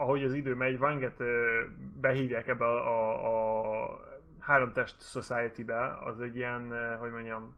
ahogy 0.03 0.25
az 0.25 0.35
idő 0.35 0.55
megy, 0.55 0.79
Venget 0.79 1.21
ö, 1.21 1.65
behívják 2.01 2.49
ebbe 2.49 2.65
a, 2.65 2.87
a, 2.87 3.85
a 3.85 4.01
Három 4.39 4.73
Test 4.73 5.01
Society-be, 5.01 5.99
az 5.99 6.21
egy 6.21 6.37
ilyen, 6.37 6.97
hogy 6.99 7.11
mondjam, 7.11 7.57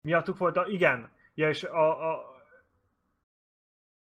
miattuk 0.00 0.38
volt 0.38 0.56
a, 0.56 0.66
igen, 0.66 1.10
ja, 1.34 1.48
és 1.48 1.64
a, 1.64 2.12
a 2.12 2.32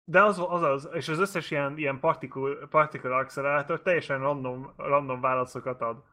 de 0.05 0.23
az, 0.23 0.39
az 0.49 0.63
az, 0.63 0.89
és 0.93 1.09
az 1.09 1.19
összes 1.19 1.51
ilyen, 1.51 1.79
ilyen 1.79 2.01
particle, 2.01 2.67
particle 2.71 3.17
accelerátor 3.17 3.83
teljesen 3.83 4.19
random, 4.19 4.73
random 4.77 5.21
válaszokat 5.21 5.81
ad. 5.81 6.05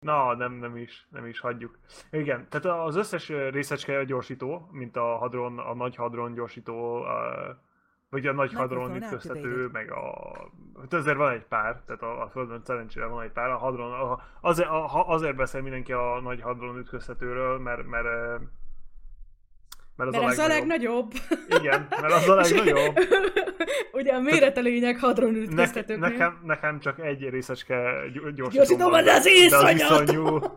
Na, 0.00 0.34
nem, 0.34 0.52
nem 0.52 0.76
is, 0.76 1.06
nem 1.10 1.26
is, 1.26 1.40
hagyjuk. 1.40 1.78
Igen, 2.10 2.48
tehát 2.48 2.86
az 2.86 2.96
összes 2.96 3.28
részecske 3.28 3.98
a 3.98 4.04
gyorsító, 4.04 4.68
mint 4.70 4.96
a 4.96 5.16
hadron, 5.16 5.58
a 5.58 5.74
nagy 5.74 5.96
hadron 5.96 6.34
gyorsító, 6.34 6.94
a, 6.94 7.60
vagy 8.10 8.26
a 8.26 8.32
nagy 8.32 8.52
hadron 8.52 8.96
ütköztető, 8.96 9.68
meg 9.72 9.92
a... 9.92 10.32
Hát 10.80 10.92
azért 10.92 11.16
van 11.16 11.32
egy 11.32 11.44
pár, 11.44 11.82
tehát 11.86 12.02
a, 12.02 12.22
a 12.22 12.28
Földön 12.28 12.62
szerencsére 12.64 13.06
van 13.06 13.22
egy 13.22 13.32
pár, 13.32 13.50
a 13.50 13.56
hadron, 13.56 13.92
a, 13.92 14.20
azért, 14.40 14.68
a, 14.68 15.08
azért 15.08 15.36
beszél 15.36 15.62
mindenki 15.62 15.92
a 15.92 16.20
nagy 16.20 16.40
hadron 16.40 16.78
ütköztetőről, 16.78 17.58
mert, 17.58 17.86
mert, 17.86 18.40
mert 20.00 20.16
az 20.16 20.36
Mert 20.36 20.38
a 20.38 20.46
legnagyobb. 20.54 21.12
Igen, 21.48 21.86
mert 22.00 22.12
az 22.12 22.28
a 22.28 22.34
legnagyobb. 22.34 22.98
Ugye 23.92 24.12
a 24.12 24.20
méret 24.20 24.56
a 24.56 24.60
lényeg 24.60 24.98
hadron 24.98 25.32
Ne, 25.32 25.70
nekem, 25.96 26.40
nekem 26.44 26.80
csak 26.80 26.98
egy 26.98 27.28
részecske 27.28 28.06
gy- 28.12 28.34
gyorsító 28.34 28.48
Gyorsító 28.48 28.88
van, 28.88 29.04
de 29.04 29.12
az 29.12 29.26
iszonyat! 29.26 30.50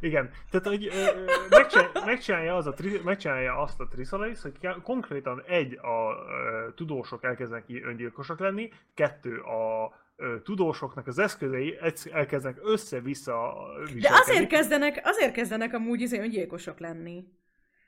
Igen, 0.00 0.30
tehát 0.50 0.66
hogy 0.66 0.86
ö, 0.86 1.24
megcsinálja, 1.50 1.90
megcsinálja, 2.04 2.56
az 2.56 2.66
a 2.66 2.72
tri, 2.72 3.00
megcsinálja 3.04 3.56
azt 3.56 3.80
a 3.80 3.88
Trisolaris, 3.88 4.42
hogy 4.42 4.52
konkrétan 4.82 5.42
egy, 5.46 5.78
a 5.82 6.24
ö, 6.28 6.68
tudósok 6.74 7.24
elkezdenek 7.24 7.64
ki 7.64 7.82
öngyilkosok 7.82 8.38
lenni, 8.38 8.70
kettő, 8.94 9.38
a 9.38 9.92
tudósoknak 10.42 11.06
az 11.06 11.18
eszközei 11.18 11.78
elkezdenek 12.12 12.58
össze-vissza 12.62 13.54
De 14.00 14.08
azért 14.12 14.48
kezdenek, 14.48 15.00
azért 15.04 15.32
kezdenek 15.32 15.74
amúgy 15.74 16.00
izé 16.00 16.18
öngyilkosok 16.18 16.78
lenni. 16.78 17.24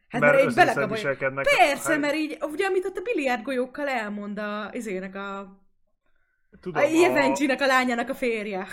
Hát 0.09 0.21
Mert 0.21 0.55
mert, 0.55 0.91
viselkednek. 0.91 1.47
Persze, 1.57 1.93
Hát, 1.93 2.01
mert 2.01 2.15
így, 2.15 2.39
ugye, 2.41 2.67
amit 2.67 2.85
ott 2.85 2.97
a 2.97 3.01
biliárd 3.01 3.43
golyókkal 3.43 3.89
elmond 3.89 4.39
a, 4.39 4.71
izének 4.73 5.15
a... 5.15 5.61
tudom, 6.61 6.83
A 6.83 6.87
Jevencsinek 6.87 7.61
a 7.61 7.67
lányának 7.67 8.09
a 8.09 8.15
férje. 8.15 8.67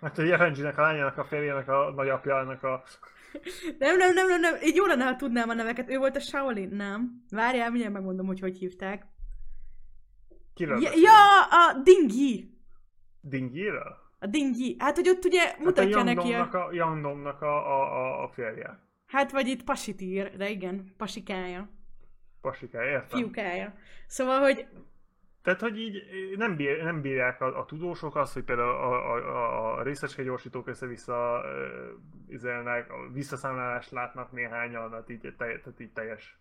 Hát 0.00 0.18
a 0.18 0.22
Jevencsinek 0.22 0.78
a 0.78 0.82
lányának, 0.82 1.18
a 1.18 1.24
férjének, 1.24 1.68
a 1.68 1.92
nagyapjának 1.96 2.62
a... 2.62 2.82
Nem, 3.78 3.96
nem, 3.96 4.12
nem, 4.12 4.28
nem, 4.28 4.40
nem, 4.40 4.54
így 4.62 4.74
jó 4.74 4.86
lenne, 4.86 5.04
ha 5.04 5.16
tudnám 5.16 5.48
a 5.48 5.54
neveket. 5.54 5.90
Ő 5.90 5.98
volt 5.98 6.16
a 6.16 6.20
Shaolin, 6.20 6.68
nem? 6.68 7.24
Várjál, 7.30 7.70
mindjárt 7.70 7.94
megmondom, 7.94 8.26
hogy 8.26 8.40
hogy 8.40 8.56
hívták. 8.56 9.06
Kiről 10.54 10.82
Ja, 10.82 10.90
ja 10.94 11.42
a 11.42 11.82
Dingi. 11.82 12.53
Dingyéről? 13.24 14.02
A 14.18 14.26
Dingi. 14.26 14.76
Hát, 14.78 14.96
hogy 14.96 15.08
ott 15.08 15.24
ugye 15.24 15.40
Hát 15.40 15.58
a 15.58 15.62
mutatja 15.62 16.02
neki 16.02 16.32
a... 16.32 16.48
a, 16.52 16.72
Yangdongnak 16.72 17.42
a, 17.42 17.56
a, 17.80 18.22
a, 18.22 18.28
férje. 18.28 18.78
Hát, 19.06 19.30
vagy 19.30 19.46
itt 19.46 19.64
Pasit 19.64 20.00
ír, 20.00 20.36
de 20.36 20.50
igen, 20.50 20.94
Pasikája. 20.96 21.68
Pasikája, 22.40 22.90
értem. 22.90 23.18
Fiúkája. 23.18 23.74
Szóval, 24.06 24.40
hogy 24.40 24.66
Tehát, 25.42 25.60
hogy 25.60 25.78
így 25.78 26.02
nem, 26.36 26.56
bír, 26.56 26.82
nem 26.82 27.00
bírják 27.00 27.40
a, 27.40 27.58
a 27.58 27.64
tudósok 27.64 28.16
azt, 28.16 28.32
hogy 28.32 28.44
például 28.44 28.68
a, 28.70 29.14
a, 29.14 29.16
a, 29.16 29.78
a 29.78 29.82
részecske 29.82 30.22
gyorsítók 30.22 30.68
össze-vissza 30.68 31.32
a 32.88 33.10
visszaszámlálást 33.12 33.90
látnak 33.90 34.32
néhányan, 34.32 34.90
hát 34.92 35.10
így, 35.10 35.20
telj, 35.20 35.58
tehát 35.58 35.80
így 35.80 35.92
teljes, 35.92 36.38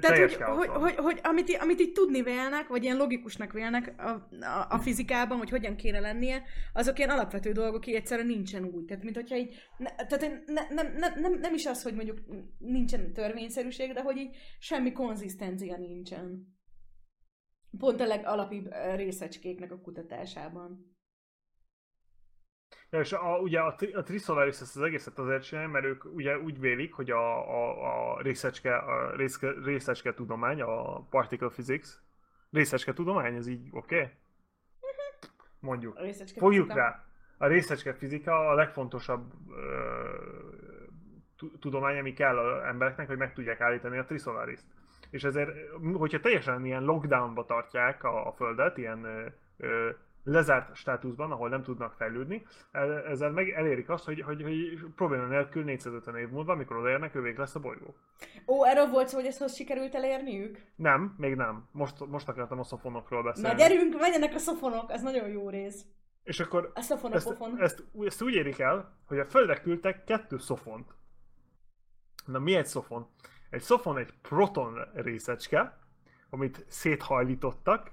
Tehát, 0.00 0.18
hogy, 0.18 0.34
hogy, 0.42 0.68
hogy, 0.68 0.94
hogy 0.94 1.20
amit, 1.22 1.56
amit 1.60 1.80
így 1.80 1.92
tudni 1.92 2.22
vélnek, 2.22 2.66
vagy 2.68 2.82
ilyen 2.82 2.96
logikusnak 2.96 3.52
vélnek 3.52 3.94
a, 3.96 4.08
a, 4.44 4.66
a 4.68 4.78
fizikában, 4.78 5.38
hogy 5.38 5.50
hogyan 5.50 5.76
kéne 5.76 6.00
lennie, 6.00 6.42
azok 6.72 6.98
ilyen 6.98 7.10
alapvető 7.10 7.52
dolgok, 7.52 7.86
így 7.86 7.94
egyszerűen 7.94 8.26
nincsen 8.26 8.64
úgy. 8.64 8.84
Tehát, 8.84 9.02
mint 9.02 9.16
hogyha 9.16 9.36
így, 9.36 9.54
ne, 9.78 9.94
tehát 9.94 10.46
ne, 10.46 10.66
nem, 10.74 10.94
nem, 10.96 11.20
nem, 11.20 11.38
nem 11.40 11.54
is 11.54 11.66
az, 11.66 11.82
hogy 11.82 11.94
mondjuk 11.94 12.18
nincsen 12.58 13.12
törvényszerűség, 13.12 13.92
de 13.92 14.02
hogy 14.02 14.16
így 14.16 14.36
semmi 14.58 14.92
konzisztencia 14.92 15.76
nincsen. 15.76 16.56
Pont 17.78 18.00
a 18.00 18.06
legalapibb 18.06 18.68
részecskéknek 18.94 19.72
a 19.72 19.80
kutatásában. 19.80 20.93
És 23.00 23.12
a, 23.12 23.38
ugye 23.38 23.60
a, 23.60 23.76
a 23.92 24.02
Trisolaris 24.02 24.60
ezt 24.60 24.76
az 24.76 24.82
egészet 24.82 25.18
azért 25.18 25.42
csinálja, 25.42 25.70
mert 25.70 25.84
ők 25.84 26.04
ugye 26.04 26.38
úgy 26.38 26.60
vélik, 26.60 26.92
hogy 26.92 27.10
a, 27.10 27.48
a, 27.48 28.14
a 28.14 28.20
részecske, 28.20 28.76
a 28.76 29.16
részke, 29.16 29.50
részecske 29.64 30.14
tudomány, 30.14 30.60
a 30.60 31.00
particle 31.00 31.48
physics, 31.48 31.88
részecske 32.50 32.92
tudomány, 32.92 33.34
ez 33.34 33.46
így 33.46 33.68
oké? 33.70 33.96
Okay? 33.96 34.10
Mondjuk. 35.60 35.96
A 35.96 36.02
részecske 36.02 36.40
Fogjuk 36.40 36.66
fizika. 36.66 36.84
rá. 36.84 37.04
A 37.38 37.46
részecske 37.46 37.94
fizika 37.94 38.48
a 38.48 38.54
legfontosabb 38.54 39.32
ö, 39.50 39.62
tu- 41.36 41.58
tudomány, 41.60 41.98
ami 41.98 42.12
kell 42.12 42.38
az 42.38 42.62
embereknek, 42.62 43.06
hogy 43.06 43.18
meg 43.18 43.32
tudják 43.32 43.60
állítani 43.60 43.98
a 43.98 44.04
Trisolaris-t. 44.04 44.64
És 45.10 45.24
ezért, 45.24 45.50
hogyha 45.92 46.20
teljesen 46.20 46.64
ilyen 46.64 46.82
lockdownba 46.82 47.44
tartják 47.44 48.04
a, 48.04 48.26
a 48.26 48.32
Földet, 48.32 48.78
ilyen 48.78 49.04
ö, 49.04 49.26
ö, 49.56 49.90
lezárt 50.24 50.74
státuszban, 50.74 51.30
ahol 51.32 51.48
nem 51.48 51.62
tudnak 51.62 51.92
fejlődni, 51.92 52.46
e- 52.72 52.80
ezzel 53.10 53.30
meg 53.30 53.48
elérik 53.48 53.88
azt, 53.88 54.04
hogy, 54.04 54.20
hogy, 54.20 54.42
hogy 54.42 54.78
probléma 54.94 55.26
nélkül 55.26 55.64
450 55.64 56.16
év 56.16 56.28
múlva, 56.28 56.52
amikor 56.52 56.76
odaérnek, 56.76 57.14
ővék 57.14 57.36
lesz 57.38 57.54
a 57.54 57.60
bolygó. 57.60 57.94
Ó, 58.46 58.66
erről 58.66 58.86
volt 58.86 59.08
szó, 59.08 59.16
hogy 59.16 59.26
ezt 59.26 59.38
hogy 59.38 59.48
sikerült 59.48 59.94
elérniük? 59.94 60.64
Nem, 60.76 61.14
még 61.18 61.34
nem. 61.34 61.68
Most, 61.72 62.06
most 62.06 62.28
akartam 62.28 62.58
a 62.58 62.64
szofonokról 62.64 63.22
Na 63.22 63.28
beszélni. 63.30 63.56
gyerünk, 63.58 64.00
menjenek 64.00 64.34
a 64.34 64.38
szofonok, 64.38 64.90
az 64.90 65.02
nagyon 65.02 65.28
jó 65.28 65.48
rész. 65.48 65.84
És 66.22 66.40
akkor 66.40 66.70
A 66.74 66.78
ezt, 66.78 66.88
szofonopofon. 66.88 67.60
ezt, 67.60 67.84
ezt 68.04 68.22
úgy 68.22 68.34
érik 68.34 68.58
el, 68.58 68.98
hogy 69.06 69.18
a 69.18 69.24
Földre 69.24 69.60
küldtek 69.60 70.04
kettő 70.04 70.38
szofont. 70.38 70.94
Na 72.26 72.38
mi 72.38 72.54
egy 72.54 72.66
szofon? 72.66 73.06
Egy 73.50 73.60
szofon 73.60 73.98
egy 73.98 74.12
proton 74.22 74.78
részecske, 74.94 75.78
amit 76.30 76.64
széthajlítottak. 76.68 77.90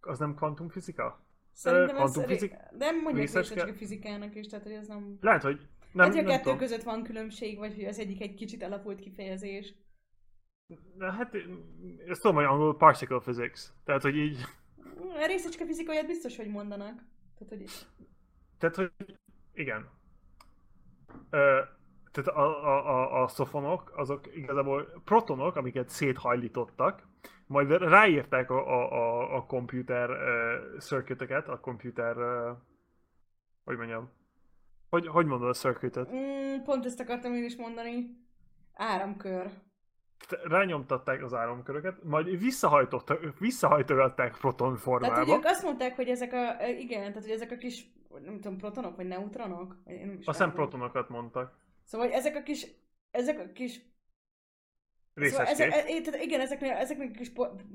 Az 0.00 0.18
nem 0.18 0.34
kvantumfizika? 0.34 1.24
Szerintem 1.52 1.96
ez 1.96 2.10
kvantumfizik- 2.12 2.52
ré... 2.52 2.76
nem 2.78 2.94
mondják 3.00 3.16
részecske- 3.16 3.76
fizikának 3.76 4.34
is, 4.34 4.46
tehát 4.46 4.64
hogy 4.64 4.74
ez 4.74 4.86
nem... 4.86 5.18
Lehet, 5.20 5.42
hogy 5.42 5.68
Nem, 5.92 6.06
hát, 6.06 6.14
hogy 6.14 6.24
a 6.24 6.28
kettő 6.28 6.42
tudom. 6.42 6.58
között 6.58 6.82
van 6.82 7.02
különbség, 7.02 7.58
vagy 7.58 7.74
hogy 7.74 7.84
az 7.84 7.98
egyik 7.98 8.20
egy 8.20 8.34
kicsit 8.34 8.62
alapult 8.62 9.00
kifejezés. 9.00 9.74
Na, 10.96 11.10
Hát, 11.10 11.34
ezt 12.06 12.20
tudom, 12.20 12.36
hogy 12.36 12.44
angol 12.44 12.76
particle 12.76 13.18
physics. 13.18 13.60
Tehát, 13.84 14.02
hogy 14.02 14.16
így, 14.16 14.38
A 15.22 15.26
részecske 15.26 15.64
fizikáját 15.66 16.06
biztos, 16.06 16.36
hogy 16.36 16.48
mondanak. 16.48 16.94
Tehát, 17.38 17.48
hogy 17.48 17.64
tehát, 18.58 18.76
hogy 18.76 18.92
igen. 19.54 19.88
Ö, 21.30 21.60
tehát 22.10 22.28
a, 22.30 22.64
a, 22.66 22.88
a, 22.88 23.22
a 23.22 23.28
szofonok, 23.28 23.92
azok 23.96 24.36
igazából 24.36 25.02
protonok, 25.04 25.56
amiket 25.56 25.88
széthajlítottak, 25.88 27.08
majd 27.50 27.70
ráírták 27.70 28.50
a, 28.50 28.68
a, 28.68 28.92
a, 28.92 29.36
a 29.36 29.46
computer 29.46 30.10
uh, 30.10 30.78
circuiteket, 30.78 31.48
a 31.48 31.60
computer, 31.60 32.16
uh, 32.16 32.56
hogy 33.64 33.76
mondjam, 33.76 34.10
hogy, 34.88 35.06
hogy 35.06 35.26
mondod 35.26 35.48
a 35.48 35.52
circuitet? 35.52 36.12
mm, 36.12 36.62
pont 36.64 36.84
ezt 36.84 37.00
akartam 37.00 37.34
én 37.34 37.44
is 37.44 37.56
mondani. 37.56 38.16
Áramkör. 38.74 39.50
Tehát 40.28 40.44
Rányomtatták 40.44 41.22
az 41.22 41.34
áramköröket, 41.34 42.02
majd 42.04 42.38
visszahajtottak, 42.38 43.38
visszahajtogatták 43.38 44.36
proton 44.36 44.68
Tehát 44.68 44.82
formába. 44.82 45.36
ők 45.36 45.44
azt 45.44 45.62
mondták, 45.62 45.96
hogy 45.96 46.08
ezek 46.08 46.32
a, 46.32 46.66
igen, 46.66 47.00
tehát 47.00 47.22
hogy 47.22 47.30
ezek 47.30 47.50
a 47.50 47.56
kis, 47.56 47.92
nem 48.24 48.40
tudom, 48.40 48.58
protonok 48.58 48.96
vagy 48.96 49.06
neutronok? 49.06 49.76
Én 49.84 50.06
nem 50.06 50.16
is 50.18 50.26
Aztán 50.26 50.50
tudom. 50.50 50.68
protonokat 50.68 51.08
mondtak. 51.08 51.58
Szóval 51.84 52.06
hogy 52.06 52.16
ezek 52.16 52.36
a 52.36 52.42
kis, 52.42 52.66
ezek 53.10 53.38
a 53.38 53.52
kis 53.52 53.80
Szóval 55.14 55.46
ezek, 55.46 55.72
e- 55.72 56.00
tehát 56.00 56.22
igen, 56.22 56.40
ezeknél, 56.40 56.72
ezeknek 56.72 57.10
a 57.14 57.16
kis 57.18 57.32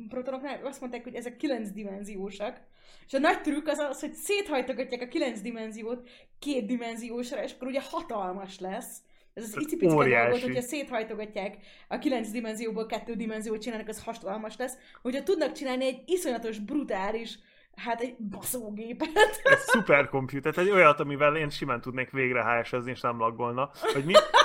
protonoknál 0.10 0.60
azt 0.64 0.80
mondták, 0.80 1.04
hogy 1.04 1.16
ezek 1.16 1.38
9 1.38 1.72
dimenziósak. 1.72 2.62
És 3.08 3.14
a 3.14 3.20
nagy 3.20 3.42
trükk 3.42 3.68
az 3.68 3.78
az, 3.78 4.00
hogy 4.00 4.14
széthajtogatják 4.14 5.02
a 5.02 5.08
9 5.08 5.42
dimenziót 5.42 6.10
két 6.40 6.66
dimenziósra, 6.66 7.44
és 7.44 7.52
akkor 7.54 7.68
ugye 7.68 7.82
hatalmas 7.90 8.60
lesz. 8.60 8.98
Ez 9.34 9.44
az 9.44 9.62
icipicike 9.62 10.20
dolgot, 10.20 10.42
hogyha 10.42 10.62
széthajtogatják 10.62 11.58
a 11.88 11.98
9 11.98 12.30
dimenzióból 12.30 12.86
kettő 12.86 13.14
dimenziót 13.14 13.62
csinálnak, 13.62 13.88
az 13.88 14.04
hatalmas 14.04 14.58
lesz. 14.58 14.78
Hogyha 15.02 15.24
tudnak 15.24 15.52
csinálni 15.52 15.86
egy 15.86 16.04
iszonyatos, 16.06 16.60
brutális, 16.60 17.40
hát 17.76 18.02
egy 18.02 18.16
baszógépet. 18.18 19.42
Egy 19.44 19.58
szuperkomputer, 19.58 20.58
egy 20.58 20.70
olyat, 20.70 21.00
amivel 21.00 21.36
én 21.36 21.50
simán 21.50 21.82
tudnék 21.82 22.12
végre 22.12 22.44
hs 22.44 22.74
és 22.86 23.02
nem 23.02 23.20
laggolna. 23.20 23.72
Vagy 23.94 24.06
mi? 24.06 24.14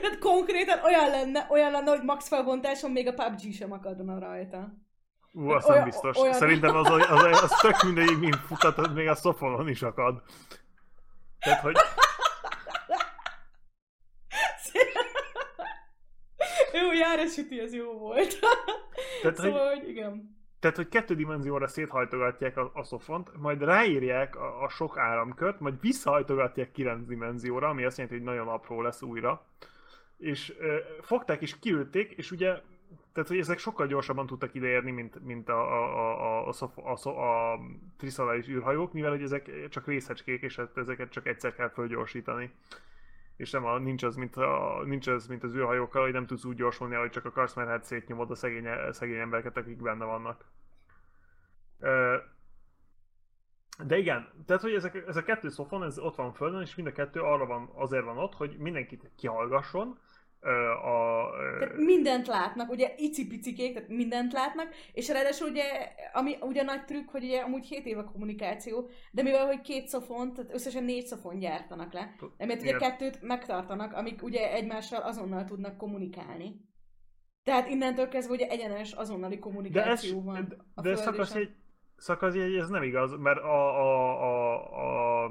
Tehát 0.00 0.18
konkrétan 0.18 0.84
olyan 0.84 1.10
lenne, 1.10 1.46
olyan 1.50 1.70
lenne, 1.70 1.90
hogy 1.90 2.02
max 2.04 2.28
felbontáson 2.28 2.90
még 2.90 3.06
a 3.06 3.12
PUBG 3.14 3.52
sem 3.52 3.72
akadna 3.72 4.18
rajta. 4.18 4.72
Ú, 5.32 5.48
azt 5.50 5.68
nem 5.68 5.84
biztos. 5.84 6.16
olyan- 6.16 6.34
Szerintem 6.34 6.76
az, 6.76 6.90
az, 6.90 7.06
az, 7.10 7.42
az 7.42 7.58
tök 7.60 7.82
mindegy, 7.82 8.18
mint 8.18 8.36
futatod, 8.36 8.94
még 8.94 9.08
a 9.08 9.14
szofonon 9.14 9.68
is 9.68 9.82
akad. 9.82 10.22
Tehát, 11.38 11.60
hogy 11.60 11.76
jó, 16.82 16.92
Jára 16.92 17.26
süti, 17.26 17.60
ez 17.60 17.74
jó 17.74 17.92
volt. 17.92 18.38
Tehát, 19.22 19.38
hogy- 19.38 19.50
szóval, 19.50 19.74
hogy 19.74 19.88
igen. 19.88 20.40
Tehát, 20.60 20.76
hogy 20.76 20.88
kettő 20.88 21.14
dimenzióra 21.14 21.68
széthajtogatják 21.68 22.56
a, 22.56 22.70
a 22.74 22.84
szofont, 22.84 23.30
majd 23.36 23.62
ráírják 23.62 24.36
a, 24.36 24.62
a 24.62 24.68
sok 24.68 24.98
áramkört, 24.98 25.60
majd 25.60 25.80
visszahajtogatják 25.80 26.70
kilenc 26.72 27.06
dimenzióra, 27.06 27.68
ami 27.68 27.84
azt 27.84 27.96
jelenti, 27.98 28.18
hogy 28.18 28.26
nagyon 28.28 28.48
apró 28.48 28.80
lesz 28.82 29.02
újra. 29.02 29.44
És 30.22 30.54
ö, 30.58 30.76
fogták 31.00 31.42
és 31.42 31.58
kiülték, 31.58 32.12
és 32.12 32.30
ugye, 32.30 32.60
tehát, 33.12 33.28
hogy 33.28 33.38
ezek 33.38 33.58
sokkal 33.58 33.86
gyorsabban 33.86 34.26
tudtak 34.26 34.54
ideérni, 34.54 34.90
mint, 34.90 35.24
mint 35.24 35.48
a, 35.48 35.60
a, 35.60 36.48
a, 36.48 36.48
a, 36.48 36.72
a, 36.74 37.08
a, 37.08 37.52
a 37.52 37.58
triszalális 37.96 38.48
űrhajók, 38.48 38.92
mivel 38.92 39.10
hogy 39.10 39.22
ezek 39.22 39.68
csak 39.68 39.86
részecskék, 39.86 40.42
és 40.42 40.56
hát 40.56 40.76
ezeket 40.76 41.10
csak 41.10 41.26
egyszer 41.26 41.54
kell 41.54 41.68
fölgyorsítani. 41.70 42.50
És 43.36 43.50
nem 43.50 43.64
a, 43.64 43.78
nincs, 43.78 44.02
az, 44.02 44.16
mint 44.16 44.36
a, 44.36 44.82
nincs 44.84 45.06
az, 45.06 45.26
mint 45.26 45.42
az 45.42 45.54
űrhajókkal, 45.54 46.02
hogy 46.02 46.12
nem 46.12 46.26
tudsz 46.26 46.44
úgy 46.44 46.56
gyorsulni, 46.56 46.94
hogy 46.94 47.10
csak 47.10 47.24
akarsz, 47.24 47.54
mert 47.54 47.68
hát 47.68 47.84
szétnyomod 47.84 48.30
a 48.30 48.34
szegény, 48.34 48.68
szegény 48.90 49.18
embereket, 49.18 49.56
akik 49.56 49.82
benne 49.82 50.04
vannak. 50.04 50.44
De 53.84 53.98
igen, 53.98 54.28
tehát 54.46 54.62
hogy 54.62 54.74
ezek, 54.74 55.04
ez 55.06 55.16
a 55.16 55.22
kettő 55.22 55.48
szofon, 55.48 55.82
ez 55.82 55.98
ott 55.98 56.16
van 56.16 56.32
földön, 56.32 56.60
és 56.60 56.74
mind 56.74 56.88
a 56.88 56.92
kettő 56.92 57.20
arra 57.20 57.46
van, 57.46 57.70
azért 57.74 58.04
van 58.04 58.18
ott, 58.18 58.34
hogy 58.34 58.56
mindenkit 58.58 59.10
kihallgasson, 59.16 59.98
a, 60.42 61.30
Tehát 61.58 61.76
mindent 61.76 62.26
látnak, 62.26 62.70
ugye 62.70 62.94
icipicikék, 62.96 63.74
tehát 63.74 63.88
mindent 63.88 64.32
látnak, 64.32 64.74
és 64.92 65.08
ráadásul 65.08 65.48
ugye, 65.48 65.64
ami 66.12 66.36
ugye 66.40 66.62
nagy 66.62 66.84
trükk, 66.84 67.10
hogy 67.10 67.24
ugye 67.24 67.40
amúgy 67.40 67.66
7 67.66 67.86
éve 67.86 68.04
kommunikáció, 68.04 68.88
de 69.10 69.22
mivel, 69.22 69.46
hogy 69.46 69.60
két 69.60 69.88
szofont, 69.88 70.34
tehát 70.34 70.54
összesen 70.54 70.84
négy 70.84 71.06
szofon 71.06 71.38
gyártanak 71.38 71.92
le, 71.92 72.14
emiatt 72.36 72.60
ugye 72.60 72.76
kettőt 72.76 73.22
megtartanak, 73.22 73.92
amik 73.92 74.22
ugye 74.22 74.52
egymással 74.52 75.00
azonnal 75.02 75.44
tudnak 75.44 75.76
kommunikálni. 75.76 76.60
Tehát 77.42 77.68
innentől 77.68 78.08
kezdve 78.08 78.34
ugye 78.34 78.48
egyenes 78.48 78.92
azonnali 78.92 79.34
de 79.34 79.36
ez, 79.36 79.42
kommunikáció 79.42 80.22
van. 80.22 80.48
de, 80.48 80.56
a 80.74 80.80
de 80.80 80.90
ez 80.90 80.98
és 81.00 81.06
a- 81.06 81.10
szakaszjegy, 81.10 81.54
szakaszjegy, 81.96 82.54
ez 82.54 82.68
nem 82.68 82.82
igaz, 82.82 83.16
mert 83.16 83.38
a, 83.38 83.80
a, 83.80 84.22
a, 84.22 85.24
a, 85.24 85.30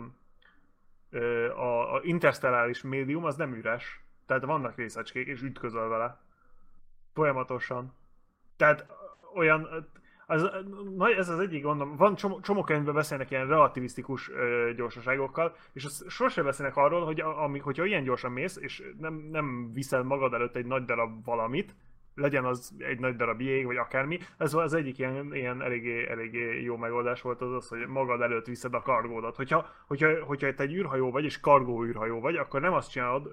a, 1.56 1.94
a 1.94 2.02
interstelláris 2.04 2.82
médium 2.82 3.24
az 3.24 3.36
nem 3.36 3.54
üres. 3.54 4.06
Tehát 4.32 4.46
vannak 4.46 4.76
részecskék, 4.76 5.28
és 5.28 5.42
ütközöl 5.42 5.88
vele. 5.88 6.20
Folyamatosan. 7.14 7.94
Tehát 8.58 8.86
olyan, 9.36 9.88
az, 10.28 10.50
ez 11.18 11.30
az 11.30 11.40
egyik 11.40 11.64
gondom, 11.64 11.96
van 11.96 12.16
csomó, 12.16 12.40
csomó 12.40 12.64
könyvben 12.64 12.94
beszélnek 12.94 13.32
ilyen 13.32 13.48
relativisztikus 13.48 14.30
ö, 14.30 14.72
gyorsaságokkal, 14.76 15.56
és 15.74 15.86
az 15.86 16.06
sosem 16.08 16.46
beszélnek 16.46 16.76
arról, 16.78 17.06
hogy 17.06 17.20
a- 17.22 17.44
ami, 17.44 17.60
hogyha 17.60 17.86
ilyen 17.86 18.04
gyorsan 18.04 18.32
mész, 18.32 18.58
és 18.58 18.84
nem, 19.00 19.14
nem 19.32 19.72
viszel 19.74 20.04
magad 20.04 20.34
előtt 20.34 20.56
egy 20.56 20.66
nagy 20.66 20.86
darab 20.86 21.26
valamit, 21.26 21.76
legyen 22.16 22.46
az 22.46 22.76
egy 22.78 23.00
nagy 23.00 23.16
darab 23.16 23.42
jég, 23.42 23.66
vagy 23.66 23.78
akármi, 23.78 24.20
ez 24.38 24.54
az 24.54 24.74
egyik 24.74 24.98
ilyen, 24.98 25.36
ilyen 25.36 25.62
eléggé, 25.62 26.08
eléggé 26.08 26.62
jó 26.62 26.78
megoldás 26.78 27.22
volt 27.22 27.42
az 27.42 27.54
az, 27.54 27.68
hogy 27.68 27.88
magad 27.88 28.22
előtt 28.22 28.46
viszed 28.46 28.74
a 28.74 28.82
kargódat. 28.82 29.36
Hogyha, 29.36 29.70
hogyha, 29.88 30.24
hogyha 30.24 30.54
te 30.54 30.64
egy 30.64 30.74
űrhajó 30.74 31.12
vagy, 31.12 31.24
és 31.24 31.40
kargó 31.40 31.84
űrhajó 31.86 32.20
vagy, 32.20 32.36
akkor 32.36 32.62
nem 32.62 32.74
azt 32.74 32.92
csinálod, 32.92 33.32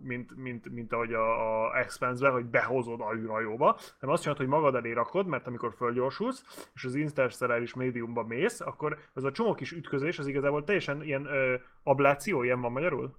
mint, 0.00 0.36
mint, 0.36 0.70
mint 0.70 0.92
ahogy 0.92 1.12
a, 1.12 1.64
a 1.64 1.78
Expanse-ben, 1.78 2.32
hogy 2.32 2.44
behozod 2.44 3.00
a 3.00 3.14
űrhajóba, 3.14 3.78
hanem 4.00 4.14
azt 4.14 4.22
csinálod, 4.22 4.40
hogy 4.40 4.50
magad 4.50 4.74
elé 4.74 4.92
rakod, 4.92 5.26
mert 5.26 5.46
amikor 5.46 5.74
fölgyorsulsz, 5.76 6.68
és 6.74 6.84
az 6.84 6.94
interstelláris 6.94 7.74
médiumba 7.74 8.22
mész, 8.22 8.60
akkor 8.60 8.98
az 9.12 9.24
a 9.24 9.32
csomó 9.32 9.54
kis 9.54 9.72
ütközés, 9.72 10.18
az 10.18 10.26
igazából 10.26 10.64
teljesen 10.64 11.02
ilyen 11.02 11.26
ö, 11.26 11.54
abláció, 11.82 12.42
ilyen 12.42 12.60
van 12.60 12.72
magyarul? 12.72 13.16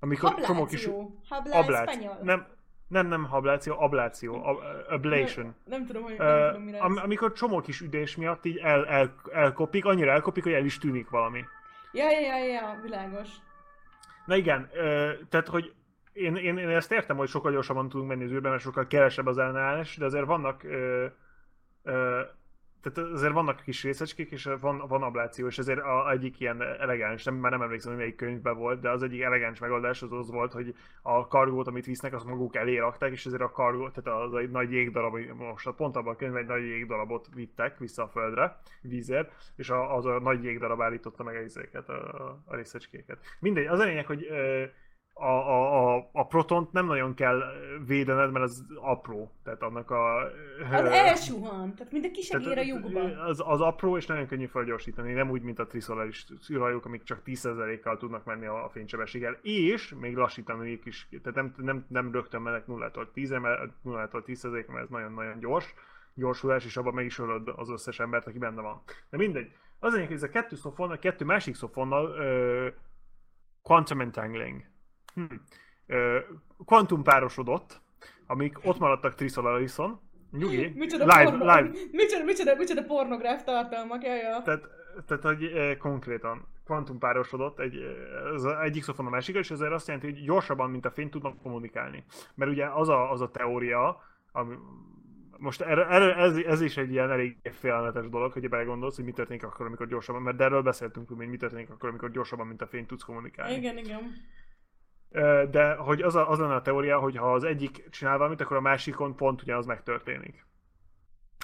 Amikor 0.00 0.34
csomó 0.34 0.64
kis... 0.64 0.84
Habláció. 0.84 1.52
Hablá 1.52 1.82
spanyol. 1.82 2.18
Nem, 2.22 2.46
nem, 2.88 3.06
nem 3.06 3.24
habláció, 3.24 3.80
abláció, 3.80 4.44
ab, 4.44 4.58
ablation. 4.88 5.44
Nem, 5.44 5.54
nem 5.64 5.86
tudom, 5.86 6.02
hogy 6.02 6.16
nem 6.18 6.46
tudom, 6.46 6.62
mire 6.62 6.78
am, 6.78 6.96
amikor 7.02 7.32
csomó 7.32 7.60
kis 7.60 7.80
üdés 7.80 8.16
miatt 8.16 8.44
így 8.44 8.56
el, 8.56 8.86
el, 8.86 9.14
elkopik, 9.32 9.84
annyira 9.84 10.10
elkopik, 10.10 10.42
hogy 10.42 10.52
el 10.52 10.64
is 10.64 10.78
tűnik 10.78 11.10
valami. 11.10 11.44
Ja, 11.92 12.10
ja, 12.10 12.20
ja, 12.20 12.44
ja, 12.44 12.78
világos. 12.82 13.28
Na 14.26 14.36
igen, 14.36 14.70
ö, 14.72 15.12
tehát 15.28 15.48
hogy 15.48 15.74
én, 16.12 16.36
én, 16.36 16.58
én 16.58 16.68
ezt 16.68 16.92
értem, 16.92 17.16
hogy 17.16 17.28
sokkal 17.28 17.52
gyorsabban 17.52 17.88
tudunk 17.88 18.08
menni 18.08 18.24
az 18.24 18.30
űrbe, 18.30 18.48
mert 18.48 18.62
sokkal 18.62 18.86
kevesebb 18.86 19.26
az 19.26 19.38
ellenállás, 19.38 19.96
de 19.96 20.04
azért 20.04 20.26
vannak 20.26 20.62
ö, 20.62 21.06
ö, 21.82 22.20
tehát 22.82 23.10
azért 23.10 23.32
vannak 23.32 23.62
kis 23.62 23.82
részecskék, 23.82 24.30
és 24.30 24.48
van, 24.60 24.82
van 24.88 25.02
abláció, 25.02 25.46
és 25.46 25.58
ezért 25.58 25.80
a, 25.80 26.10
egyik 26.10 26.40
ilyen 26.40 26.62
elegáns, 26.62 27.24
nem, 27.24 27.34
már 27.34 27.50
nem 27.50 27.62
emlékszem, 27.62 27.90
hogy 27.90 28.00
melyik 28.00 28.16
könyvben 28.16 28.56
volt, 28.56 28.80
de 28.80 28.90
az 28.90 29.02
egyik 29.02 29.20
elegáns 29.20 29.58
megoldás 29.58 30.02
az 30.02 30.12
az 30.12 30.30
volt, 30.30 30.52
hogy 30.52 30.74
a 31.02 31.26
kargót, 31.26 31.66
amit 31.66 31.86
visznek, 31.86 32.14
azt 32.14 32.26
maguk 32.26 32.56
elé 32.56 32.78
rakták, 32.78 33.12
és 33.12 33.26
ezért 33.26 33.42
a 33.42 33.50
kargó, 33.50 33.90
tehát 33.90 34.20
az 34.22 34.34
egy 34.34 34.50
nagy 34.50 34.72
jégdarab, 34.72 35.16
most 35.38 35.70
pont 35.70 35.96
abban 35.96 36.12
a 36.12 36.16
könyvben 36.16 36.42
egy 36.42 36.48
nagy 36.48 36.64
jégdarabot 36.66 37.28
vittek 37.34 37.78
vissza 37.78 38.02
a 38.02 38.08
földre, 38.08 38.60
vízért, 38.80 39.52
és 39.56 39.70
a, 39.70 39.96
az 39.96 40.06
a 40.06 40.20
nagy 40.20 40.44
jégdarab 40.44 40.82
állította 40.82 41.22
meg 41.22 41.50
a, 41.72 41.92
a, 41.92 42.42
a 42.44 42.54
részecskéket. 42.54 43.18
Mindegy, 43.40 43.66
az 43.66 43.78
a 43.78 43.84
lényeg, 43.84 44.06
hogy 44.06 44.26
ö, 44.30 44.64
a, 45.22 45.48
a, 45.48 45.94
a, 45.94 46.08
a 46.12 46.26
protont 46.26 46.72
nem 46.72 46.86
nagyon 46.86 47.14
kell 47.14 47.42
védened, 47.86 48.32
mert 48.32 48.44
az 48.44 48.64
apró. 48.80 49.32
Tehát 49.44 49.62
annak 49.62 49.90
a... 49.90 50.16
Az 50.70 50.84
ö, 50.84 50.86
elsuhan, 50.86 51.74
tehát 51.74 51.92
mind 51.92 52.04
a 52.04 52.10
kisegér 52.10 52.58
a 52.58 52.62
lyukba. 52.62 53.00
az, 53.00 53.42
az 53.46 53.60
apró, 53.60 53.96
és 53.96 54.06
nagyon 54.06 54.26
könnyű 54.26 54.46
felgyorsítani, 54.46 55.12
nem 55.12 55.30
úgy, 55.30 55.42
mint 55.42 55.58
a 55.58 55.66
triszolaris 55.66 56.26
űrhajók, 56.52 56.84
amik 56.84 57.02
csak 57.02 57.22
10%-kal 57.26 57.96
tudnak 57.96 58.24
menni 58.24 58.46
a, 58.46 58.64
a 58.64 58.68
fénysebességgel, 58.68 59.38
és 59.42 59.94
még 60.00 60.16
lassítani 60.16 60.80
is, 60.84 61.08
tehát 61.22 61.34
nem, 61.34 61.54
nem, 61.56 61.86
nem 61.88 62.12
rögtön 62.12 62.42
mennek 62.42 62.64
0-tól 62.68 63.06
10 63.12 63.30
mert 63.30 63.72
0-tól 63.84 64.24
10 64.24 64.42
mert 64.42 64.82
ez 64.82 64.88
nagyon-nagyon 64.88 65.38
gyors, 65.38 65.74
gyorsulás, 66.14 66.64
és 66.64 66.76
abban 66.76 66.94
meg 66.94 67.04
is 67.04 67.18
ölöd 67.18 67.48
az 67.56 67.70
összes 67.70 68.00
embert, 68.00 68.26
aki 68.26 68.38
benne 68.38 68.60
van. 68.60 68.82
De 69.10 69.16
mindegy. 69.16 69.52
Az 69.78 69.94
hogy 69.94 70.12
ez 70.12 70.22
a 70.22 70.28
kettő 70.28 70.56
szofon, 70.56 70.90
a 70.90 70.98
kettő 70.98 71.24
másik 71.24 71.54
szofonnal 71.54 72.06
ö, 72.06 72.68
quantum 73.62 74.00
entangling. 74.00 74.71
Hm. 75.14 75.24
Ö, 75.86 76.18
kvantum 76.66 77.02
párosodott, 77.02 77.80
amik 78.26 78.58
ott 78.62 78.78
maradtak 78.78 79.14
Trisolarison, 79.14 80.00
Nyugi, 80.30 80.72
Micsoda, 80.76 81.04
live, 81.04 81.30
porno... 81.30 81.44
live, 81.44 81.70
micsoda, 81.92 82.24
micsoda, 82.24 82.56
micsoda 82.56 82.82
pornográf 82.82 83.44
tartalmak, 83.44 84.04
jaj, 84.04 84.18
jaj. 84.18 84.42
tehát, 84.42 84.68
tehát 85.06 85.22
hogy 85.22 85.44
e, 85.44 85.76
konkrétan 85.76 86.46
kvantum 86.64 86.98
párosodott 86.98 87.58
egy, 87.58 87.76
eh, 87.76 88.32
az 88.32 88.44
egyik 88.44 88.82
szofon 88.82 89.06
a 89.06 89.10
másik, 89.10 89.36
és 89.36 89.50
ezért 89.50 89.72
azt 89.72 89.86
jelenti, 89.86 90.10
hogy 90.10 90.22
gyorsabban, 90.22 90.70
mint 90.70 90.84
a 90.84 90.90
fény 90.90 91.10
tudnak 91.10 91.42
kommunikálni. 91.42 92.04
Mert 92.34 92.50
ugye 92.50 92.66
az 92.66 92.88
a, 92.88 93.10
az 93.10 93.20
a 93.20 93.30
teória, 93.30 94.02
ami, 94.32 94.54
most 95.38 95.60
erre, 95.60 95.86
erre, 95.86 96.16
ez, 96.16 96.36
ez, 96.36 96.60
is 96.60 96.76
egy 96.76 96.90
ilyen 96.90 97.10
elég 97.10 97.36
félelmetes 97.42 98.08
dolog, 98.08 98.32
hogy 98.32 98.48
belegondolsz, 98.48 98.96
hogy 98.96 99.04
mi 99.04 99.12
történik 99.12 99.44
akkor, 99.44 99.66
amikor 99.66 99.86
gyorsabban, 99.86 100.22
mert 100.22 100.40
erről 100.40 100.62
beszéltünk, 100.62 101.08
hogy 101.08 101.16
mi 101.16 101.36
történik 101.36 101.70
akkor, 101.70 101.88
amikor 101.88 102.10
gyorsabban, 102.10 102.46
mint 102.46 102.62
a 102.62 102.66
fény 102.66 102.86
tudsz 102.86 103.02
kommunikálni. 103.02 103.54
Igen, 103.54 103.78
igen. 103.78 104.00
De 105.50 105.74
hogy 105.74 106.02
az, 106.02 106.14
a, 106.14 106.30
az 106.30 106.38
lenne 106.38 106.54
a 106.54 106.62
teória, 106.62 106.98
hogy 106.98 107.16
ha 107.16 107.32
az 107.32 107.44
egyik 107.44 107.88
csinál 107.90 108.16
valamit, 108.16 108.40
akkor 108.40 108.56
a 108.56 108.60
másikon 108.60 109.16
pont 109.16 109.42
ugyanaz 109.42 109.66
megtörténik. 109.66 110.46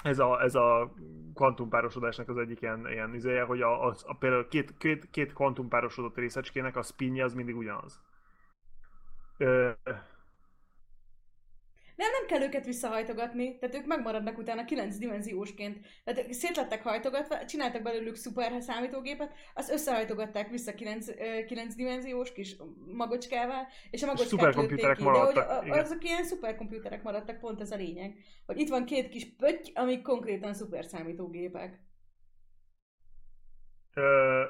Ez 0.03 0.19
a, 0.19 0.41
ez 0.41 0.55
a 0.55 0.93
kvantumpárosodásnak 1.33 2.29
az 2.29 2.37
egyik 2.37 2.61
ilyen, 2.61 2.87
ilyen 2.89 3.13
izéje, 3.13 3.43
hogy 3.43 3.61
a, 3.61 3.87
a, 3.87 3.95
a 4.05 4.15
például 4.15 4.47
két, 4.47 4.77
két, 4.77 5.09
két 5.09 5.33
kvantumpárosodott 5.33 6.17
részecskének 6.17 6.75
a 6.75 6.81
spinje 6.81 7.23
az 7.23 7.33
mindig 7.33 7.57
ugyanaz. 7.57 8.01
Ö, 9.37 9.69
Nem, 11.99 12.11
nem 12.11 12.25
kell 12.27 12.47
őket 12.47 12.65
visszahajtogatni, 12.65 13.57
tehát 13.57 13.75
ők 13.75 13.85
megmaradnak 13.85 14.37
utána 14.37 14.65
9 14.65 14.97
dimenziósként. 14.97 15.79
Tehát 16.03 16.23
ők 16.23 16.31
szét 16.31 16.55
lettek 16.55 16.83
hajtogatva, 16.83 17.45
csináltak 17.45 17.81
belőlük 17.81 18.15
szuper 18.15 18.61
számítógépet, 18.61 19.33
azt 19.53 19.71
összehajtogatták 19.71 20.49
vissza 20.49 20.73
9, 20.73 21.07
9 21.45 21.75
dimenziós 21.75 22.33
kis 22.33 22.55
magocskával, 22.85 23.67
és 23.89 24.03
a 24.03 24.05
magocskát 24.05 24.55
lőtték 24.55 24.95
ki. 24.95 25.03
De 25.03 25.09
hogy 25.59 25.77
azok 25.77 26.03
ilyen 26.03 26.23
szuperkomputerek 26.23 27.03
maradtak, 27.03 27.39
pont 27.39 27.61
ez 27.61 27.71
a 27.71 27.75
lényeg. 27.75 28.17
Hogy 28.45 28.59
itt 28.59 28.69
van 28.69 28.85
két 28.85 29.09
kis 29.09 29.35
pötty, 29.37 29.71
amik 29.73 30.01
konkrétan 30.01 30.53
szuper 30.53 30.85
számítógépek. 30.85 31.79
Ö... 33.93 34.43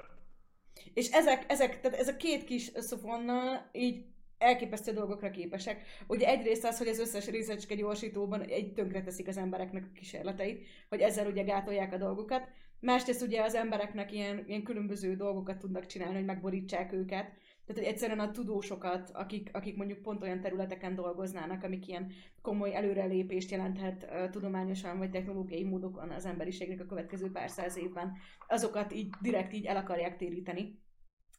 És 0.94 1.10
ezek, 1.10 1.46
ezek, 1.48 1.82
tehát 1.82 2.00
ez 2.00 2.08
a 2.08 2.16
két 2.16 2.44
kis 2.44 2.72
szofonnal 2.76 3.70
így 3.72 4.06
elképesztő 4.40 4.92
dolgokra 4.92 5.30
képesek. 5.30 5.82
Ugye 6.08 6.28
egyrészt 6.28 6.66
az, 6.66 6.78
hogy 6.78 6.88
az 6.88 7.00
összes 7.00 7.28
részecske 7.28 7.76
gyorsítóban 7.76 8.42
egy 8.42 8.74
tönkre 8.74 9.02
teszik 9.02 9.28
az 9.28 9.38
embereknek 9.38 9.84
a 9.84 9.92
kísérleteit, 9.94 10.66
hogy 10.90 11.00
ezzel 11.00 11.28
ugye 11.28 11.44
gátolják 11.44 11.94
a 11.94 11.98
dolgokat. 11.98 12.48
Másrészt 12.80 13.22
ugye 13.22 13.42
az 13.42 13.56
embereknek 13.56 14.12
ilyen, 14.12 14.44
ilyen 14.48 14.64
különböző 14.64 15.16
dolgokat 15.16 15.58
tudnak 15.58 15.86
csinálni, 15.86 16.16
hogy 16.16 16.26
megborítsák 16.26 16.94
őket. 16.94 17.32
Tehát, 17.66 17.84
hogy 17.84 17.94
egyszerűen 17.94 18.20
a 18.20 18.32
tudósokat, 18.32 19.10
akik, 19.14 19.50
akik 19.54 19.76
mondjuk 19.76 20.02
pont 20.02 20.24
olyan 20.24 20.42
területeken 20.42 20.96
dolgoznának, 20.96 21.64
amik 21.64 21.88
ilyen 21.88 22.12
komoly 22.42 22.76
előrelépést 22.76 23.52
jelenthet 23.52 24.04
uh, 24.04 24.30
tudományosan 24.30 24.98
vagy 24.98 25.10
technológiai 25.10 25.64
módokon 25.64 26.10
az 26.10 26.26
emberiségnek 26.26 26.80
a 26.80 26.86
következő 26.86 27.32
pár 27.32 27.50
száz 27.50 27.78
évben, 27.78 28.14
azokat 28.48 28.94
így 28.94 29.10
direkt 29.22 29.54
így 29.54 29.66
el 29.66 29.78
akarják 29.78 30.18
téríteni. 30.18 30.80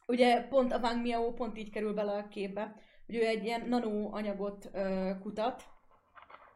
Ugye 0.07 0.41
pont 0.41 0.73
a 0.73 0.79
Wang 0.79 1.01
Miao 1.01 1.33
pont 1.33 1.57
így 1.57 1.69
kerül 1.69 1.93
bele 1.93 2.11
a 2.11 2.27
képbe, 2.27 2.75
hogy 3.11 3.19
ő 3.19 3.25
egy 3.25 3.43
ilyen 3.43 3.67
nano 3.67 4.09
anyagot 4.11 4.69
uh, 4.73 5.19
kutat, 5.19 5.63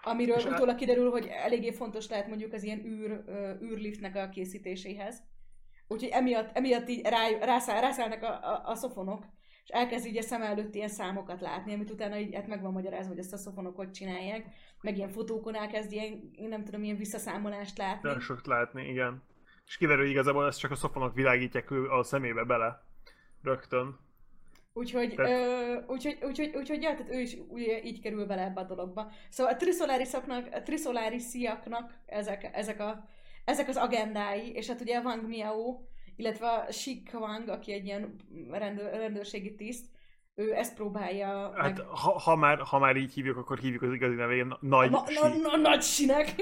amiről 0.03 0.37
és 0.37 0.45
utólag 0.45 0.75
kiderül, 0.75 1.09
hogy 1.11 1.27
eléggé 1.27 1.71
fontos 1.71 2.09
lehet 2.09 2.27
mondjuk 2.27 2.53
az 2.53 2.63
ilyen 2.63 2.85
űr, 2.85 3.23
uh, 3.27 3.61
űrliftnek 3.61 4.15
a 4.15 4.29
készítéséhez. 4.29 5.23
Úgyhogy 5.87 6.09
emiatt, 6.09 6.57
emiatt 6.57 6.89
így 6.89 7.05
rá, 7.05 7.27
rászáll, 7.39 7.81
rászállnak 7.81 8.23
a, 8.23 8.27
a, 8.27 8.61
a 8.65 8.75
szofonok, 8.75 9.25
és 9.63 9.69
elkezd 9.69 10.05
így 10.05 10.17
a 10.17 10.21
szem 10.21 10.41
előtt 10.41 10.75
ilyen 10.75 10.87
számokat 10.87 11.41
látni, 11.41 11.73
amit 11.73 11.89
utána 11.89 12.17
így 12.17 12.35
hát 12.35 12.47
meg 12.47 12.61
van 12.61 12.71
magyarázva, 12.71 13.09
hogy 13.09 13.19
ezt 13.19 13.33
a 13.33 13.37
szofonok 13.37 13.75
hogy 13.75 13.91
csinálják, 13.91 14.45
meg 14.81 14.97
ilyen 14.97 15.09
fotókon 15.09 15.55
elkezd 15.55 15.91
ilyen, 15.91 16.29
én 16.31 16.47
nem 16.49 16.63
tudom, 16.63 16.83
ilyen 16.83 16.97
visszaszámolást 16.97 17.77
látni. 17.77 18.09
Nem 18.09 18.19
sok 18.19 18.45
látni, 18.45 18.87
igen. 18.89 19.23
És 19.65 19.77
kiderül, 19.77 20.01
hogy 20.01 20.11
igazából 20.11 20.47
ezt 20.47 20.59
csak 20.59 20.71
a 20.71 20.75
szofonok 20.75 21.13
világítják 21.13 21.71
a 21.71 22.03
szemébe 22.03 22.43
bele. 22.43 22.83
Rögtön. 23.41 24.04
Úgyhogy, 24.77 25.13
tehát... 25.15 25.31
ö, 25.31 25.93
úgyhogy, 25.93 26.17
úgyhogy, 26.21 26.55
úgyhogy 26.55 26.81
ja, 26.81 26.95
tehát 26.95 27.11
ő 27.11 27.19
is 27.19 27.37
ugye, 27.47 27.83
így 27.83 28.01
kerül 28.01 28.25
bele 28.25 28.43
ebbe 28.43 28.59
a 28.61 28.63
dologba. 28.63 29.11
Szóval 29.29 29.53
a 29.53 29.55
Trisolarisoknak, 29.55 30.47
a 30.51 30.61
Trisolarisiaknak 30.61 31.97
ezek, 32.05 32.49
ezek, 32.53 32.79
a, 32.79 33.07
ezek 33.45 33.67
az 33.67 33.77
agendái, 33.77 34.51
és 34.51 34.67
hát 34.67 34.81
ugye 34.81 34.97
a 34.97 35.01
Wang 35.01 35.27
Miao, 35.27 35.79
illetve 36.15 36.47
a 36.47 36.71
Shi 36.71 37.03
Wang, 37.13 37.49
aki 37.49 37.73
egy 37.73 37.85
ilyen 37.85 38.15
rendőr, 38.51 38.89
rendőrségi 38.93 39.55
tiszt, 39.55 39.85
ő 40.35 40.53
ezt 40.55 40.75
próbálja 40.75 41.53
Hát 41.55 41.77
meg... 41.77 41.85
ha, 41.87 42.19
ha, 42.19 42.35
már, 42.35 42.59
ha 42.59 42.79
már 42.79 42.95
így 42.95 43.13
hívjuk, 43.13 43.37
akkor 43.37 43.57
hívjuk 43.59 43.81
az 43.81 43.93
igazi 43.93 44.15
nevén 44.15 44.57
Nagy 44.59 44.89
na, 44.89 45.03
na, 45.21 45.49
na, 45.49 45.57
Nagy 45.57 45.81
Sinek. 45.81 46.35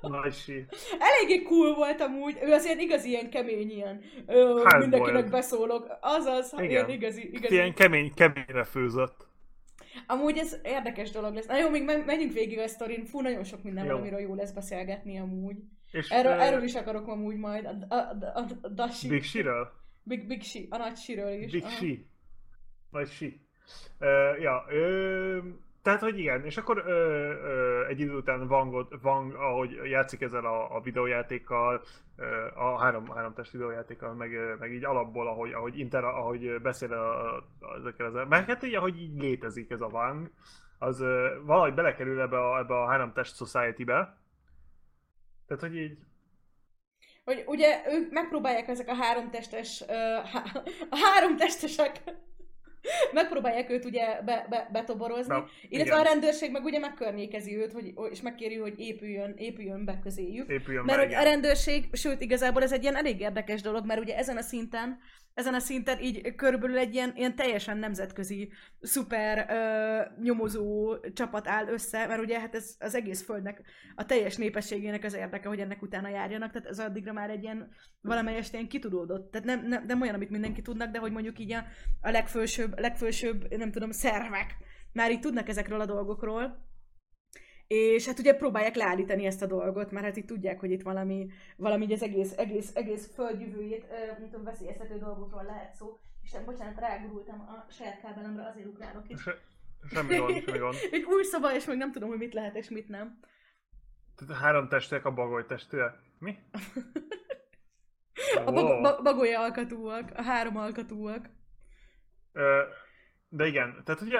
Nagy 0.00 0.34
Si. 0.34 0.64
Eléggé 0.98 1.42
cool 1.42 1.74
volt 1.74 2.00
amúgy, 2.00 2.38
ő 2.42 2.52
az 2.52 2.64
ilyen 2.64 2.78
igazi, 2.78 3.08
ilyen 3.08 3.30
kemény, 3.30 3.70
ilyen 3.70 4.00
ö, 4.26 4.62
hát 4.64 4.80
mindenkinek 4.80 5.20
bold. 5.20 5.30
beszólok. 5.30 5.98
Azaz, 6.00 6.52
Igen. 6.52 6.70
ilyen 6.70 6.88
igazi, 6.88 7.28
igazi. 7.32 7.54
Ilyen 7.54 7.74
kemény, 7.74 8.14
keményre 8.14 8.64
főzött. 8.64 9.26
Amúgy 10.06 10.38
ez 10.38 10.56
érdekes 10.62 11.10
dolog 11.10 11.34
lesz. 11.34 11.46
Na 11.46 11.58
jó, 11.58 11.68
még 11.68 11.84
menjünk 11.84 12.32
végig 12.32 12.58
a 12.58 12.68
sztorin. 12.68 13.04
Fú, 13.04 13.20
nagyon 13.20 13.44
sok 13.44 13.62
minden 13.62 13.86
van, 13.86 13.96
amiről 13.96 14.20
jó 14.20 14.34
lesz 14.34 14.52
beszélgetni 14.52 15.18
amúgy. 15.18 15.56
És 15.90 16.08
erről, 16.08 16.32
uh, 16.32 16.46
erről 16.46 16.62
is 16.62 16.74
akarok 16.74 17.08
amúgy 17.08 17.36
majd. 17.36 17.64
A, 17.64 17.94
a, 17.94 17.98
a, 17.98 18.30
a, 18.34 18.44
a 18.62 18.68
Dashi. 18.68 19.08
Big 19.08 19.22
Shiről? 19.22 19.68
Big, 20.02 20.26
Big 20.26 20.42
Shi, 20.42 20.66
a 20.70 20.76
nagy 20.76 20.96
Shiről 20.96 21.32
is. 21.32 21.52
Big 21.52 21.66
Shi. 21.66 22.06
Nagy 22.92 23.08
si. 23.08 23.40
Uh, 24.00 24.40
ja, 24.40 24.64
ö, 24.68 25.38
tehát, 25.82 26.00
hogy 26.00 26.18
igen, 26.18 26.44
és 26.44 26.56
akkor 26.56 26.82
ö, 26.86 26.90
ö, 26.90 27.86
egy 27.86 28.00
idő 28.00 28.14
után 28.14 28.46
Vangot, 28.46 28.94
Vang, 29.02 29.34
ahogy 29.34 29.80
játszik 29.84 30.20
ezzel 30.20 30.44
a, 30.44 30.76
a 30.76 30.80
videójátékkal, 30.80 31.82
ö, 32.16 32.46
a 32.54 32.78
három, 32.78 33.06
három 33.06 33.34
test 33.34 33.50
videójátékkal, 33.50 34.14
meg, 34.14 34.30
meg 34.58 34.72
így 34.72 34.84
alapból, 34.84 35.28
ahogy, 35.28 35.52
ahogy, 35.52 35.78
inter, 35.78 36.04
ahogy 36.04 36.60
beszél 36.62 36.92
a, 36.92 37.36
a, 37.36 37.44
ezekkel 37.78 38.06
az 38.06 38.28
meg 38.28 38.46
hát 38.46 38.62
így, 38.62 38.74
ahogy 38.74 39.00
így 39.00 39.20
létezik 39.20 39.70
ez 39.70 39.80
a 39.80 39.88
Vang, 39.88 40.30
az 40.78 41.00
ö, 41.00 41.40
valahogy 41.44 41.74
belekerül 41.74 42.20
ebbe 42.20 42.38
a, 42.38 42.58
ebbe 42.58 42.74
a 42.74 42.86
három 42.86 43.12
test 43.12 43.36
society-be. 43.36 44.16
Tehát, 45.46 45.62
hogy 45.62 45.76
így 45.76 45.98
hogy 47.24 47.44
ugye 47.46 47.82
ők 47.88 48.12
megpróbálják 48.12 48.68
ezek 48.68 48.88
a 48.88 48.94
három 48.94 49.30
testes, 49.30 49.80
uh, 49.80 50.34
a 50.90 50.96
három 50.96 51.36
testesek 51.36 52.02
megpróbálják 53.12 53.70
őt 53.70 53.84
ugye 53.84 54.22
be, 54.24 54.46
be, 54.50 54.68
betoborozni, 54.72 55.34
Na, 55.34 55.46
illetve 55.68 55.94
igen. 55.94 56.06
a 56.06 56.08
rendőrség 56.08 56.50
meg 56.50 56.64
ugye 56.64 56.78
megkörnyékezi 56.78 57.56
őt, 57.56 57.72
hogy, 57.72 57.92
és 58.10 58.20
megkéri, 58.20 58.56
hogy 58.56 58.74
épüljön, 58.80 59.34
épüljön 59.36 59.84
be 59.84 59.98
közéjük. 60.02 60.50
Épüljön 60.50 60.84
mert 60.84 60.98
be, 60.98 61.04
hogy 61.04 61.14
a 61.14 61.22
rendőrség, 61.22 61.88
sőt 61.92 62.20
igazából 62.20 62.62
ez 62.62 62.72
egy 62.72 62.82
ilyen 62.82 62.96
elég 62.96 63.20
érdekes 63.20 63.60
dolog, 63.60 63.86
mert 63.86 64.00
ugye 64.00 64.16
ezen 64.16 64.36
a 64.36 64.42
szinten 64.42 64.98
ezen 65.34 65.54
a 65.54 65.58
szinten 65.58 66.00
így 66.00 66.34
körülbelül 66.34 66.78
egy 66.78 66.94
ilyen, 66.94 67.12
ilyen 67.14 67.34
teljesen 67.34 67.76
nemzetközi 67.76 68.52
szuper 68.80 69.46
ö, 69.50 70.22
nyomozó 70.22 70.96
csapat 71.12 71.48
áll 71.48 71.66
össze, 71.66 72.06
mert 72.06 72.20
ugye 72.20 72.40
hát 72.40 72.54
ez 72.54 72.74
az 72.78 72.94
egész 72.94 73.22
földnek, 73.22 73.62
a 73.94 74.06
teljes 74.06 74.36
népességének 74.36 75.04
az 75.04 75.14
érdeke, 75.14 75.48
hogy 75.48 75.60
ennek 75.60 75.82
utána 75.82 76.08
járjanak, 76.08 76.52
tehát 76.52 76.68
ez 76.68 76.78
addigra 76.78 77.12
már 77.12 77.30
egy 77.30 77.42
ilyen 77.42 77.70
valamelyest 78.00 78.52
ilyen 78.52 78.68
kitudódott. 78.68 79.30
Tehát 79.30 79.46
nem, 79.46 79.66
nem, 79.66 79.84
nem 79.86 80.00
olyan, 80.00 80.14
amit 80.14 80.30
mindenki 80.30 80.62
tudnak, 80.62 80.90
de 80.90 80.98
hogy 80.98 81.12
mondjuk 81.12 81.38
így 81.38 81.52
a, 81.52 81.64
a 82.00 82.10
legfősőbb, 82.10 82.78
legfősőbb, 82.78 83.56
nem 83.56 83.70
tudom, 83.70 83.90
szervek 83.90 84.56
már 84.92 85.10
így 85.10 85.20
tudnak 85.20 85.48
ezekről 85.48 85.80
a 85.80 85.86
dolgokról, 85.86 86.70
és 87.72 88.06
hát 88.06 88.18
ugye 88.18 88.34
próbálják 88.34 88.74
leállítani 88.74 89.26
ezt 89.26 89.42
a 89.42 89.46
dolgot, 89.46 89.90
mert 89.90 90.04
hát 90.04 90.16
itt 90.16 90.26
tudják, 90.26 90.60
hogy 90.60 90.70
itt 90.70 90.82
valami, 90.82 91.30
valami 91.56 91.92
az 91.92 92.02
egész, 92.02 92.36
egész, 92.36 92.70
egész 92.74 93.14
földjövőjét, 93.14 93.86
nem 94.18 94.28
tudom, 94.30 94.44
veszélyeztető 94.44 94.98
dolgokról 94.98 95.44
lehet 95.44 95.74
szó. 95.74 95.98
Isten, 96.22 96.44
bocsánat, 96.44 96.78
rágurultam 96.78 97.40
a 97.40 97.72
saját 97.72 98.00
kábelemre, 98.00 98.46
azért 98.46 98.66
ugrálok 98.66 99.08
is. 99.08 99.20
Se, 99.20 99.38
semmi 99.90 100.16
gond, 100.16 100.42
semmi 100.44 100.58
gond. 100.58 100.74
Egy 100.92 101.04
új 101.04 101.22
szoba, 101.22 101.54
és 101.54 101.64
még 101.64 101.76
nem 101.76 101.92
tudom, 101.92 102.08
hogy 102.08 102.18
mit 102.18 102.34
lehet 102.34 102.56
és 102.56 102.68
mit 102.68 102.88
nem. 102.88 103.18
Három 104.40 104.68
testek 104.68 105.04
a 105.04 105.12
bagoly 105.12 105.46
testűek. 105.46 105.94
Mi? 106.18 106.38
a 108.44 108.52
bag- 108.52 109.02
bagoly 109.02 109.34
alkatúak, 109.34 110.10
a 110.16 110.22
három 110.22 110.56
alkatúak. 110.56 111.30
Ö, 112.32 112.62
de 113.34 113.46
igen, 113.46 113.82
tehát 113.84 114.00
ugye 114.00 114.18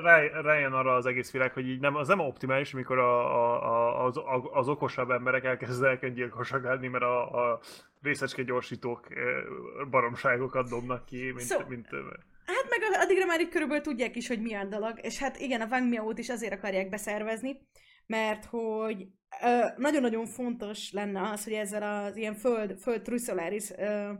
rá, 0.00 0.40
rájön 0.40 0.72
arra 0.72 0.94
az 0.94 1.06
egész 1.06 1.30
világ, 1.30 1.52
hogy 1.52 1.68
így 1.68 1.80
nem, 1.80 1.96
az 1.96 2.08
nem 2.08 2.20
optimális, 2.20 2.74
amikor 2.74 2.98
a, 2.98 3.34
a, 3.64 4.04
az, 4.04 4.20
az 4.52 4.68
okosabb 4.68 5.10
emberek 5.10 5.44
elkezdenek 5.44 6.02
öngyilkosakálni, 6.02 6.88
mert 6.88 7.04
a, 7.04 7.50
a 7.50 7.60
részecske 8.02 8.42
gyorsítók 8.42 9.08
baromságokat 9.90 10.68
dobnak 10.68 11.04
ki, 11.04 11.32
mint, 11.34 11.48
so, 11.48 11.58
mint 11.68 11.88
Hát 12.46 12.66
meg 12.70 13.00
addigra 13.02 13.26
már 13.26 13.40
itt 13.40 13.50
körülbelül 13.50 13.82
tudják 13.82 14.16
is, 14.16 14.28
hogy 14.28 14.40
milyen 14.40 14.68
dolog, 14.68 14.98
és 15.02 15.18
hát 15.18 15.38
igen, 15.38 15.60
a 15.60 15.66
Wang 15.70 15.88
Miao-t 15.88 16.18
is 16.18 16.28
azért 16.28 16.52
akarják 16.52 16.88
beszervezni, 16.88 17.60
mert 18.06 18.44
hogy 18.44 19.06
ö, 19.42 19.64
nagyon-nagyon 19.76 20.26
fontos 20.26 20.92
lenne 20.92 21.30
az, 21.30 21.44
hogy 21.44 21.52
ezzel 21.52 22.04
az 22.04 22.16
ilyen 22.16 22.34
föld, 22.34 22.78
föld 22.78 23.02
Trusolaris 23.02 23.70
ö, 23.70 24.12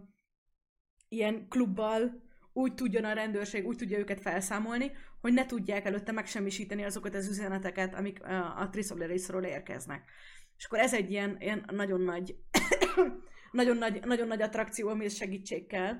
ilyen 1.08 1.48
klubbal 1.48 2.24
úgy 2.56 2.74
tudjon 2.74 3.04
a 3.04 3.12
rendőrség, 3.12 3.66
úgy 3.66 3.76
tudja 3.76 3.98
őket 3.98 4.20
felszámolni, 4.20 4.92
hogy 5.20 5.32
ne 5.32 5.46
tudják 5.46 5.84
előtte 5.84 6.12
megsemmisíteni 6.12 6.84
azokat 6.84 7.14
az 7.14 7.28
üzeneteket, 7.28 7.94
amik 7.94 8.22
a 8.56 8.68
Trisolarisról 8.70 9.42
érkeznek. 9.42 10.10
És 10.56 10.64
akkor 10.64 10.78
ez 10.78 10.94
egy 10.94 11.10
ilyen, 11.10 11.36
ilyen 11.40 11.64
nagyon 11.72 12.00
nagy, 12.00 12.36
nagyon 13.50 13.76
nagy, 13.76 14.04
nagyon 14.04 14.26
nagy 14.26 14.42
attrakció, 14.42 14.88
ami 14.88 15.08
segítség 15.08 15.66
kell. 15.66 15.94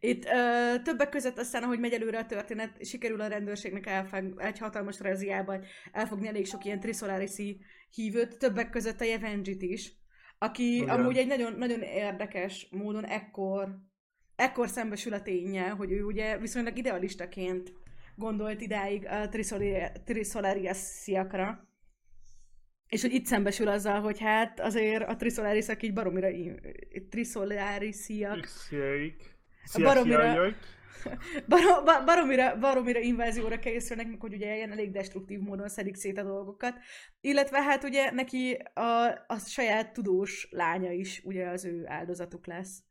Itt 0.00 0.24
ö, 0.24 0.74
többek 0.82 1.08
között 1.08 1.38
aztán, 1.38 1.62
ahogy 1.62 1.78
megy 1.78 1.92
előre 1.92 2.18
a 2.18 2.26
történet, 2.26 2.84
sikerül 2.84 3.20
a 3.20 3.26
rendőrségnek 3.26 3.86
elfog, 3.86 4.40
egy 4.40 4.58
hatalmas 4.58 5.00
reziában 5.00 5.64
elfogni 5.92 6.28
elég 6.28 6.46
sok 6.46 6.64
ilyen 6.64 6.80
Trisolarisi 6.80 7.60
hívőt, 7.90 8.38
többek 8.38 8.70
között 8.70 9.00
a 9.00 9.04
Jevengit 9.04 9.62
is, 9.62 9.92
aki 10.38 10.74
Igen. 10.74 10.88
amúgy 10.88 11.16
egy 11.16 11.26
nagyon, 11.26 11.52
nagyon 11.52 11.80
érdekes 11.80 12.68
módon 12.70 13.04
ekkor 13.04 13.90
ekkor 14.42 14.68
szembesül 14.68 15.12
a 15.12 15.22
ténye, 15.22 15.68
hogy 15.68 15.92
ő 15.92 16.04
ugye 16.04 16.38
viszonylag 16.38 16.78
idealistaként 16.78 17.72
gondolt 18.16 18.60
idáig 18.60 19.06
a 19.06 19.28
Trisolariasiakra, 20.04 21.66
és 22.88 23.02
hogy 23.02 23.12
itt 23.12 23.26
szembesül 23.26 23.68
azzal, 23.68 24.00
hogy 24.00 24.20
hát 24.20 24.60
azért 24.60 25.08
a 25.08 25.16
Trisolarisiak 25.16 25.82
így 25.82 25.92
baromira 25.92 26.28
Trisolarisiak 27.08 28.48
baromira- 29.72 30.22
szia, 30.22 30.42
jöjj. 30.42 30.52
Bar- 31.48 31.84
ba- 31.84 32.04
baromira, 32.04 32.58
baromira 32.58 32.98
invázióra 32.98 33.58
készülnek, 33.58 34.08
meg 34.08 34.20
hogy 34.20 34.34
ugye 34.34 34.56
ilyen 34.56 34.70
elég 34.70 34.90
destruktív 34.90 35.38
módon 35.38 35.68
szedik 35.68 35.94
szét 35.94 36.18
a 36.18 36.22
dolgokat. 36.22 36.74
Illetve 37.20 37.62
hát 37.62 37.84
ugye 37.84 38.10
neki 38.10 38.58
a, 38.74 39.06
a 39.26 39.38
saját 39.46 39.92
tudós 39.92 40.48
lánya 40.50 40.90
is 40.90 41.20
ugye 41.24 41.48
az 41.48 41.64
ő 41.64 41.84
áldozatuk 41.86 42.46
lesz. 42.46 42.82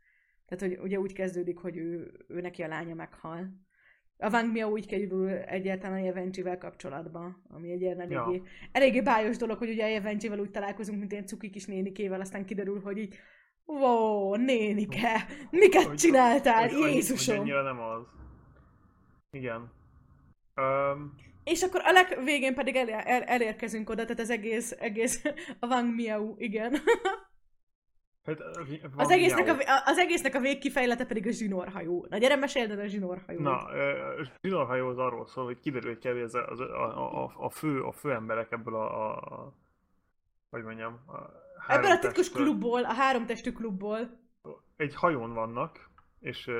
Tehát, 0.51 0.75
hogy 0.75 0.83
ugye 0.85 0.99
úgy 0.99 1.13
kezdődik, 1.13 1.57
hogy 1.57 1.77
ő, 1.77 2.11
ő 2.27 2.41
neki 2.41 2.61
a 2.61 2.67
lánya 2.67 2.93
meghal. 2.95 3.47
A 4.17 4.29
Wang 4.29 4.51
Mia 4.51 4.67
úgy 4.69 4.85
kerül 4.87 5.29
egyáltalán 5.29 6.03
a 6.03 6.05
Evenjivel 6.07 6.57
kapcsolatba, 6.57 7.41
ami 7.49 7.71
egy 7.71 7.81
ilyen 7.81 7.99
eléggé, 7.99 8.35
Ja. 8.35 8.41
eléggé 8.71 9.01
bájos 9.01 9.37
dolog, 9.37 9.57
hogy 9.57 9.69
ugye 9.69 9.83
a 9.83 9.87
Evenjivel 9.95 10.39
úgy 10.39 10.51
találkozunk, 10.51 10.99
mint 10.99 11.11
ilyen 11.11 11.25
cuki 11.25 11.49
kis 11.49 11.65
nénikével, 11.65 12.21
aztán 12.21 12.45
kiderül, 12.45 12.81
hogy 12.81 12.97
így 12.97 13.15
Wow, 13.65 14.35
nénike, 14.35 15.25
miket 15.49 15.83
Hogy- 15.83 15.95
csináltál, 15.97 16.69
hogy- 16.69 16.79
hogy- 16.79 16.93
Jézusom! 16.93 17.37
Hogy 17.37 17.45
ennyire 17.49 17.61
nem 17.63 17.79
az. 17.79 18.01
Igen. 19.31 19.71
Um, 20.55 21.15
És 21.43 21.61
akkor 21.63 21.81
a 21.83 21.91
legvégén 21.91 22.53
pedig 22.53 22.75
el, 22.75 22.89
el, 22.89 23.21
elérkezünk 23.23 23.89
oda, 23.89 24.01
tehát 24.03 24.19
az 24.19 24.29
egész, 24.29 24.71
egész 24.79 25.23
a 25.59 25.67
Wang 25.67 25.95
Miao, 25.95 26.35
igen. 26.37 26.73
hát, 28.25 28.41
Az 28.95 29.09
egésznek, 29.09 29.47
a, 29.47 29.81
az 29.85 29.97
egésznek 29.97 30.35
a 30.35 30.39
végkifejlete 30.39 31.05
pedig 31.05 31.27
a 31.27 31.31
zsinórhajó. 31.31 32.05
Na 32.09 32.17
gyere, 32.17 32.35
meséld 32.35 32.71
el 32.71 32.79
a 32.79 32.87
zsinórhajót. 32.87 33.41
Na, 33.41 33.69
ö, 33.73 34.21
zsinórhajó 34.41 34.87
az 34.87 34.97
arról 34.97 35.27
szól, 35.27 35.45
hogy 35.45 35.59
kiderül, 35.59 35.99
hogy. 35.99 36.21
Ez 36.21 36.33
a, 36.33 36.49
a, 36.59 37.23
a, 37.23 37.33
a, 37.37 37.49
fő, 37.49 37.81
a 37.81 37.91
fő 37.91 38.11
emberek 38.11 38.51
ebből 38.51 38.75
a, 38.75 39.09
a, 39.09 39.17
a 39.17 39.53
hogy 40.49 40.63
mondjam, 40.63 40.99
a 41.07 41.39
Ebből 41.67 41.91
a 41.91 41.99
titkos 41.99 42.15
testből 42.15 42.43
klubból, 42.43 42.83
a 42.83 42.93
három 42.93 43.25
testű 43.25 43.51
klubból. 43.51 44.19
egy 44.75 44.95
hajón 44.95 45.33
vannak, 45.33 45.89
és 46.19 46.51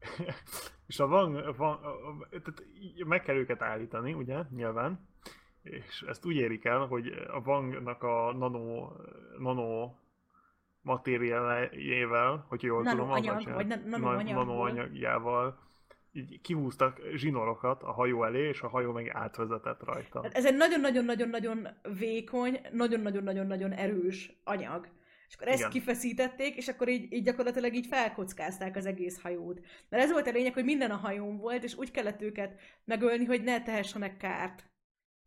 és 0.86 1.00
a 1.00 1.06
van, 1.06 1.54
van 1.56 1.80
tehát 2.30 2.64
meg 3.04 3.22
kell 3.22 3.36
őket 3.36 3.62
állítani, 3.62 4.12
ugye, 4.12 4.42
nyilván, 4.50 5.08
és 5.62 6.02
ezt 6.08 6.26
úgy 6.26 6.36
érik 6.36 6.64
el, 6.64 6.86
hogy 6.86 7.06
a 7.08 7.42
Vangnak 7.42 8.02
a 8.02 8.32
nano, 8.32 8.92
nano 9.38 9.94
matériájával, 10.82 12.44
hogy 12.48 12.62
jól 12.62 12.82
tudom, 12.84 12.98
Nanoanyag, 13.06 13.36
azzal 13.36 13.54
vagy 13.54 13.66
na- 13.66 13.80
nanoanyagból. 13.86 14.44
nanoanyagjával 14.44 15.68
így 16.12 16.40
kihúztak 16.40 17.00
zsinorokat 17.14 17.82
a 17.82 17.92
hajó 17.92 18.24
elé, 18.24 18.48
és 18.48 18.60
a 18.60 18.68
hajó 18.68 18.92
meg 18.92 19.08
átvezetett 19.14 19.82
rajta. 19.84 20.22
Hát 20.22 20.34
Ez 20.36 20.44
egy 20.46 20.56
nagyon-nagyon-nagyon-nagyon 20.56 21.68
vékony, 21.98 22.60
nagyon-nagyon-nagyon-nagyon 22.72 23.72
erős 23.72 24.40
anyag. 24.44 24.88
És 25.28 25.34
akkor 25.36 25.48
ezt 25.48 25.58
Igen. 25.58 25.70
kifeszítették, 25.70 26.56
és 26.56 26.68
akkor 26.68 26.88
így, 26.88 27.12
így 27.12 27.24
gyakorlatilag 27.24 27.74
így 27.74 27.86
felkockázták 27.86 28.76
az 28.76 28.86
egész 28.86 29.20
hajót. 29.22 29.60
Mert 29.88 30.02
ez 30.02 30.12
volt 30.12 30.26
a 30.26 30.30
lényeg, 30.30 30.54
hogy 30.54 30.64
minden 30.64 30.90
a 30.90 30.96
hajón 30.96 31.36
volt, 31.36 31.64
és 31.64 31.76
úgy 31.76 31.90
kellett 31.90 32.22
őket 32.22 32.60
megölni, 32.84 33.24
hogy 33.24 33.42
ne 33.42 33.62
tehessenek 33.62 34.16
kárt. 34.16 34.69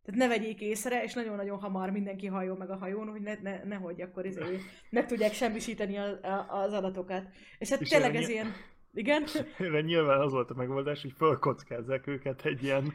Tehát 0.04 0.20
ne 0.20 0.28
vegyék 0.28 0.60
észre, 0.60 1.02
és 1.02 1.12
nagyon-nagyon 1.12 1.58
hamar 1.58 1.90
mindenki 1.90 2.26
hajol 2.26 2.56
meg 2.56 2.70
a 2.70 2.76
hajón, 2.76 3.08
hogy 3.08 3.20
ne, 3.20 3.34
ne, 3.42 3.64
nehogy 3.64 4.00
akkor 4.00 4.26
izé, 4.26 4.40
meg 4.90 5.06
tudják 5.06 5.32
semmisíteni 5.32 5.96
a, 5.96 6.04
a, 6.22 6.62
az 6.62 6.72
adatokat. 6.72 7.24
És 7.58 7.70
hát 7.70 7.80
És 7.80 7.88
tényleg 7.88 8.16
ez 8.16 8.28
ilyen... 8.28 8.52
Igen? 8.94 9.24
Erre 9.58 9.80
nyilván 9.80 10.20
az 10.20 10.32
volt 10.32 10.50
a 10.50 10.54
megoldás, 10.54 11.02
hogy 11.02 11.12
fölkockázzák 11.16 12.06
őket 12.06 12.44
egy 12.44 12.62
ilyen... 12.62 12.92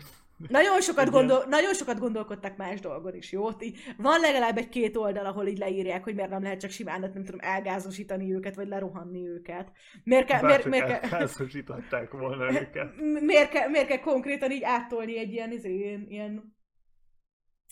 Nagyon 0.47 0.81
sokat, 0.81 1.09
gondol, 1.09 1.45
nagyon 1.47 1.73
sokat 1.73 1.99
gondolkodtak 1.99 2.57
más 2.57 2.79
dolgon 2.79 3.15
is, 3.15 3.31
jó? 3.31 3.47
Így 3.59 3.77
van 3.97 4.19
legalább 4.19 4.57
egy 4.57 4.69
két 4.69 4.97
oldal, 4.97 5.25
ahol 5.25 5.47
így 5.47 5.57
leírják, 5.57 6.03
hogy 6.03 6.15
miért 6.15 6.29
nem 6.29 6.43
lehet 6.43 6.59
csak 6.59 6.71
simán, 6.71 6.99
nem 6.99 7.11
tudom, 7.11 7.39
elgázosítani 7.39 8.33
őket, 8.33 8.55
vagy 8.55 8.67
lerohanni 8.67 9.27
őket. 9.27 9.71
Miért 10.03 10.25
kell, 10.25 10.41
miért, 10.41 10.65
miért, 10.65 10.85
kell, 10.85 10.99
elházasították 10.99 12.11
volna 12.11 12.51
őket. 12.61 12.95
miért, 13.21 13.49
kell, 13.49 13.69
miért 13.69 13.87
kell 13.87 13.99
konkrétan 13.99 14.51
így 14.51 14.63
áttolni 14.63 15.17
egy 15.17 15.31
ilyen, 15.31 15.51
izé, 15.51 15.77
ilyen, 15.77 16.05
ilyen... 16.09 16.57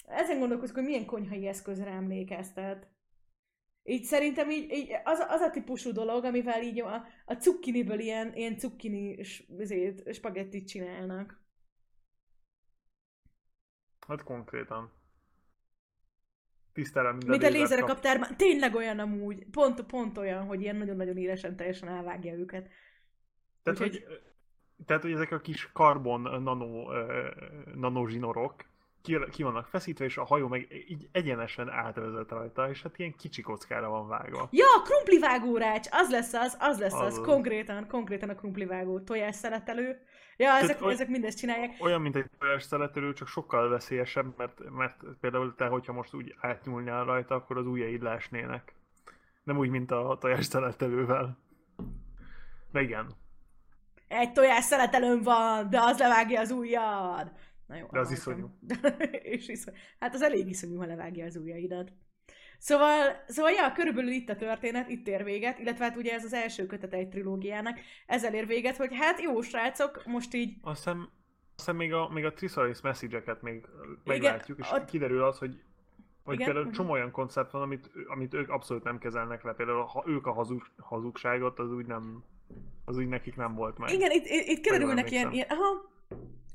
Ezen 0.07 0.39
gondolkozok, 0.39 0.75
hogy 0.75 0.85
milyen 0.85 1.05
konyhai 1.05 1.47
eszközre 1.47 1.89
emlékeztet. 1.91 2.87
Így 3.83 4.03
szerintem 4.03 4.49
így, 4.49 4.71
így 4.71 4.91
az, 5.03 5.19
az 5.19 5.41
a 5.41 5.49
típusú 5.49 5.91
dolog, 5.91 6.23
amivel 6.23 6.61
így 6.61 6.79
a, 6.79 7.05
a 7.25 7.33
cukkiniből 7.33 7.99
ilyen, 7.99 8.33
ilyen 8.35 8.57
cukkini 8.57 9.23
spagettit 10.11 10.67
csinálnak. 10.67 11.41
Hát 14.07 14.23
konkrétan. 14.23 14.91
Tisztelem 16.73 17.15
minden 17.15 17.29
Mint 17.29 17.43
a 17.43 17.47
lézert 17.47 17.61
lézerek 17.61 17.85
kap- 17.85 17.93
kaptárban. 17.93 18.37
Tényleg 18.37 18.75
olyan 18.75 18.99
amúgy. 18.99 19.45
Pont, 19.51 19.81
pont 19.81 20.17
olyan, 20.17 20.45
hogy 20.45 20.61
ilyen 20.61 20.75
nagyon-nagyon 20.75 21.17
élesen 21.17 21.55
teljesen 21.55 21.87
elvágja 21.89 22.33
őket. 22.33 22.69
Tehát, 23.63 23.79
Úgyhogy- 23.79 24.03
hogy, 24.07 24.21
tehát, 24.85 25.01
hogy 25.01 25.11
ezek 25.11 25.31
a 25.31 25.39
kis 25.39 25.71
karbon 25.71 26.21
nano, 26.21 26.93
ö, 26.93 27.29
nano 27.75 28.07
zsinorok 28.07 28.66
ki, 29.07 29.17
ki 29.31 29.43
vannak 29.43 29.67
feszítve, 29.67 30.05
és 30.05 30.17
a 30.17 30.25
hajó 30.25 30.47
meg 30.47 30.67
így 30.87 31.07
egyenesen 31.11 31.69
átvezet 31.69 32.29
rajta, 32.29 32.69
és 32.69 32.81
hát 32.81 32.97
ilyen 32.99 33.15
kicsi 33.15 33.41
kockára 33.41 33.89
van 33.89 34.07
vágva. 34.07 34.47
Ja, 34.51 34.81
krumplivágórács! 34.83 35.87
Az 35.91 36.09
lesz 36.09 36.33
az, 36.33 36.57
az 36.59 36.79
lesz 36.79 36.93
az. 36.93 37.17
Az. 37.17 37.25
Konkrétan, 37.25 37.87
konkrétan 37.87 38.29
a 38.29 38.35
krumplivágó 38.35 38.99
tojás 38.99 39.35
szeletelő. 39.35 40.01
Ja, 40.37 40.51
ezek, 40.51 40.81
oly- 40.81 40.93
ezek 40.93 41.07
mindezt 41.07 41.37
csinálják. 41.37 41.75
Olyan, 41.79 42.01
mint 42.01 42.15
egy 42.15 42.29
tojás 42.39 42.63
szeletelő, 42.63 43.13
csak 43.13 43.27
sokkal 43.27 43.69
veszélyesebb, 43.69 44.33
mert, 44.37 44.69
mert 44.69 45.03
például 45.21 45.55
te, 45.55 45.65
hogyha 45.65 45.93
most 45.93 46.13
úgy 46.13 46.35
átnyúlnál 46.39 47.05
rajta, 47.05 47.35
akkor 47.35 47.57
az 47.57 47.65
ujjaid 47.65 48.01
lásnének. 48.01 48.73
Nem 49.43 49.57
úgy, 49.57 49.69
mint 49.69 49.91
a 49.91 50.17
tojás 50.19 50.45
szeletelővel. 50.45 51.37
De 52.71 52.81
igen, 52.81 53.07
Egy 54.07 54.31
tojás 54.31 54.63
szeletelőm 54.63 55.21
van, 55.21 55.69
de 55.69 55.79
az 55.81 55.99
levágja 55.99 56.39
az 56.39 56.51
ujjad. 56.51 57.31
Na 57.67 57.75
jó, 57.75 57.87
De 57.91 57.99
az 57.99 58.11
akartam. 58.11 58.57
És 59.35 59.47
iszonyú. 59.47 59.77
Hát 59.99 60.13
az 60.13 60.21
elég 60.21 60.49
iszonyú, 60.49 60.77
ha 60.77 60.85
levágja 60.85 61.25
az 61.25 61.35
ujjaidat. 61.35 61.91
Szóval, 62.57 63.23
szóval 63.27 63.51
ja, 63.51 63.71
körülbelül 63.71 64.11
itt 64.11 64.29
a 64.29 64.35
történet, 64.35 64.89
itt 64.89 65.07
ér 65.07 65.23
véget, 65.23 65.59
illetve 65.59 65.83
hát 65.83 65.97
ugye 65.97 66.13
ez 66.13 66.23
az 66.23 66.33
első 66.33 66.65
kötet 66.65 66.93
egy 66.93 67.09
trilógiának, 67.09 67.79
ezzel 68.05 68.33
ér 68.33 68.47
véget, 68.47 68.77
hogy 68.77 68.95
hát 68.95 69.21
jó 69.21 69.41
srácok, 69.41 70.05
most 70.05 70.33
így 70.33 70.57
Azt 70.61 70.77
hiszem, 70.77 70.99
azt 70.99 71.09
hiszem 71.55 71.75
még 71.75 71.93
a, 71.93 72.09
még 72.09 72.25
a 72.25 72.33
Trisaris 72.33 72.81
message-eket 72.81 73.41
még 73.41 73.65
meglátjuk, 74.03 74.59
és 74.59 74.71
ott- 74.71 74.85
kiderül 74.85 75.23
az, 75.23 75.37
hogy, 75.37 75.61
hogy 76.23 76.33
Igen, 76.33 76.45
például 76.45 76.65
mhm. 76.65 76.75
csomó 76.75 76.91
olyan 76.91 77.11
koncept 77.11 77.51
van, 77.51 77.61
amit, 77.61 77.89
amit 78.07 78.33
ők 78.33 78.49
abszolút 78.49 78.83
nem 78.83 78.97
kezelnek 78.97 79.43
le. 79.43 79.53
Például 79.53 79.83
ha 79.83 80.03
ők 80.07 80.25
a 80.25 80.31
hazug, 80.31 80.67
hazugságot, 80.77 81.59
az 81.59 81.71
úgy 81.71 81.85
nem, 81.85 82.23
az 82.85 82.97
úgy 82.97 83.07
nekik 83.07 83.35
nem 83.35 83.55
volt 83.55 83.77
meg. 83.77 83.89
Igen, 83.89 84.11
itt, 84.11 84.25
itt, 84.25 84.47
itt 84.47 84.61
kiderülnek 84.61 85.11
ilyen, 85.11 85.31
ilyen, 85.31 85.47
aha, 85.49 85.95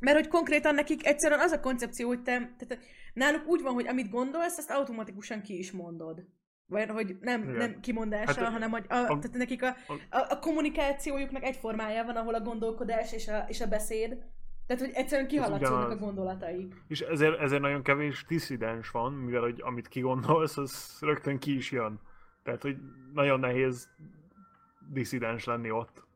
mert 0.01 0.17
hogy 0.17 0.29
konkrétan 0.29 0.75
nekik 0.75 1.07
egyszerűen 1.07 1.41
az 1.41 1.51
a 1.53 1.61
koncepció, 1.61 2.09
hogy 2.09 2.23
te, 2.23 2.33
tehát 2.33 2.79
náluk 3.15 3.47
úgy 3.47 3.63
van, 3.63 3.73
hogy 3.73 3.87
amit 3.87 4.11
gondolsz, 4.11 4.59
azt 4.59 4.71
automatikusan 4.71 5.43
ki 5.43 5.59
is 5.59 5.73
mondod. 5.73 6.25
Vagy 6.67 6.89
hogy 6.89 7.17
nem, 7.21 7.43
Igen. 7.43 7.55
nem 7.55 7.81
kimondással, 7.81 8.45
Hát, 8.45 8.53
hanem 8.53 8.71
hogy 8.71 8.85
a, 8.89 8.95
a- 8.95 9.07
tehát 9.07 9.33
nekik 9.33 9.63
a, 9.63 9.77
a- 10.11 10.27
a, 10.31 10.39
kommunikációjuknak 10.39 11.43
egy 11.43 11.57
formája 11.57 12.05
van, 12.05 12.17
ahol 12.17 12.35
a 12.35 12.41
gondolkodás 12.41 13.13
és 13.13 13.29
a, 13.29 13.45
és 13.49 13.61
a 13.61 13.67
beszéd. 13.67 14.17
Tehát, 14.67 14.83
hogy 14.83 14.93
egyszerűen 14.95 15.29
kihaladszódnak 15.29 15.91
a 15.91 15.97
gondolataik. 15.97 16.75
És 16.89 17.01
ezért, 17.01 17.41
ezért 17.41 17.61
nagyon 17.61 17.83
kevés 17.83 18.25
diszidens 18.29 18.91
van, 18.91 19.13
mivel 19.13 19.41
hogy 19.41 19.61
amit 19.65 19.89
kigondolsz, 19.89 20.57
az 20.57 20.97
rögtön 21.01 21.39
ki 21.39 21.57
is 21.57 21.71
jön. 21.71 22.01
Tehát, 22.43 22.63
hogy 22.63 22.77
nagyon 23.13 23.41
nehéz 23.41 23.89
diszidens 24.93 25.45
lenni 25.45 25.71
ott. 25.71 26.07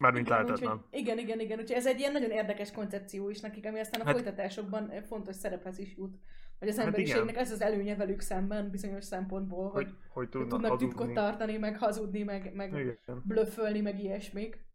Mármint 0.00 0.26
Igen, 0.26 0.38
lehetetlen. 0.44 0.72
úgyhogy, 0.72 1.00
igen, 1.00 1.18
igen, 1.18 1.40
igen. 1.40 1.58
Úgyhogy 1.58 1.76
ez 1.76 1.86
egy 1.86 1.98
ilyen 1.98 2.12
nagyon 2.12 2.30
érdekes 2.30 2.72
koncepció 2.72 3.30
is 3.30 3.40
nekik, 3.40 3.66
ami 3.66 3.78
aztán 3.78 4.00
a 4.00 4.04
Hát- 4.04 4.14
folytatásokban 4.14 4.92
fontos 5.08 5.36
szerephez 5.36 5.78
is 5.78 5.96
jut. 5.96 6.16
Hogy 6.58 6.68
az 6.68 6.76
Hát 6.76 6.86
emberiségnek 6.86 7.36
ez 7.36 7.50
az 7.52 7.60
előnye 7.62 7.96
velük 7.96 8.20
szemben 8.20 8.70
bizonyos 8.70 9.04
szempontból, 9.04 9.68
hogy, 9.68 9.84
Hogy, 9.84 9.92
hogy 9.92 9.98
hogy 10.12 10.28
tudnak, 10.28 10.48
tudnak 10.50 10.70
hazudni. 10.70 10.94
titkot 10.94 11.14
tartani, 11.14 11.56
meg 11.58 11.78
hazudni, 11.78 12.22
meg, 12.22 12.52
meg 12.54 12.98
blöffölni, 13.24 13.80
meg 13.80 14.00
ilyesmik. 14.02 14.68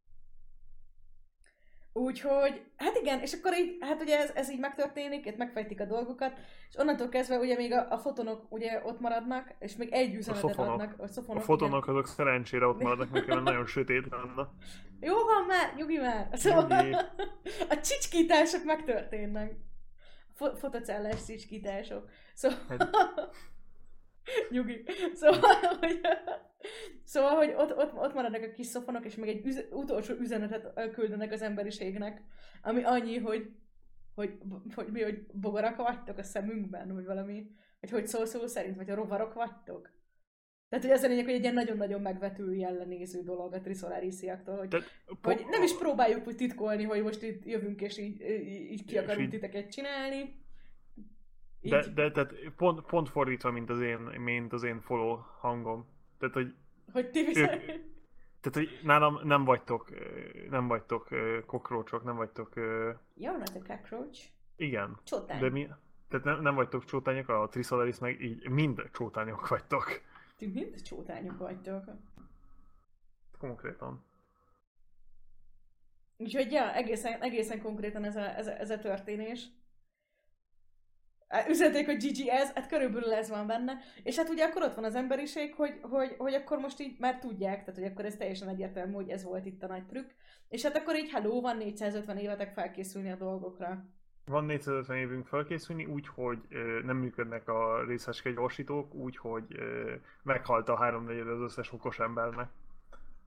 Úgyhogy, 1.97 2.61
hát 2.77 2.95
igen, 3.01 3.19
és 3.19 3.33
akkor 3.33 3.57
így, 3.57 3.77
hát 3.79 4.01
ugye 4.01 4.19
ez, 4.19 4.31
ez 4.33 4.51
így 4.51 4.59
megtörténik, 4.59 5.25
itt 5.25 5.37
megfejtik 5.37 5.79
a 5.81 5.85
dolgokat, 5.85 6.33
és 6.69 6.75
onnantól 6.77 7.09
kezdve 7.09 7.37
ugye 7.37 7.55
még 7.55 7.73
a, 7.73 7.91
a 7.91 7.97
fotonok 7.97 8.45
ugye 8.49 8.81
ott 8.83 8.99
maradnak, 8.99 9.53
és 9.59 9.75
még 9.75 9.91
egy 9.91 10.15
üzenetet 10.15 10.49
szofonok. 10.49 10.71
adnak. 10.71 10.95
A, 10.99 11.07
szofonok, 11.07 11.41
A 11.41 11.45
fotonok 11.45 11.87
azok 11.87 12.07
szerencsére 12.07 12.65
ott 12.67 12.81
maradnak, 12.81 13.09
mert 13.11 13.25
különben 13.25 13.53
nagyon 13.53 13.67
sötét 13.67 14.07
lenne. 14.09 14.31
Igen. 14.31 14.49
Jó 14.99 15.13
van 15.13 15.45
már, 15.47 15.73
nyugi 15.75 15.97
már! 15.97 16.29
Szóval 16.33 16.81
Nyugi. 16.81 16.95
a 17.73 17.79
csicskítások 17.83 18.63
megtörténnek. 18.63 19.53
Fo- 20.33 20.57
fotocellás 20.59 21.25
csicskítások. 21.25 22.09
Szóval... 22.33 22.57
Hát- 22.69 22.89
Nyugi. 24.49 24.83
Szóval, 25.13 25.39
hogy, 25.81 25.99
szóval, 27.03 27.35
hogy 27.35 27.53
ott, 27.57 27.77
ott, 27.77 27.93
ott 27.93 28.13
maradnak 28.13 28.43
a 28.43 28.51
kis 28.51 28.65
szofonok, 28.65 29.05
és 29.05 29.15
még 29.15 29.29
egy 29.29 29.45
üze, 29.45 29.65
utolsó 29.71 30.13
üzenetet 30.13 30.91
küldenek 30.91 31.31
az 31.31 31.41
emberiségnek, 31.41 32.21
ami 32.61 32.83
annyi, 32.83 33.17
hogy, 33.17 33.49
hogy, 34.15 34.37
hogy 34.75 34.87
mi, 34.91 35.01
hogy 35.01 35.25
bogarak 35.33 35.75
vagytok 35.75 36.17
a 36.17 36.23
szemünkben, 36.23 36.93
vagy 36.93 37.05
valami, 37.05 37.47
vagy 37.81 37.89
hogy 37.89 38.07
szó 38.07 38.25
szó 38.25 38.47
szerint, 38.47 38.75
vagy 38.75 38.89
a 38.89 38.95
rovarok 38.95 39.33
vagytok. 39.33 39.93
Tehát, 40.69 40.85
hogy 40.85 40.93
az 40.93 41.03
a 41.03 41.07
lényeg, 41.07 41.25
hogy 41.25 41.33
egy 41.33 41.41
ilyen 41.41 41.53
nagyon-nagyon 41.53 42.01
megvető 42.01 42.55
jellenéző 42.55 43.23
dolog 43.23 43.53
a 43.53 43.61
Trisolarisiaktól, 43.61 44.57
hogy, 44.57 44.67
Tehát, 44.67 44.87
hogy 45.21 45.45
nem 45.49 45.63
is 45.63 45.77
próbáljuk 45.77 46.27
úgy 46.27 46.35
titkolni, 46.35 46.83
hogy 46.83 47.03
most 47.03 47.21
itt 47.21 47.45
jövünk 47.45 47.81
és 47.81 47.97
így, 47.97 48.21
így 48.71 48.85
ki 48.85 48.97
akarunk 48.97 49.29
titeket 49.29 49.71
csinálni. 49.71 50.44
Így, 51.65 51.71
De, 51.71 51.87
de 51.87 52.11
tehát 52.11 52.33
pont, 52.57 52.81
pont 52.81 53.09
fordítva, 53.09 53.51
mint 53.51 53.69
az 53.69 53.81
én, 53.81 53.99
mint 53.99 54.53
az 54.53 54.63
én 54.63 54.81
follow 54.81 55.19
hangom. 55.39 55.85
Tehát, 56.19 56.33
hogy, 56.33 56.53
hogy 56.91 57.11
ti 57.11 57.23
viszont... 57.25 57.49
tehát, 58.41 58.53
hogy 58.53 58.79
nálam 58.83 59.19
nem 59.23 59.43
vagytok, 59.43 59.89
nem 60.49 60.67
vagytok 60.67 61.07
kokrócsok, 61.45 62.03
nem 62.03 62.15
vagytok, 62.15 62.53
You're 62.55 63.37
not 63.37 63.55
a 63.55 63.61
cockroach. 63.67 64.23
igen. 64.55 64.99
Csotány. 65.03 65.39
De 65.39 65.49
mi, 65.49 65.67
tehát 66.09 66.25
nem, 66.25 66.41
nem 66.41 66.55
vagytok 66.55 66.85
csótányok, 66.85 67.29
a 67.29 67.47
Trisolaris 67.51 67.99
meg 67.99 68.21
így 68.21 68.49
mind 68.49 68.89
csótányok 68.91 69.47
vagytok. 69.47 70.01
Ti 70.37 70.47
mind 70.47 70.81
csótányok 70.81 71.37
vagytok. 71.37 71.83
Konkrétan. 73.37 74.03
Úgyhogy 76.17 76.51
ja, 76.51 76.73
egészen, 76.73 77.21
egészen 77.21 77.61
konkrétan 77.61 78.03
ez 78.03 78.15
a, 78.15 78.37
ez 78.37 78.47
a, 78.47 78.59
ez 78.59 78.69
a 78.69 78.77
történés. 78.79 79.47
Á, 81.27 81.49
Üzenték, 81.49 81.85
hogy 81.85 82.03
GG 82.03 82.27
ez, 82.27 82.51
hát 82.53 82.67
körülbelül 82.67 83.13
ez 83.13 83.29
van 83.29 83.47
benne. 83.47 83.77
És 84.03 84.17
hát 84.17 84.29
ugye 84.29 84.45
akkor 84.45 84.61
ott 84.61 84.75
van 84.75 84.83
az 84.83 84.95
emberiség, 84.95 85.53
hogy, 85.53 85.79
hogy, 85.81 86.15
hogy 86.17 86.33
akkor 86.33 86.57
most 86.57 86.79
így 86.79 86.95
már 86.99 87.19
tudják, 87.19 87.59
tehát 87.59 87.79
hogy 87.79 87.91
akkor 87.91 88.05
ez 88.05 88.15
teljesen 88.15 88.47
egyértelmű, 88.47 88.93
hogy 88.93 89.09
ez 89.09 89.23
volt 89.23 89.45
itt 89.45 89.63
a 89.63 89.67
nagy 89.67 89.85
trükk. 89.85 90.09
És 90.49 90.63
hát 90.63 90.77
akkor 90.77 90.95
így 90.95 91.09
hello, 91.09 91.41
van 91.41 91.57
450 91.57 92.17
évetek 92.17 92.53
felkészülni 92.53 93.11
a 93.11 93.15
dolgokra. 93.15 93.85
Van 94.25 94.45
450 94.45 94.97
évünk 94.97 95.27
felkészülni, 95.27 95.85
úgy, 95.85 96.07
hogy 96.07 96.39
ö, 96.49 96.79
nem 96.85 96.97
működnek 96.97 97.47
a 97.47 97.85
részecske 97.87 98.31
gyorsítók, 98.31 98.93
úgy, 98.93 99.17
hogy 99.17 99.43
ö, 99.49 99.93
meghalt 100.23 100.69
a 100.69 100.77
háromnegyed 100.77 101.27
az 101.27 101.39
összes 101.39 101.73
okos 101.73 101.99
embernek. 101.99 102.49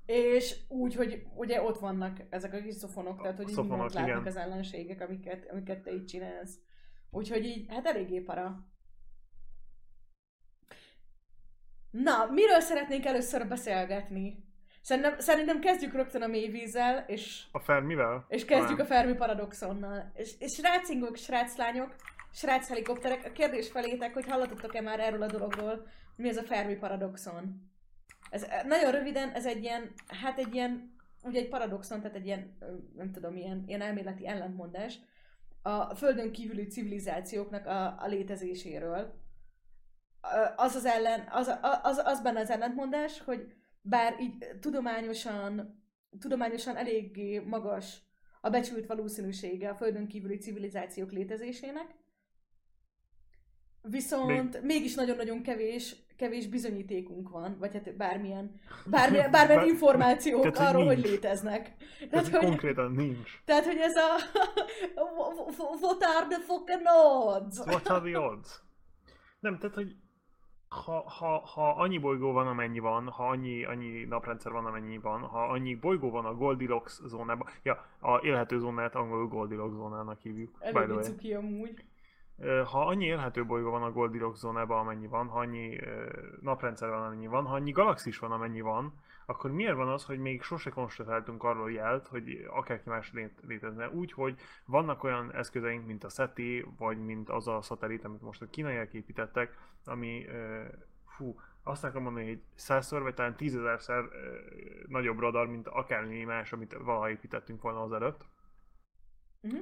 És 0.07 0.57
úgy, 0.69 0.95
hogy 0.95 1.23
ugye 1.35 1.63
ott 1.63 1.79
vannak 1.79 2.17
ezek 2.29 2.55
a 2.55 2.59
kis 2.59 2.75
szofonok, 2.75 3.21
tehát 3.21 3.37
hogy 3.37 3.49
így 3.49 3.55
Szofonok, 3.55 3.71
mindent 3.79 3.95
látnak 3.95 4.21
igen. 4.21 4.27
az 4.27 4.37
ellenségek, 4.37 5.01
amiket, 5.01 5.51
amiket 5.51 5.83
te 5.83 5.93
így 5.93 6.05
csinálsz. 6.05 6.59
Úgyhogy 7.11 7.45
így, 7.45 7.67
hát 7.69 7.87
eléggé 7.87 8.21
para. 8.21 8.67
Na, 11.91 12.27
miről 12.31 12.61
szeretnénk 12.61 13.05
először 13.05 13.49
beszélgetni? 13.49 14.47
Szerintem, 14.81 15.19
szerintem 15.19 15.61
kezdjük 15.61 15.93
rögtön 15.93 16.23
a 16.23 16.27
mélyvízzel, 16.27 17.05
és, 17.07 17.45
A 17.53 17.59
Fermivel? 17.59 18.25
és 18.29 18.45
kezdjük 18.45 18.79
a 18.79 18.87
Talán. 18.87 19.03
Fermi 19.03 19.17
paradoxonnal. 19.17 20.13
És, 20.15 20.35
és 20.39 20.53
srácingok, 20.53 21.17
sráclányok, 21.17 21.95
srác 22.33 22.69
helikopterek, 22.69 23.25
a 23.25 23.33
kérdés 23.33 23.71
felétek, 23.71 24.15
hogy 24.15 24.27
hallottatok-e 24.27 24.81
már 24.81 25.01
erről 25.01 25.23
a 25.23 25.27
dologról, 25.27 25.87
mi 26.17 26.29
ez 26.29 26.37
a 26.37 26.43
Fermi 26.43 26.75
paradoxon? 26.75 27.71
Ez 28.31 28.43
eh, 28.43 28.63
nagyon 28.65 28.91
röviden, 28.91 29.31
ez 29.31 29.47
egy 29.47 29.63
ilyen, 29.63 29.93
hát 30.07 30.39
egy 30.39 30.55
ilyen, 30.55 30.95
ugye 31.23 31.41
egy 31.41 31.49
paradoxon, 31.49 32.01
tehát 32.01 32.17
egy 32.17 32.27
ilyen, 32.27 32.59
nem 32.97 33.13
tudom, 33.13 33.37
ilyen, 33.37 33.65
ilyen 33.67 33.81
elméleti 33.81 34.27
ellentmondás 34.27 34.99
a 35.69 35.95
földön 35.95 36.33
kívüli 36.33 36.67
civilizációknak 36.67 37.67
a, 37.67 38.03
a 38.03 38.07
létezéséről. 38.07 39.15
Az 40.57 40.75
az 40.75 40.85
ellen, 40.85 41.29
az, 41.31 41.51
az, 41.83 42.03
az 42.05 42.21
benne 42.21 42.41
az 42.41 42.51
ellentmondás, 42.51 43.21
hogy 43.21 43.53
bár 43.81 44.21
így 44.21 44.59
tudományosan, 44.61 45.83
tudományosan 46.21 46.77
eléggé 46.77 47.39
magas 47.39 48.03
a 48.41 48.51
becsült 48.51 48.87
valószínűsége 48.87 49.69
a 49.69 49.75
földön 49.75 50.07
kívüli 50.07 50.37
civilizációk 50.37 51.13
létezésének, 51.13 51.95
viszont 53.83 54.53
Még... 54.53 54.63
mégis 54.63 54.95
nagyon-nagyon 54.95 55.43
kevés, 55.43 55.97
kevés 56.19 56.47
bizonyítékunk 56.47 57.29
van, 57.29 57.57
vagy 57.59 57.73
hát 57.73 57.97
bármilyen, 57.97 58.61
bármilyen, 58.85 59.31
bármilyen 59.37 59.61
Bár- 59.61 59.71
információk 59.71 60.41
tehát, 60.41 60.57
hogy 60.57 60.67
arról, 60.67 60.87
hogy 60.87 60.97
nincs. 60.97 61.09
léteznek. 61.09 61.75
Tehát, 62.11 62.29
hogy 62.29 62.41
konkrétan 62.41 62.93
nincs. 62.93 63.31
Tehát, 63.45 63.65
hogy 63.65 63.79
ez 63.79 63.97
a... 63.97 64.17
What 65.81 66.03
are 66.03 66.27
the 66.27 66.41
fucking 66.41 66.87
odds? 67.27 67.59
What 67.59 67.89
are 67.89 68.11
the 68.11 68.21
odds? 68.21 68.63
Nem, 69.41 69.59
tehát, 69.59 69.75
hogy 69.75 69.97
ha, 70.69 71.05
ha, 71.09 71.39
ha 71.39 71.71
annyi 71.71 71.99
bolygó 71.99 72.33
van, 72.33 72.47
amennyi 72.47 72.79
van, 72.79 73.09
ha 73.09 73.29
annyi, 73.29 73.65
annyi 73.65 74.05
naprendszer 74.05 74.53
van, 74.53 74.67
amennyi 74.67 74.99
van, 74.99 75.21
ha 75.21 75.43
annyi 75.43 75.75
bolygó 75.75 76.11
van 76.11 76.25
a 76.25 76.35
Goldilocks 76.35 77.01
zónában, 77.07 77.49
ja, 77.63 77.87
a 78.01 78.17
élhető 78.17 78.59
zónát 78.59 78.95
angolul 78.95 79.29
Goldilocks 79.29 79.75
zónának 79.75 80.21
hívjuk, 80.21 80.59
way. 80.73 81.03
cuki 81.03 81.33
amúgy. 81.33 81.85
Ha 82.45 82.87
annyi 82.87 83.05
élhető 83.05 83.47
bolygó 83.47 83.71
van 83.71 83.83
a 83.83 83.93
Goldilocks 83.93 84.39
zónában, 84.39 84.79
amennyi 84.79 85.07
van, 85.07 85.29
ha 85.29 85.39
annyi 85.39 85.81
naprendszer 86.41 86.89
van, 86.89 87.03
amennyi 87.03 87.27
van, 87.27 87.45
ha 87.45 87.55
annyi 87.55 87.71
galaxis 87.71 88.19
van, 88.19 88.33
amennyi 88.33 88.61
van, 88.61 88.93
akkor 89.27 89.51
miért 89.51 89.75
van 89.75 89.89
az, 89.89 90.05
hogy 90.05 90.19
még 90.19 90.43
sose 90.43 90.71
konstatáltunk 90.71 91.43
arról 91.43 91.73
jelt, 91.73 92.07
hogy 92.07 92.47
akárki 92.51 92.89
más 92.89 93.13
lét, 93.13 93.41
létezne? 93.47 93.89
Úgy, 93.89 94.13
hogy 94.13 94.39
vannak 94.65 95.05
olyan 95.05 95.33
eszközeink, 95.33 95.87
mint 95.87 96.05
a 96.05 96.09
SETI, 96.09 96.67
vagy 96.79 97.05
mint 97.05 97.29
az 97.29 97.49
a 97.49 97.63
szatellit, 97.63 98.05
amit 98.05 98.23
most 98.23 98.43
a 98.43 98.51
kínaiak 98.51 98.93
építettek, 98.93 99.59
ami, 99.85 100.27
fú, 101.07 101.41
azt 101.63 101.85
akarom 101.85 102.03
mondani, 102.03 102.27
hogy 102.27 102.43
százszor, 102.55 103.03
vagy 103.03 103.15
talán 103.15 103.37
tízezerszer 103.37 104.05
nagyobb 104.87 105.19
radar, 105.19 105.47
mint 105.47 105.69
akármi 105.69 106.25
más, 106.25 106.53
amit 106.53 106.73
valaha 106.73 107.11
építettünk 107.11 107.63
volna 107.63 107.83
azelőtt. 107.83 108.25
Ö, 109.41 109.57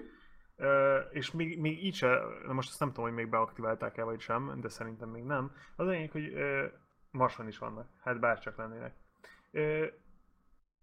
és 1.10 1.30
még, 1.30 1.60
még 1.60 1.84
így 1.84 1.94
se, 1.94 2.20
most 2.46 2.68
azt 2.68 2.80
nem 2.80 2.88
tudom, 2.88 3.04
hogy 3.04 3.14
még 3.14 3.28
beaktiválták-e 3.28 4.02
vagy 4.02 4.20
sem, 4.20 4.60
de 4.60 4.68
szerintem 4.68 5.08
még 5.08 5.22
nem. 5.22 5.52
Az 5.76 5.86
lényeg, 5.86 6.10
hogy 6.10 6.32
Marson 7.10 7.48
is 7.48 7.58
vannak, 7.58 7.88
hát 8.00 8.20
bárcsak 8.20 8.56
lennének. 8.56 8.94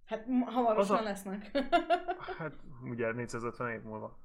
Hát 0.05 0.25
hamarosan 0.45 0.97
a- 0.97 1.01
lesznek. 1.01 1.51
hát 2.39 2.53
ugye 2.83 3.11
450 3.11 3.71
év 3.71 3.81
múlva. 3.81 4.17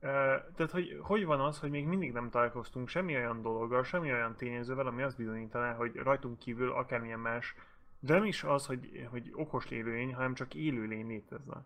Tehát, 0.00 0.70
hogy 0.70 0.98
hogy 1.02 1.24
van 1.24 1.40
az, 1.40 1.58
hogy 1.60 1.70
még 1.70 1.86
mindig 1.86 2.12
nem 2.12 2.30
találkoztunk 2.30 2.88
semmi 2.88 3.16
olyan 3.16 3.42
dologgal, 3.42 3.82
semmi 3.82 4.12
olyan 4.12 4.36
tényezővel, 4.36 4.86
ami 4.86 5.02
azt 5.02 5.16
bizonyítaná, 5.16 5.74
hogy 5.74 5.96
rajtunk 5.96 6.38
kívül 6.38 6.72
akármilyen 6.72 7.20
más, 7.20 7.54
de 8.00 8.14
nem 8.14 8.24
is 8.24 8.44
az, 8.44 8.66
hogy, 8.66 9.06
hogy 9.10 9.30
okos 9.34 9.70
élőlény, 9.70 10.14
hanem 10.14 10.34
csak 10.34 10.54
élőlény 10.54 11.06
létezne. 11.06 11.64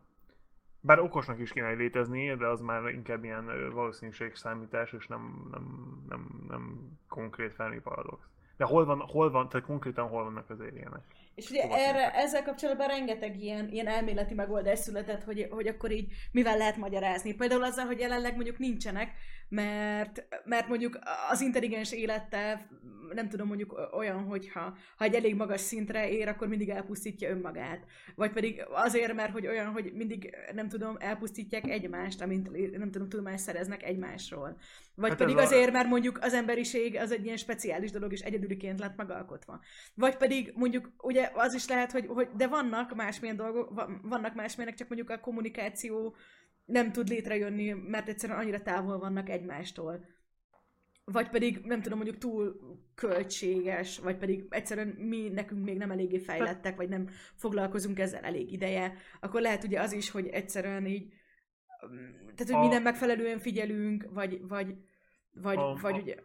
Bár 0.87 0.99
okosnak 0.99 1.41
is 1.41 1.53
kéne 1.53 1.71
létezni, 1.71 2.35
de 2.35 2.47
az 2.47 2.61
már 2.61 2.89
inkább 2.89 3.25
ilyen 3.25 3.71
valószínűségszámítás, 3.73 4.93
és 4.93 5.07
nem, 5.07 5.49
nem, 5.51 5.65
nem, 6.09 6.45
nem 6.49 6.79
konkrét 7.09 7.53
Fermi 7.55 7.81
paradox. 7.81 8.27
De 8.57 8.65
hol 8.65 8.85
van, 8.85 9.01
hol 9.01 9.31
van, 9.31 9.49
tehát 9.49 9.67
konkrétan 9.67 10.09
hol 10.09 10.25
vannak 10.25 10.51
az 10.51 10.61
alienek? 10.61 11.03
És 11.35 11.51
ugye 11.51 11.63
Hova 11.63 11.77
erre, 11.77 12.11
ezzel 12.15 12.43
kapcsolatban 12.43 12.87
rengeteg 12.87 13.43
ilyen, 13.43 13.69
ilyen 13.69 13.87
elméleti 13.87 14.35
megoldás 14.35 14.79
született, 14.79 15.25
hogy, 15.25 15.47
hogy 15.51 15.67
akkor 15.67 15.91
így 15.91 16.13
mivel 16.33 16.57
lehet 16.57 16.77
magyarázni. 16.77 17.35
Például 17.35 17.65
azzal, 17.65 17.87
hogy 17.87 17.99
jelenleg 17.99 18.35
mondjuk 18.35 18.59
nincsenek, 18.59 19.13
mert, 19.49 20.25
mert 20.45 20.69
mondjuk 20.69 20.99
az 21.31 21.41
intelligens 21.41 21.93
élettel 21.93 22.67
nem 23.15 23.29
tudom 23.29 23.47
mondjuk 23.47 23.89
olyan, 23.93 24.25
hogyha 24.25 24.77
ha 24.97 25.05
egy 25.05 25.15
elég 25.15 25.35
magas 25.35 25.61
szintre 25.61 26.11
ér, 26.11 26.29
akkor 26.29 26.49
mindig 26.49 26.69
elpusztítja 26.69 27.31
önmagát. 27.31 27.85
Vagy 28.15 28.33
pedig 28.33 28.65
azért, 28.71 29.15
mert 29.15 29.33
hogy 29.33 29.47
olyan, 29.47 29.67
hogy 29.67 29.93
mindig 29.95 30.37
nem 30.55 30.69
tudom, 30.69 30.97
elpusztítják 30.99 31.69
egymást, 31.69 32.21
amint 32.23 32.77
nem 32.79 32.91
tudom, 32.91 33.09
tudomást 33.09 33.45
szereznek 33.45 33.83
egymásról. 33.83 34.59
Vagy 34.95 35.09
Hát 35.09 35.19
pedig 35.19 35.37
a- 35.37 35.41
azért, 35.43 35.73
mert 35.73 35.89
mondjuk 35.89 36.19
az 36.23 36.35
emberiség 36.35 36.97
az 36.97 37.13
egy 37.13 37.25
ilyen 37.25 37.37
speciális 37.37 37.91
dolog, 37.91 38.13
és 38.13 38.21
egyedüliként 38.21 38.79
lett 38.79 38.97
megalkotva. 38.97 39.61
Vagy 39.95 40.17
pedig 40.17 40.53
mondjuk 40.55 40.91
ugye 41.03 41.31
az 41.35 41.55
is 41.55 41.69
lehet, 41.69 41.93
hogy, 41.93 42.07
hogy 42.07 42.29
de 42.37 42.47
vannak 42.47 42.95
másmilyen 42.95 43.37
dolgok, 43.37 43.75
va- 43.75 43.91
vannak 44.03 44.35
másmilyenek, 44.35 44.79
csak 44.79 44.89
mondjuk 44.89 45.11
a 45.11 45.21
kommunikáció 45.21 46.17
nem 46.67 46.93
tud 46.93 47.09
létrejönni, 47.09 47.73
mert 47.73 48.09
egyszerűen 48.09 48.39
annyira 48.39 48.63
távol 48.63 48.99
vannak 48.99 49.29
egymástól. 49.29 50.05
Vagy 51.05 51.29
pedig, 51.29 51.61
nem 51.65 51.83
tudom, 51.83 51.99
mondjuk 51.99 52.19
túl 52.19 52.57
költséges, 52.95 53.99
vagy 53.99 54.17
pedig 54.17 54.45
egyszerűen 54.49 54.89
mi 54.89 55.29
nekünk 55.29 55.65
még 55.65 55.77
nem 55.77 55.91
eléggé 55.91 56.19
fejlettek, 56.19 56.77
vagy 56.77 56.89
nem 56.89 57.09
foglalkozunk 57.35 57.99
ezzel 57.99 58.23
elég 58.25 58.53
ideje, 58.53 58.95
akkor 59.21 59.41
lehet 59.41 59.65
ugye 59.65 59.81
az 59.81 59.93
is, 59.93 60.11
hogy 60.11 60.27
egyszerűen 60.27 60.87
így, 60.87 61.13
mm, 61.87 62.11
tehát 62.35 62.53
hogy 62.53 62.55
A- 62.55 62.61
mi 62.61 62.67
nem 62.69 62.83
megfelelően 62.83 63.39
figyelünk, 63.39 64.07
vagy, 64.11 64.47
vagy, 64.49 64.75
vagy, 65.33 65.57
A- 65.57 65.79
vagy 65.81 65.95
a- 65.95 65.99
ugye, 65.99 66.17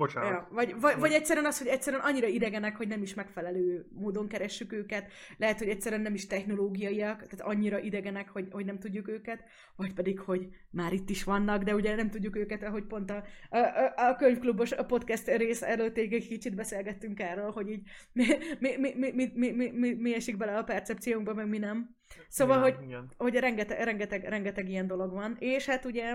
Bocsánat. 0.00 0.30
Ja, 0.30 0.48
vagy, 0.50 0.80
vagy, 0.80 0.98
vagy 0.98 1.12
egyszerűen 1.12 1.46
az, 1.46 1.58
hogy 1.58 1.66
egyszerűen 1.66 2.02
annyira 2.02 2.26
idegenek, 2.26 2.76
hogy 2.76 2.88
nem 2.88 3.02
is 3.02 3.14
megfelelő 3.14 3.86
módon 3.92 4.28
keressük 4.28 4.72
őket, 4.72 5.10
lehet, 5.36 5.58
hogy 5.58 5.68
egyszerűen 5.68 6.00
nem 6.00 6.14
is 6.14 6.26
technológiaiak, 6.26 7.16
tehát 7.26 7.40
annyira 7.40 7.78
idegenek, 7.78 8.28
hogy, 8.28 8.48
hogy 8.50 8.64
nem 8.64 8.78
tudjuk 8.78 9.08
őket, 9.08 9.44
vagy 9.76 9.94
pedig, 9.94 10.20
hogy 10.20 10.48
már 10.70 10.92
itt 10.92 11.10
is 11.10 11.24
vannak, 11.24 11.62
de 11.62 11.74
ugye 11.74 11.94
nem 11.94 12.10
tudjuk 12.10 12.36
őket, 12.36 12.62
ahogy 12.62 12.84
pont 12.84 13.10
a, 13.10 13.24
a, 13.50 13.58
a- 13.96 14.16
könyvklubos 14.16 14.72
a 14.72 14.84
podcast 14.84 15.26
rész 15.26 15.62
előtt 15.62 15.96
egy 15.96 16.26
kicsit 16.28 16.54
beszélgettünk 16.54 17.20
erről, 17.20 17.50
hogy 17.50 17.70
így 17.70 17.82
mi, 18.12 18.24
mi, 18.60 18.76
mi, 18.76 18.94
mi, 18.96 19.12
mi, 19.14 19.32
mi, 19.34 19.50
mi, 19.50 19.70
mi, 19.70 19.92
mi 19.92 20.14
esik 20.14 20.36
bele 20.36 20.56
a 20.56 20.64
percepciónkba, 20.64 21.34
meg 21.34 21.48
mi 21.48 21.58
nem. 21.58 21.96
Szóval, 22.28 22.66
igen, 22.66 22.76
hogy 22.76 22.86
Igen. 22.88 23.10
hogy 23.16 23.34
rengeteg, 23.34 23.84
rengeteg, 23.84 24.24
rengeteg 24.24 24.68
ilyen 24.68 24.86
dolog 24.86 25.12
van, 25.12 25.36
és 25.38 25.66
hát 25.66 25.84
ugye 25.84 26.14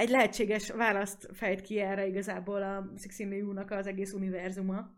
egy 0.00 0.08
lehetséges 0.08 0.70
választ 0.70 1.28
fejt 1.32 1.60
ki 1.60 1.80
erre 1.80 2.06
igazából 2.06 2.62
a 2.62 2.92
16 3.00 3.52
nak 3.52 3.70
az 3.70 3.86
egész 3.86 4.12
univerzuma. 4.12 4.90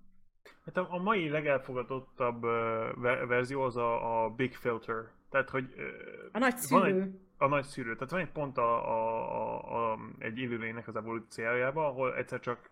Hát 0.65 0.77
a, 0.77 0.87
a 0.91 1.03
mai 1.03 1.29
legelfogadottabb 1.29 2.45
uh, 2.45 3.27
verzió 3.27 3.63
az 3.63 3.77
a, 3.77 4.25
a 4.25 4.31
Big 4.31 4.55
Filter. 4.55 5.11
Tehát, 5.31 5.51
hogy... 5.51 5.75
Uh, 5.77 5.85
a 6.33 6.39
nagy 6.39 6.57
szűrő. 6.57 7.03
Egy, 7.03 7.19
a 7.37 7.47
nagy 7.47 7.65
szűrő. 7.65 7.95
Tehát 7.95 8.11
van 8.11 8.21
egy 8.21 8.31
pont 8.31 8.59
a, 8.59 8.89
a, 8.89 9.31
a, 9.33 9.93
a, 9.93 9.99
egy 10.19 10.39
élőlénynek 10.39 10.89
az 10.89 10.97
evolúciójában, 10.97 11.85
ahol 11.85 12.17
egyszer 12.17 12.41
csak 12.41 12.71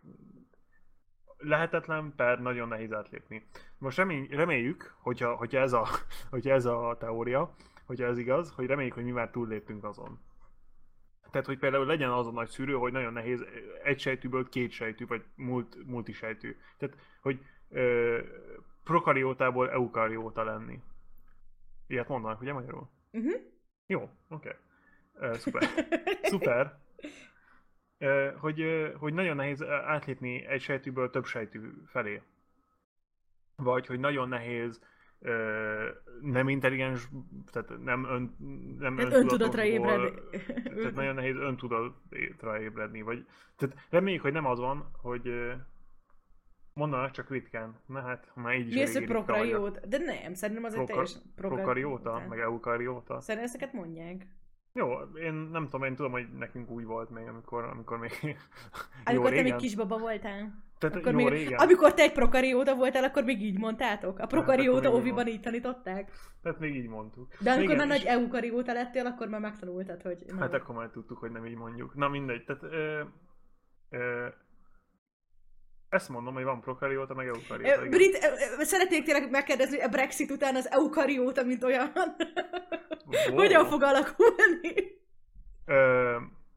lehetetlen 1.39 2.13
per 2.17 2.41
nagyon 2.41 2.69
nehéz 2.69 2.93
átlépni. 2.93 3.47
Most 3.79 3.97
remény, 3.97 4.27
reméljük, 4.31 4.95
hogyha, 4.99 5.35
hogyha, 5.35 5.59
ez 5.59 5.73
a, 5.73 5.87
hogyha 6.31 6.51
ez 6.51 6.65
a 6.65 6.97
teória, 6.99 7.55
hogyha 7.87 8.07
ez 8.07 8.19
igaz, 8.19 8.53
hogy 8.53 8.67
reméljük, 8.67 8.95
hogy 8.95 9.05
mi 9.05 9.11
már 9.11 9.31
túlléptünk 9.31 9.85
azon. 9.85 10.19
Tehát, 11.31 11.47
hogy 11.47 11.59
például 11.59 11.87
legyen 11.87 12.11
az 12.11 12.27
a 12.27 12.31
nagy 12.31 12.49
szűrő, 12.49 12.75
hogy 12.75 12.93
nagyon 12.93 13.13
nehéz 13.13 13.45
egy 13.83 14.01
sejtűből 14.01 14.49
két 14.49 14.71
sejtű, 14.71 15.07
vagy 15.07 15.25
multi 15.35 15.79
multisejtű. 15.87 16.57
Tehát, 16.79 16.97
hogy 17.21 17.41
ö, 17.69 18.19
prokariótából 18.85 19.71
eukarióta 19.71 20.45
lenni. 20.45 20.81
Ilyet 21.87 22.09
mondanak, 22.09 22.41
ugye 22.41 22.53
magyarul? 22.53 22.89
Uh-huh. 23.11 23.41
Jó, 23.87 24.11
oké. 24.29 24.57
Okay. 25.19 25.31
Uh, 25.31 25.37
szuper. 25.37 25.69
szuper. 26.31 26.79
Uh, 27.99 28.35
hogy, 28.37 28.61
uh, 28.61 28.95
hogy 28.95 29.15
nagyon 29.15 29.37
nehéz 29.37 29.63
átlépni 29.63 30.45
egy 30.45 30.61
sejtűből 30.61 31.11
több 31.11 31.25
sejtű 31.25 31.61
felé. 31.87 32.23
Vagy 33.57 33.87
hogy 33.87 34.01
nagyon 34.01 34.29
nehéz 34.29 34.81
nem 36.21 36.49
intelligens, 36.49 37.09
tehát 37.53 37.83
nem, 37.85 38.05
ön, 38.05 38.37
nem 38.79 38.99
hát 38.99 39.13
öntudatra 39.13 39.65
ébredni. 39.65 40.11
Tehát 40.65 40.95
nagyon 40.95 41.15
nehéz 41.15 41.37
öntudatra 41.37 42.61
ébredni. 42.61 43.03
Vagy, 43.03 43.27
tehát 43.57 43.87
reméljük, 43.91 44.23
hogy 44.23 44.33
nem 44.33 44.47
az 44.47 44.59
van, 44.59 44.91
hogy 44.93 45.31
mondanak 46.75 47.11
csak 47.11 47.31
ritkán. 47.31 47.81
Na 47.87 48.01
hát, 48.01 48.31
már 48.35 48.55
így 48.55 48.69
is 48.69 48.75
Mi 48.75 48.83
az, 48.83 48.97
hogy 48.97 49.07
prokarióta? 49.07 49.87
De 49.87 49.99
nem, 49.99 50.35
szerintem 50.35 50.65
az 50.65 50.75
egy 50.75 50.85
teljesen 50.85 51.23
prokarióta, 51.37 52.25
meg 52.29 52.39
eukarióta. 52.39 53.21
Szerintem 53.21 53.51
ezeket 53.51 53.73
mondják. 53.73 54.27
Jó, 54.73 55.01
én 55.01 55.33
nem 55.33 55.65
tudom, 55.65 55.83
én 55.83 55.95
tudom, 55.95 56.13
hogy 56.13 56.33
nekünk 56.39 56.71
úgy 56.71 56.85
volt 56.85 57.11
még, 57.11 57.27
amikor, 57.27 57.65
amikor 57.65 57.99
még 57.99 58.37
Amikor 59.05 59.31
te 59.31 59.43
még 59.43 59.55
kisbaba 59.57 59.99
voltál. 59.99 60.69
Tehát 60.81 60.97
akkor 60.97 61.13
jó 61.13 61.19
még, 61.19 61.29
régen. 61.29 61.59
Amikor 61.59 61.95
te 61.95 62.03
egy 62.03 62.13
prokarióta 62.13 62.75
voltál, 62.75 63.05
akkor 63.05 63.25
még 63.25 63.43
így 63.43 63.59
mondtátok? 63.59 64.19
A 64.19 64.27
prokarióta 64.27 64.95
óviban 64.95 65.27
így 65.27 65.41
tanították? 65.41 66.11
Tehát 66.43 66.59
még 66.59 66.75
így 66.75 66.89
mondtuk. 66.89 67.33
De 67.41 67.51
amikor 67.51 67.77
már 67.77 67.87
nagy 67.87 68.05
eukarióta 68.05 68.73
lettél, 68.73 69.07
akkor 69.07 69.29
már 69.29 69.41
megtanultad, 69.41 70.03
hogy... 70.03 70.19
Na. 70.27 70.39
Hát 70.39 70.55
akkor 70.55 70.75
már 70.75 70.89
tudtuk, 70.89 71.19
hogy 71.19 71.31
nem 71.31 71.47
így 71.47 71.57
mondjuk. 71.57 71.95
Na 71.95 72.09
mindegy, 72.09 72.45
tehát... 72.45 72.63
Ö, 72.63 73.03
ö, 73.91 74.27
ezt 75.89 76.09
mondom, 76.09 76.35
hogy 76.35 76.45
van 76.45 76.61
prokarióta, 76.61 77.15
meg 77.15 77.27
eukarióta. 77.27 77.89
Brit, 77.89 78.17
szeretnék 78.61 79.05
tényleg 79.05 79.31
megkérdezni, 79.31 79.77
hogy 79.77 79.87
a 79.87 79.91
Brexit 79.91 80.31
után 80.31 80.57
az 80.57 80.71
eukarióta, 80.71 81.43
mint 81.43 81.65
olyan, 81.65 81.93
wow. 83.07 83.35
hogyan 83.35 83.67
fog 83.67 83.83
alakulni? 83.83 84.99
Ö, 85.65 86.17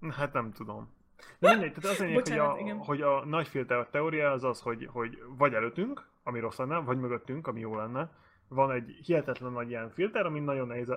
hát 0.09 0.33
nem 0.33 0.51
tudom. 0.51 1.01
De 1.39 1.51
mindegy, 1.51 1.73
tehát 1.73 1.89
az 1.89 1.99
lényeg, 1.99 2.15
Bocsánat, 2.15 2.59
hogy, 2.59 2.69
a, 2.69 2.75
hogy 2.75 3.01
a 3.01 3.25
nagy 3.25 3.47
filter 3.47 3.87
teória 3.87 4.31
az 4.31 4.43
az, 4.43 4.61
hogy, 4.61 4.87
hogy 4.91 5.23
vagy 5.27 5.53
előttünk, 5.53 6.07
ami 6.23 6.39
rossz 6.39 6.57
lenne, 6.57 6.77
vagy 6.77 6.99
mögöttünk, 6.99 7.47
ami 7.47 7.59
jó 7.59 7.75
lenne. 7.75 8.11
Van 8.47 8.71
egy 8.71 8.89
hihetetlen 8.89 9.51
nagy 9.51 9.69
ilyen 9.69 9.89
filter, 9.89 10.25
ami 10.25 10.39
nagyon 10.39 10.67
nehéz, 10.67 10.93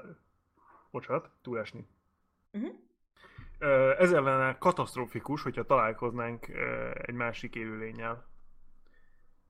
bocsánat, 0.91 1.31
túlesni. 1.43 1.87
Uh-huh. 2.53 2.75
Ezzel 3.99 4.23
lenne 4.23 4.59
katasztrófikus, 4.59 5.43
hogyha 5.43 5.65
találkoznánk 5.65 6.49
egy 6.93 7.15
másik 7.15 7.55
élőlényel. 7.55 8.27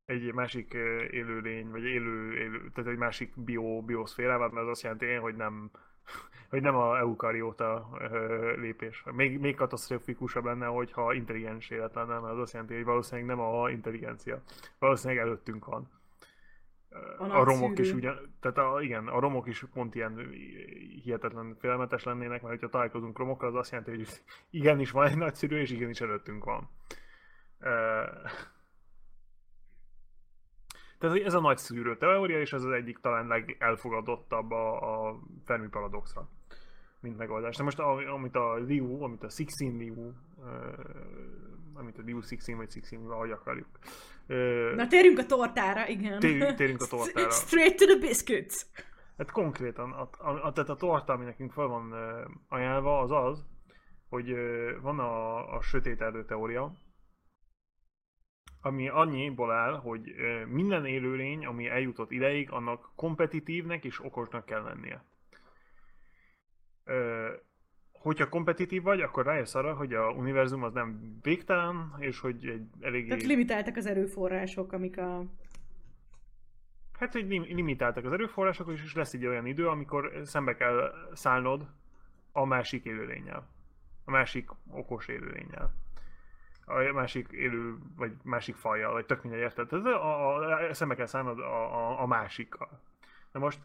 Egy 0.05 0.33
másik 0.33 0.73
élőlény, 1.11 1.71
vagy 1.71 1.85
élő, 1.85 2.39
élő 2.39 2.71
tehát 2.75 2.91
egy 2.91 2.99
másik 2.99 3.33
bio, 3.41 3.83
bioszférával, 3.83 4.49
mert 4.49 4.67
az 4.67 4.71
azt 4.71 4.83
jelenti, 4.83 5.13
hogy 5.13 5.37
nem, 5.37 5.71
hogy 6.51 6.63
nem 6.63 6.77
a 6.77 6.99
eukarióta 6.99 7.89
lépés. 8.57 9.05
Még, 9.13 9.39
még 9.39 9.55
katasztrofikusabb 9.55 10.45
lenne, 10.45 10.67
hogyha 10.67 11.13
intelligens 11.13 11.71
élet 11.71 11.95
lenne, 11.95 12.19
mert 12.19 12.33
az 12.33 12.39
azt 12.39 12.53
jelenti, 12.53 12.75
hogy 12.75 12.85
valószínűleg 12.85 13.37
nem 13.37 13.41
a 13.41 13.71
intelligencia. 13.71 14.43
Valószínűleg 14.79 15.23
előttünk 15.23 15.65
van. 15.65 15.91
A, 17.19 17.25
a 17.25 17.45
romok 17.45 17.79
is 17.79 17.93
ugyan, 17.93 18.37
tehát 18.41 18.59
a, 18.59 18.83
igen, 18.83 19.07
a 19.07 19.21
romok 19.21 19.47
is 19.47 19.65
pont 19.73 19.95
ilyen 19.95 20.31
hihetetlen 21.03 21.57
félelmetes 21.59 22.05
lennének, 22.05 22.43
mert 22.43 22.55
hogyha 22.55 22.69
találkozunk 22.69 23.19
romokkal, 23.19 23.49
az 23.49 23.55
azt 23.55 23.71
jelenti, 23.71 23.91
hogy 23.91 24.09
igenis 24.61 24.91
van 24.91 25.07
egy 25.07 25.17
nagyszűrő, 25.17 25.61
és 25.61 25.71
igenis 25.71 26.01
előttünk 26.01 26.45
van. 26.45 26.69
Tehát 30.99 31.17
ez 31.17 31.35
a 31.35 31.41
nagy 31.41 31.59
szűrő 31.59 31.97
teória, 31.97 32.41
és 32.41 32.53
ez 32.53 32.63
az 32.63 32.71
egyik 32.71 32.99
talán 32.99 33.27
legelfogadottabb 33.27 34.51
a, 34.51 35.07
a 35.09 35.19
Fermi 35.45 35.69
paradoxra, 35.69 36.29
mint 37.01 37.17
megoldás. 37.17 37.57
De 37.57 37.63
most 37.63 37.79
amit 37.79 38.35
a 38.35 38.55
Liu, 38.55 39.03
amit 39.03 39.23
a 39.23 39.29
Sixin 39.29 39.77
Liu, 39.77 40.13
amit 41.75 41.99
a 41.99 42.03
Liu 42.05 42.21
Sixin 42.21 42.57
vagy 42.57 42.71
Sixin, 42.71 43.01
ahogy 43.09 43.31
akarjuk. 43.31 43.69
Na 44.75 44.87
térjünk 44.87 45.19
a 45.19 45.27
tortára, 45.27 45.89
igen. 45.89 46.19
Térjünk, 46.19 46.55
térjünk 46.55 46.83
a 46.83 46.87
tortára. 46.87 47.31
Straight 47.31 47.79
to 47.79 47.85
the 47.85 47.99
biscuits. 47.99 48.67
Hát 49.19 49.31
konkrétan, 49.31 49.93
a, 49.93 50.09
a, 50.19 50.31
a, 50.31 50.53
tehát 50.53 50.71
a 50.71 50.77
torta, 50.77 51.13
ami 51.13 51.25
nekünk 51.25 51.53
fel 51.53 51.67
van 51.67 51.95
ajánlva, 52.49 53.01
az 53.01 53.11
az, 53.11 53.45
hogy 54.09 54.35
van 54.83 54.99
a, 54.99 55.37
a 55.57 55.61
sötét 55.61 56.01
erdő 56.01 56.25
teória, 56.25 56.73
ami 58.67 58.89
annyiból 58.89 59.53
áll, 59.53 59.79
hogy 59.79 60.15
minden 60.49 60.87
élőlény, 60.87 61.47
ami 61.47 61.69
eljutott 61.69 62.11
ideig, 62.11 62.51
annak 62.51 62.91
kompetitívnek 62.95 63.85
és 63.85 64.05
okosnak 64.05 64.45
kell 64.45 64.63
lennie. 64.63 65.05
Hogyha 67.93 68.29
kompetitív 68.29 68.83
vagy, 68.83 69.01
akkor 69.01 69.25
rájössz 69.25 69.55
arra, 69.55 69.75
hogy 69.75 69.95
a 69.95 70.11
univerzum 70.11 70.63
az 70.63 70.73
nem 70.73 71.19
végtelen, 71.23 71.95
és 71.99 72.21
hogy 72.21 72.47
egy 72.47 72.69
elég... 72.81 73.09
Tehát 73.09 73.23
limitáltak 73.23 73.77
az 73.77 73.87
erőforrások, 73.87 74.73
amik 74.73 74.99
a... 74.99 75.25
Hát, 76.99 77.13
hogy 77.13 77.29
lim- 77.29 77.47
limitáltak 77.47 78.05
az 78.05 78.13
erőforrások, 78.13 78.73
és 78.73 78.95
lesz 78.95 79.13
egy 79.13 79.27
olyan 79.27 79.47
idő, 79.47 79.69
amikor 79.69 80.21
szembe 80.25 80.55
kell 80.55 80.93
szállnod 81.13 81.67
a 82.33 82.45
másik 82.45 82.85
élőlényel. 82.85 83.49
A 84.05 84.11
másik 84.11 84.51
okos 84.71 85.09
élőlényel 85.09 85.86
a 86.67 86.93
másik 86.93 87.29
élő, 87.31 87.79
vagy 87.97 88.13
másik 88.23 88.55
fajjal, 88.55 88.93
vagy 88.93 89.07
tök 89.07 89.23
mindegy, 89.23 89.41
érted? 89.41 89.69
Tehát 89.69 89.87
a, 89.87 90.37
a, 90.69 90.75
szembe 90.75 90.95
kell 90.95 91.07
szállnod 91.07 91.39
a, 91.39 91.75
a, 91.75 92.01
a 92.01 92.07
másikkal. 92.07 92.81
Na 93.33 93.41
most 93.41 93.61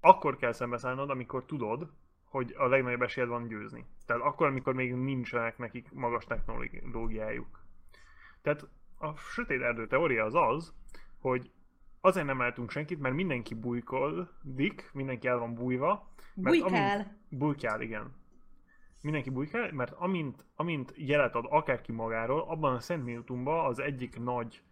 akkor 0.00 0.36
kell 0.36 0.52
szembeszállnod, 0.52 1.10
amikor 1.10 1.44
tudod, 1.44 1.90
hogy 2.24 2.54
a 2.58 2.66
legnagyobb 2.66 3.02
esélyed 3.02 3.28
van 3.28 3.46
győzni. 3.46 3.86
Tehát 4.06 4.22
akkor, 4.22 4.46
amikor 4.46 4.74
még 4.74 4.94
nincsenek 4.94 5.58
nekik 5.58 5.92
magas 5.92 6.24
technológiájuk. 6.24 7.62
Tehát 8.42 8.68
a 8.98 9.14
sötét 9.16 9.62
erdő 9.62 9.86
teória 9.86 10.24
az 10.24 10.34
az, 10.34 10.74
hogy 11.18 11.50
azért 12.00 12.26
nem 12.26 12.42
álltunk 12.42 12.70
senkit, 12.70 13.00
mert 13.00 13.14
mindenki 13.14 13.54
bujkoldik, 13.54 14.90
mindenki 14.92 15.28
el 15.28 15.38
van 15.38 15.54
bújva. 15.54 16.12
Bujkál. 16.34 17.16
bujkál, 17.28 17.80
igen 17.80 18.12
mindenki 19.00 19.30
bujkál, 19.30 19.72
mert 19.72 19.92
amint, 19.92 20.44
amint 20.56 20.92
jelet 20.96 21.34
ad 21.34 21.46
akárki 21.48 21.92
magáról, 21.92 22.40
abban 22.40 22.74
a 22.74 22.80
Szent 22.80 23.04
Minutumban 23.04 23.66
az 23.66 23.78
egyik 23.78 24.18
nagy, 24.18 24.62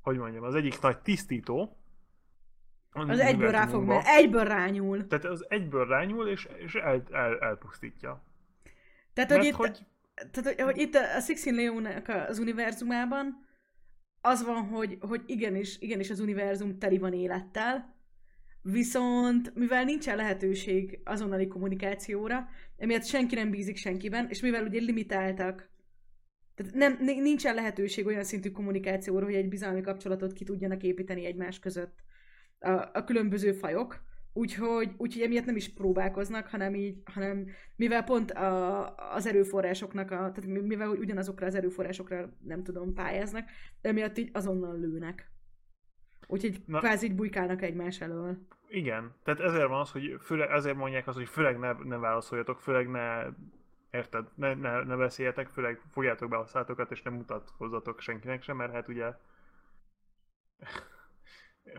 hogy 0.00 0.16
mondjam, 0.16 0.44
az 0.44 0.54
egyik 0.54 0.80
nagy 0.80 0.98
tisztító, 0.98 1.78
az 2.94 3.18
egyből 3.18 3.50
rá 3.50 3.66
fog 3.66 3.84
menni, 3.84 4.02
egyből 4.04 4.44
rányúl. 4.44 5.06
Tehát 5.06 5.24
az 5.24 5.44
egyből 5.48 5.86
rányúl, 5.86 6.28
és, 6.28 6.48
és 6.56 6.74
el, 6.74 7.02
el, 7.10 7.38
elpusztítja. 7.38 8.22
Tehát, 9.12 9.32
hogy 9.32 9.44
itt, 9.44 9.54
hogy... 9.54 9.86
Tehát, 10.30 10.56
hogy, 10.56 10.64
hogy 10.64 10.78
itt 10.78 10.94
a 10.94 11.20
Sixin 11.20 11.54
Leónak 11.54 12.08
az 12.08 12.38
univerzumában 12.38 13.46
az 14.20 14.44
van, 14.44 14.68
hogy, 14.68 14.98
hogy 15.00 15.22
igenis, 15.26 15.80
igenis 15.80 16.10
az 16.10 16.20
univerzum 16.20 16.78
teli 16.78 16.98
van 16.98 17.12
élettel, 17.12 17.93
Viszont, 18.72 19.54
mivel 19.54 19.84
nincsen 19.84 20.16
lehetőség 20.16 21.00
azonnali 21.04 21.46
kommunikációra, 21.46 22.48
emiatt 22.76 23.04
senki 23.04 23.34
nem 23.34 23.50
bízik 23.50 23.76
senkiben, 23.76 24.26
és 24.28 24.40
mivel 24.40 24.66
ugye 24.66 24.80
limitáltak, 24.80 25.70
tehát 26.54 26.74
nem, 26.74 26.98
nincsen 27.00 27.54
lehetőség 27.54 28.06
olyan 28.06 28.24
szintű 28.24 28.50
kommunikációra, 28.50 29.24
hogy 29.24 29.34
egy 29.34 29.48
bizalmi 29.48 29.80
kapcsolatot 29.80 30.32
ki 30.32 30.44
tudjanak 30.44 30.82
építeni 30.82 31.24
egymás 31.24 31.58
között 31.58 31.98
a, 32.58 32.70
a 32.70 33.04
különböző 33.04 33.52
fajok, 33.52 34.02
úgyhogy, 34.32 34.90
úgyhogy 34.96 35.22
emiatt 35.22 35.44
nem 35.44 35.56
is 35.56 35.72
próbálkoznak, 35.72 36.46
hanem 36.46 36.74
így, 36.74 37.02
hanem 37.04 37.46
mivel 37.76 38.04
pont 38.04 38.30
a, 38.30 38.94
az 39.14 39.26
erőforrásoknak, 39.26 40.10
a, 40.10 40.16
tehát 40.16 40.46
mivel 40.46 40.88
ugyanazokra 40.88 41.46
az 41.46 41.54
erőforrásokra 41.54 42.36
nem 42.44 42.62
tudom 42.62 42.94
pályáznak, 42.94 43.48
emiatt 43.80 44.18
így 44.18 44.30
azonnal 44.32 44.78
lőnek. 44.78 45.32
Úgyhogy 46.26 46.62
Na, 46.66 46.78
kvázi 46.78 47.06
így 47.06 47.14
bujkálnak 47.14 47.62
egymás 47.62 48.00
elől. 48.00 48.36
Igen, 48.68 49.14
tehát 49.22 49.40
ezért 49.40 49.68
van 49.68 49.80
az, 49.80 49.90
hogy 49.90 50.16
főleg, 50.20 50.50
ezért 50.50 50.76
mondják 50.76 51.06
azt, 51.06 51.16
hogy 51.16 51.28
főleg 51.28 51.58
ne, 51.58 51.72
ne 51.72 51.96
válaszoljatok, 51.96 52.60
főleg 52.60 52.90
ne 52.90 53.26
érted, 53.90 54.26
ne, 54.34 54.54
ne, 54.54 54.82
ne 54.82 54.96
beszéljetek, 54.96 55.48
főleg 55.48 55.80
fogjátok 55.90 56.28
be 56.28 56.38
a 56.38 56.46
szátokat, 56.46 56.90
és 56.90 57.02
nem 57.02 57.14
mutatkozzatok 57.14 58.00
senkinek 58.00 58.42
sem, 58.42 58.56
mert 58.56 58.72
hát 58.72 58.88
ugye 58.88 59.12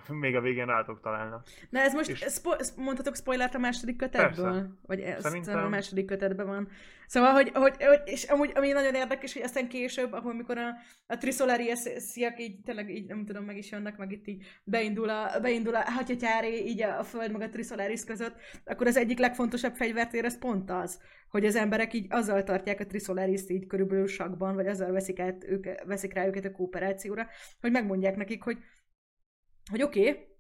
még 0.23 0.35
a 0.35 0.41
végén 0.41 0.65
rátok 0.65 1.01
találnak. 1.01 1.47
Na 1.69 1.79
ez 1.79 1.93
most, 1.93 2.09
És- 2.09 2.25
spo- 2.29 2.73
mondhatok 2.77 3.15
spoilert 3.15 3.55
a 3.55 3.57
második 3.57 3.95
kötetből? 3.95 4.51
Persze. 4.51 4.69
Vagy 4.81 4.99
ez 4.99 5.21
Szerintem- 5.21 5.63
a 5.65 5.69
második 5.69 6.05
kötetben 6.05 6.45
van. 6.45 6.67
Szóval, 7.07 7.31
hogy, 7.31 7.51
hogy, 7.53 7.83
hogy 7.83 8.01
és 8.05 8.23
amúgy, 8.23 8.51
ami 8.55 8.71
nagyon 8.71 8.93
érdekes, 8.95 9.33
hogy 9.33 9.41
aztán 9.41 9.67
később, 9.67 10.13
ahol 10.13 10.33
mikor 10.33 10.57
a, 10.57 10.69
a 11.07 11.17
Trisolari 11.17 11.71
sziak 11.97 12.39
így 12.39 12.59
tényleg 12.61 12.89
így, 12.89 13.07
nem 13.07 13.25
tudom, 13.25 13.43
meg 13.43 13.57
is 13.57 13.71
jönnek, 13.71 13.97
meg 13.97 14.11
itt 14.11 14.27
így 14.27 14.45
beindul 14.63 15.09
a, 15.09 15.39
beindul 15.41 15.75
a 15.75 15.81
hatyatyáré 15.91 16.57
így 16.65 16.81
a, 16.81 16.99
a 16.99 17.03
Föld 17.03 17.31
meg 17.31 17.41
a 17.41 17.49
Trisolaris 17.49 18.03
között, 18.03 18.35
akkor 18.65 18.87
az 18.87 18.97
egyik 18.97 19.19
legfontosabb 19.19 19.75
fegyvert 19.75 20.13
érez 20.13 20.37
pont 20.37 20.71
az, 20.71 21.01
hogy 21.29 21.45
az 21.45 21.55
emberek 21.55 21.93
így 21.93 22.05
azzal 22.09 22.43
tartják 22.43 22.79
a 22.79 22.85
Trisolaris-t 22.85 23.49
így 23.49 23.67
körülbelül 23.67 24.07
sakban, 24.07 24.55
vagy 24.55 24.67
azzal 24.67 24.91
veszik, 24.91 25.19
át 25.19 25.43
ők, 25.43 25.65
veszik 25.85 26.13
rá 26.13 26.25
őket 26.25 26.45
a 26.45 26.51
kooperációra, 26.51 27.27
hogy 27.61 27.71
megmondják 27.71 28.15
nekik, 28.15 28.43
hogy 28.43 28.57
hogy 29.69 29.81
oké, 29.81 30.09
okay, 30.09 30.33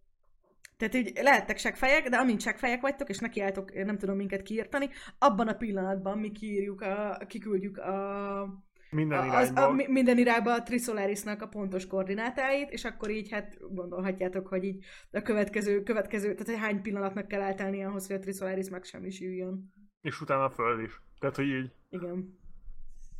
tehát 0.77 0.93
így 0.93 1.11
lehettek 1.21 1.57
seggfejek, 1.57 2.09
de 2.09 2.17
amint 2.17 2.41
seggfejek 2.41 2.81
vagytok, 2.81 3.09
és 3.09 3.19
nekiálltok, 3.19 3.73
nem 3.73 3.97
tudom 3.97 4.15
minket 4.15 4.41
kiírtani, 4.41 4.89
abban 5.19 5.47
a 5.47 5.53
pillanatban 5.53 6.17
mi 6.17 6.31
kiírjuk, 6.31 6.81
a, 6.81 7.17
kiküldjük 7.27 7.77
a, 7.77 8.63
Minden 8.89 9.19
a, 9.19 9.35
az, 9.35 9.49
irányba. 9.49 9.67
a, 9.67 9.71
mi- 9.71 9.87
minden 9.87 10.17
irányba 10.17 10.53
a 10.53 10.63
Trisolarisnak 10.63 11.41
a 11.41 11.47
pontos 11.47 11.87
koordinátáit, 11.87 12.69
és 12.69 12.85
akkor 12.85 13.09
így 13.09 13.31
hát 13.31 13.57
gondolhatjátok, 13.73 14.47
hogy 14.47 14.63
így 14.63 14.85
a 15.11 15.21
következő, 15.21 15.83
következő 15.83 16.31
tehát 16.31 16.47
hogy 16.47 16.59
hány 16.59 16.81
pillanatnak 16.81 17.27
kell 17.27 17.41
eltelni 17.41 17.83
ahhoz, 17.83 18.07
hogy 18.07 18.15
a 18.15 18.19
Trisolaris 18.19 18.69
megsemmisüljön. 18.69 19.73
És 20.01 20.21
utána 20.21 20.43
a 20.43 20.49
föld 20.49 20.81
is. 20.81 21.01
Tehát, 21.19 21.35
hogy 21.35 21.47
így, 21.47 21.71
Igen. 21.89 22.39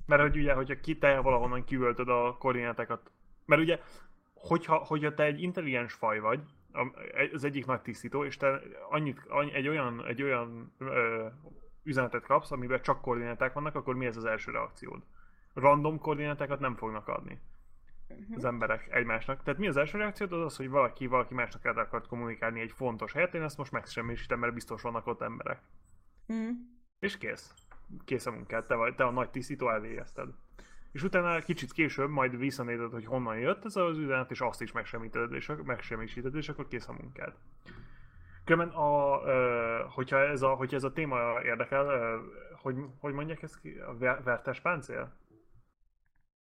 mert 0.06 0.22
hogy 0.22 0.38
ugye, 0.38 0.54
hogyha 0.54 0.80
ki 0.80 0.98
te 0.98 1.20
valahonnan 1.20 1.64
kivöltöd 1.64 2.10
a 2.10 2.38
koordinátákat, 2.40 3.12
mert 3.46 3.62
ugye, 3.62 3.80
hogyha, 4.48 4.76
hogyha 4.76 5.14
te 5.14 5.24
egy 5.24 5.42
intelligens 5.42 5.94
faj 5.94 6.20
vagy, 6.20 6.40
az 7.34 7.44
egyik 7.44 7.66
nagy 7.66 7.82
tisztító, 7.82 8.26
és 8.26 8.38
te 8.38 8.62
annyit, 8.90 9.26
annyi, 9.28 9.54
egy 9.54 9.68
olyan, 9.68 10.06
egy 10.06 10.22
olyan 10.22 10.74
ö, 10.78 11.26
üzenetet 11.84 12.26
kapsz, 12.26 12.52
amiben 12.52 12.82
csak 12.82 13.02
koordináták 13.02 13.54
vannak, 13.54 13.76
akkor 13.76 13.96
mi 13.96 14.06
ez 14.06 14.18
az 14.18 14.26
első 14.26 14.52
reakciód? 14.52 15.04
Random 15.54 16.00
koordinátákat 16.00 16.60
nem 16.60 16.76
fognak 16.76 17.08
adni 17.08 17.40
az 18.36 18.46
emberek 18.46 18.88
egymásnak. 18.92 19.44
Tehát 19.44 19.60
mi 19.60 19.68
az 19.68 19.78
első 19.78 19.98
reakciód? 19.98 20.32
Az 20.32 20.42
az, 20.42 20.58
hogy 20.58 20.70
valaki 20.70 21.08
valaki 21.08 21.34
másnak 21.34 21.66
el 21.66 21.78
akart 21.78 22.08
kommunikálni 22.08 22.60
egy 22.60 22.72
fontos 22.72 23.12
helyet, 23.12 23.34
én 23.34 23.42
ezt 23.42 23.58
most 23.58 23.72
megsemmisítem, 23.72 24.40
mert 24.40 24.54
biztos 24.54 24.82
vannak 24.82 25.08
ott 25.08 25.22
emberek. 25.22 25.62
Mm. 26.34 26.50
És 27.00 27.18
kész. 27.18 27.54
Kész 28.06 28.26
a 28.26 28.32
munkád, 28.32 28.66
te, 28.66 28.76
vagy, 28.76 28.96
te 28.96 29.04
a 29.04 29.12
nagy 29.12 29.30
tisztító 29.30 29.70
elvégezted. 29.70 30.30
És 30.96 31.04
utána 31.04 31.40
kicsit 31.40 31.72
később 31.72 32.10
majd 32.10 32.38
visszanézed, 32.38 32.92
hogy 32.92 33.06
honnan 33.06 33.38
jött 33.38 33.66
ez 33.66 33.76
az 33.76 33.98
üzenet, 33.98 34.32
és 34.32 34.42
azt 34.42 34.62
is 34.62 34.72
megsemmisíted, 34.72 35.34
és, 35.34 35.52
megsemmisíted, 35.64 36.36
és 36.36 36.50
akkor 36.50 36.68
kész 36.68 36.88
a 36.88 36.94
munkád. 36.94 37.34
Különben, 38.46 38.76
a, 38.76 39.18
hogyha, 39.90 40.18
ez 40.18 40.42
a, 40.42 40.54
hogyha 40.54 40.76
ez 40.76 40.84
a 40.84 40.92
téma 40.92 41.42
érdekel, 41.44 42.20
hogy, 42.62 42.78
hogy 43.00 43.14
mondják 43.14 43.42
ezt 43.42 43.62
ki? 43.62 43.78
A 43.78 43.98
ver- 43.98 44.24
vertes 44.24 44.62
páncél? 44.62 45.18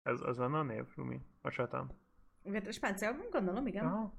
Ez, 0.03 0.21
ez 0.21 0.37
lenne 0.37 0.59
a 0.59 0.63
név, 0.63 0.85
Rumi? 0.97 1.21
Bocsánat. 1.43 1.95
Vettes 2.43 2.79
páncél, 2.79 3.17
gondolom, 3.31 3.67
igen. 3.67 3.87
Aha. 3.87 4.13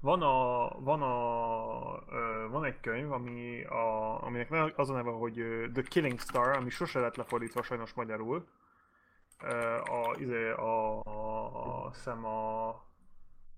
Van 0.00 0.22
a, 0.22 0.68
van 0.80 1.02
a, 1.02 1.10
van 2.48 2.64
egy 2.64 2.80
könyv, 2.80 3.12
ami 3.12 3.64
a, 3.64 4.22
aminek 4.22 4.50
ne- 4.50 4.72
az 4.76 4.90
a 4.90 4.94
neve, 4.94 5.10
hogy 5.10 5.34
The 5.72 5.82
Killing 5.82 6.20
Star, 6.20 6.56
ami 6.56 6.70
sose 6.70 7.00
lett 7.00 7.16
lefordítva 7.16 7.62
sajnos 7.62 7.92
magyarul. 7.94 8.48
Ö, 9.42 9.76
A, 9.76 10.14
izé, 10.18 10.50
a, 10.50 11.00
a, 11.02 11.84
a 11.84 11.92
szem 11.92 12.24
a 12.24 12.82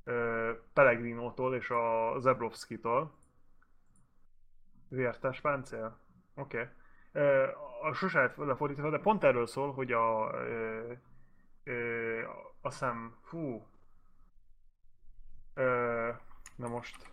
ö, 0.05 0.53
Pellegrinótól 0.73 1.55
és 1.55 1.71
a 1.71 2.15
Zebrovszkitól. 2.19 3.15
Vértes 4.89 5.41
páncél? 5.41 5.99
Oké. 6.35 6.59
Okay. 6.59 6.71
A 7.83 7.93
sose 7.93 8.35
lefordítva, 8.37 8.91
de 8.91 8.99
pont 8.99 9.25
erről 9.25 9.47
szól, 9.47 9.73
hogy 9.73 9.93
a, 9.93 10.35
ö, 10.35 10.93
ö, 11.65 12.21
a 12.61 12.71
szem, 12.71 13.17
fú, 13.23 13.67
Ö, 15.55 16.11
na 16.57 16.69
most... 16.69 17.11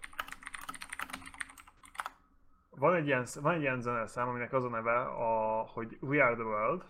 Van 2.69 2.95
egy 2.95 3.05
ilyen, 3.05 3.25
van 3.41 3.53
egy 3.53 3.61
ilyen 3.61 3.81
zeneszám, 3.81 4.27
aminek 4.27 4.53
az 4.53 4.63
a 4.63 4.69
neve, 4.69 5.01
a, 5.01 5.61
hogy 5.63 5.97
We 6.01 6.23
Are 6.23 6.35
The 6.35 6.43
World. 6.43 6.85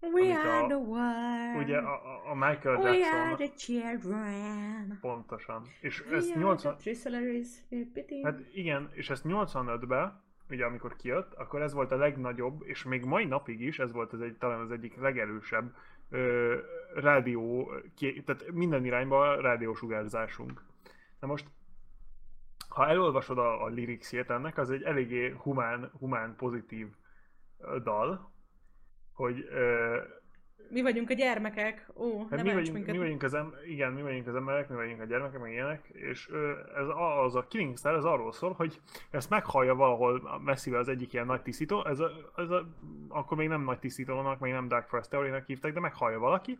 We 0.00 0.34
are 0.34 0.62
a- 0.62 0.66
the 0.66 0.76
world. 0.76 1.56
Ugye 1.62 1.76
a, 1.78 2.30
a- 2.30 2.34
Michael 2.34 2.76
We 2.76 2.88
are 2.88 2.98
Jackson 2.98 3.36
the 3.36 3.50
children. 3.56 4.98
pontosan. 5.00 5.62
És 5.80 6.04
We 6.10 6.16
ezt 6.16 6.30
are 6.30 6.40
80... 6.40 6.72
the 6.72 6.82
Trisolaris. 6.82 7.48
Piti. 7.92 8.22
Hát 8.24 8.38
igen, 8.54 8.90
és 8.92 9.10
ezt 9.10 9.24
85-ben, 9.28 10.20
ugye 10.50 10.64
amikor 10.64 10.96
kijött, 10.96 11.34
akkor 11.34 11.62
ez 11.62 11.72
volt 11.72 11.92
a 11.92 11.96
legnagyobb, 11.96 12.62
és 12.64 12.84
még 12.84 13.04
mai 13.04 13.24
napig 13.24 13.60
is 13.60 13.78
ez 13.78 13.92
volt 13.92 14.12
az 14.12 14.20
egy, 14.20 14.36
talán 14.38 14.60
az 14.60 14.70
egyik 14.70 14.96
legerősebb 14.96 15.74
ö, 16.10 16.54
rádió, 16.94 17.72
tehát 18.24 18.50
minden 18.52 18.84
irányba 18.84 19.40
rádiósugárzásunk. 19.40 20.62
Na 21.20 21.26
most, 21.26 21.46
ha 22.68 22.88
elolvasod 22.88 23.38
a, 23.38 23.64
a 23.64 23.68
lyricsét 23.70 24.30
ennek, 24.30 24.58
az 24.58 24.70
egy 24.70 24.82
eléggé 24.82 25.34
humán, 25.38 25.90
humán 25.98 26.34
pozitív 26.36 26.86
dal, 27.82 28.30
hogy 29.16 29.48
ö, 29.50 29.96
Mi 30.70 30.82
vagyunk 30.82 31.10
a 31.10 31.14
gyermekek. 31.14 31.88
Ó, 31.94 32.18
Hát 32.20 32.30
nem 32.30 32.46
mi, 32.46 32.52
vagyunk, 32.52 32.72
minket. 32.74 32.94
mi 32.94 33.00
vagyunk 33.00 33.22
az 33.22 33.34
em- 33.34 33.54
igen, 33.66 33.92
mi 33.92 34.02
vagyunk 34.02 34.26
az 34.26 34.34
emberek, 34.34 34.68
mi 34.68 34.74
vagyunk 34.74 35.00
a 35.00 35.04
gyermekek, 35.04 35.40
meg 35.40 35.52
ilyenek, 35.52 35.88
és 35.92 36.28
ö, 36.30 36.52
ez 36.76 36.86
a- 36.88 37.24
az 37.24 37.34
a 37.34 37.46
Killing 37.46 37.76
Star, 37.78 37.94
ez 37.94 38.04
arról 38.04 38.32
szól, 38.32 38.52
hogy 38.52 38.80
ezt 39.10 39.30
meghallja 39.30 39.74
valahol 39.74 40.40
messzivel 40.44 40.80
az 40.80 40.88
egyik 40.88 41.12
ilyen 41.12 41.26
nagy 41.26 41.42
tisztító, 41.42 41.86
ez 41.86 41.98
a, 41.98 42.10
ez 42.36 42.50
a, 42.50 42.68
akkor 43.08 43.36
még 43.36 43.48
nem 43.48 43.62
nagy 43.62 43.78
tisztítónak, 43.78 44.38
még 44.40 44.52
nem 44.52 44.68
Dark 44.68 44.88
Forest 44.88 45.10
Theory-nek 45.10 45.46
hívták, 45.46 45.72
de 45.72 45.80
meghallja 45.80 46.18
valaki, 46.18 46.58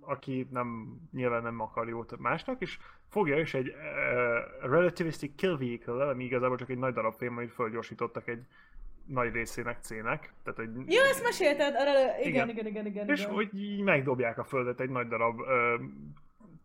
aki 0.00 0.46
nem, 0.50 0.96
nyilván 1.12 1.42
nem 1.42 1.60
akar 1.60 1.88
jót 1.88 2.18
másnak, 2.18 2.60
és 2.60 2.78
fogja 3.08 3.38
és 3.38 3.54
egy 3.54 3.68
uh, 3.68 4.70
relativistic 4.70 5.34
kill 5.36 5.56
vehicle 5.56 6.08
ami 6.08 6.24
igazából 6.24 6.56
csak 6.56 6.70
egy 6.70 6.78
nagy 6.78 6.92
darab 6.94 7.14
fém, 7.14 7.36
amit 7.36 7.52
fölgyorsítottak 7.52 8.28
egy 8.28 8.42
nagy 9.10 9.32
részének 9.32 9.78
C-nek, 9.80 10.32
tehát 10.42 10.58
egy 10.58 10.92
Jó, 10.92 11.02
ezt 11.02 11.22
mesélted, 11.22 11.74
arra, 11.74 12.18
igen, 12.18 12.28
Igen. 12.32 12.48
igen, 12.48 12.66
igen, 12.66 12.86
igen, 12.86 13.08
és 13.08 13.20
igen. 13.20 13.32
hogy 13.34 13.54
így 13.54 13.80
megdobják 13.80 14.38
a 14.38 14.44
földet 14.44 14.80
egy 14.80 14.90
nagy 14.90 15.08
darab, 15.08 15.40
ö, 15.40 15.74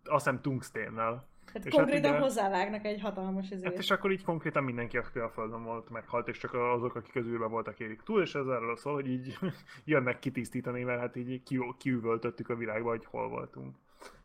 azt 0.03 0.25
hiszem 0.25 0.41
tungsténnel. 0.41 1.27
Tehát 1.45 1.67
és 1.67 1.73
konkrétan 1.73 2.03
hát 2.03 2.11
ugye- 2.11 2.21
hozzávágnak 2.21 2.85
egy 2.85 3.01
hatalmas 3.01 3.49
ezért. 3.49 3.63
Hát 3.71 3.81
és 3.81 3.91
akkor 3.91 4.11
így 4.11 4.23
konkrétan 4.23 4.63
mindenki, 4.63 4.97
aki 4.97 5.19
a 5.19 5.29
földön 5.29 5.63
volt, 5.63 5.89
meghalt, 5.89 6.27
és 6.27 6.37
csak 6.37 6.53
azok, 6.53 6.95
akik 6.95 7.15
az 7.15 7.25
űrben 7.25 7.49
voltak, 7.49 7.79
érik 7.79 8.01
túl, 8.01 8.21
és 8.21 8.35
ez 8.35 8.45
erről 8.47 8.75
szól, 8.77 8.93
hogy 8.93 9.07
így 9.07 9.37
jönnek 9.85 10.19
kitisztítani, 10.19 10.83
mert 10.83 10.99
hát 10.99 11.15
így 11.15 11.43
ki, 11.43 11.59
kiüvöltöttük 11.77 12.49
a 12.49 12.55
világba, 12.55 12.89
hogy 12.89 13.05
hol 13.05 13.29
voltunk. 13.29 13.75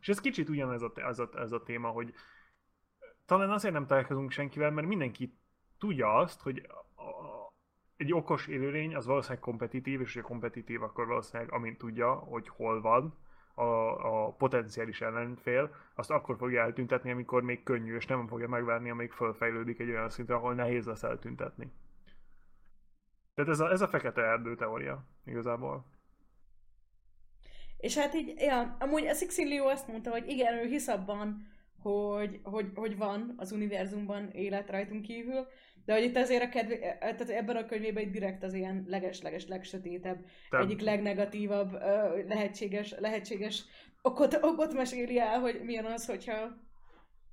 És 0.01 0.09
ez 0.09 0.19
kicsit 0.21 0.49
ugyanez 0.49 0.81
a, 0.81 0.91
ez 0.95 1.19
a, 1.19 1.29
ez 1.35 1.51
a 1.51 1.63
téma, 1.63 1.87
hogy 1.87 2.13
talán 3.25 3.49
azért 3.49 3.73
nem 3.73 3.85
találkozunk 3.85 4.31
senkivel, 4.31 4.71
mert 4.71 4.87
mindenki 4.87 5.33
tudja 5.79 6.13
azt, 6.13 6.41
hogy 6.41 6.67
egy 8.01 8.13
okos 8.13 8.47
élőlény 8.47 8.95
az 8.95 9.05
valószínűleg 9.05 9.43
kompetitív, 9.43 10.01
és 10.01 10.13
hogy 10.13 10.23
kompetitív, 10.23 10.83
akkor 10.83 11.07
valószínűleg 11.07 11.53
amint 11.53 11.77
tudja, 11.77 12.13
hogy 12.13 12.47
hol 12.47 12.81
van 12.81 13.17
a, 13.53 13.63
a 13.63 14.31
potenciális 14.31 15.01
ellenfél, 15.01 15.75
azt 15.95 16.11
akkor 16.11 16.37
fogja 16.37 16.61
eltüntetni, 16.61 17.11
amikor 17.11 17.43
még 17.43 17.63
könnyű, 17.63 17.95
és 17.95 18.05
nem 18.05 18.27
fogja 18.27 18.47
megvárni, 18.47 18.89
amíg 18.89 19.11
fölfejlődik 19.11 19.79
egy 19.79 19.89
olyan 19.89 20.09
szintre, 20.09 20.35
ahol 20.35 20.53
nehéz 20.53 20.85
lesz 20.85 21.03
eltüntetni. 21.03 21.71
Tehát 23.33 23.51
ez 23.51 23.59
a, 23.59 23.71
ez 23.71 23.81
a 23.81 23.87
fekete 23.87 24.21
erdő 24.21 24.55
teória 24.55 25.05
igazából. 25.25 25.85
És 27.77 27.97
hát 27.97 28.13
így, 28.13 28.33
ja, 28.37 28.75
amúgy 28.79 29.05
a 29.07 29.13
Sixin 29.13 29.47
Liu 29.47 29.65
azt 29.65 29.87
mondta, 29.87 30.11
hogy 30.11 30.27
igen, 30.27 30.53
ő 30.53 30.67
hisz 30.67 30.87
abban, 30.87 31.47
hogy, 31.81 32.39
hogy, 32.43 32.71
hogy 32.75 32.97
van 32.97 33.33
az 33.37 33.51
univerzumban 33.51 34.29
élet 34.29 34.69
rajtunk 34.69 35.01
kívül, 35.01 35.47
de 35.85 35.93
hogy 35.93 36.03
itt 36.03 36.15
azért 36.15 36.43
a 36.43 36.49
kedve, 36.49 36.97
tehát 36.99 37.29
ebben 37.29 37.55
a 37.55 37.65
könyvében 37.65 38.03
itt 38.03 38.11
direkt 38.11 38.43
az 38.43 38.53
ilyen 38.53 38.83
leges-leges, 38.87 39.47
legsötétebb, 39.47 40.25
Te, 40.49 40.57
egyik 40.57 40.81
legnegatívabb 40.81 41.71
lehetséges, 42.27 42.95
lehetséges 42.99 43.63
okot, 44.01 44.37
okot 44.41 44.73
meséli 44.73 45.19
el, 45.19 45.39
hogy 45.39 45.61
milyen 45.63 45.85
az, 45.85 46.05
hogyha 46.05 46.47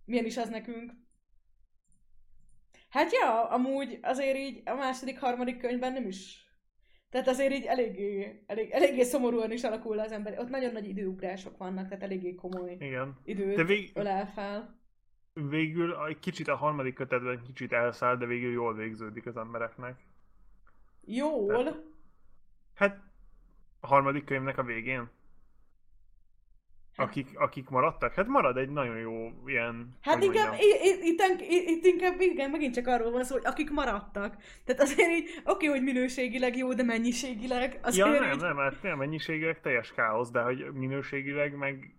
milyen 0.04 0.24
is 0.24 0.36
az 0.36 0.48
nekünk. 0.48 0.92
Hát 2.88 3.12
ja, 3.12 3.48
amúgy 3.48 3.98
azért 4.02 4.36
így 4.36 4.62
a 4.64 4.74
második, 4.74 5.18
harmadik 5.18 5.58
könyvben 5.58 5.92
nem 5.92 6.06
is. 6.06 6.46
Tehát 7.10 7.28
azért 7.28 7.52
így 7.52 7.64
eléggé, 7.64 8.42
elég, 8.46 8.70
eléggé 8.70 9.02
szomorúan 9.02 9.52
is 9.52 9.64
alakul 9.64 9.98
az 9.98 10.12
ember. 10.12 10.38
Ott 10.38 10.48
nagyon 10.48 10.72
nagy 10.72 10.88
időugrások 10.88 11.56
vannak, 11.56 11.88
tehát 11.88 12.02
eléggé 12.02 12.34
komoly 12.34 12.76
igen. 12.78 13.20
időt 13.24 13.56
De 13.56 13.64
vég, 13.64 13.90
ölel 13.94 14.26
fel. 14.26 14.77
Végül 15.48 16.06
egy 16.06 16.18
kicsit 16.18 16.48
a 16.48 16.56
harmadik 16.56 16.94
kötetben 16.94 17.42
kicsit 17.42 17.72
elszáll, 17.72 18.16
de 18.16 18.26
végül 18.26 18.52
jól 18.52 18.74
végződik 18.74 19.26
az 19.26 19.36
embereknek. 19.36 20.00
Jól. 21.04 21.84
Hát 22.74 23.00
a 23.80 23.86
harmadik 23.86 24.24
könyvnek 24.24 24.58
a 24.58 24.62
végén. 24.62 25.08
akik, 26.96 27.38
akik 27.38 27.68
maradtak? 27.68 28.14
Hát 28.14 28.26
marad 28.26 28.56
egy 28.56 28.68
nagyon 28.68 28.98
jó 28.98 29.32
ilyen... 29.46 29.96
Hát 30.00 30.22
inkább, 30.22 30.54
itt, 30.58 31.20
itt 31.68 31.84
inkább 31.84 32.20
igen, 32.20 32.50
megint 32.50 32.74
csak 32.74 32.86
arról 32.86 33.10
van 33.10 33.24
szó, 33.24 33.34
hogy 33.34 33.46
akik 33.46 33.70
maradtak. 33.70 34.36
Tehát 34.64 34.82
azért 34.82 35.10
így, 35.10 35.42
oké, 35.44 35.66
hogy 35.66 35.82
minőségileg 35.82 36.56
jó, 36.56 36.74
de 36.74 36.82
mennyiségileg 36.82 37.78
azért 37.82 38.06
Ja, 38.06 38.20
nem, 38.20 38.32
így... 38.32 38.40
nem, 38.40 38.56
hát 38.56 38.82
nem 38.82 38.98
mennyiségileg 38.98 39.60
teljes 39.60 39.92
káosz, 39.92 40.30
de 40.30 40.40
hogy 40.40 40.72
minőségileg 40.72 41.56
meg... 41.56 41.96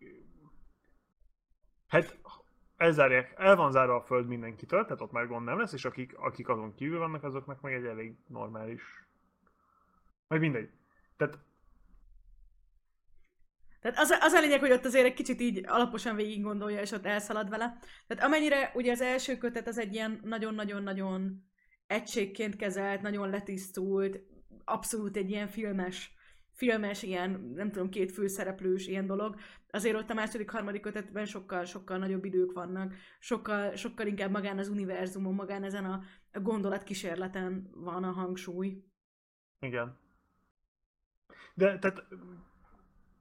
Hát 1.87 2.17
elzárják, 2.80 3.34
el 3.38 3.55
van 3.55 3.71
zárva 3.71 3.95
a 3.95 4.01
föld 4.01 4.27
mindenkitől, 4.27 4.84
tehát 4.84 5.01
ott 5.01 5.11
már 5.11 5.27
gond 5.27 5.45
nem 5.45 5.59
lesz, 5.59 5.73
és 5.73 5.86
akik, 5.86 6.17
akik 6.17 6.49
azon 6.49 6.75
kívül 6.75 6.99
vannak, 6.99 7.23
azoknak 7.23 7.61
meg 7.61 7.73
egy 7.73 7.86
elég 7.86 8.15
normális... 8.27 8.82
Vagy 10.27 10.39
mindegy. 10.39 10.69
Tehát 11.17 11.39
Tehát 13.82 13.97
az, 13.97 14.09
az 14.19 14.34
a 14.34 14.39
lényeg, 14.39 14.59
hogy 14.59 14.71
ott 14.71 14.86
azért 14.86 15.05
egy 15.05 15.13
kicsit 15.13 15.41
így 15.41 15.63
alaposan 15.67 16.15
végig 16.15 16.41
gondolja, 16.41 16.82
és 16.82 16.91
ott 16.91 17.05
elszalad 17.05 17.49
vele. 17.49 17.77
Tehát 18.07 18.23
amennyire 18.23 18.71
ugye 18.73 18.91
az 18.91 19.01
első 19.01 19.38
kötet 19.38 19.67
az 19.67 19.77
egy 19.77 19.93
ilyen 19.93 20.19
nagyon-nagyon-nagyon 20.23 21.43
egységként 21.88 22.55
kezelt, 22.55 23.01
nagyon 23.01 23.30
letisztult, 23.30 24.19
abszolút 24.65 25.17
egy 25.17 25.30
ilyen 25.30 25.47
filmes, 25.47 26.13
filmes, 26.60 27.03
ilyen, 27.03 27.51
nem 27.55 27.72
tudom, 27.72 27.89
két 27.89 28.12
főszereplős 28.12 28.88
ilyen 28.88 29.05
dolog. 29.05 29.36
Azért 29.72 29.95
ott 29.95 30.10
a 30.10 30.14
második, 30.14 30.49
harmadik 30.49 30.82
kötetben 30.82 31.26
sokkal, 31.26 31.66
sokkal 31.66 31.97
nagyobb 31.97 32.26
idők 32.26 32.51
vannak, 32.51 32.93
sokkal, 33.20 33.76
sokkal 33.76 34.07
inkább 34.07 34.32
magán 34.32 34.57
az 34.57 34.68
univerzumon, 34.68 35.34
magán 35.34 35.64
ezen 35.64 35.86
a, 35.86 36.01
a 36.34 36.39
gondolatkísérleten 36.39 37.70
van 37.74 38.03
a 38.03 38.12
hangsúly. 38.12 38.84
Igen. 39.60 39.97
De 41.53 41.80
tehát 41.80 42.03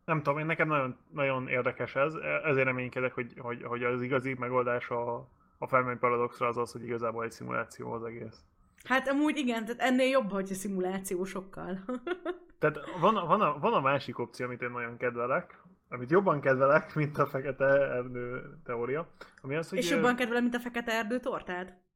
nem 0.04 0.22
tudom, 0.22 0.38
én 0.38 0.46
nekem 0.46 0.68
nagyon, 0.68 0.96
nagyon 1.12 1.48
érdekes 1.48 1.94
ez, 1.96 2.14
ezért 2.44 2.66
reménykedek, 2.66 3.12
hogy, 3.12 3.32
hogy, 3.38 3.62
hogy 3.62 3.84
az 3.84 4.02
igazi 4.02 4.34
megoldás 4.38 4.88
a, 4.90 5.28
a 5.58 5.66
Fermi 5.66 5.96
paradoxra 5.96 6.46
az 6.46 6.56
az, 6.56 6.72
hogy 6.72 6.82
igazából 6.82 7.24
egy 7.24 7.32
szimuláció 7.32 7.92
az 7.92 8.04
egész. 8.04 8.44
Hát 8.84 9.08
amúgy 9.08 9.36
igen, 9.36 9.64
tehát 9.64 9.80
ennél 9.80 10.08
jobb, 10.08 10.30
hogyha 10.30 10.54
szimuláció 10.54 11.24
sokkal. 11.24 11.78
Tehát 12.58 12.78
van, 13.00 13.16
a- 13.16 13.26
van, 13.26 13.40
a, 13.40 13.58
van 13.58 13.72
a 13.72 13.80
másik 13.80 14.18
opció, 14.18 14.46
amit 14.46 14.62
én 14.62 14.70
nagyon 14.70 14.96
kedvelek, 14.96 15.62
amit 15.88 16.10
jobban 16.10 16.40
kedvelek, 16.40 16.94
mint 16.94 17.18
a 17.18 17.26
fekete 17.26 17.64
erdő 17.66 18.58
teória, 18.64 19.08
ami 19.42 19.56
az, 19.56 19.68
hogy... 19.68 19.78
És 19.78 19.90
jobban 19.90 20.16
kedvelem, 20.16 20.42
mint 20.42 20.54
a 20.54 20.60
fekete 20.60 20.92
erdő 20.92 21.20
tortát? 21.20 21.86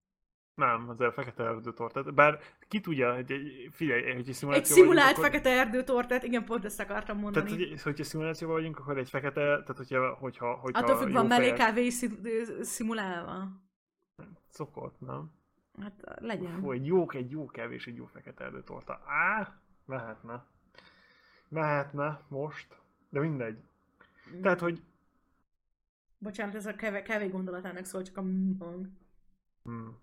Nem, 0.55 0.89
az 0.89 1.01
a 1.01 1.13
fekete 1.13 1.45
erdő 1.45 1.73
tortát. 1.73 2.15
Bár 2.15 2.39
ki 2.69 2.81
tudja, 2.81 3.15
hogy 3.15 3.33
egy, 3.33 3.69
figyelj, 3.71 4.03
hogy 4.03 4.11
egy 4.11 4.29
Egy 4.29 4.35
szimuláció 4.35 4.75
szimulált 4.77 5.17
vagyunk, 5.17 5.33
fekete 5.33 5.51
erdő 5.51 5.83
tortát, 5.85 6.23
igen, 6.23 6.45
pont 6.45 6.65
ezt 6.65 6.81
akartam 6.81 7.17
akkor, 7.17 7.33
mondani. 7.33 7.57
tehát, 7.57 7.69
hogy, 7.71 7.83
hogyha 7.83 8.05
szimulációban 8.05 8.57
vagyunk, 8.57 8.79
akkor 8.79 8.99
egy 8.99 9.11
fekete, 9.11 9.41
tehát 9.41 9.77
hogyha, 9.77 10.15
hogyha, 10.15 10.55
hogyha 10.55 10.83
Attól 10.83 10.97
függ, 10.97 11.13
van 11.13 11.27
mellé 11.27 11.53
kávé 11.53 11.89
szimulálva. 12.61 13.49
Szokott, 14.49 15.01
nem? 15.01 15.31
Hát 15.81 16.19
legyen. 16.21 16.61
Fú, 16.61 16.71
egy 16.71 16.87
jó, 16.87 17.11
egy 17.11 17.31
jó 17.31 17.47
kevés, 17.47 17.87
egy 17.87 17.97
jó 17.97 18.07
fekete 18.07 18.45
erdőtorta. 18.45 19.01
Á, 19.07 19.61
mehetne. 19.85 20.45
Mehetne 21.53 22.21
most, 22.29 22.67
de 23.09 23.21
mindegy. 23.21 23.59
Tehát, 24.43 24.61
hogy 24.61 24.83
Bocsánat, 26.19 26.55
ez 26.55 26.67
a 26.67 26.75
kávé, 26.75 27.03
kávé 27.03 27.27
gondolatának 27.27 27.85
szól, 27.85 28.03
csak 28.03 28.17
a 28.17 28.23
mm 28.23 28.59
hang. 28.59 28.87
Hmm. 29.63 29.99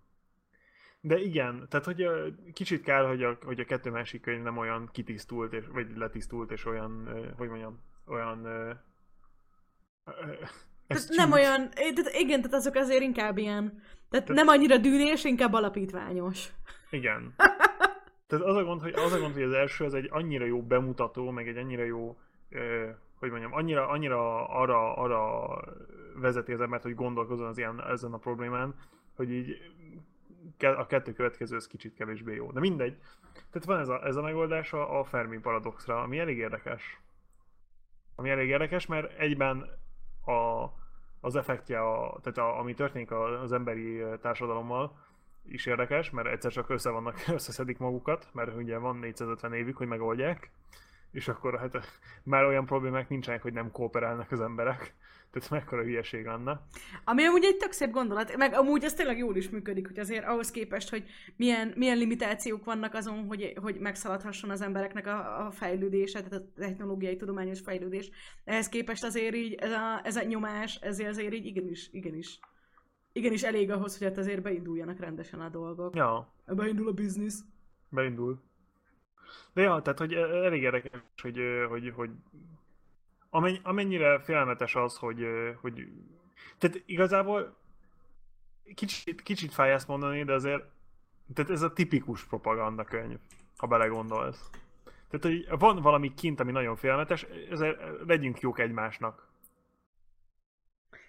De 1.02 1.20
igen, 1.20 1.66
tehát 1.70 1.86
hogy 1.86 2.02
ö, 2.02 2.28
kicsit 2.54 2.84
kell, 2.84 3.08
hogy 3.08 3.24
a, 3.24 3.38
hogy 3.44 3.60
a 3.60 3.66
kettő 3.66 3.90
másik 3.90 4.22
könyv 4.22 4.44
nem 4.44 4.58
olyan 4.58 4.90
kitisztult, 4.92 5.54
és, 5.54 5.66
vagy 5.68 5.98
letisztult, 5.98 6.52
és 6.52 6.66
olyan, 6.66 7.10
hogy 7.38 7.48
mondjam, 7.48 7.80
olyan... 8.06 8.46
Ö, 8.46 8.72
ö, 10.06 10.32
ez 10.88 11.06
Tehát 11.06 11.22
nem 11.22 11.32
olyan, 11.32 11.62
eh, 11.62 11.94
tehát 11.94 12.14
igen, 12.14 12.42
tehát 12.42 12.58
azok 12.58 12.76
azért 12.76 13.02
inkább 13.02 13.38
ilyen, 13.38 13.70
tehát 14.10 14.26
Tehát- 14.26 14.30
nem 14.30 14.48
annyira 14.48 14.78
dűnés, 14.78 15.24
inkább 15.24 15.54
alapítványos. 15.54 16.50
Igen. 16.90 17.34
Tehát 18.30 18.46
az 18.46 18.56
a 18.56 18.64
gond, 18.64 18.82
hogy, 18.82 18.94
az 18.94 19.14
a 19.14 19.20
gond, 19.20 19.34
hogy 19.34 19.44
az 19.44 19.52
első 19.52 19.86
az 19.86 19.94
egy 19.94 20.08
annyira 20.12 20.46
jó 20.46 20.62
bemutató, 20.62 21.32
meg 21.32 21.48
egy 21.48 21.58
annyira 21.58 21.84
jó, 21.84 22.18
hogy 23.16 23.30
mondjam, 23.30 23.54
annyira, 23.54 23.88
annyira 23.88 24.48
arra, 24.48 24.96
arra 24.96 25.48
vezeti 26.16 26.54
az 26.54 26.62
embert, 26.62 26.84
hogy 26.84 26.96
gondolkozzon 26.96 27.48
az 27.48 27.58
ilyen, 27.58 27.84
ezen 27.84 28.14
a 28.14 28.18
problémán, 28.18 28.76
hogy 29.16 29.32
így 29.32 29.58
a 30.58 30.86
kettő 30.86 31.14
következő 31.14 31.56
az 31.56 31.68
kicsit 31.68 31.94
kevésbé 31.94 32.36
jó. 32.36 32.52
De 32.52 32.60
mindegy. 32.60 32.98
Tehát 33.34 33.66
van 33.66 33.80
ez 33.80 33.88
a, 33.88 34.06
ez 34.06 34.16
a 34.16 34.22
megoldás 34.22 34.74
a, 34.74 35.00
a 35.00 35.04
Fermi 35.04 35.38
paradoxra, 35.38 36.02
ami 36.02 36.20
elég 36.20 36.38
érdekes. 36.38 37.00
Ami 38.16 38.30
elég 38.30 38.48
érdekes, 38.48 38.86
mert 38.86 39.20
egyben 39.20 39.70
a, 40.26 40.66
az 41.20 41.36
effektje, 41.36 41.80
a, 41.80 42.20
tehát 42.22 42.38
a, 42.38 42.60
ami 42.60 42.74
történik 42.74 43.12
az 43.12 43.52
emberi 43.52 44.04
társadalommal, 44.22 44.98
is 45.52 45.66
érdekes, 45.66 46.10
mert 46.10 46.28
egyszer 46.28 46.52
csak 46.52 46.70
össze 46.70 46.90
vannak, 46.90 47.24
összeszedik 47.38 47.78
magukat, 47.78 48.30
mert 48.34 48.56
ugye 48.56 48.78
van 48.78 48.98
450 48.98 49.54
évük, 49.54 49.78
hogy 49.78 49.88
megoldják, 49.88 50.52
és 51.12 51.28
akkor 51.28 51.60
hát 51.60 52.02
már 52.24 52.44
olyan 52.44 52.66
problémák 52.66 53.10
nincsenek, 53.10 53.42
hogy 53.42 53.54
nem 53.54 53.72
kooperálnak 53.72 54.32
az 54.32 54.42
emberek. 54.42 54.94
Tehát 55.32 55.50
mekkora 55.50 55.84
hülyeség 55.84 56.26
lenne. 56.26 56.62
Ami 57.04 57.24
amúgy 57.24 57.44
egy 57.44 57.58
tök 57.58 57.72
szép 57.72 57.92
gondolat, 57.92 58.38
meg 58.38 58.54
amúgy 58.54 58.84
ez 58.84 58.94
tényleg 58.94 59.18
jól 59.18 59.36
is 59.36 59.50
működik, 59.50 59.88
hogy 59.88 60.00
azért 60.00 60.26
ahhoz 60.26 60.52
képest, 60.52 60.90
hogy 60.90 61.04
milyen, 61.36 61.74
milyen 61.76 61.98
limitációk 61.98 62.66
vannak 62.66 62.94
azon, 62.94 63.26
hogy, 63.26 63.54
hogy 63.62 63.80
megszaladhasson 63.80 64.50
az 64.50 64.62
embereknek 64.62 65.08
a, 65.08 65.46
a 65.46 65.52
fejlődése, 65.52 66.24
tehát 66.24 66.44
a 66.44 66.60
technológiai, 66.60 67.16
tudományos 67.16 67.60
fejlődés. 67.60 68.10
Ehhez 68.44 68.70
képest 68.70 69.04
azért 69.04 69.36
így 69.36 69.54
ez 69.54 69.72
a, 69.72 70.02
ez 70.04 70.16
a 70.16 70.24
nyomás, 70.24 70.76
ezért 70.76 71.10
azért 71.10 71.34
így 71.34 71.46
igenis, 71.46 71.90
igenis, 71.92 72.40
igenis 73.12 73.44
elég 73.44 73.72
ahhoz, 73.72 73.98
hogy 73.98 74.08
hát 74.08 74.18
azért 74.18 74.42
beinduljanak 74.42 75.00
rendesen 75.00 75.42
a 75.42 75.50
dolgok. 75.50 75.96
Ja, 75.96 76.28
Beindul 76.46 76.88
a 76.88 76.92
biznisz. 76.94 77.44
beindul. 77.90 78.40
De 79.54 79.62
ja, 79.62 79.82
tehát 79.82 80.00
hogy 80.00 80.14
elég 80.14 80.62
érdekes, 80.62 81.02
hogy, 81.22 81.40
hogy, 81.70 81.92
hogy 81.96 82.10
amen- 83.30 83.60
amennyire 83.64 84.20
félelmetes 84.20 84.76
az, 84.76 84.98
hogy, 84.98 85.28
hogy 85.62 85.88
tehát 86.58 86.82
igazából 86.86 87.56
kicsit, 88.74 89.22
kicsit 89.22 89.54
fáj 89.54 89.72
ezt 89.72 89.88
mondani, 89.88 90.24
de 90.24 90.34
azért 90.34 90.64
tehát 91.34 91.52
ez 91.52 91.62
a 91.62 91.74
tipikus 91.74 92.24
propaganda 92.24 92.84
könyv, 92.84 93.18
ha 93.58 93.68
belegondolsz. 93.68 94.50
Tehát, 95.10 95.26
hogy 95.26 95.60
van 95.60 95.82
valami 95.82 96.14
kint, 96.14 96.40
ami 96.40 96.52
nagyon 96.52 96.76
félelmetes, 96.76 97.24
ezért 97.50 97.80
legyünk 98.06 98.40
jók 98.40 98.60
egymásnak. 98.60 99.28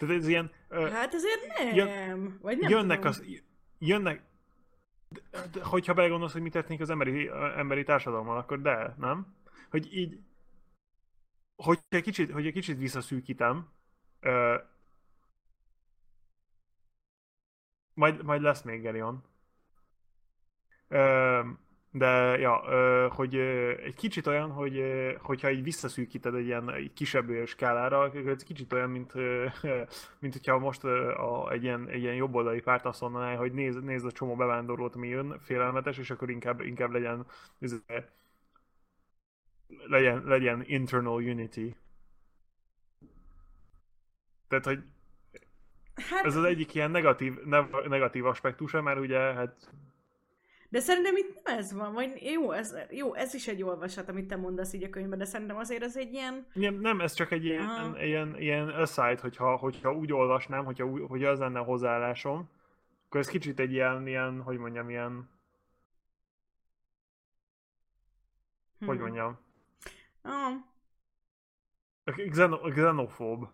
Tehát 0.00 0.16
ez 0.16 0.28
ilyen... 0.28 0.50
Hát 0.70 1.14
azért 1.14 1.58
nem. 1.58 1.74
Jön- 1.74 2.38
Vagy 2.40 2.58
nem 2.58 2.70
jönnek 2.70 2.96
tudom. 2.96 3.12
az... 3.12 3.24
Jönnek... 3.78 4.22
De, 5.08 5.46
de, 5.52 5.64
hogyha 5.64 5.94
belegondolsz, 5.94 6.32
hogy 6.32 6.42
mi 6.42 6.50
történik 6.50 6.80
az 6.80 6.90
emberi, 6.90 7.28
emberi 7.56 7.82
társadalommal, 7.82 8.36
akkor 8.38 8.60
de, 8.60 8.94
nem? 8.98 9.36
Hogy 9.70 9.94
így... 9.96 10.20
Hogy 11.56 11.78
egy 11.88 12.02
kicsit, 12.02 12.30
hogy 12.30 12.46
egy 12.46 12.52
kicsit 12.52 12.78
visszaszűkítem, 12.78 13.68
ö, 14.20 14.56
majd, 17.94 18.22
majd 18.22 18.42
lesz 18.42 18.62
még 18.62 18.80
Gerion. 18.80 19.24
Ö, 20.88 21.40
de, 21.92 22.38
ja, 22.38 22.54
hogy 23.08 23.34
egy 23.84 23.94
kicsit 23.94 24.26
olyan, 24.26 24.50
hogy 24.50 24.82
hogyha 25.20 25.50
így 25.50 25.62
visszaszűkíted 25.62 26.34
egy 26.34 26.44
ilyen 26.44 26.70
egy 26.70 26.92
kisebb 26.92 27.46
skálára, 27.46 28.12
ez 28.26 28.42
kicsit 28.42 28.72
olyan, 28.72 28.90
mint, 28.90 29.12
mint 30.20 30.32
hogyha 30.32 30.58
most 30.58 30.84
a, 30.84 31.50
egy, 31.50 31.62
ilyen, 31.62 31.88
egy 31.88 32.02
ilyen 32.02 32.14
jobboldali 32.14 32.60
párt 32.60 32.84
azt 32.84 33.00
mondaná, 33.00 33.34
hogy 33.36 33.52
nézd, 33.52 33.84
nézd 33.84 34.06
a 34.06 34.12
csomó 34.12 34.36
bevándorlót, 34.36 34.94
ami 34.94 35.08
jön, 35.08 35.38
félelmetes, 35.40 35.98
és 35.98 36.10
akkor 36.10 36.30
inkább, 36.30 36.60
inkább 36.60 36.90
legyen, 36.90 37.26
legyen, 39.86 40.22
legyen 40.24 40.62
internal 40.66 41.22
unity. 41.22 41.74
Tehát, 44.48 44.64
hogy 44.64 44.82
Hát, 46.10 46.24
ez 46.24 46.36
az 46.36 46.44
egyik 46.44 46.74
ilyen 46.74 46.90
negatív, 46.90 47.38
ne- 47.44 47.86
negatív 47.88 48.26
aspektusa, 48.26 48.82
mert 48.82 48.98
ugye, 48.98 49.18
hát 49.18 49.72
De 50.70 50.80
szerintem 50.80 51.16
itt 51.16 51.42
nem 51.44 51.56
ez 51.56 51.72
van, 51.72 51.92
vagy 51.92 52.22
jó 52.22 52.52
ez, 52.52 52.76
jó, 52.90 53.14
ez 53.14 53.34
is 53.34 53.48
egy 53.48 53.62
olvasat, 53.62 54.08
amit 54.08 54.28
te 54.28 54.36
mondasz 54.36 54.72
így 54.72 54.82
a 54.82 54.90
könyvben, 54.90 55.18
de 55.18 55.24
szerintem 55.24 55.56
azért 55.56 55.82
ez 55.82 55.96
egy 55.96 56.12
ilyen, 56.12 56.46
Nem, 56.52 56.74
nem, 56.74 57.00
ez 57.00 57.12
csak 57.12 57.30
egy 57.32 57.44
ilyen, 57.44 57.68
Aha. 57.68 58.02
ilyen, 58.02 58.36
ilyen 58.38 58.68
aside, 58.68 59.18
hogyha, 59.20 59.56
hogyha 59.56 59.94
úgy 59.94 60.12
olvasnám, 60.12 60.64
hogyha, 60.64 61.06
hogy 61.06 61.24
az 61.24 61.38
lenne 61.38 61.58
a 61.58 61.62
hozzáállásom, 61.62 62.48
akkor 63.06 63.20
ez 63.20 63.28
kicsit 63.28 63.58
egy 63.58 63.72
ilyen, 63.72 64.06
ilyen 64.06 64.42
hogy 64.42 64.58
mondjam, 64.58 64.90
ilyen, 64.90 65.30
hm. 68.78 68.86
hogy 68.86 68.98
mondjam, 68.98 69.38
Ah. 70.22 70.52
xeno, 72.30 72.58
xenofób. 72.58 73.48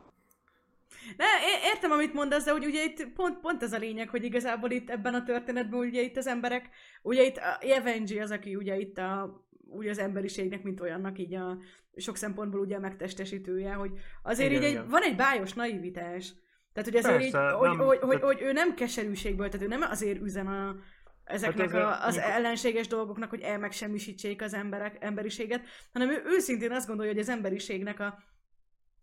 Ne, 1.16 1.24
értem, 1.72 1.90
amit 1.90 2.12
mondasz, 2.12 2.44
de 2.44 2.50
hogy 2.50 2.64
ugye 2.64 2.84
itt 2.84 3.08
pont, 3.08 3.40
pont 3.40 3.62
ez 3.62 3.72
a 3.72 3.78
lényeg, 3.78 4.08
hogy 4.08 4.24
igazából 4.24 4.70
itt 4.70 4.90
ebben 4.90 5.14
a 5.14 5.22
történetben 5.22 5.78
ugye 5.78 6.02
itt 6.02 6.16
az 6.16 6.26
emberek, 6.26 6.68
ugye 7.02 7.22
itt 7.22 7.36
a 7.36 7.58
Evangy 7.60 8.18
az, 8.18 8.30
aki 8.30 8.56
ugye 8.56 8.76
itt 8.76 8.98
a 8.98 9.44
úgy 9.68 9.88
az 9.88 9.98
emberiségnek, 9.98 10.62
mint 10.62 10.80
olyannak, 10.80 11.18
így 11.18 11.34
a 11.34 11.58
sok 11.96 12.16
szempontból 12.16 12.60
ugye 12.60 12.76
a 12.76 12.80
megtestesítője, 12.80 13.72
hogy 13.72 13.90
azért 14.22 14.50
igen, 14.50 14.62
így 14.62 14.76
egy, 14.76 14.88
van 14.88 15.02
egy 15.02 15.16
bájos 15.16 15.52
naivitás. 15.52 16.34
Tehát, 16.72 16.90
hogy 16.90 16.98
azért 16.98 17.32
Persze, 17.32 17.48
így, 17.48 17.54
hogy, 17.58 17.68
nem, 17.68 17.86
hogy, 17.86 17.98
hogy, 17.98 18.20
hogy, 18.20 18.40
ő 18.40 18.52
nem 18.52 18.74
keserűségből, 18.74 19.48
tehát 19.48 19.66
ő 19.66 19.68
nem 19.68 19.82
azért 19.90 20.20
üzen 20.22 20.46
a, 20.46 20.76
ezeknek 21.24 21.70
hát 21.70 21.82
a, 21.82 22.06
az 22.06 22.14
mikor... 22.14 22.30
ellenséges 22.30 22.86
dolgoknak, 22.86 23.30
hogy 23.30 23.40
el 23.40 23.58
megsemmisítsék 23.58 24.42
az 24.42 24.54
emberek, 24.54 24.96
emberiséget, 25.00 25.64
hanem 25.92 26.10
ő 26.10 26.22
őszintén 26.24 26.72
azt 26.72 26.86
gondolja, 26.86 27.12
hogy 27.12 27.20
az 27.20 27.28
emberiségnek 27.28 28.00
a 28.00 28.18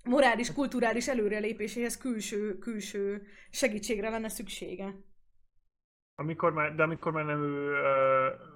morális, 0.04 0.54
kulturális 0.54 1.08
előrelépéséhez 1.08 1.98
külső, 1.98 2.58
külső 2.58 3.28
segítségre 3.50 4.10
lenne 4.10 4.30
szüksége. 4.30 4.96
Amikor 6.16 6.54
már, 6.54 6.76
de 6.76 6.84
amikor 6.84 7.12
már 7.12 7.26
nem 7.26 7.44
ő, 7.44 7.72
uh, 7.72 8.52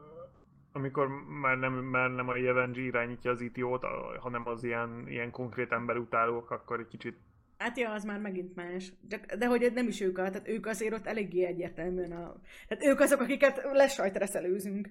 amikor 0.72 1.08
már 1.42 1.58
nem, 1.58 1.74
már 1.74 2.10
nem 2.10 2.28
a 2.28 2.36
Jevenji 2.36 2.84
irányítja 2.84 3.32
az 3.32 3.42
IT-ot, 3.42 3.84
hanem 4.20 4.48
az 4.48 4.64
ilyen, 4.64 5.08
ilyen 5.08 5.32
konkrét 5.32 5.72
emberutálók, 5.72 6.52
akkor 6.52 6.80
egy 6.80 6.88
kicsit 6.88 7.18
Hát 7.58 7.78
ja, 7.78 7.92
az 7.92 8.04
már 8.04 8.20
megint 8.20 8.56
más. 8.56 8.94
De, 9.02 9.22
de 9.38 9.48
hogy 9.48 9.72
nem 9.74 9.88
is 9.88 10.02
ők, 10.02 10.16
tehát 10.16 10.48
ők 10.48 10.66
azért 10.66 10.94
ott 10.94 11.06
eléggé 11.06 11.46
egyértelműen 11.46 12.12
a... 12.12 12.36
Tehát 12.68 12.84
ők 12.84 13.00
azok, 13.00 13.22
akiket 13.22 13.62
lesajtreszelőzünk. 13.74 14.90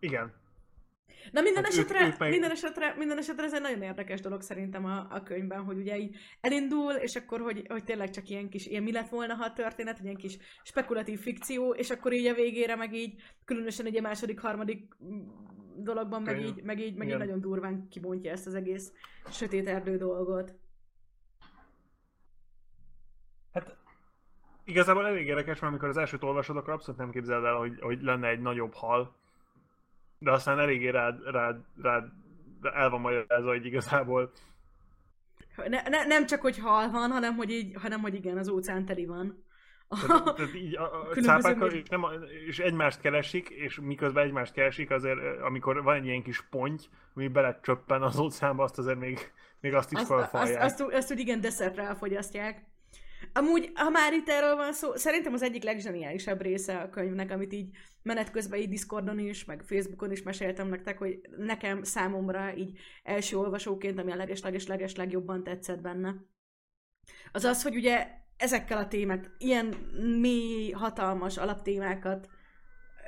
Igen. 0.00 0.41
Na 1.30 1.40
minden, 1.40 1.64
hát 1.64 1.72
esetre, 1.72 2.06
ők, 2.06 2.12
ők 2.12 2.18
meg... 2.18 2.30
minden, 2.30 2.50
esetre, 2.50 2.94
minden 2.98 3.18
esetre 3.18 3.44
ez 3.44 3.54
egy 3.54 3.60
nagyon 3.60 3.82
érdekes 3.82 4.20
dolog 4.20 4.40
szerintem 4.40 4.84
a, 4.84 5.06
a 5.10 5.22
könyvben, 5.22 5.64
hogy 5.64 5.76
ugye 5.76 5.98
így 5.98 6.16
elindul, 6.40 6.92
és 6.92 7.16
akkor, 7.16 7.40
hogy, 7.40 7.66
hogy 7.68 7.84
tényleg 7.84 8.10
csak 8.10 8.28
ilyen 8.28 8.48
kis, 8.48 8.66
ilyen 8.66 8.82
mi 8.82 8.92
lett 8.92 9.08
volna, 9.08 9.34
ha 9.34 9.44
a 9.44 9.52
történet, 9.52 9.98
egy 9.98 10.04
ilyen 10.04 10.16
kis 10.16 10.38
spekulatív 10.62 11.20
fikció, 11.20 11.70
és 11.70 11.90
akkor 11.90 12.12
így 12.12 12.26
a 12.26 12.34
végére 12.34 12.76
meg 12.76 12.94
így, 12.94 13.22
különösen 13.44 13.86
egy 13.86 14.02
második, 14.02 14.40
harmadik 14.40 14.96
dologban 15.76 16.22
meg 16.22 16.40
így, 16.40 16.62
meg 16.62 16.80
így, 16.80 16.94
meg 16.96 17.08
így 17.08 17.16
nagyon 17.16 17.40
durván 17.40 17.88
kibontja 17.88 18.30
ezt 18.30 18.46
az 18.46 18.54
egész 18.54 18.92
sötét 19.30 19.68
erdő 19.68 19.96
dolgot. 19.96 20.54
Hát 23.52 23.76
igazából 24.64 25.06
elég 25.06 25.26
érdekes, 25.26 25.60
mert 25.60 25.72
amikor 25.72 25.88
az 25.88 25.96
elsőt 25.96 26.22
olvasod, 26.22 26.56
akkor 26.56 26.72
abszolút 26.72 27.00
nem 27.00 27.10
képzeled 27.10 27.44
el, 27.44 27.54
hogy, 27.54 27.80
hogy 27.80 28.02
lenne 28.02 28.28
egy 28.28 28.40
nagyobb 28.40 28.72
hal. 28.72 29.20
De 30.22 30.30
aztán 30.30 30.58
eléggé 30.58 30.88
rád, 30.88 31.22
rád, 31.24 31.56
rád 31.82 32.04
el 32.74 32.90
van 32.90 33.00
magyarázva, 33.00 33.50
hogy 33.50 33.66
igazából 33.66 34.32
ne, 35.56 35.82
ne, 35.88 36.04
nem 36.04 36.26
csak, 36.26 36.40
hogy 36.40 36.58
hal 36.58 36.90
van, 36.90 37.10
hanem 37.10 37.36
hogy, 37.36 37.50
így, 37.50 37.76
hanem 37.80 38.00
hogy 38.00 38.14
igen, 38.14 38.38
az 38.38 38.48
óceán 38.48 38.84
teli 38.84 39.06
van. 39.06 39.44
Tehát, 40.06 40.34
tehát 40.34 40.54
így 40.54 40.76
a, 40.76 41.10
a 41.10 41.14
cápákkal, 41.14 41.70
és, 41.70 41.88
nem, 41.88 42.04
és 42.46 42.58
egymást 42.58 43.00
keresik, 43.00 43.48
és 43.48 43.80
miközben 43.80 44.24
egymást 44.24 44.52
keresik, 44.52 44.90
azért 44.90 45.18
amikor 45.40 45.82
van 45.82 45.96
egy 45.96 46.04
ilyen 46.04 46.22
kis 46.22 46.40
ponty, 46.50 46.82
ami 47.14 47.28
belecsöppen 47.28 48.02
az 48.02 48.18
óceánba, 48.18 48.62
azt 48.62 48.78
azért 48.78 48.98
még, 48.98 49.32
még 49.60 49.74
azt 49.74 49.92
is 49.92 49.98
azt, 49.98 50.08
felfalják. 50.08 50.62
Azt, 50.62 50.80
azt, 50.80 50.92
azt, 50.92 51.12
úgy 51.12 51.18
igen, 51.18 51.40
desszertre 51.40 51.82
elfogyasztják. 51.82 52.64
Amúgy, 53.32 53.70
ha 53.74 53.90
már 53.90 54.12
itt 54.12 54.28
erről 54.28 54.56
van 54.56 54.72
szó, 54.72 54.94
szerintem 54.94 55.32
az 55.32 55.42
egyik 55.42 55.62
legzseniálisabb 55.62 56.40
része 56.40 56.78
a 56.78 56.90
könyvnek, 56.90 57.30
amit 57.30 57.52
így 57.52 57.76
menet 58.02 58.30
közben 58.30 58.60
így 58.60 58.68
Discordon 58.68 59.18
is, 59.18 59.44
meg 59.44 59.62
Facebookon 59.62 60.10
is 60.10 60.22
meséltem 60.22 60.68
nektek, 60.68 60.98
hogy 60.98 61.20
nekem 61.36 61.82
számomra 61.82 62.56
így 62.56 62.78
első 63.02 63.36
olvasóként, 63.36 63.98
ami 63.98 64.12
a 64.12 64.16
leges-leges-leges 64.16 64.96
legjobban 64.96 65.44
tetszett 65.44 65.80
benne. 65.80 66.14
Az 67.32 67.44
az, 67.44 67.62
hogy 67.62 67.76
ugye 67.76 68.08
ezekkel 68.36 68.78
a 68.78 68.88
témák, 68.88 69.30
ilyen 69.38 69.66
mély, 70.20 70.70
hatalmas 70.70 71.36
alaptémákat 71.36 72.28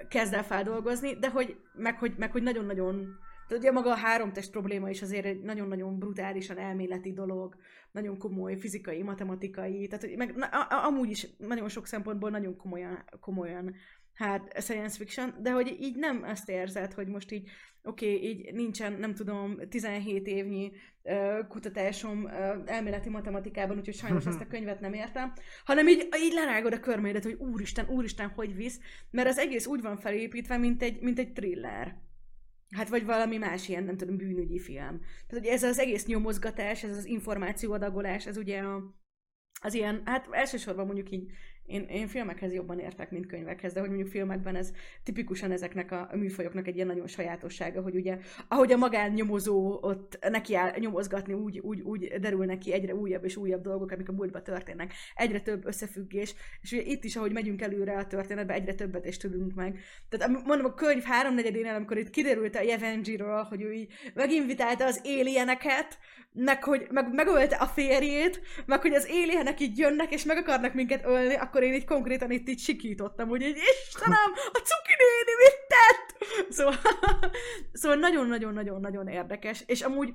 kezd 0.09 0.35
el 0.35 0.45
feldolgozni, 0.45 1.19
de 1.19 1.31
hogy, 1.31 1.57
meg 1.73 1.99
hogy, 1.99 2.15
meg 2.17 2.33
hogy 2.33 2.43
nagyon-nagyon 2.43 3.19
de 3.49 3.57
ugye 3.57 3.71
maga 3.71 3.91
a 3.91 3.97
háromtest 3.97 4.51
probléma 4.51 4.91
is 4.91 5.03
azért 5.03 5.25
egy 5.25 5.41
nagyon-nagyon 5.41 5.99
brutálisan 5.99 6.59
elméleti 6.59 7.13
dolog, 7.13 7.57
nagyon 7.91 8.19
komoly 8.19 8.57
fizikai, 8.57 9.03
matematikai, 9.03 9.87
tehát 9.87 10.17
meg 10.17 10.35
na, 10.35 10.47
a, 10.47 10.87
amúgy 10.87 11.11
is 11.11 11.27
nagyon 11.39 11.69
sok 11.69 11.87
szempontból 11.87 12.31
nagyon 12.31 12.57
komolyan, 12.57 13.05
komolyan 13.21 13.75
hát 14.15 14.63
science 14.63 14.97
fiction, 14.97 15.35
de 15.43 15.51
hogy 15.51 15.77
így 15.81 15.97
nem 15.97 16.25
ezt 16.25 16.49
érzed, 16.49 16.93
hogy 16.93 17.07
most 17.07 17.33
így 17.33 17.51
oké, 17.83 18.15
okay, 18.15 18.29
így 18.29 18.53
nincsen, 18.55 18.93
nem 18.93 19.15
tudom, 19.15 19.59
17 19.69 20.27
évnyi 20.27 20.73
uh, 21.03 21.47
kutatásom 21.49 22.25
uh, 22.25 22.33
elméleti 22.65 23.09
matematikában, 23.09 23.79
úgyhogy 23.79 23.95
sajnos 23.95 24.27
ezt 24.27 24.41
a 24.41 24.47
könyvet 24.55 24.81
nem 24.81 24.93
értem, 24.93 25.33
hanem 25.65 25.89
így, 25.89 26.09
így 26.23 26.33
lerágod 26.33 26.73
a 26.73 26.81
körmédet, 26.81 27.25
hogy 27.25 27.37
úristen, 27.39 27.89
úristen, 27.89 28.29
hogy 28.29 28.55
visz, 28.55 28.81
mert 29.11 29.29
az 29.29 29.39
egész 29.39 29.67
úgy 29.67 29.81
van 29.81 29.97
felépítve, 29.97 30.57
mint 30.57 30.83
egy, 30.83 31.01
mint 31.01 31.19
egy 31.19 31.33
thriller. 31.33 31.97
Hát 32.75 32.89
vagy 32.89 33.05
valami 33.05 33.37
más 33.37 33.69
ilyen, 33.69 33.85
nem 33.85 33.97
tudom, 33.97 34.17
bűnügyi 34.17 34.59
film. 34.59 34.99
Tehát 34.99 35.45
hogy 35.45 35.47
ez 35.47 35.63
az 35.63 35.79
egész 35.79 36.07
nyomozgatás, 36.07 36.83
ez 36.85 36.97
az 36.97 37.05
információadagolás, 37.05 38.27
ez 38.27 38.37
ugye 38.37 38.61
a, 38.61 38.95
az 39.61 39.75
ilyen, 39.75 40.03
hát 40.05 40.29
elsősorban 40.31 40.87
mondjuk 40.87 41.11
így 41.11 41.31
én, 41.67 41.83
én 41.83 42.07
filmekhez 42.07 42.53
jobban 42.53 42.79
értek, 42.79 43.11
mint 43.11 43.27
könyvekhez, 43.27 43.73
de 43.73 43.81
hogy 43.81 43.89
mondjuk 43.89 44.11
filmekben 44.11 44.57
ez 44.57 44.73
tipikusan 45.03 45.51
ezeknek 45.51 45.93
a 45.93 46.11
műfajoknak 46.15 46.67
egy 46.67 46.75
ilyen 46.75 46.87
nagyon 46.87 47.07
sajátossága, 47.07 47.83
hogy 47.83 47.95
ugye, 47.95 48.19
ahogy 48.49 48.73
a 48.73 48.77
magánnyomozó 48.77 49.79
ott 49.81 50.19
neki 50.31 50.55
áll 50.55 50.73
nyomozgatni, 50.79 51.33
úgy, 51.33 51.59
úgy, 51.59 51.81
úgy 51.81 52.13
derül 52.21 52.45
neki 52.45 52.73
egyre 52.73 52.95
újabb 52.95 53.25
és 53.25 53.37
újabb 53.37 53.63
dolgok, 53.63 53.91
amik 53.91 54.09
a 54.09 54.13
múltban 54.13 54.43
történnek. 54.43 54.93
Egyre 55.15 55.41
több 55.41 55.67
összefüggés, 55.67 56.35
és 56.61 56.73
ugye 56.73 56.83
itt 56.83 57.05
is, 57.05 57.17
ahogy 57.17 57.33
megyünk 57.33 57.63
előre 57.63 57.97
a 57.97 58.07
történetbe, 58.07 58.55
egyre 58.55 58.75
többet 58.75 59.07
is 59.07 59.17
tudunk 59.17 59.55
meg. 59.55 59.79
Tehát 60.09 60.45
mondom, 60.45 60.67
a 60.67 60.75
könyv 60.75 61.03
háromnegyedénél, 61.03 61.75
amikor 61.75 61.99
itt 61.99 62.11
kiderült 62.11 62.57
a 62.57 62.63
Jevenjiről, 62.63 63.43
hogy 63.43 63.63
ő 63.63 63.73
így 63.73 63.93
meginvitálta 64.15 64.85
az 64.85 65.01
alieneket, 65.05 65.99
meg 66.37 66.65
hogy 66.65 66.87
meg, 66.91 67.15
megölte 67.15 67.57
a 67.57 67.67
férjét, 67.67 68.41
meg 68.67 68.81
hogy 68.81 68.95
az 68.95 69.07
alienek 69.09 69.61
így 69.61 69.79
jönnek, 69.79 70.13
és 70.13 70.25
meg 70.25 70.37
akarnak 70.37 70.75
minket 70.75 71.05
ölni, 71.05 71.35
akkor 71.35 71.63
én 71.63 71.73
így 71.73 71.85
konkrétan 71.85 72.31
itt 72.31 72.49
így 72.49 72.59
sikítottam, 72.59 73.29
hogy 73.29 73.43
így, 73.43 73.57
Istenem, 73.57 74.33
a 74.53 74.59
cuki 74.59 74.95
néni 74.99 75.35
mit 75.39 75.59
tett? 75.69 76.13
Szóval, 76.53 76.75
szóval 77.73 77.99
nagyon-nagyon-nagyon-nagyon 77.99 79.09
érdekes, 79.09 79.63
és 79.67 79.81
amúgy 79.81 80.13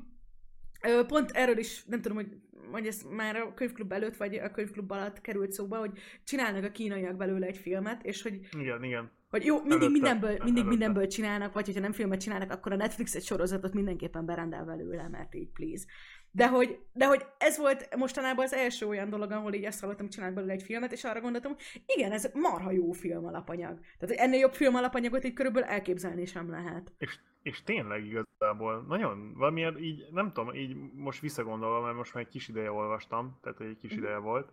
pont 1.08 1.32
erről 1.32 1.58
is, 1.58 1.84
nem 1.86 2.02
tudom, 2.02 2.18
hogy, 2.18 2.28
hogy 2.72 2.88
ez 2.88 3.02
már 3.10 3.36
a 3.36 3.54
könyvklub 3.54 3.92
előtt, 3.92 4.18
vagy 4.18 4.36
a 4.36 4.52
könyvklub 4.52 4.92
alatt 4.92 5.22
került 5.22 5.52
szóba, 5.52 5.78
hogy 5.78 5.92
csinálnak 6.24 6.64
a 6.64 6.72
kínaiak 6.72 7.16
belőle 7.16 7.46
egy 7.46 7.58
filmet, 7.58 8.04
és 8.04 8.22
hogy... 8.22 8.40
Igen, 8.60 8.84
igen. 8.84 9.12
Hogy 9.30 9.46
jó, 9.46 9.56
mindig 9.56 9.72
előtte, 9.72 9.92
mindenből, 9.92 10.30
mindig 10.30 10.48
előtte. 10.50 10.70
mindenből 10.70 11.08
csinálnak, 11.08 11.54
vagy 11.54 11.66
hogyha 11.66 11.82
nem 11.82 11.92
filmet 11.92 12.22
csinálnak, 12.22 12.52
akkor 12.52 12.72
a 12.72 12.76
Netflix 12.76 13.16
egy 13.16 13.24
sorozatot 13.24 13.74
mindenképpen 13.74 14.26
berendel 14.26 14.66
belőle, 14.66 15.08
mert 15.08 15.36
így 15.36 15.50
please. 15.52 15.86
De 16.32 16.48
hogy, 16.48 16.80
de 16.94 17.06
hogy 17.06 17.26
ez 17.38 17.58
volt 17.58 17.96
mostanában 17.96 18.46
az 18.46 18.54
első 18.54 18.88
olyan 18.88 19.10
dolog, 19.10 19.32
ahol 19.32 19.54
így 19.54 19.64
ezt 19.64 19.80
hallottam, 19.80 20.10
csinálnak 20.10 20.36
belőle 20.36 20.54
egy 20.54 20.64
filmet, 20.64 20.92
és 20.92 21.04
arra 21.04 21.22
gondoltam, 21.22 21.52
hogy 21.52 21.82
igen, 21.86 22.12
ez 22.12 22.30
marha 22.34 22.72
jó 22.72 22.92
film 22.92 23.26
alapanyag. 23.26 23.80
Tehát, 23.80 24.00
hogy 24.00 24.26
ennél 24.26 24.40
jobb 24.40 24.54
film 24.54 24.76
alapanyagot 24.76 25.24
így 25.24 25.34
körülbelül 25.34 25.70
elképzelni 25.70 26.26
sem 26.26 26.50
lehet. 26.50 26.94
És, 26.98 27.20
és 27.42 27.64
tényleg 27.64 28.06
igazából 28.06 28.86
nagyon, 28.88 29.34
valamilyen 29.34 29.78
így, 29.78 30.08
nem 30.12 30.34
tudom, 30.34 30.56
így 30.56 30.76
most 30.94 31.22
visszagondolva, 31.22 31.82
mert 31.82 31.96
most 31.96 32.14
már 32.14 32.24
egy 32.24 32.30
kis 32.30 32.48
ideje 32.48 32.72
olvastam, 32.72 33.38
tehát 33.42 33.62
egy 33.62 33.78
kis 33.78 33.94
mm. 33.94 33.98
ideje 33.98 34.18
volt, 34.18 34.52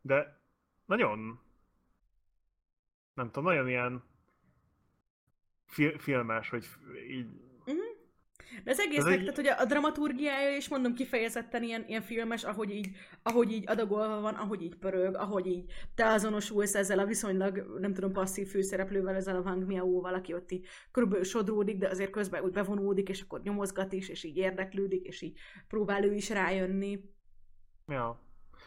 de 0.00 0.40
nagyon, 0.84 1.40
nem 3.14 3.26
tudom, 3.26 3.44
nagyon 3.44 3.68
ilyen 3.68 4.04
fi- 5.66 6.02
filmes, 6.02 6.50
vagy 6.50 6.66
így 7.08 7.45
de 8.64 8.70
az 8.70 8.80
egésznek, 8.80 9.12
egy... 9.12 9.20
tehát 9.20 9.36
hogy 9.36 9.46
a, 9.46 9.60
a 9.60 9.64
dramaturgiája 9.64 10.56
is 10.56 10.68
mondom 10.68 10.94
kifejezetten 10.94 11.62
ilyen, 11.62 11.84
ilyen 11.86 12.02
filmes, 12.02 12.44
ahogy 12.44 12.70
így, 12.70 12.88
ahogy 13.22 13.52
így 13.52 13.64
adagolva 13.66 14.20
van, 14.20 14.34
ahogy 14.34 14.62
így 14.62 14.76
pörög, 14.76 15.14
ahogy 15.14 15.46
így 15.46 15.64
te 15.94 16.06
azonosulsz 16.06 16.74
ezzel 16.74 16.98
a 16.98 17.04
viszonylag, 17.04 17.78
nem 17.80 17.94
tudom, 17.94 18.12
passzív 18.12 18.48
főszereplővel, 18.48 19.14
ezzel 19.14 19.36
a 19.36 19.40
Wang 19.40 19.66
Miao, 19.66 20.00
valaki 20.00 20.34
ott 20.34 20.50
így 20.50 20.66
körülbelül 20.90 21.24
sodródik, 21.24 21.78
de 21.78 21.88
azért 21.88 22.10
közben 22.10 22.42
úgy 22.42 22.52
bevonódik, 22.52 23.08
és 23.08 23.20
akkor 23.20 23.40
nyomozgat 23.42 23.92
is, 23.92 24.08
és 24.08 24.24
így 24.24 24.36
érdeklődik, 24.36 25.06
és 25.06 25.22
így 25.22 25.38
próbál 25.68 26.04
ő 26.04 26.14
is 26.14 26.30
rájönni. 26.30 27.00
Ja. 27.86 28.24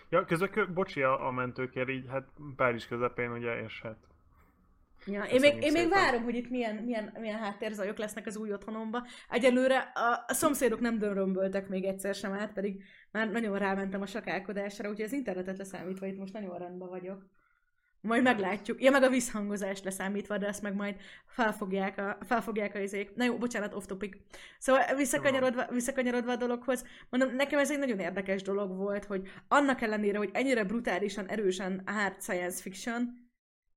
Ja, 0.10 0.26
közben, 0.26 0.74
bocsi 0.74 1.02
a, 1.02 1.28
a 1.28 1.32
mentőkér, 1.32 1.90
így 1.90 2.06
hát 2.08 2.30
Párizs 2.56 2.88
közepén 2.88 3.32
ugye, 3.32 3.62
és 3.64 3.82
hát 3.82 4.09
Ja, 5.06 5.24
én 5.24 5.40
még, 5.40 5.64
én 5.64 5.72
még 5.72 5.90
várom, 5.90 6.24
hogy 6.24 6.36
itt 6.36 6.50
milyen, 6.50 6.76
milyen, 6.76 7.14
milyen 7.20 7.40
háttérzajok 7.40 7.98
lesznek 7.98 8.26
az 8.28 8.38
új 8.38 8.54
otthonomba. 8.54 9.08
Egyelőre 9.30 9.78
a, 9.78 10.26
a 10.28 10.34
szomszédok 10.34 10.80
nem 10.80 10.98
dörömböltek 10.98 11.68
még 11.68 11.84
egyszer 11.84 12.16
sem 12.16 12.34
át, 12.34 12.54
pedig 12.54 12.84
már 13.12 13.32
nagyon 13.32 13.58
rámentem 13.58 14.02
a 14.02 14.06
sakálkodásra, 14.06 14.90
úgyhogy 14.90 15.06
az 15.06 15.14
internetet 15.14 15.58
leszámítva 15.58 16.06
itt 16.06 16.18
most 16.18 16.34
nagyon 16.34 16.58
rendben 16.58 16.90
vagyok. 16.90 17.26
Majd 18.02 18.24
meglátjuk. 18.24 18.84
Ja, 18.84 18.92
meg 18.92 19.04
a 19.04 19.10
visszhangozást 19.10 19.84
leszámítva, 19.84 20.38
de 20.38 20.48
ezt 20.48 20.62
meg 20.62 20.76
majd 20.76 20.96
felfogják 21.26 21.98
a, 21.98 22.18
felfogják 22.26 22.76
a 22.76 22.80
izék. 22.80 23.16
Na 23.16 23.24
jó, 23.24 23.38
bocsánat, 23.38 23.74
off 23.74 23.86
topic. 23.86 24.18
Szóval 24.60 24.96
visszakanyarodva, 24.96 25.68
visszakanyarodva 25.72 26.32
a 26.32 26.36
dologhoz, 26.36 26.86
mondom, 27.10 27.36
nekem 27.36 27.60
ez 27.60 27.72
egy 27.72 27.80
nagyon 27.80 28.00
érdekes 28.00 28.42
dolog 28.42 28.78
volt, 28.78 29.06
hogy 29.06 29.28
annak 29.48 29.82
ellenére, 29.82 30.18
hogy 30.18 30.30
ennyire 30.34 30.64
brutálisan, 30.64 31.28
erősen 31.28 31.82
hard 31.86 32.22
science 32.22 32.62
fiction, 32.62 33.29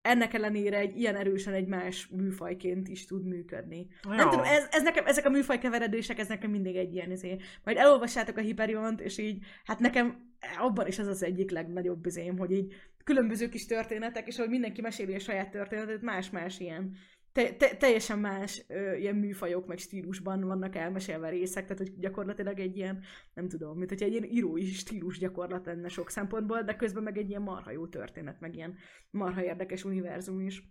ennek 0.02 0.34
ellenére 0.34 0.78
egy 0.78 0.98
ilyen 0.98 1.16
erősen 1.16 1.54
egy 1.54 1.66
más 1.66 2.06
műfajként 2.06 2.88
is 2.88 3.06
tud 3.06 3.26
működni. 3.26 3.86
Ja. 4.02 4.14
Nem 4.14 4.30
tudom, 4.30 4.44
ez, 4.44 4.66
ez 4.70 4.82
nekem, 4.82 5.06
ezek 5.06 5.26
a 5.26 5.30
műfaj 5.30 5.58
keveredések, 5.58 6.18
ez 6.18 6.28
nekem 6.28 6.50
mindig 6.50 6.76
egy 6.76 6.94
ilyen 6.94 7.10
izé. 7.10 7.36
Majd 7.64 7.76
elolvassátok 7.76 8.36
a 8.36 8.40
Hyperiont, 8.40 9.00
és 9.00 9.18
így, 9.18 9.44
hát 9.64 9.78
nekem 9.78 10.30
abban 10.58 10.86
is 10.86 10.98
az 10.98 11.06
az 11.06 11.22
egyik 11.22 11.50
legnagyobb 11.50 12.06
izém, 12.06 12.38
hogy 12.38 12.50
így 12.52 12.74
különböző 13.04 13.48
kis 13.48 13.66
történetek, 13.66 14.26
és 14.26 14.38
ahogy 14.38 14.50
mindenki 14.50 14.80
meséli 14.80 15.14
a 15.14 15.18
saját 15.18 15.50
történetet, 15.50 16.02
más-más 16.02 16.60
ilyen 16.60 16.96
te, 17.32 17.52
te, 17.56 17.76
teljesen 17.76 18.18
más 18.18 18.64
ö, 18.68 18.94
ilyen 18.94 19.16
műfajok, 19.16 19.66
meg 19.66 19.78
stílusban 19.78 20.40
vannak 20.40 20.76
elmesélve 20.76 21.28
részek, 21.28 21.62
tehát 21.62 21.78
hogy 21.78 21.98
gyakorlatilag 21.98 22.58
egy 22.60 22.76
ilyen, 22.76 23.04
nem 23.34 23.48
tudom, 23.48 23.78
mint 23.78 23.88
hogy 23.90 24.02
egy 24.02 24.10
ilyen 24.10 24.24
írói 24.24 24.64
stílus 24.64 25.18
gyakorlat 25.18 25.66
lenne 25.66 25.88
sok 25.88 26.10
szempontból, 26.10 26.62
de 26.62 26.76
közben 26.76 27.02
meg 27.02 27.18
egy 27.18 27.28
ilyen 27.28 27.42
marha 27.42 27.70
jó 27.70 27.86
történet, 27.86 28.40
meg 28.40 28.54
ilyen 28.54 28.76
marha 29.10 29.42
érdekes 29.42 29.84
univerzum 29.84 30.40
is. 30.40 30.62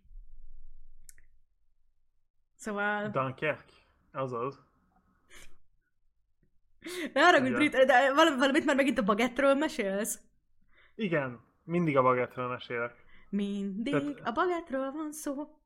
Szóval... 2.55 3.09
Dunkerque. 3.09 3.73
Azaz. 4.11 4.59
Ne 7.13 7.25
arra, 7.27 7.41
hogy. 7.41 7.53
Brit, 7.53 7.71
de 7.71 8.13
valami, 8.13 8.38
valamit 8.38 8.65
már 8.65 8.75
megint 8.75 8.97
a 8.97 9.03
bagettről 9.03 9.53
mesélsz? 9.53 10.19
Igen, 10.95 11.39
mindig 11.63 11.97
a 11.97 12.01
bagettről 12.01 12.47
mesélek. 12.47 12.95
Mindig 13.29 13.93
Tehát- 13.93 14.19
a 14.27 14.31
bagettről 14.31 14.91
van 14.91 15.11
szó. 15.11 15.60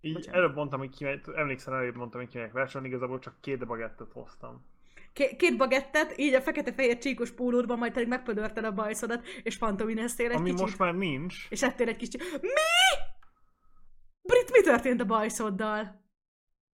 Így 0.00 0.12
Bocsánat. 0.14 0.36
előbb 0.40 0.54
mondtam, 0.54 0.78
hogy 0.78 0.96
kimegy, 0.96 1.20
emlékszem, 1.34 1.74
előbb 1.74 1.96
mondtam, 1.96 2.20
hogy 2.20 2.30
kimegyek 2.30 2.52
vásárolni, 2.52 2.88
igazából 2.88 3.18
csak 3.18 3.40
két 3.40 3.66
bagettet 3.66 4.12
hoztam. 4.12 4.64
Ké- 5.12 5.36
két 5.36 5.56
bagettet, 5.56 6.18
így 6.18 6.34
a 6.34 6.40
fekete-fehér 6.40 6.98
csíkos 6.98 7.30
pólódban, 7.30 7.78
majd 7.78 7.92
pedig 7.92 8.08
megpödörted 8.08 8.64
a 8.64 8.72
bajszodat, 8.72 9.26
és 9.42 9.58
pantomineztél 9.58 10.30
egy 10.30 10.36
Ami 10.36 10.50
kicsit. 10.50 10.60
most 10.60 10.78
már 10.78 10.94
nincs. 10.94 11.46
És 11.50 11.62
ettél 11.62 11.88
egy 11.88 11.96
kicsit. 11.96 12.22
Mi? 12.40 12.48
Brit, 14.22 14.50
mi 14.52 14.60
történt 14.62 15.00
a 15.00 15.04
bajszoddal? 15.04 16.04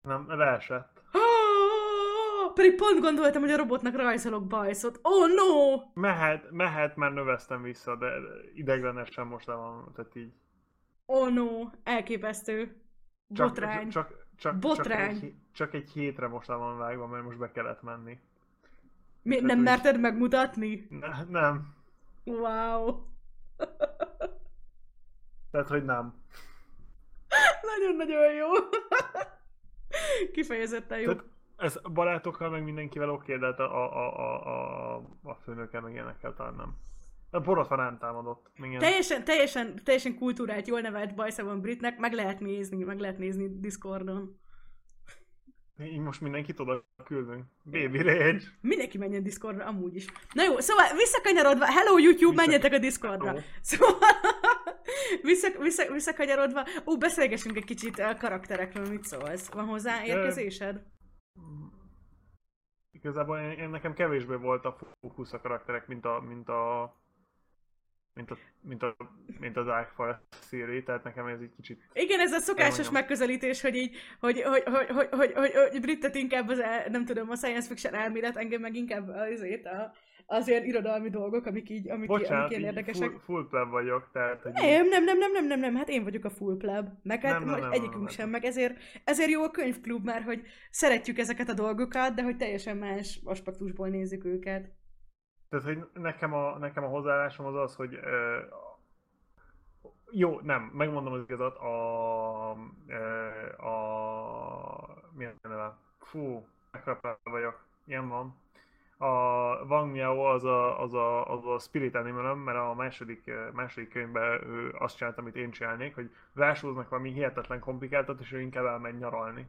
Nem, 0.01 0.25
leesett. 0.27 1.01
Ah, 1.11 2.53
Pedig 2.55 2.75
pont 2.75 2.99
gondoltam, 2.99 3.41
hogy 3.41 3.51
a 3.51 3.57
robotnak 3.57 3.95
rajzolok 3.95 4.47
bajszot. 4.47 4.99
Oh 5.01 5.27
no! 5.27 5.77
Mehet, 5.93 6.51
mehet, 6.51 6.95
már 6.95 7.11
növeztem 7.13 7.61
vissza, 7.61 7.95
de 7.95 8.11
ideglenesen 8.53 9.27
most 9.27 9.45
le 9.47 9.53
van, 9.53 9.91
tehát 9.95 10.15
így. 10.15 10.33
Oh 11.05 11.33
no! 11.33 11.47
Elképesztő. 11.83 12.80
Csak, 13.33 13.47
Botrány. 13.47 13.89
Csak, 13.89 14.25
csak, 14.37 14.57
Botrány. 14.59 15.13
Csak, 15.13 15.23
egy, 15.23 15.35
csak 15.51 15.73
egy 15.73 15.89
hétre 15.91 16.27
most 16.27 16.47
le 16.47 16.55
van 16.55 16.77
vágva, 16.77 17.07
mert 17.07 17.23
most 17.23 17.37
be 17.37 17.51
kellett 17.51 17.81
menni. 17.81 18.19
Mi, 19.21 19.39
nem 19.39 19.57
úgy- 19.57 19.63
merted 19.63 19.99
megmutatni? 19.99 20.87
Ne, 20.89 21.23
nem. 21.29 21.73
Wow. 22.23 23.03
Tehát, 25.51 25.67
hogy 25.67 25.85
nem. 25.85 26.13
Nagyon-nagyon 27.61 28.33
jó. 28.33 28.47
Kifejezetten 30.33 30.99
jó. 30.99 31.05
Tehát 31.13 31.23
ez 31.57 31.79
barátokkal, 31.93 32.49
meg 32.49 32.63
mindenkivel 32.63 33.09
oké, 33.09 33.37
de 33.37 33.45
hát 33.45 33.59
a, 33.59 33.83
a, 33.83 33.95
a, 33.95 34.17
a, 34.19 34.95
a, 34.95 35.01
a 35.23 35.33
főnökkel, 35.33 35.81
meg 35.81 35.93
ilyenekkel 35.93 36.33
talán 36.33 36.55
nem. 36.55 36.75
A 37.33 37.39
borotva 37.39 37.75
rám 37.75 37.97
támadott. 37.97 38.51
Igen. 38.55 38.79
Teljesen, 38.79 39.23
teljesen, 39.23 39.75
teljesen 39.83 40.15
kultúrált, 40.15 40.67
jól 40.67 40.81
nevelt 40.81 41.15
bajszavon 41.15 41.61
britnek, 41.61 41.97
meg 41.99 42.13
lehet 42.13 42.39
nézni, 42.39 42.83
meg 42.83 42.99
lehet 42.99 43.17
nézni 43.17 43.59
Discordon. 43.59 44.39
Így 45.83 45.99
most 45.99 46.21
mindenkit 46.21 46.59
oda 46.59 46.83
küldünk. 47.05 47.45
Baby 47.63 48.01
Rage. 48.01 48.41
Mindenki 48.61 48.97
menjen 48.97 49.23
Discordra, 49.23 49.65
amúgy 49.65 49.95
is. 49.95 50.05
Na 50.33 50.43
jó, 50.43 50.59
szóval 50.59 50.85
visszakanyarodva, 50.97 51.65
hello 51.65 51.97
YouTube, 51.97 52.31
Vissza- 52.31 52.45
menjetek 52.45 52.73
a 52.73 52.77
Discordra. 52.77 53.27
Hello. 53.27 53.39
Szóval 53.61 53.97
vissza, 55.29 55.59
vissza, 55.59 55.91
visszakanyarodva, 55.91 56.65
ó, 56.85 56.97
beszélgessünk 56.97 57.57
egy 57.57 57.65
kicsit 57.65 57.99
a 57.99 58.17
karakterekről, 58.17 58.89
mit 58.89 59.03
szólsz? 59.03 59.51
Van 59.51 59.65
hozzá 59.65 60.05
érkezésed? 60.05 60.83
Igazából 62.91 63.37
én, 63.37 63.51
én 63.51 63.69
nekem 63.69 63.93
kevésbé 63.93 64.35
volt 64.35 64.65
a 64.65 64.77
fókusz 64.99 65.33
a 65.33 65.41
karakterek, 65.41 65.87
mint 65.87 66.05
a, 66.05 66.19
mint 66.27 66.49
a 66.49 66.93
mint 68.13 68.31
a, 68.31 68.37
mint 68.61 68.83
a, 68.83 68.95
mint 69.39 69.57
az 69.57 69.65
Darkfire 69.65 70.21
szíri, 70.29 70.83
tehát 70.83 71.03
nekem 71.03 71.27
ez 71.27 71.39
egy 71.41 71.51
kicsit 71.55 71.81
Igen, 71.93 72.19
ez 72.19 72.31
a 72.31 72.39
szokásos 72.39 72.69
Elmondjam. 72.77 72.93
megközelítés, 72.93 73.61
hogy 73.61 73.75
így, 73.75 73.95
hogy, 74.19 74.41
hogy, 74.41 74.63
hogy, 74.63 74.87
hogy, 74.89 75.07
hogy, 75.11 75.33
hogy, 75.33 75.51
hogy 75.53 75.81
Brittet 75.81 76.15
inkább 76.15 76.47
az, 76.47 76.59
el, 76.59 76.87
nem 76.89 77.05
tudom, 77.05 77.29
a 77.29 77.35
science 77.35 77.67
fiction 77.67 77.93
elmélet, 77.93 78.37
engem 78.37 78.61
meg 78.61 78.75
inkább 78.75 79.07
azért 79.09 79.65
a, 79.65 79.91
az 80.25 80.47
ilyen 80.47 80.65
irodalmi 80.65 81.09
dolgok, 81.09 81.45
amik 81.45 81.69
így, 81.69 81.89
amik, 81.89 82.09
amik 82.09 82.21
Bocsánat, 82.21 82.49
ilyen 82.49 82.61
így 82.61 82.67
érdekesek. 82.67 83.09
full, 83.09 83.19
full 83.19 83.47
pleb 83.49 83.69
vagyok, 83.69 84.09
tehát 84.13 84.41
hogy 84.41 84.51
Nem, 84.51 84.87
nem, 84.87 85.03
nem, 85.03 85.17
nem, 85.17 85.31
nem, 85.31 85.45
nem, 85.47 85.59
nem, 85.59 85.75
hát 85.75 85.89
én 85.89 86.03
vagyok 86.03 86.25
a 86.25 86.29
full 86.29 86.57
pleb. 86.57 86.89
Meg 87.03 87.21
hát 87.21 87.39
Nem, 87.39 87.49
nem, 87.49 87.59
nem, 87.59 87.71
egyikünk 87.71 87.95
nem, 87.95 88.07
sem, 88.07 88.29
meg 88.29 88.43
ezért, 88.45 88.77
ezért 89.03 89.29
jó 89.29 89.43
a 89.43 89.51
könyvklub, 89.51 90.05
mert 90.05 90.23
hogy 90.23 90.41
szeretjük 90.69 91.17
ezeket 91.17 91.49
a 91.49 91.53
dolgokat, 91.53 92.13
de 92.13 92.23
hogy 92.23 92.37
teljesen 92.37 92.77
más 92.77 93.19
aspektusból 93.23 93.87
nézzük 93.87 94.25
őket. 94.25 94.71
Tehát, 95.51 95.65
hogy 95.65 95.89
nekem 95.93 96.33
a, 96.33 96.57
nekem 96.57 96.83
a 96.83 96.87
hozzáállásom 96.87 97.45
az 97.45 97.55
az, 97.55 97.75
hogy 97.75 97.93
ö, 97.93 98.39
jó, 100.11 100.39
nem, 100.39 100.61
megmondom 100.73 101.13
az 101.13 101.21
igazat, 101.21 101.57
a, 101.57 102.57
ö, 102.87 103.63
a 103.63 105.01
mi 105.13 105.25
a 105.25 105.33
neve? 105.41 105.77
Fú, 105.99 106.47
megkapál 106.71 107.19
vagyok, 107.23 107.65
ilyen 107.85 108.09
van. 108.09 108.35
A 108.97 109.07
Wang 109.65 109.91
Miao 109.91 110.23
az 110.23 110.43
a, 110.43 110.81
az 110.81 110.93
a, 110.93 111.31
az 111.31 111.45
a 111.45 111.59
Spirit 111.59 111.95
animal 111.95 112.35
mert 112.35 112.57
a 112.57 112.73
második, 112.73 113.31
második 113.53 113.89
könyvben 113.89 114.47
ő 114.47 114.75
azt 114.79 114.97
csinált, 114.97 115.17
amit 115.17 115.35
én 115.35 115.51
csinálnék, 115.51 115.95
hogy 115.95 116.11
rásóznak 116.33 116.89
valami 116.89 117.11
hihetetlen 117.11 117.59
komplikáltat, 117.59 118.19
és 118.19 118.31
ő 118.31 118.41
inkább 118.41 118.65
elmegy 118.65 118.97
nyaralni. 118.97 119.47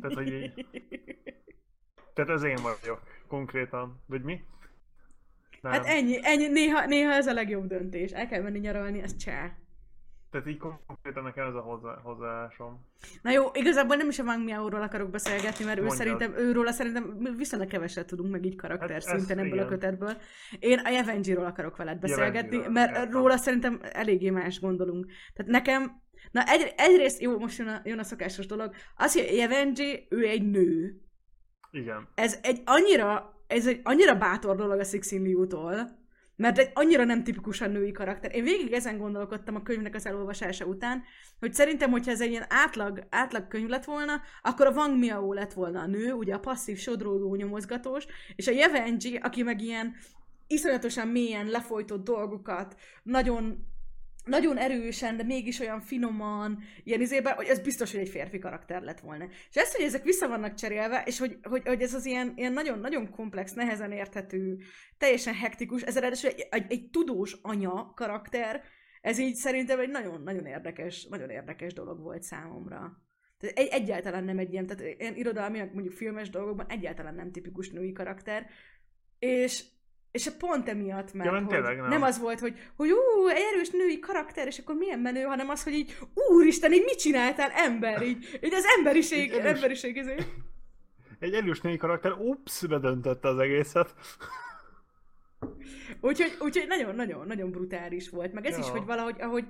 Tehát, 0.00 0.16
hogy 0.16 0.32
így, 0.32 0.66
tehát 2.14 2.30
ez 2.30 2.42
én 2.42 2.58
vagyok, 2.62 3.00
konkrétan. 3.26 4.00
Vagy 4.06 4.22
mi? 4.22 4.44
Nem. 5.60 5.72
Hát 5.72 5.86
ennyi, 5.86 6.18
ennyi 6.22 6.46
néha, 6.48 6.86
néha 6.86 7.12
ez 7.12 7.26
a 7.26 7.32
legjobb 7.32 7.66
döntés. 7.66 8.10
El 8.10 8.28
kell 8.28 8.42
menni 8.42 8.58
nyaralni, 8.58 9.02
ez 9.02 9.16
csá. 9.16 9.52
Tehát 10.30 10.46
így 10.46 10.58
konkrétan 10.86 11.22
nekem 11.22 11.46
ez 11.46 11.54
a 11.54 11.60
hozzá, 11.60 11.98
hozzáállásom. 12.02 12.86
Na 13.22 13.30
jó, 13.30 13.44
igazából 13.52 13.96
nem 13.96 14.08
is 14.08 14.18
a 14.18 14.22
Wang 14.22 14.44
Miao-ról 14.44 14.82
akarok 14.82 15.10
beszélgetni, 15.10 15.64
mert 15.64 15.78
ő 15.78 15.82
Mondjad. 15.84 16.06
szerintem, 16.06 16.46
őről 16.46 16.72
szerintem 16.72 17.34
viszonylag 17.36 17.68
keveset 17.68 18.06
tudunk 18.06 18.30
meg 18.30 18.44
így 18.44 18.56
karakter 18.56 18.90
Hát 18.90 19.04
hát 19.04 19.18
szinten 19.18 19.38
ebből 19.38 19.52
a 19.52 19.54
igen. 19.54 19.66
kötetből. 19.68 20.16
Én 20.58 20.78
a 20.78 20.88
Evangy-ról 20.88 21.44
akarok 21.44 21.76
veled 21.76 21.98
beszélgetni, 21.98 22.38
Evangy-ról, 22.56 22.72
mert 22.72 22.96
értem. 22.96 23.12
róla 23.12 23.36
szerintem 23.36 23.80
eléggé 23.82 24.30
más 24.30 24.60
gondolunk. 24.60 25.06
Tehát 25.34 25.52
nekem, 25.52 26.02
na 26.30 26.42
egy, 26.46 26.74
egyrészt, 26.76 27.20
jó, 27.20 27.38
most 27.38 27.58
jön 27.58 27.68
a, 27.68 27.80
jön 27.84 27.98
a 27.98 28.02
szokásos 28.04 28.46
dolog, 28.46 28.74
az, 28.96 29.12
hogy 29.12 29.38
Evangy, 29.38 30.06
ő 30.10 30.26
egy 30.28 30.50
nő. 30.50 31.00
Igen. 31.70 32.08
Ez 32.14 32.38
egy 32.42 32.62
annyira, 32.64 33.34
ez 33.50 33.66
egy 33.66 33.80
annyira 33.82 34.14
bátor 34.14 34.56
dolog 34.56 34.78
a 34.78 34.84
Sixin 34.84 35.22
Liu-tól, 35.22 35.98
mert 36.36 36.58
egy 36.58 36.70
annyira 36.74 37.04
nem 37.04 37.24
tipikusan 37.24 37.70
női 37.70 37.92
karakter. 37.92 38.34
Én 38.34 38.44
végig 38.44 38.72
ezen 38.72 38.98
gondolkodtam 38.98 39.54
a 39.54 39.62
könyvnek 39.62 39.94
az 39.94 40.06
elolvasása 40.06 40.64
után, 40.64 41.02
hogy 41.40 41.54
szerintem, 41.54 41.90
hogyha 41.90 42.10
ez 42.10 42.20
egy 42.20 42.30
ilyen 42.30 42.46
átlag, 42.48 43.06
átlag 43.10 43.48
könyv 43.48 43.68
lett 43.68 43.84
volna, 43.84 44.20
akkor 44.42 44.66
a 44.66 44.70
Wang 44.70 44.98
Miao 44.98 45.32
lett 45.32 45.52
volna 45.52 45.80
a 45.80 45.86
nő, 45.86 46.12
ugye 46.12 46.34
a 46.34 46.38
passzív 46.38 46.78
sodródó 46.78 47.34
nyomozgatós, 47.34 48.06
és 48.36 48.46
a 48.46 48.52
Yevenji, 48.52 49.16
aki 49.16 49.42
meg 49.42 49.60
ilyen 49.60 49.94
iszonyatosan 50.46 51.08
mélyen 51.08 51.46
lefolytott 51.46 52.04
dolgokat, 52.04 52.76
nagyon 53.02 53.66
nagyon 54.30 54.56
erősen, 54.56 55.16
de 55.16 55.22
mégis 55.22 55.60
olyan 55.60 55.80
finoman, 55.80 56.62
ilyen 56.84 57.00
izében, 57.00 57.34
hogy 57.34 57.46
ez 57.46 57.60
biztos, 57.60 57.90
hogy 57.90 58.00
egy 58.00 58.08
férfi 58.08 58.38
karakter 58.38 58.82
lett 58.82 59.00
volna. 59.00 59.28
És 59.50 59.56
ezt, 59.56 59.76
hogy 59.76 59.84
ezek 59.84 60.04
vissza 60.04 60.28
vannak 60.28 60.54
cserélve, 60.54 61.02
és 61.06 61.18
hogy, 61.18 61.38
hogy, 61.42 61.62
hogy 61.66 61.82
ez 61.82 61.94
az 61.94 62.06
ilyen, 62.06 62.32
ilyen 62.36 62.52
nagyon, 62.52 62.78
nagyon 62.78 63.10
komplex, 63.10 63.52
nehezen 63.52 63.92
érthető, 63.92 64.58
teljesen 64.98 65.34
hektikus, 65.34 65.82
ez 65.82 65.98
ráadásul 65.98 66.30
egy, 66.30 66.46
egy, 66.50 66.72
egy 66.72 66.90
tudós 66.90 67.36
anya 67.42 67.92
karakter, 67.94 68.62
ez 69.00 69.18
így 69.18 69.34
szerintem 69.34 69.80
egy 69.80 69.90
nagyon-nagyon 69.90 70.46
érdekes, 70.46 71.06
nagyon 71.06 71.30
érdekes 71.30 71.72
dolog 71.72 72.00
volt 72.00 72.22
számomra. 72.22 73.02
Tehát 73.38 73.58
egy, 73.58 73.68
egyáltalán 73.68 74.24
nem 74.24 74.38
egy 74.38 74.52
ilyen, 74.52 74.66
tehát 74.66 75.00
ilyen 75.00 75.16
irodalmi, 75.16 75.58
mondjuk 75.58 75.94
filmes 75.94 76.30
dolgokban 76.30 76.66
egyáltalán 76.68 77.14
nem 77.14 77.32
tipikus 77.32 77.70
női 77.70 77.92
karakter, 77.92 78.46
és 79.18 79.64
és 80.10 80.30
pont 80.38 80.68
emiatt, 80.68 81.12
mert 81.12 81.30
Ja, 81.30 81.46
tényleg 81.48 81.76
nem. 81.80 81.88
nem 81.88 82.02
az 82.02 82.18
volt, 82.18 82.40
hogy, 82.40 82.58
hogy 82.76 82.90
ú, 82.90 83.26
egy 83.28 83.42
erős 83.54 83.70
női 83.70 83.98
karakter, 83.98 84.46
és 84.46 84.58
akkor 84.58 84.74
milyen 84.74 84.98
menő, 84.98 85.22
hanem 85.22 85.48
az, 85.48 85.62
hogy 85.64 85.72
így, 85.72 85.98
úristen, 86.30 86.72
így 86.72 86.84
mit 86.84 86.98
csináltál, 86.98 87.50
ember, 87.50 88.02
így, 88.02 88.38
így 88.42 88.54
az 88.54 88.64
emberiség, 88.78 89.30
Egy 89.30 89.38
erős- 89.38 89.54
emberiség, 89.54 89.96
izé. 89.96 90.14
Egy 91.18 91.34
erős 91.34 91.60
női 91.60 91.76
karakter, 91.76 92.12
ups, 92.12 92.66
bedöntötte 92.66 93.28
az 93.28 93.38
egészet. 93.38 93.94
Úgyhogy, 96.00 96.36
úgyhogy 96.40 96.66
nagyon, 96.68 96.94
nagyon, 96.94 97.26
nagyon 97.26 97.50
brutális 97.50 98.08
volt, 98.08 98.32
meg 98.32 98.46
ez 98.46 98.52
Ja. 98.56 98.58
is, 98.64 98.68
hogy 98.70 98.84
valahogy, 98.84 99.16
ahogy, 99.20 99.44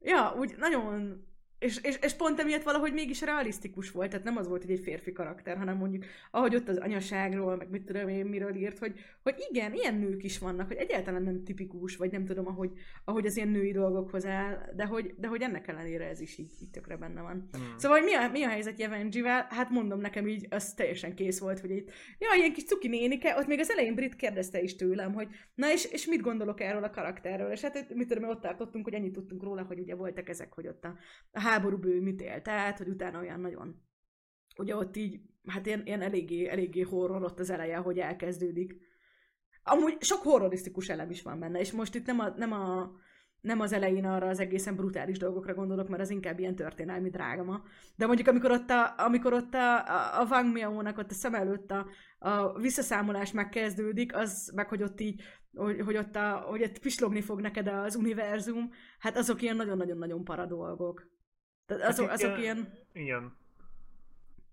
ja, 0.00 0.34
úgy 0.38 0.54
nagyon, 0.56 1.24
és, 1.58 1.78
és, 1.82 1.98
és 2.02 2.12
pont 2.12 2.40
emiatt 2.40 2.62
valahogy 2.62 2.92
mégis 2.92 3.20
realisztikus 3.20 3.90
volt, 3.90 4.10
tehát 4.10 4.24
nem 4.24 4.36
az 4.36 4.48
volt, 4.48 4.62
hogy 4.62 4.72
egy 4.72 4.80
férfi 4.80 5.12
karakter, 5.12 5.56
hanem 5.56 5.76
mondjuk, 5.76 6.04
ahogy 6.30 6.54
ott 6.54 6.68
az 6.68 6.76
anyaságról, 6.76 7.56
meg 7.56 7.70
mit 7.70 7.84
tudom 7.84 8.08
én, 8.08 8.26
miről 8.26 8.54
írt, 8.54 8.78
hogy, 8.78 8.92
hogy 9.22 9.34
igen, 9.50 9.74
ilyen 9.74 9.94
nők 9.94 10.22
is 10.22 10.38
vannak, 10.38 10.66
hogy 10.66 10.76
egyáltalán 10.76 11.22
nem 11.22 11.44
tipikus, 11.44 11.96
vagy 11.96 12.10
nem 12.10 12.24
tudom, 12.24 12.46
ahogy, 12.46 12.70
ahogy 13.04 13.26
az 13.26 13.36
ilyen 13.36 13.48
női 13.48 13.72
dolgokhoz 13.72 14.26
áll, 14.26 14.72
de 14.76 14.84
hogy, 14.84 15.14
de 15.18 15.28
hogy 15.28 15.42
ennek 15.42 15.68
ellenére 15.68 16.08
ez 16.08 16.20
is 16.20 16.38
így, 16.38 16.50
így 16.62 16.70
tökre 16.70 16.96
benne 16.96 17.20
van. 17.20 17.48
Hmm. 17.52 17.74
Szóval, 17.76 17.98
hogy 17.98 18.06
mi 18.06 18.14
a, 18.14 18.30
mi 18.30 18.42
a 18.42 18.48
helyzet 18.48 18.78
Jevenjivel? 18.78 19.46
Hát 19.50 19.70
mondom 19.70 20.00
nekem 20.00 20.28
így, 20.28 20.46
az 20.50 20.74
teljesen 20.74 21.14
kész 21.14 21.38
volt, 21.38 21.60
hogy 21.60 21.70
itt, 21.70 21.90
ja, 22.18 22.28
ilyen 22.36 22.52
kis 22.52 22.64
cuki 22.64 22.88
nénike, 22.88 23.36
ott 23.36 23.46
még 23.46 23.58
az 23.58 23.70
elején 23.70 23.94
Brit 23.94 24.16
kérdezte 24.16 24.60
is 24.60 24.76
tőlem, 24.76 25.14
hogy 25.14 25.28
na 25.54 25.72
és, 25.72 25.84
és 25.84 26.06
mit 26.06 26.20
gondolok 26.20 26.60
erről 26.60 26.84
a 26.84 26.90
karakterről, 26.90 27.50
és 27.50 27.60
hát 27.60 27.94
mit 27.94 28.08
tudom, 28.08 28.28
ott 28.28 28.40
tartottunk, 28.40 28.84
hogy 28.84 28.94
ennyit 28.94 29.12
tudtunk 29.12 29.42
róla, 29.42 29.62
hogy 29.62 29.78
ugye 29.78 29.94
voltak 29.94 30.28
ezek, 30.28 30.52
hogy 30.52 30.66
ott 30.66 30.84
a, 30.84 30.94
a 31.46 31.48
háború 31.48 31.78
bő 31.78 32.00
mit 32.00 32.20
élt 32.20 32.48
át, 32.48 32.78
hogy 32.78 32.88
utána 32.88 33.18
olyan 33.18 33.40
nagyon, 33.40 33.82
ugye 34.58 34.76
ott 34.76 34.96
így, 34.96 35.20
hát 35.46 35.66
ilyen, 35.66 35.82
ilyen 35.84 36.02
eléggé, 36.02 36.48
eléggé 36.48 36.80
horror 36.80 37.22
ott 37.22 37.38
az 37.38 37.50
eleje, 37.50 37.76
hogy 37.76 37.98
elkezdődik. 37.98 38.76
Amúgy 39.62 40.02
sok 40.02 40.22
horrorisztikus 40.22 40.88
elem 40.88 41.10
is 41.10 41.22
van 41.22 41.38
benne, 41.38 41.60
és 41.60 41.72
most 41.72 41.94
itt 41.94 42.06
nem 42.06 42.18
a, 42.18 42.28
nem 42.36 42.52
a 42.52 42.92
nem 43.40 43.60
az 43.60 43.72
elején 43.72 44.04
arra 44.04 44.28
az 44.28 44.40
egészen 44.40 44.76
brutális 44.76 45.18
dolgokra 45.18 45.54
gondolok, 45.54 45.88
mert 45.88 46.02
az 46.02 46.10
inkább 46.10 46.38
ilyen 46.38 46.54
történelmi 46.54 47.10
drágama. 47.10 47.62
De 47.96 48.06
mondjuk 48.06 48.28
amikor 48.28 48.50
ott 48.50 48.70
a, 48.70 48.94
amikor 48.96 49.32
ott 49.32 49.54
a, 49.54 49.76
a, 49.76 50.20
a 50.20 50.26
Wang 50.30 50.52
Miao-nak 50.52 50.98
ott 50.98 51.10
a 51.10 51.14
szem 51.14 51.34
előtt 51.34 51.70
a, 51.70 51.86
a 52.18 52.58
visszaszámolás 52.58 53.32
megkezdődik, 53.32 54.16
az 54.16 54.52
meg, 54.54 54.68
hogy 54.68 54.82
ott 54.82 55.00
így, 55.00 55.22
hogy, 55.54 55.80
hogy 55.80 55.96
ott, 55.96 56.16
a, 56.16 56.44
hogy 56.48 56.62
ott 56.62 56.78
pislogni 56.78 57.20
fog 57.20 57.40
neked 57.40 57.66
az 57.68 57.96
univerzum, 57.96 58.70
hát 58.98 59.16
azok 59.16 59.42
ilyen 59.42 59.56
nagyon-nagyon-nagyon 59.56 60.24
para 60.24 60.46
dolgok. 60.46 61.15
Tehát 61.66 61.82
hát 61.82 61.90
azok, 61.92 62.10
azok 62.10 62.38
ilyen... 62.38 62.72
Igen. 62.92 63.36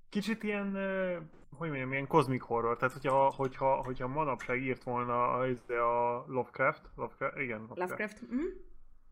Kicsit 0.10 0.44
ilyen, 0.44 0.72
hogy 1.58 1.68
mondjam, 1.68 1.92
ilyen 1.92 2.08
kozmik 2.08 2.42
horror. 2.42 2.78
Tehát, 2.78 2.94
hogyha, 2.94 3.34
hogyha, 3.34 3.76
hogyha 3.76 4.08
manapság 4.08 4.62
írt 4.62 4.84
volna 4.84 5.32
a, 5.32 5.48
a 5.68 6.26
Lovecraft, 6.28 6.90
Lovecraft 6.96 7.38
igen, 7.38 7.60
Lovecraft. 7.60 7.90
Lovecraft. 7.90 8.22
Mm-hmm. 8.34 8.46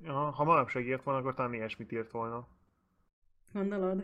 Ja, 0.03 0.13
ha 0.13 0.43
manapság 0.43 0.87
írt 0.87 1.03
volna, 1.03 1.19
akkor 1.19 1.33
talán 1.33 1.53
ilyesmit 1.53 1.91
írt 1.91 2.11
volna. 2.11 2.47
Gondolod? 3.53 4.03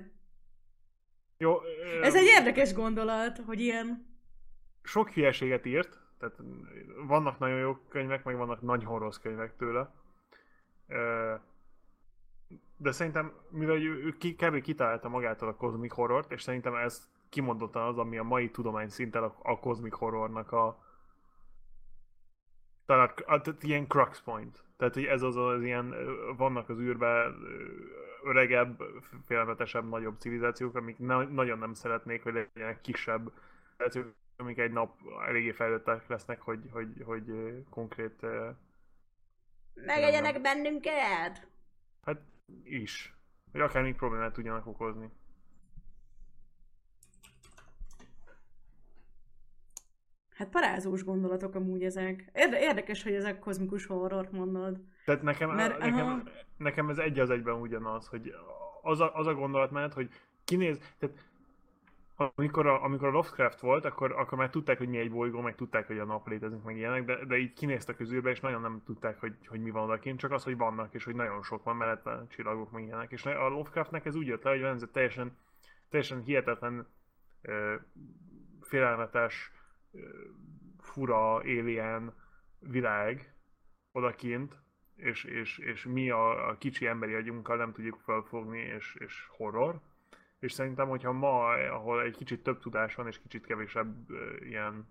Jó. 1.37 1.61
Ez 2.01 2.15
egy 2.15 2.25
érdekes 2.25 2.73
gondolat, 2.73 3.37
hogy 3.37 3.59
ilyen... 3.59 4.15
Sok 4.83 5.09
hülyeséget 5.09 5.65
írt, 5.65 5.99
tehát 6.19 6.35
vannak 7.07 7.39
nagyon 7.39 7.57
jó 7.57 7.75
könyvek, 7.75 8.23
meg 8.23 8.35
vannak 8.35 8.61
nagyon 8.61 8.99
rossz 8.99 9.17
könyvek 9.17 9.55
tőle 9.55 9.91
de 12.77 12.91
szerintem, 12.91 13.33
mivel 13.49 13.75
ő, 13.75 14.03
ő 14.05 14.17
ki, 14.17 14.35
kb. 14.35 14.61
kitalálta 14.61 15.09
magától 15.09 15.47
a 15.47 15.55
kozmik 15.55 15.91
horrort, 15.91 16.31
és 16.31 16.41
szerintem 16.41 16.75
ez 16.75 17.09
kimondottan 17.29 17.87
az, 17.87 17.97
ami 17.97 18.17
a 18.17 18.23
mai 18.23 18.51
tudomány 18.51 18.89
szinten 18.89 19.23
a, 19.23 19.35
a 19.43 19.59
kozmik 19.59 19.93
horrornak 19.93 20.51
a 20.51 20.85
talán 22.85 23.13
a, 23.25 23.33
a, 23.33 23.41
ilyen 23.61 23.87
crux 23.87 24.21
point. 24.21 24.63
Tehát, 24.77 24.93
hogy 24.93 25.03
ez 25.03 25.21
az 25.21 25.35
az 25.35 25.63
ilyen, 25.63 25.95
vannak 26.37 26.69
az 26.69 26.79
űrben 26.79 27.35
öregebb, 28.23 28.83
félelmetesebb, 29.25 29.89
nagyobb 29.89 30.19
civilizációk, 30.19 30.75
amik 30.75 30.97
ne, 30.97 31.23
nagyon 31.23 31.57
nem 31.57 31.73
szeretnék, 31.73 32.23
hogy 32.23 32.33
legyenek 32.33 32.81
kisebb 32.81 33.31
civilizációk, 33.77 34.15
amik 34.37 34.57
egy 34.57 34.71
nap 34.71 34.99
eléggé 35.27 35.51
fejlettek 35.51 36.07
lesznek, 36.07 36.41
hogy, 36.41 36.59
hogy, 36.71 37.03
hogy 37.05 37.25
konkrét... 37.69 38.25
Megegyenek 39.73 40.41
bennünket! 40.41 41.47
Hát 42.05 42.21
is. 42.63 43.15
Hogy 43.51 43.61
akár 43.61 43.83
még 43.83 43.95
problémát 43.95 44.33
tudjanak 44.33 44.67
okozni. 44.67 45.09
Hát 50.29 50.49
parázós 50.49 51.03
gondolatok 51.03 51.55
amúgy 51.55 51.83
ezek. 51.83 52.31
Érde- 52.33 52.61
érdekes, 52.61 53.03
hogy 53.03 53.13
ezek 53.13 53.39
kozmikus 53.39 53.85
horror 53.85 54.29
mondod. 54.31 54.81
Tehát 55.05 55.21
nekem, 55.21 55.49
Mert, 55.49 55.77
nekem, 55.77 56.29
nekem 56.57 56.89
ez 56.89 56.97
egy 56.97 57.19
az 57.19 57.29
egyben 57.29 57.55
ugyanaz, 57.55 58.07
hogy 58.07 58.33
az 58.81 58.99
a, 58.99 59.15
az 59.15 59.27
a 59.27 59.33
gondolatmenet, 59.33 59.93
hogy 59.93 60.09
kinéz, 60.43 60.79
tehát 60.97 61.26
amikor 62.17 62.67
a, 62.67 62.83
amikor 62.83 63.07
a 63.07 63.11
Lovecraft 63.11 63.59
volt, 63.59 63.85
akkor, 63.85 64.11
akkor 64.11 64.37
már 64.37 64.49
tudták, 64.49 64.77
hogy 64.77 64.89
mi 64.89 64.97
egy 64.97 65.11
bolygó, 65.11 65.41
meg 65.41 65.55
tudták, 65.55 65.87
hogy 65.87 65.99
a 65.99 66.05
nap 66.05 66.27
létezik, 66.27 66.63
meg 66.63 66.77
ilyenek, 66.77 67.05
de, 67.05 67.25
de 67.25 67.37
így 67.37 67.53
kinéztek 67.53 67.99
az 67.99 68.11
űrbe, 68.11 68.29
és 68.29 68.39
nagyon 68.39 68.61
nem 68.61 68.81
tudták, 68.85 69.19
hogy, 69.19 69.35
hogy 69.47 69.61
mi 69.61 69.69
van 69.69 69.83
odakint, 69.83 70.19
csak 70.19 70.31
az, 70.31 70.43
hogy 70.43 70.57
vannak, 70.57 70.93
és 70.93 71.03
hogy 71.03 71.15
nagyon 71.15 71.43
sok 71.43 71.63
van 71.63 71.75
mellette 71.75 72.25
csillagok, 72.29 72.71
meg 72.71 72.83
ilyenek. 72.83 73.11
És 73.11 73.25
a 73.25 73.47
Lovecraftnek 73.47 74.05
ez 74.05 74.15
úgy 74.15 74.27
jött 74.27 74.43
le, 74.43 74.49
hogy 74.49 74.61
ez 74.61 74.81
egy 74.81 74.89
teljesen, 74.89 75.37
teljesen 75.89 76.21
hihetetlen, 76.21 76.87
ö, 77.41 77.75
félelmetes, 78.61 79.51
ö, 79.91 79.99
fura, 80.79 81.35
alien 81.35 82.13
világ 82.59 83.33
odakint, 83.91 84.55
és, 84.95 85.23
és, 85.23 85.57
és 85.57 85.85
mi 85.85 86.09
a, 86.09 86.49
a 86.49 86.57
kicsi 86.57 86.87
emberi 86.87 87.13
agyunkkal 87.13 87.57
nem 87.57 87.73
tudjuk 87.73 87.99
felfogni, 88.03 88.59
és, 88.59 88.95
és 88.99 89.27
horror 89.29 89.81
és 90.39 90.51
szerintem, 90.51 90.87
hogyha 90.87 91.11
ma, 91.11 91.49
ahol 91.49 92.01
egy 92.01 92.17
kicsit 92.17 92.43
több 92.43 92.59
tudás 92.59 92.95
van, 92.95 93.07
és 93.07 93.19
kicsit 93.19 93.45
kevésebb 93.45 94.09
uh, 94.09 94.47
ilyen, 94.47 94.87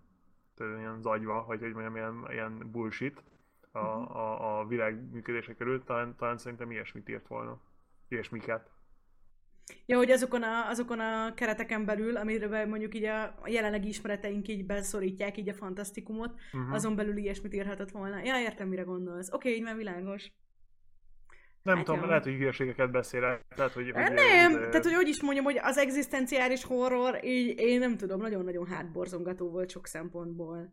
ilyen 0.78 1.00
zagyva, 1.00 1.44
vagy 1.46 1.60
hogy 1.60 1.72
mondjam, 1.72 1.96
ilyen, 1.96 2.26
ilyen 2.30 2.70
bullshit 2.70 3.22
a, 3.72 3.78
uh-huh. 3.78 4.16
a, 4.16 4.58
a 4.58 4.66
világ 4.66 5.12
működése 5.12 5.54
körül, 5.54 5.84
talán, 5.84 6.16
talán 6.16 6.38
szerintem 6.38 6.70
ilyesmit 6.70 7.08
írt 7.08 7.26
volna. 7.26 7.60
Ilyesmiket. 8.08 8.70
Ja, 9.86 9.96
hogy 9.96 10.10
azokon 10.10 10.42
a, 10.42 10.68
azokon 10.68 11.00
a 11.00 11.34
kereteken 11.34 11.84
belül, 11.84 12.16
amire 12.16 12.66
mondjuk 12.66 12.94
így 12.94 13.04
a, 13.04 13.22
a 13.22 13.48
jelenlegi 13.48 13.88
ismereteink 13.88 14.48
így 14.48 14.66
beszorítják 14.66 15.36
így 15.36 15.48
a 15.48 15.54
fantasztikumot, 15.54 16.34
uh-huh. 16.52 16.72
azon 16.72 16.96
belül 16.96 17.16
ilyesmit 17.16 17.54
írhatott 17.54 17.90
volna. 17.90 18.22
Ja, 18.24 18.40
értem, 18.40 18.68
mire 18.68 18.82
gondolsz. 18.82 19.32
Oké, 19.32 19.36
okay, 19.36 19.52
így 19.52 19.62
már 19.64 19.76
világos. 19.76 20.32
Nem 21.66 21.76
hát 21.76 21.84
tudom, 21.84 22.00
jó. 22.00 22.06
lehet, 22.06 22.24
hogy 22.24 22.34
hülyeségeket 22.34 22.90
beszélek. 22.90 23.44
Tehát, 23.56 23.72
hogy, 23.72 23.90
hogy 23.90 24.12
nem, 24.12 24.52
de... 24.52 24.68
tehát, 24.68 24.84
hogy 24.84 24.94
hogy 24.94 25.08
is 25.08 25.22
mondjam, 25.22 25.44
hogy 25.44 25.58
az 25.62 25.76
egzisztenciális 25.76 26.64
horror, 26.64 27.24
így 27.24 27.58
én 27.58 27.78
nem 27.78 27.96
tudom, 27.96 28.20
nagyon-nagyon 28.20 28.66
hátborzongató 28.66 29.50
volt 29.50 29.70
sok 29.70 29.86
szempontból. 29.86 30.72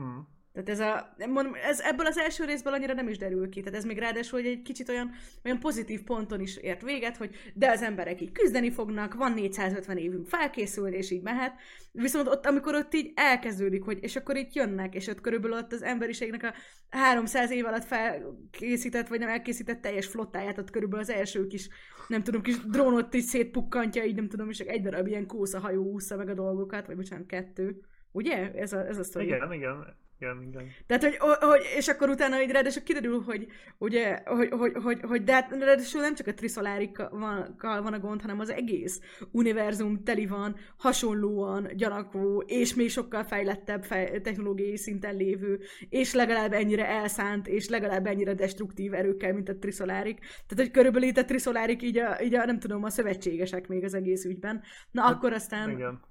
Mm. 0.00 0.18
Tehát 0.52 0.68
ez, 0.68 0.80
a, 0.80 1.14
mondom, 1.28 1.54
ez 1.54 1.80
ebből 1.80 2.06
az 2.06 2.18
első 2.18 2.44
részből 2.44 2.72
annyira 2.72 2.94
nem 2.94 3.08
is 3.08 3.18
derül 3.18 3.48
ki. 3.48 3.60
Tehát 3.60 3.78
ez 3.78 3.84
még 3.84 3.98
ráadásul 3.98 4.40
hogy 4.40 4.48
egy 4.48 4.62
kicsit 4.62 4.88
olyan, 4.88 5.10
olyan 5.44 5.58
pozitív 5.58 6.02
ponton 6.02 6.40
is 6.40 6.56
ért 6.56 6.82
véget, 6.82 7.16
hogy 7.16 7.34
de 7.54 7.70
az 7.70 7.82
emberek 7.82 8.20
így 8.20 8.32
küzdeni 8.32 8.70
fognak, 8.70 9.14
van 9.14 9.32
450 9.32 9.96
évünk 9.96 10.26
felkészül, 10.26 10.88
és 10.88 11.10
így 11.10 11.22
mehet. 11.22 11.54
Viszont 11.92 12.28
ott, 12.28 12.46
amikor 12.46 12.74
ott 12.74 12.94
így 12.94 13.12
elkezdődik, 13.14 13.82
hogy 13.82 13.98
és 14.02 14.16
akkor 14.16 14.36
itt 14.36 14.52
jönnek, 14.52 14.94
és 14.94 15.06
ott 15.06 15.20
körülbelül 15.20 15.56
ott 15.56 15.72
az 15.72 15.82
emberiségnek 15.82 16.42
a 16.42 16.54
300 16.96 17.50
év 17.50 17.66
alatt 17.66 17.84
felkészített, 17.84 19.08
vagy 19.08 19.18
nem 19.18 19.28
elkészített 19.28 19.80
teljes 19.80 20.06
flottáját, 20.06 20.58
ott 20.58 20.70
körülbelül 20.70 21.04
az 21.04 21.10
első 21.10 21.46
kis, 21.46 21.68
nem 22.08 22.22
tudom, 22.22 22.42
kis 22.42 22.58
drónot 22.58 23.14
is 23.14 23.24
szétpukkantja, 23.24 24.04
így 24.04 24.14
nem 24.14 24.28
tudom, 24.28 24.48
és 24.48 24.58
egy 24.58 24.82
darab 24.82 25.06
ilyen 25.06 25.26
kósza 25.26 25.58
hajó 25.58 25.84
úszza 25.84 26.16
meg 26.16 26.28
a 26.28 26.34
dolgokat, 26.34 26.86
vagy 26.86 26.96
bocsánat, 26.96 27.26
kettő. 27.26 27.80
Ugye? 28.10 28.52
Ez 28.52 28.72
a, 28.72 28.86
ez 28.86 28.98
a 28.98 29.04
sztori. 29.04 29.24
Igen, 29.24 29.52
igen. 29.52 30.00
Igen, 30.22 30.42
igen. 30.48 30.70
Tehát, 30.86 31.02
hogy, 31.02 31.16
hogy, 31.40 31.60
és 31.76 31.88
akkor 31.88 32.08
utána 32.08 32.42
így 32.42 32.50
ráadásul 32.50 32.82
kiderül, 32.82 33.20
hogy, 33.20 33.46
ugye, 33.78 34.22
hogy, 34.24 34.48
hogy, 34.50 34.72
hogy, 34.82 35.00
hogy 35.02 35.24
de 35.24 35.32
hát 35.32 35.50
ráadásul 35.50 36.00
nem 36.00 36.14
csak 36.14 36.26
a 36.26 36.34
triszolárikkal 36.34 37.08
van, 37.10 37.56
van 37.60 37.92
a 37.92 37.98
gond, 37.98 38.20
hanem 38.20 38.40
az 38.40 38.50
egész 38.50 39.00
univerzum 39.30 40.04
teli 40.04 40.26
van 40.26 40.56
hasonlóan 40.76 41.68
gyanakvó, 41.76 42.42
és 42.46 42.74
még 42.74 42.90
sokkal 42.90 43.24
fejlettebb 43.24 43.84
fej, 43.84 44.20
technológiai 44.20 44.76
szinten 44.76 45.16
lévő, 45.16 45.60
és 45.88 46.12
legalább 46.14 46.52
ennyire 46.52 46.86
elszánt, 46.86 47.48
és 47.48 47.68
legalább 47.68 48.06
ennyire 48.06 48.34
destruktív 48.34 48.94
erőkkel, 48.94 49.32
mint 49.32 49.48
a 49.48 49.58
triszolárik. 49.58 50.18
Tehát, 50.18 50.56
hogy 50.56 50.70
körülbelül 50.70 51.08
itt 51.08 51.16
a 51.16 51.24
triszolárik 51.24 51.82
így 51.82 51.98
a, 51.98 52.22
így 52.22 52.34
a, 52.34 52.44
nem 52.44 52.58
tudom, 52.58 52.84
a 52.84 52.90
szövetségesek 52.90 53.68
még 53.68 53.84
az 53.84 53.94
egész 53.94 54.24
ügyben. 54.24 54.62
Na, 54.90 55.02
hát, 55.02 55.12
akkor 55.12 55.32
aztán... 55.32 55.70
Igen 55.70 56.10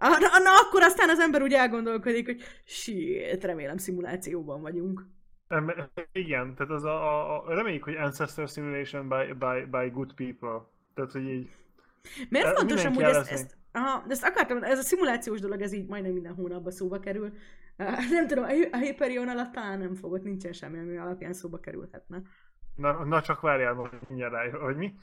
Na, 0.00 0.38
na, 0.42 0.50
akkor 0.66 0.82
aztán 0.82 1.08
az 1.08 1.18
ember 1.18 1.42
úgy 1.42 1.52
elgondolkodik, 1.52 2.26
hogy 2.26 2.42
shit, 2.64 3.44
remélem 3.44 3.76
szimulációban 3.76 4.60
vagyunk. 4.60 5.06
Igen, 6.12 6.54
tehát 6.54 6.72
az 6.72 6.84
a, 6.84 7.34
a, 7.34 7.44
a 7.46 7.54
reméljük, 7.54 7.84
hogy 7.84 7.94
Ancestor 7.94 8.48
Simulation 8.48 9.08
by, 9.08 9.32
by, 9.38 9.78
by 9.78 9.88
good 9.92 10.14
people. 10.14 10.68
Tehát, 10.94 11.12
hogy 11.12 11.28
így... 11.28 11.50
Miért 12.28 12.46
e, 12.46 12.54
fontos 12.54 12.84
hogy 12.84 13.02
ezt, 13.02 13.30
ezt, 13.30 13.56
aha, 13.72 14.04
ezt 14.08 14.24
akartam, 14.24 14.62
ez 14.62 14.78
a 14.78 14.82
szimulációs 14.82 15.40
dolog, 15.40 15.60
ez 15.60 15.72
így 15.72 15.86
majdnem 15.86 16.12
minden 16.12 16.34
hónapban 16.34 16.72
szóba 16.72 16.98
kerül. 16.98 17.32
Uh, 17.78 18.10
nem 18.10 18.26
tudom, 18.26 18.44
a 18.70 18.76
Hyperion 18.76 19.28
alatt 19.28 19.52
talán 19.52 19.78
nem 19.78 19.94
fogott, 19.94 20.22
nincsen 20.22 20.52
semmi, 20.52 20.78
ami 20.78 20.96
alapján 20.96 21.32
szóba 21.32 21.58
kerülhetne. 21.60 22.22
Na, 22.76 23.04
na 23.04 23.22
csak 23.22 23.40
várjál, 23.40 23.74
hogy 23.74 23.90
mindjárt 24.08 24.32
rájön, 24.32 24.60
hogy 24.60 24.76
mi? 24.76 24.94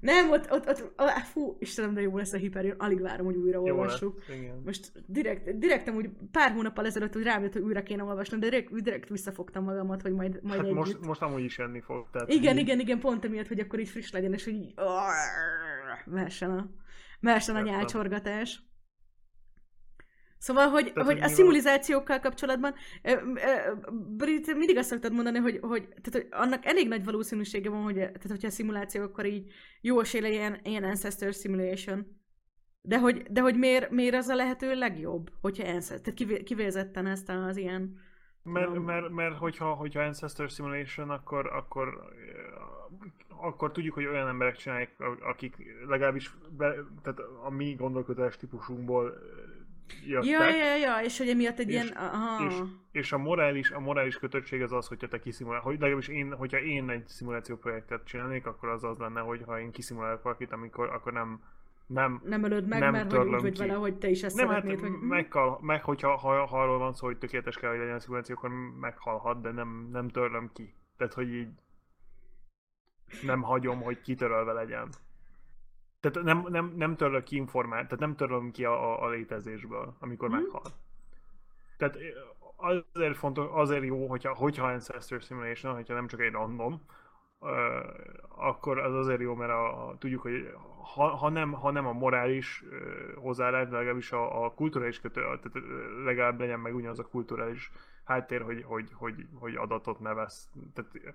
Nem, 0.00 0.30
ott, 0.30 0.50
ott, 0.52 0.68
ott, 0.68 0.92
ott 0.96 1.10
fú, 1.32 1.56
Istenem, 1.58 1.94
de 1.94 2.00
jó 2.00 2.16
lesz 2.16 2.32
a 2.32 2.36
Hyperion, 2.36 2.76
alig 2.78 3.00
várom, 3.00 3.26
hogy 3.26 3.36
újra 3.36 3.60
olvassuk. 3.60 4.22
Most 4.64 4.92
direkt, 5.06 5.58
direkt 5.58 5.88
amúgy 5.88 6.10
pár 6.32 6.52
hónappal 6.52 6.86
ezelőtt, 6.86 7.12
hogy 7.12 7.22
rám 7.22 7.42
jött, 7.42 7.52
hogy 7.52 7.62
újra 7.62 7.82
kéne 7.82 8.02
olvasnom, 8.02 8.40
de 8.40 8.48
direkt, 8.48 8.82
direkt 8.82 9.08
visszafogtam 9.08 9.64
magamat, 9.64 10.02
hogy 10.02 10.12
majd, 10.12 10.38
majd 10.42 10.54
Hát 10.56 10.64
együtt. 10.64 10.74
most, 10.76 11.00
most 11.06 11.22
amúgy 11.22 11.44
is 11.44 11.58
jönni 11.58 11.80
fog. 11.80 12.06
Tehát 12.12 12.28
Igen, 12.32 12.54
így- 12.56 12.62
igen, 12.62 12.80
igen, 12.80 12.98
pont 13.00 13.24
emiatt, 13.24 13.48
hogy 13.48 13.60
akkor 13.60 13.78
így 13.78 13.88
friss 13.88 14.10
legyen, 14.10 14.32
és 14.32 14.44
hogy 14.44 14.54
így... 14.54 14.74
Mehessen 16.04 16.50
a, 16.50 16.70
mehessen 17.20 17.56
a 17.56 17.60
nyálcsorgatás. 17.60 18.62
Szóval, 20.40 20.68
hogy, 20.68 20.92
Tehát, 20.92 21.12
hogy 21.12 21.20
a 21.20 21.28
szimulizációkkal 21.28 22.18
kapcsolatban, 22.18 22.74
ö, 23.02 23.10
ö, 23.10 23.74
Brit, 23.92 24.54
mindig 24.54 24.76
azt 24.76 24.88
szoktad 24.88 25.12
mondani, 25.12 25.38
hogy, 25.38 25.58
hogy, 25.62 25.88
tehát, 25.88 26.12
hogy 26.12 26.26
annak 26.30 26.64
elég 26.66 26.88
nagy 26.88 27.04
valószínűsége 27.04 27.70
van, 27.70 27.82
hogy 27.82 27.94
tehát, 27.94 28.26
hogyha 28.28 28.46
a 28.46 28.50
szimuláció, 28.50 29.02
akkor 29.02 29.26
így 29.26 29.52
jó 29.80 30.00
esélye 30.00 30.28
ilyen, 30.28 30.60
ilyen 30.62 30.84
Ancestor 30.84 31.32
Simulation. 31.32 32.06
De 32.82 32.98
hogy, 32.98 33.22
de 33.22 33.40
hogy 33.40 33.58
miért, 33.58 33.90
miért 33.90 34.14
az 34.14 34.28
a 34.28 34.34
lehető 34.34 34.74
legjobb, 34.74 35.30
hogyha 35.40 35.68
Ancestor, 35.68 36.00
tehát 36.00 36.18
kivé, 36.18 36.42
kivézetten 36.42 37.06
ezt 37.06 37.28
az 37.28 37.56
ilyen... 37.56 37.98
Mert, 38.42 38.84
mert, 38.84 39.08
mert 39.08 39.36
hogyha, 39.36 39.74
hogyha 39.74 40.02
Ancestor 40.02 40.50
Simulation, 40.50 41.10
akkor, 41.10 41.46
akkor, 41.46 42.12
akkor 43.28 43.72
tudjuk, 43.72 43.94
hogy 43.94 44.06
olyan 44.06 44.28
emberek 44.28 44.56
csinálják, 44.56 44.94
akik 45.20 45.56
legalábbis 45.88 46.34
be, 46.50 46.74
tehát 47.02 47.18
a 47.44 47.50
mi 47.50 47.74
gondolkodás 47.74 48.36
típusunkból 48.36 49.12
jöttek. 50.06 50.30
Ja, 50.30 50.48
ja, 50.48 50.76
ja, 50.76 51.04
és 51.04 51.18
hogy 51.18 51.28
emiatt 51.28 51.58
egy 51.58 51.68
És- 51.68 51.74
ilyen... 51.74 51.96
Aha. 51.96 52.46
és, 52.46 52.54
és 52.92 53.12
a 53.12 53.18
morális, 53.18 53.70
a 53.70 53.80
morális 53.80 54.18
kötöttség 54.18 54.62
az 54.62 54.72
az, 54.72 54.86
hogyha 54.86 55.08
te 55.08 55.18
kiszimulál, 55.18 55.60
hogy 55.60 55.78
legalábbis 55.78 56.08
én, 56.08 56.34
hogyha 56.34 56.58
én 56.60 56.90
egy 56.90 57.08
szimuláció 57.08 57.56
projektet 57.56 58.04
csinálnék, 58.04 58.46
akkor 58.46 58.68
az 58.68 58.84
az 58.84 58.98
lenne, 58.98 59.20
hogy 59.20 59.42
ha 59.46 59.60
én 59.60 59.70
kiszimulálok 59.70 60.22
valakit, 60.22 60.52
amikor, 60.52 60.88
akkor 60.88 61.12
nem, 61.12 61.40
nem, 61.86 62.20
nem 62.24 62.44
ölöd 62.44 62.66
meg, 62.66 62.80
Nem 62.80 62.92
mert 62.92 63.12
hogy 63.12 63.28
úgy 63.28 63.40
vagy 63.40 63.58
vele, 63.58 63.72
hogy 63.72 63.94
te 63.94 64.08
is 64.08 64.22
ezt 64.22 64.36
nem 64.36 64.48
szeretnéd, 64.48 64.80
hát 64.80 64.90
hogy... 64.90 65.00
meghal, 65.00 65.58
meg, 65.62 65.84
hogyha 65.84 66.16
ha, 66.16 66.46
ha 66.46 66.62
arról 66.62 66.78
van 66.78 66.92
szó, 66.92 67.06
hogy 67.06 67.18
tökéletes 67.18 67.56
kell, 67.56 67.70
hogy 67.70 67.78
legyen 67.78 67.94
a 67.94 68.00
szimuláció, 68.00 68.34
akkor 68.38 68.50
meghalhat, 68.80 69.40
de 69.40 69.50
nem, 69.50 69.88
nem 69.92 70.08
törlöm 70.08 70.50
ki. 70.52 70.74
Tehát, 70.96 71.14
hogy 71.14 71.34
így 71.34 71.48
nem 73.22 73.42
hagyom, 73.42 73.82
hogy 73.82 74.00
kitörölve 74.00 74.52
legyen. 74.52 74.88
Tehát 76.00 76.22
nem, 76.22 76.46
nem, 76.48 76.72
nem 76.76 76.96
törlök 76.96 77.24
ki 77.24 77.36
informát, 77.36 77.84
tehát 77.84 77.98
nem 77.98 78.16
törlöm 78.16 78.50
ki 78.50 78.64
a, 78.64 78.72
a, 78.72 79.02
a 79.02 79.08
létezésből, 79.08 79.94
amikor 79.98 80.28
Mhm. 80.28 80.38
meghal. 80.38 80.62
Tehát 81.76 81.96
azért 82.92 83.16
fontos, 83.16 83.46
azért 83.50 83.84
jó, 83.84 84.06
hogyha, 84.08 84.34
hogyha 84.34 84.66
Ancestor 84.66 85.20
Simulation, 85.20 85.74
hogyha 85.74 85.94
nem 85.94 86.06
csak 86.06 86.20
egy 86.20 86.32
random, 86.32 86.80
ö, 87.40 87.80
akkor 88.28 88.78
az 88.78 88.94
azért 88.94 89.20
jó, 89.20 89.34
mert 89.34 89.50
a, 89.50 89.88
a, 89.88 89.98
tudjuk, 89.98 90.22
hogy 90.22 90.54
ha, 90.94 91.08
ha, 91.16 91.28
nem, 91.28 91.52
ha 91.52 91.70
nem 91.70 91.86
a 91.86 91.92
morális 91.92 92.64
ö, 92.70 92.76
hozzáállás, 93.14 93.68
de 93.68 93.76
legalábbis 93.76 94.12
a, 94.12 94.44
a 94.44 94.54
kulturális 94.54 95.00
kötő, 95.00 95.20
tehát 95.20 95.52
legalább 96.04 96.38
legyen 96.40 96.60
meg 96.60 96.74
ugyanaz 96.74 96.98
a 96.98 97.08
kulturális 97.08 97.70
háttér, 98.04 98.42
hogy, 98.42 98.62
hogy, 98.62 98.90
hogy, 98.94 99.26
hogy 99.34 99.54
adatot 99.56 100.00
ne 100.00 100.14
vesz. 100.14 100.50
Tehát 100.74 101.14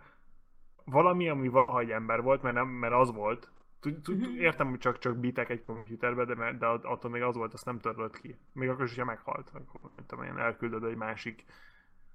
valami, 0.86 1.30
ami 1.30 1.48
valaha 1.48 1.80
egy 1.80 1.92
ember 1.92 2.22
volt, 2.22 2.42
mert, 2.42 2.56
nem, 2.56 2.68
mert 2.68 2.94
az 2.94 3.12
volt. 3.14 3.52
Mhm. 3.86 4.36
Értem, 4.40 4.70
hogy 4.70 4.80
csak, 4.80 4.98
csak 4.98 5.18
bitek 5.18 5.50
egy 5.50 5.64
komputerbe, 5.64 6.26
de, 6.26 6.54
de 6.60 6.66
attól 6.66 7.12
még 7.12 7.22
az 7.22 7.36
volt, 7.36 7.54
azt 7.54 7.66
nem 7.66 7.80
törlöd 7.80 8.20
ki. 8.20 8.36
Még 8.54 8.70
akkor 8.70 8.84
is, 8.84 8.90
hogyha 8.90 9.06
meghalt, 9.06 9.52
akkor 9.54 9.92
nem 9.96 10.06
tudom 10.08 10.26
én, 10.26 10.38
elküldöd 10.38 10.84
egy 10.84 10.96
másik 10.98 11.46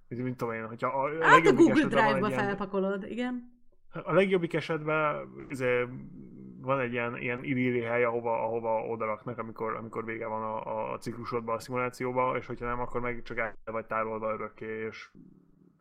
mint 0.08 0.36
tudom 0.36 0.54
én, 0.54 0.66
hogyha 0.66 0.88
a, 0.88 1.18
a 1.18 1.24
Hát 1.24 1.46
a 1.46 1.52
Google 1.52 1.86
Drive-ba 1.86 2.28
ilyen- 2.28 2.38
felpakolod, 2.44 3.04
igen. 3.04 3.58
a 3.92 4.12
legjobbik 4.12 4.54
esetben 4.54 5.28
izé, 5.48 5.86
van 6.60 6.80
egy 6.80 6.92
ilyen, 6.92 7.16
ilyen 7.16 7.44
idilli 7.44 7.80
hely, 7.80 8.04
ahova, 8.04 8.44
ahova 8.44 8.86
odaraknak, 8.86 9.38
amikor, 9.38 9.74
amikor 9.76 10.04
vége 10.04 10.26
van 10.26 10.42
a, 10.42 10.92
a 10.92 10.98
ciklusodban, 10.98 11.54
a 11.56 11.58
szimulációban, 11.58 12.36
és 12.36 12.46
hogyha 12.46 12.66
nem, 12.66 12.80
akkor 12.80 13.00
meg 13.00 13.22
csak 13.22 13.38
el 13.38 13.54
vagy 13.64 13.86
tárolva 13.86 14.32
örökké, 14.32 14.86
és 14.86 15.10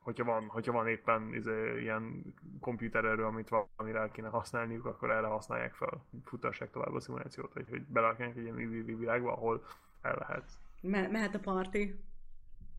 hogyha 0.10 0.24
van, 0.24 0.48
hogyha 0.48 0.72
van 0.72 0.88
éppen 0.88 1.34
izé, 1.34 1.82
ilyen 1.82 2.34
komputererő, 2.60 3.24
amit 3.26 3.50
valamire 3.50 4.00
el 4.00 4.12
kéne 4.12 4.28
használniuk, 4.28 4.86
akkor 4.86 5.12
erre 5.12 5.28
használják 5.28 5.74
fel, 5.74 6.06
futassák 6.26 6.72
tovább 6.72 6.94
a 6.94 7.00
szimulációt, 7.00 7.54
vagy 7.54 7.70
hogy 7.70 7.82
belakják 7.82 8.36
egy 8.36 8.44
ilyen 8.44 8.60
idilli 8.60 8.94
világba, 8.94 9.32
ahol 9.32 9.66
el 10.02 10.16
lehet. 10.20 10.52
Me- 10.82 11.12
mehet 11.12 11.36
a 11.36 11.40
party. 11.40 11.78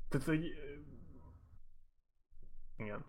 Tehát, 0.09 0.27
hogy... 0.27 0.45
Igen. 2.77 3.05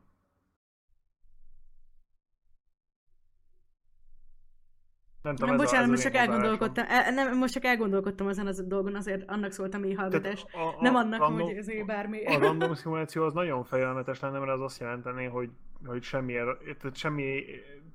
Nem 5.22 5.36
tudom, 5.36 5.50
Nem, 5.50 5.60
ez 5.60 5.62
a- 5.62 5.64
bocsánat, 5.66 5.84
ez 5.86 5.90
most 5.92 6.06
az 6.06 6.12
csak 6.12 6.22
elgondolkodtam, 6.22 6.86
e, 6.88 7.12
nem, 7.12 7.38
most 7.38 7.54
csak 7.54 7.64
elgondolkodtam 7.66 8.28
ezen 8.28 8.48
a 8.48 8.52
dolgon, 8.62 8.96
azért 8.96 9.30
annak 9.30 9.52
szólt 9.52 9.74
a 9.74 9.78
mély 9.78 9.94
hallgatás. 9.94 10.46
A- 10.52 10.60
a- 10.60 10.78
Nem 10.82 10.96
annak, 10.96 11.20
random- 11.20 11.48
hogy 11.48 11.58
ezért 11.58 11.86
bármi. 11.86 12.26
A 12.26 12.40
random 12.48 12.74
szimuláció 12.74 13.24
az 13.24 13.34
nagyon 13.34 13.64
félelmetes 13.64 14.20
lenne, 14.20 14.40
mert 14.40 14.52
az 14.52 14.62
azt 14.62 14.80
jelentené, 14.80 15.26
hogy, 15.26 15.50
hogy 15.86 16.04
semmi, 16.04 16.34
tehát 16.80 16.96
semmi, 16.96 17.44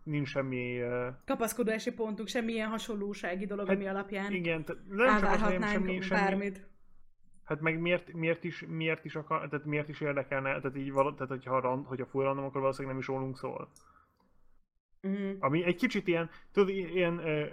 nincs 0.02 0.28
semmi, 0.28 0.80
eh, 0.80 1.06
Kapaszkodási 1.24 1.92
pontunk, 1.92 2.28
semmilyen 2.28 2.68
hasonlósági 2.68 3.46
dolog, 3.46 3.66
Hát 3.66 3.76
ami 3.76 3.86
alapján 3.88 4.32
igen, 4.32 4.64
tehát 4.64 4.82
nem 4.88 5.06
csak 5.06 5.16
az, 5.16 5.22
elvárhatnánk 5.22 5.72
semmi, 5.72 6.00
semmi, 6.00 6.20
bármit. 6.20 6.66
Hát 7.44 7.60
meg 7.60 7.80
miért, 7.80 8.12
miért, 8.12 8.44
is, 8.44 8.64
miért 8.68 9.04
is 9.04 9.16
akar, 9.16 9.48
tehát 9.48 9.64
miért 9.66 9.88
is 9.88 10.00
érdekelne, 10.00 10.60
tehát 10.60 10.76
így 10.76 10.92
vala, 10.92 11.14
tehát 11.14 11.28
hogyha, 11.28 11.60
rand, 11.60 11.86
hogyha 11.86 12.06
full 12.06 12.24
random, 12.24 12.44
akkor 12.44 12.60
valószínűleg 12.60 12.92
nem 12.92 13.02
is 13.02 13.08
rólunk 13.08 13.36
szól. 13.38 13.68
Mhm. 15.08 15.30
Ami 15.38 15.64
egy 15.64 15.76
kicsit 15.76 16.06
ilyen, 16.08 16.30
tudod, 16.52 16.68
ilyen... 16.68 17.18
Uh, 17.18 17.46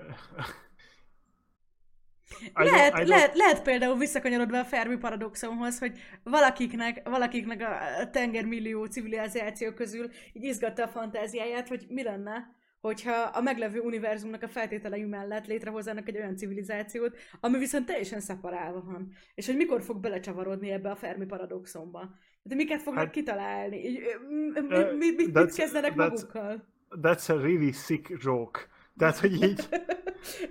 Lehet, 2.54 3.08
lehet, 3.08 3.36
lehet 3.36 3.62
például 3.64 3.98
visszakanyarodva 3.98 4.60
a 4.60 4.66
Fermi 4.66 4.98
paradoxonhoz, 4.98 5.80
hogy 5.80 6.00
valakiknek, 6.24 7.10
valakiknek 7.10 7.62
a 7.62 8.10
tengermillió 8.10 8.86
civilizáció 8.86 9.72
közül 9.72 10.10
így 10.34 10.44
izgatta 10.44 10.84
a 10.84 10.88
fantáziáját, 10.88 11.68
hogy 11.68 11.86
mi 11.90 12.04
lenne, 12.04 12.56
hogyha 12.82 13.14
a 13.14 13.42
meglevő 13.42 13.80
univerzumnak 13.80 14.44
a 14.44 14.48
feltételei 14.48 15.04
mellett 15.04 15.48
létrehozzának 15.48 16.08
egy 16.08 16.18
olyan 16.18 16.36
civilizációt, 16.36 17.18
ami 17.40 17.58
viszont 17.58 17.86
teljesen 17.86 18.20
szeparálva 18.20 18.82
van. 18.82 19.12
És 19.36 19.46
hogy 19.46 19.56
mikor 19.56 19.82
fog 19.82 20.00
belecsavarodni 20.00 20.72
ebbe 20.72 20.90
a 20.90 20.96
Fermi 20.96 21.26
paradoxonba. 21.26 22.16
De 22.42 22.56
miket 22.56 22.82
fognak 22.82 23.04
Hát- 23.04 23.14
kitalálni? 23.14 23.78
Így, 23.78 24.02
mi, 24.30 24.78
mi, 24.98 25.12
mi, 25.12 25.26
mit, 25.32 25.56
kezdenek 25.56 25.92
that's- 25.92 25.96
magukkal? 25.96 26.73
That's 27.02 27.30
a 27.30 27.34
really 27.42 27.72
sick 27.72 28.12
joke. 28.24 28.60
Tehát, 28.98 29.18
hogy 29.18 29.34
így... 29.44 29.56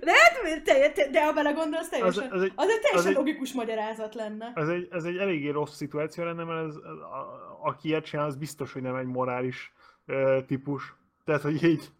De, 0.01 0.11
hát, 0.11 0.63
te, 0.63 0.89
te, 0.91 1.09
de 1.09 1.25
ha 1.25 1.33
belegondolsz, 1.33 1.89
teljesen, 1.89 2.23
az, 2.23 2.31
az 2.31 2.41
egy- 2.41 2.51
az 2.55 2.67
egy 2.69 2.79
teljesen 2.79 2.95
az 2.95 3.05
egy- 3.05 3.13
logikus 3.15 3.53
magyarázat 3.53 4.13
lenne. 4.15 4.51
Ez 4.55 4.67
egy, 4.67 4.87
ez 4.91 5.03
egy 5.03 5.17
eléggé 5.17 5.49
rossz 5.49 5.75
szituáció 5.75 6.23
lenne, 6.23 6.43
mert 6.43 6.67
ez, 6.67 6.75
a, 6.75 7.59
aki 7.63 7.87
ilyet 7.87 8.05
csinál, 8.05 8.25
az 8.25 8.35
biztos, 8.35 8.73
hogy 8.73 8.81
nem 8.81 8.95
egy 8.95 9.05
morális 9.05 9.73
uh, 10.07 10.45
típus. 10.45 10.93
Tehát, 11.25 11.41
hogy 11.41 11.63
így... 11.63 11.91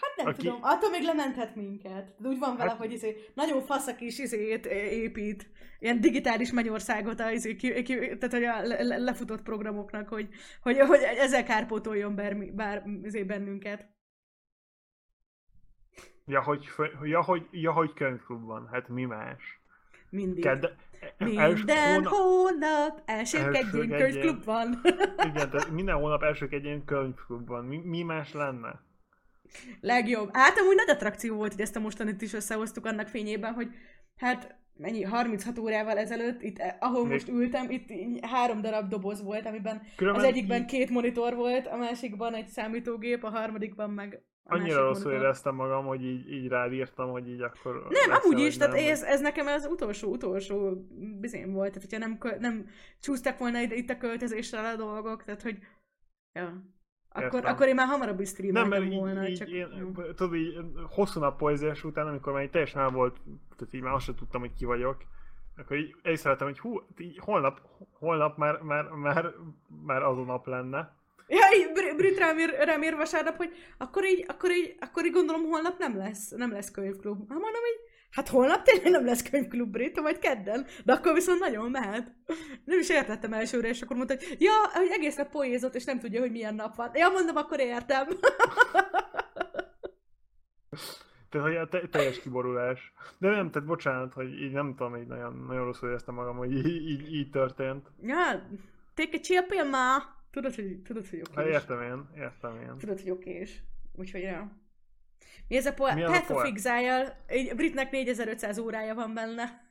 Hát 0.00 0.16
nem 0.16 0.26
Aki- 0.26 0.42
tudom, 0.42 0.58
attól 0.62 0.90
még 0.90 1.02
lementhet 1.02 1.54
minket. 1.54 2.14
De 2.18 2.28
úgy 2.28 2.38
van 2.38 2.56
vele, 2.56 2.70
Hát- 2.70 2.78
hogy 2.78 2.92
izé, 2.92 3.16
nagyon 3.34 3.62
fasz 3.62 3.86
a 3.86 3.94
kis 3.96 4.18
izét 4.18 4.66
épít, 4.66 5.50
ilyen 5.78 6.00
digitális 6.00 6.52
mennyországot 6.52 7.20
a, 7.20 7.30
izé, 7.30 7.56
ki, 7.56 7.82
ki, 7.82 7.94
tehát 7.94 8.32
hogy 8.32 8.44
a 8.44 8.62
le, 8.62 8.82
le- 8.82 8.96
lefutott 8.96 9.42
programoknak, 9.42 10.08
hogy, 10.08 10.28
hogy, 10.62 10.78
hogy 10.78 11.00
ezzel 11.02 11.44
kárpótoljon 11.44 12.14
bár, 12.14 12.36
bár 12.54 12.84
izé 13.02 13.24
bennünket. 13.24 13.88
Ja, 16.26 16.42
hogy, 16.42 16.68
ja, 17.02 17.22
hogy, 17.22 17.46
ja, 17.50 17.72
hogy 17.72 17.92
könyvklub 17.92 18.44
van. 18.44 18.68
Hát 18.72 18.88
mi 18.88 19.04
más? 19.04 19.60
Mindig. 20.10 20.42
Kedd, 20.42 20.66
Minden 21.18 22.04
hónap 22.04 23.02
Elsők 23.04 23.40
ilyen 23.40 23.54
egy 23.54 23.70
könyvklub 23.70 24.44
van. 24.44 24.80
Igen, 25.16 25.50
tehát 25.50 25.70
minden 25.70 25.96
hónap 25.96 26.22
elsők 26.22 26.52
egy 26.52 26.64
ilyen 26.64 26.84
könyvklub 26.84 27.46
van. 27.48 27.64
Mi, 27.64 27.76
mi 27.76 28.02
más 28.02 28.32
lenne? 28.32 28.80
Legjobb. 29.80 30.28
Hát 30.32 30.58
amúgy 30.58 30.74
nagy 30.74 30.90
attrakció 30.90 31.36
volt, 31.36 31.52
hogy 31.52 31.60
ezt 31.60 31.76
a 31.76 31.80
mostanit 31.80 32.22
is 32.22 32.32
összehoztuk 32.32 32.86
annak 32.86 33.08
fényében, 33.08 33.52
hogy 33.52 33.68
hát 34.16 34.58
mennyi, 34.76 35.02
36 35.02 35.58
órával 35.58 35.98
ezelőtt, 35.98 36.42
itt, 36.42 36.58
eh, 36.58 36.76
ahol 36.78 37.02
Még- 37.02 37.12
most 37.12 37.28
ültem, 37.28 37.70
itt 37.70 38.24
három 38.24 38.60
darab 38.60 38.88
doboz 38.88 39.22
volt, 39.22 39.46
amiben 39.46 39.82
Különben 39.96 40.22
az 40.22 40.28
egyikben 40.28 40.66
két 40.66 40.90
monitor 40.90 41.34
volt, 41.34 41.66
a 41.66 41.76
másikban 41.76 42.34
egy 42.34 42.46
számítógép, 42.46 43.24
a 43.24 43.30
harmadikban 43.30 43.90
meg 43.90 44.22
a 44.44 44.54
Annyira 44.54 44.80
rosszul 44.80 45.04
monitor. 45.04 45.24
éreztem 45.24 45.54
magam, 45.54 45.86
hogy 45.86 46.04
így, 46.04 46.32
így 46.32 46.48
ráírtam, 46.48 47.10
hogy 47.10 47.28
így 47.28 47.40
akkor... 47.40 47.86
Nem, 47.88 48.18
amúgy 48.22 48.38
is, 48.38 48.56
tehát 48.56 48.74
nem. 48.74 48.86
ez, 48.86 49.02
ez 49.02 49.20
nekem 49.20 49.46
az 49.46 49.66
utolsó, 49.66 50.10
utolsó 50.10 50.86
bizém 51.20 51.52
volt, 51.52 51.72
tehát 51.72 51.88
hogyha 51.90 52.06
nem, 52.06 52.38
nem 52.40 52.68
csúsztak 53.00 53.38
volna 53.38 53.60
ide, 53.60 53.74
itt 53.74 53.90
a 53.90 53.96
költözéssel 53.96 54.64
a 54.64 54.76
dolgok, 54.76 55.24
tehát 55.24 55.42
hogy 55.42 55.58
ja. 56.32 56.62
Akkor, 57.12 57.34
Értem. 57.34 57.52
akkor 57.52 57.66
én 57.66 57.74
már 57.74 57.86
hamarabb 57.86 58.20
is 58.20 58.26
Nem, 58.26 58.34
streameltem 58.34 58.70
mert 58.70 58.92
így, 58.92 58.98
volna, 58.98 59.28
így, 59.28 59.38
csak... 59.38 59.48
én, 59.48 59.92
tudod, 60.16 60.34
így 60.34 60.60
hosszú 60.90 61.20
nap 61.20 61.38
poéziás 61.38 61.84
után, 61.84 62.06
amikor 62.06 62.32
már 62.32 62.42
így 62.42 62.50
teljesen 62.50 62.82
el 62.82 62.88
volt, 62.88 63.16
tehát 63.56 63.74
így 63.74 63.80
már 63.80 63.94
azt 63.94 64.04
sem 64.04 64.14
tudtam, 64.14 64.40
hogy 64.40 64.54
ki 64.54 64.64
vagyok, 64.64 64.96
akkor 65.56 65.76
így 65.76 65.94
észrevettem, 66.02 66.46
hogy 66.46 66.58
hú, 66.58 66.82
így 66.98 67.18
holnap, 67.18 67.60
holnap 67.92 68.36
már, 68.36 68.60
már, 68.60 68.84
már, 68.84 69.32
már 69.86 70.02
az 70.02 70.18
a 70.18 70.22
nap 70.22 70.46
lenne. 70.46 70.94
Ja, 71.28 71.46
így 71.56 71.72
Br- 71.72 71.96
Brit 71.96 72.18
rám 72.18 72.38
ír, 72.38 72.54
rám 72.64 72.82
ír 72.82 72.96
vasárnap, 72.96 73.36
hogy 73.36 73.50
akkor 73.78 74.04
így, 74.04 74.24
akkor 74.28 74.50
így, 74.50 74.76
akkor 74.80 75.04
így 75.04 75.12
gondolom 75.12 75.42
holnap 75.42 75.78
nem 75.78 75.96
lesz, 75.96 76.30
nem 76.30 76.52
lesz 76.52 76.70
könyvklub. 76.70 77.18
Hát 77.18 77.38
mondom 77.38 77.62
így, 77.72 77.89
hát 78.10 78.28
holnap 78.28 78.62
tényleg 78.62 78.90
nem 78.90 79.04
lesz 79.04 79.30
könyvklub 79.30 79.70
Brit, 79.70 80.00
vagy 80.00 80.18
kedden, 80.18 80.66
de 80.84 80.92
akkor 80.92 81.14
viszont 81.14 81.40
nagyon 81.40 81.70
mehet. 81.70 82.12
Nem 82.64 82.78
is 82.78 82.88
értettem 82.88 83.32
elsőre, 83.32 83.68
és 83.68 83.82
akkor 83.82 83.96
mondta, 83.96 84.14
hogy 84.14 84.36
ja, 84.40 84.52
hogy 84.72 84.88
egész 84.90 85.16
nap 85.16 85.30
poézott, 85.30 85.74
és 85.74 85.84
nem 85.84 85.98
tudja, 85.98 86.20
hogy 86.20 86.30
milyen 86.30 86.54
nap 86.54 86.76
van. 86.76 86.90
Ja, 86.94 87.08
mondom, 87.08 87.36
akkor 87.36 87.60
értem. 87.60 88.06
Tehát, 91.30 91.46
hogy 91.46 91.56
a 91.56 91.68
te- 91.68 91.88
teljes 91.88 92.20
kiborulás. 92.20 92.92
De 93.18 93.28
nem, 93.28 93.50
tehát 93.50 93.68
bocsánat, 93.68 94.12
hogy 94.12 94.40
így 94.40 94.52
nem 94.52 94.74
tudom, 94.76 94.96
így 94.96 95.06
nagyon, 95.06 95.44
nagyon 95.48 95.64
rosszul 95.64 95.88
éreztem 95.88 96.14
magam, 96.14 96.36
hogy 96.36 96.52
így, 96.52 96.66
így, 96.66 97.14
így 97.14 97.30
történt. 97.30 97.90
ja, 98.02 98.48
take 98.94 99.16
a 99.16 99.20
chill 99.20 99.68
ma. 99.70 100.18
Tudod, 100.30 100.54
hogy, 100.54 100.82
tudod, 100.82 101.08
hogy 101.08 101.22
oké. 101.30 101.48
értem 101.48 101.82
én, 101.82 102.08
értem 102.16 102.60
én. 102.60 102.78
Tudod, 102.78 103.00
hogy 103.00 103.10
okés. 103.10 103.62
Úgyhogy 103.92 104.20
ja. 104.20 104.52
Mi 105.48 105.56
ez 105.56 105.66
a 105.66 105.74
po- 105.74 105.94
Mi 105.94 106.02
az 106.02 106.10
Path 106.12 106.32
of? 106.32 106.44
Exile? 106.44 107.24
Britnek 107.56 107.90
4500 107.90 108.58
órája 108.58 108.94
van 108.94 109.14
benne. 109.14 109.66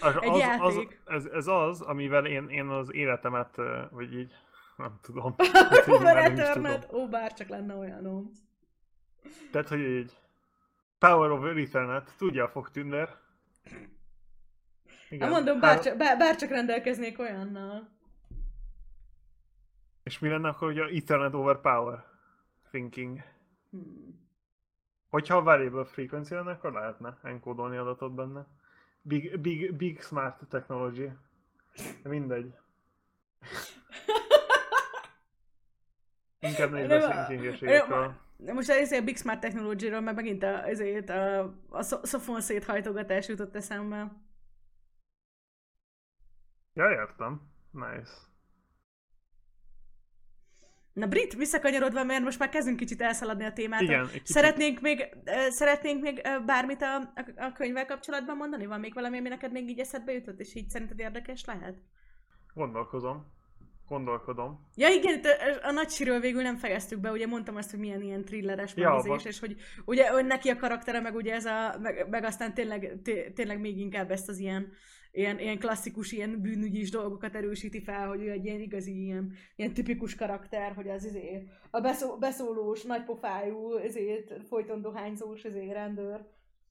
Az, 0.00 0.14
Egy 0.20 0.28
az, 0.28 0.34
az, 0.60 0.74
játék. 0.74 1.00
ez, 1.06 1.24
ez 1.24 1.46
az, 1.46 1.80
amivel 1.80 2.26
én, 2.26 2.48
én 2.48 2.66
az 2.66 2.94
életemet, 2.94 3.56
vagy 3.90 4.14
így, 4.14 4.32
nem 4.76 4.98
tudom. 5.02 5.34
Tehát, 5.36 5.86
így 5.88 5.94
Over 5.94 6.14
már 6.14 6.22
nem 6.22 6.32
is 6.32 6.38
Ethernet. 6.38 6.86
tudom. 6.86 7.02
Ó, 7.02 7.08
bárcsak 7.08 7.48
lenne 7.48 7.74
olyanom. 7.74 8.30
Tehát, 9.52 9.68
hogy 9.68 9.80
így, 9.80 10.12
Power 10.98 11.30
of 11.30 11.56
Ethernet, 11.56 12.14
tudja 12.16 12.44
a 12.44 12.48
fogtünder. 12.48 13.16
Hát 15.20 15.30
mondom, 15.30 15.60
bárcsak, 15.60 15.96
bár, 15.96 16.18
bárcsak 16.18 16.48
rendelkeznék 16.48 17.18
olyannal. 17.18 17.88
És 20.02 20.18
mi 20.18 20.28
lenne 20.28 20.48
akkor, 20.48 20.68
hogy 20.68 20.78
a 20.78 20.86
Ethernet 20.86 21.34
over 21.34 21.60
Power 21.60 22.04
thinking? 22.70 23.18
Hmm. 23.70 24.18
Hogyha 25.10 25.36
a 25.36 25.42
variable 25.42 25.84
frequency 25.84 26.34
lenne, 26.34 26.50
akkor 26.50 26.72
lehetne 26.72 27.18
enkódolni 27.22 27.76
adatot 27.76 28.14
benne. 28.14 28.46
Big, 29.02 29.40
big, 29.40 29.74
big 29.74 30.00
smart 30.00 30.48
technology. 30.48 31.10
De 32.02 32.08
mindegy. 32.08 32.54
Inkább 36.38 36.70
hülyeségekről. 36.70 38.14
De 38.36 38.52
Most 38.52 38.70
ez 38.70 38.92
a 38.92 39.02
Big 39.02 39.16
Smart 39.16 39.40
Technology-ról, 39.40 40.00
meg 40.00 40.14
megint 40.14 40.42
a, 40.42 40.66
ezért 40.66 41.08
a, 41.08 41.54
a 41.68 41.82
szo- 41.82 42.06
szofon 42.06 42.40
széthajtogatás 42.40 43.28
jutott 43.28 43.54
eszembe. 43.54 44.12
Ja, 46.72 46.90
értem. 46.90 47.40
Nice. 47.70 48.12
Na 50.92 51.06
Brit, 51.06 51.34
visszakanyarodva, 51.34 52.04
mert 52.04 52.24
most 52.24 52.38
már 52.38 52.48
kezdünk 52.48 52.76
kicsit 52.76 53.02
elszaladni 53.02 53.44
a 53.44 53.52
témától. 53.52 53.86
Igen, 53.86 54.06
kicsit. 54.06 54.26
Szeretnénk 54.26 54.80
még, 54.80 55.08
szeretnénk 55.48 56.02
még 56.02 56.22
bármit 56.46 56.82
a, 56.82 56.96
a, 56.96 57.24
a 57.36 57.52
könyvvel 57.52 57.86
kapcsolatban 57.86 58.36
mondani? 58.36 58.66
Van 58.66 58.80
még 58.80 58.94
valami, 58.94 59.18
ami 59.18 59.28
neked 59.28 59.52
még 59.52 59.68
így 59.68 59.78
eszedbe 59.78 60.12
jutott, 60.12 60.40
és 60.40 60.54
így 60.54 60.68
szerinted 60.68 60.98
érdekes 60.98 61.44
lehet? 61.44 61.74
Gondolkozom. 62.54 63.38
Gondolkodom. 63.88 64.68
Ja 64.76 64.88
igen, 64.88 65.20
a, 65.62 65.70
nagy 65.70 65.90
síről 65.90 66.20
végül 66.20 66.42
nem 66.42 66.56
fejeztük 66.56 67.00
be, 67.00 67.10
ugye 67.10 67.26
mondtam 67.26 67.56
azt, 67.56 67.70
hogy 67.70 67.78
milyen 67.78 68.02
ilyen 68.02 68.24
thrilleres 68.24 68.72
Ja, 68.76 69.02
és 69.24 69.40
hogy 69.40 69.56
ugye 69.84 70.22
neki 70.22 70.48
a 70.48 70.56
karaktere, 70.56 71.00
meg 71.00 71.14
ugye 71.14 71.34
ez 71.34 71.44
a, 71.44 71.78
meg, 71.80 72.06
meg 72.10 72.24
aztán 72.24 72.54
tényleg, 72.54 72.98
té, 73.02 73.30
tényleg 73.30 73.60
még 73.60 73.78
inkább 73.78 74.10
ezt 74.10 74.28
az 74.28 74.38
ilyen, 74.38 74.72
ilyen, 75.10 75.38
ilyen 75.38 75.58
klasszikus, 75.58 76.12
ilyen 76.12 76.40
bűnügyis 76.40 76.90
dolgokat 76.90 77.34
erősíti 77.34 77.82
fel, 77.82 78.08
hogy 78.08 78.22
ő 78.22 78.30
egy 78.30 78.44
ilyen 78.44 78.60
igazi, 78.60 79.02
ilyen, 79.02 79.32
ilyen 79.56 79.74
tipikus 79.74 80.14
karakter, 80.14 80.74
hogy 80.74 80.88
az 80.88 81.04
izé, 81.04 81.48
a 81.70 81.80
beszó, 81.80 82.18
beszólós, 82.18 82.82
nagypofájú, 82.82 83.74
ezért 83.74 84.46
folyton 84.46 84.80
dohányzós, 84.80 85.44
ezért 85.44 85.72
rendőr, 85.72 86.26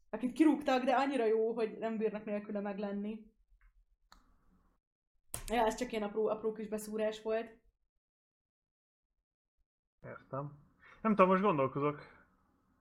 akit 0.09 0.33
kirúgtak, 0.33 0.83
de 0.83 0.91
annyira 0.91 1.25
jó, 1.25 1.53
hogy 1.53 1.77
nem 1.79 1.97
bírnak 1.97 2.25
nélküle 2.25 2.59
meglenni. 2.59 3.27
Ja, 5.47 5.65
ez 5.65 5.75
csak 5.75 5.91
ilyen 5.91 6.03
apró, 6.03 6.27
apró 6.27 6.51
kis 6.51 6.67
beszúrás 6.67 7.21
volt. 7.21 7.57
Értem. 10.05 10.51
Nem 11.01 11.15
tudom, 11.15 11.29
most 11.31 11.41
gondolkozok. 11.41 12.01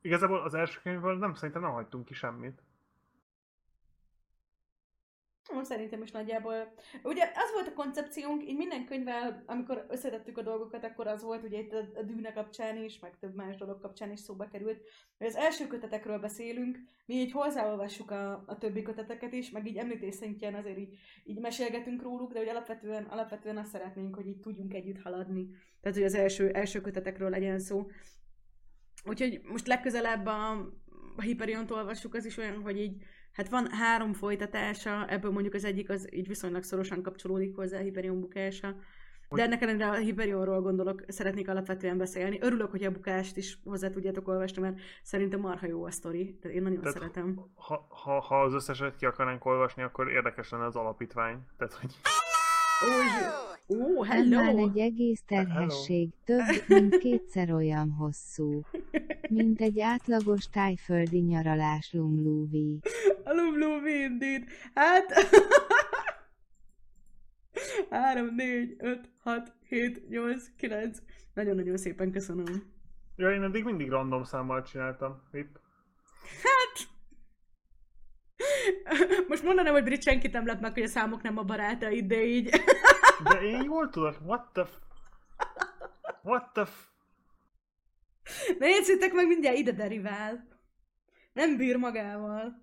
Igazából 0.01 0.41
az 0.41 0.55
első 0.55 0.81
könyvből 0.83 1.19
nem 1.19 1.35
szerintem 1.35 1.63
nem 1.63 1.71
hagytunk 1.71 2.05
ki 2.05 2.15
semmit. 2.15 2.63
Szerintem 5.63 6.03
is 6.03 6.11
nagyjából. 6.11 6.73
Ugye 7.03 7.25
az 7.25 7.53
volt 7.53 7.69
a 7.69 7.73
koncepciónk, 7.73 8.49
így 8.49 8.57
minden 8.57 8.85
könyvvel, 8.85 9.43
amikor 9.47 9.87
összetettük 9.89 10.39
a 10.39 10.43
dolgokat, 10.43 10.85
akkor 10.85 11.07
az 11.07 11.23
volt, 11.23 11.45
ugye 11.45 11.59
itt 11.59 11.73
a, 11.73 12.03
dűne 12.03 12.33
kapcsán 12.33 12.85
is, 12.85 12.99
meg 12.99 13.19
több 13.19 13.35
más 13.35 13.57
dolog 13.57 13.81
kapcsán 13.81 14.13
is 14.13 14.21
szóba 14.21 14.49
került, 14.49 14.81
hogy 15.19 15.27
az 15.27 15.37
első 15.37 15.67
kötetekről 15.67 16.19
beszélünk, 16.19 16.79
mi 17.07 17.15
így 17.15 17.33
hozzáolvassuk 17.33 18.11
a, 18.11 18.45
a 18.47 18.59
többi 18.59 18.83
köteteket 18.83 19.33
is, 19.33 19.51
meg 19.51 19.67
így 19.67 19.77
említés 19.77 20.15
szintjén 20.15 20.55
azért 20.55 20.79
így, 20.79 20.99
így 21.25 21.39
mesélgetünk 21.39 22.03
róluk, 22.03 22.33
de 22.33 22.39
hogy 22.39 22.49
alapvetően, 22.49 23.05
alapvetően 23.05 23.57
azt 23.57 23.71
szeretnénk, 23.71 24.15
hogy 24.15 24.27
így 24.27 24.41
tudjunk 24.41 24.75
együtt 24.75 25.03
haladni. 25.03 25.49
Tehát, 25.81 25.97
hogy 25.97 26.07
az 26.07 26.15
első, 26.15 26.51
első 26.51 26.81
kötetekről 26.81 27.31
legyen 27.31 27.59
szó. 27.59 27.87
Úgyhogy 29.05 29.41
most 29.43 29.67
legközelebb 29.67 30.27
a, 30.27 30.51
a 31.17 31.23
Hyperiont 31.23 31.71
olvassuk, 31.71 32.15
az 32.15 32.25
is 32.25 32.37
olyan, 32.37 32.63
hogy 32.63 32.81
így, 32.81 33.03
hát 33.39 33.49
van 33.49 33.71
három 33.71 34.13
folytatása, 34.13 35.07
ebből 35.07 35.31
mondjuk 35.31 35.55
az 35.55 35.65
egyik 35.65 35.91
az 35.91 36.15
így 36.15 36.29
viszonylag 36.29 36.63
szorosan 36.63 37.03
kapcsolódik 37.03 37.57
hozzá 37.57 37.79
a 37.79 37.83
Hyperion 37.83 38.21
bukása. 38.21 38.75
De 39.29 39.43
ennek 39.43 39.63
ellenére 39.63 39.89
a 39.89 39.95
Hyperionról 39.95 40.61
gondolok, 40.61 41.03
szeretnék 41.09 41.49
alapvetően 41.49 41.99
beszélni. 41.99 42.39
Örülök, 42.41 42.71
hogy 42.71 42.85
a 42.85 42.91
bukást 42.91 43.37
is 43.37 43.59
hozzá 43.65 43.91
tudjátok 43.91 44.29
olvasni, 44.29 44.63
mert 44.63 44.79
szerintem 45.03 45.41
marha 45.41 45.67
jó 45.67 45.85
a 45.85 45.91
sztori. 45.91 46.39
Tehát 46.43 46.57
én 46.57 46.63
nagyon 46.63 46.81
Tehát 46.81 46.95
szeretem. 46.95 47.45
Ha, 47.55 47.87
ha, 47.89 48.21
ha 48.21 48.43
az 48.43 48.55
összeset 48.55 48.97
ki 48.97 49.07
akarnánk 49.07 49.45
olvasni, 49.45 49.83
akkor 49.83 50.11
érdekes 50.11 50.51
lenne 50.51 50.65
az 50.65 50.77
alapítvány. 50.77 51.39
Tehát, 51.57 51.73
hogy 51.73 51.95
Ó, 53.69 54.03
már 54.03 54.11
hello! 54.11 54.59
egy 54.59 54.79
egész 54.79 55.23
terhesség, 55.27 56.09
több, 56.25 56.45
mint 56.67 56.99
kétszer 56.99 57.53
olyan 57.53 57.91
hosszú. 57.91 58.61
Mint 59.29 59.61
egy 59.61 59.81
átlagos 59.81 60.49
tájföldi 60.49 61.19
nyaralás 61.19 61.93
lumlúvi. 61.93 62.79
A 63.25 63.33
Lumluvi 63.33 64.03
indeed. 64.03 64.43
Hát... 64.75 65.13
3, 67.91 68.35
4, 68.35 68.77
5, 68.79 69.11
6, 69.23 69.53
7, 69.69 70.09
8, 70.09 70.43
9. 70.57 70.99
Nagyon-nagyon 71.35 71.77
szépen 71.77 72.11
köszönöm. 72.11 72.63
ja, 73.17 73.31
én 73.35 73.43
eddig 73.43 73.65
mindig 73.65 73.89
random 73.89 74.25
számmal 74.25 74.63
csináltam. 74.63 75.23
Rip. 75.31 75.59
Hát... 76.43 76.89
Most 79.29 79.43
mondanám, 79.43 79.73
hogy 79.73 79.85
Brit 79.85 80.03
senkit 80.03 80.33
nem 80.33 80.47
lep 80.47 80.61
meg, 80.61 80.73
hogy 80.73 80.83
a 80.83 80.89
számok 80.89 81.23
nem 81.23 81.39
a 81.39 81.43
barátaid, 81.43 82.07
de 82.07 82.25
így... 82.25 82.51
De 83.23 83.41
én 83.41 83.63
jól 83.63 83.91
tudok. 83.91 84.17
What 84.25 84.53
the 84.53 84.65
f... 84.65 84.71
What 86.23 86.53
the 86.53 86.65
f... 86.65 86.87
Ne 88.59 88.69
értsétek 88.69 89.13
meg, 89.13 89.27
mindjárt 89.27 89.57
ide 89.57 89.73
derivál. 89.73 90.49
Nem 91.33 91.57
bír 91.57 91.77
magával. 91.77 92.63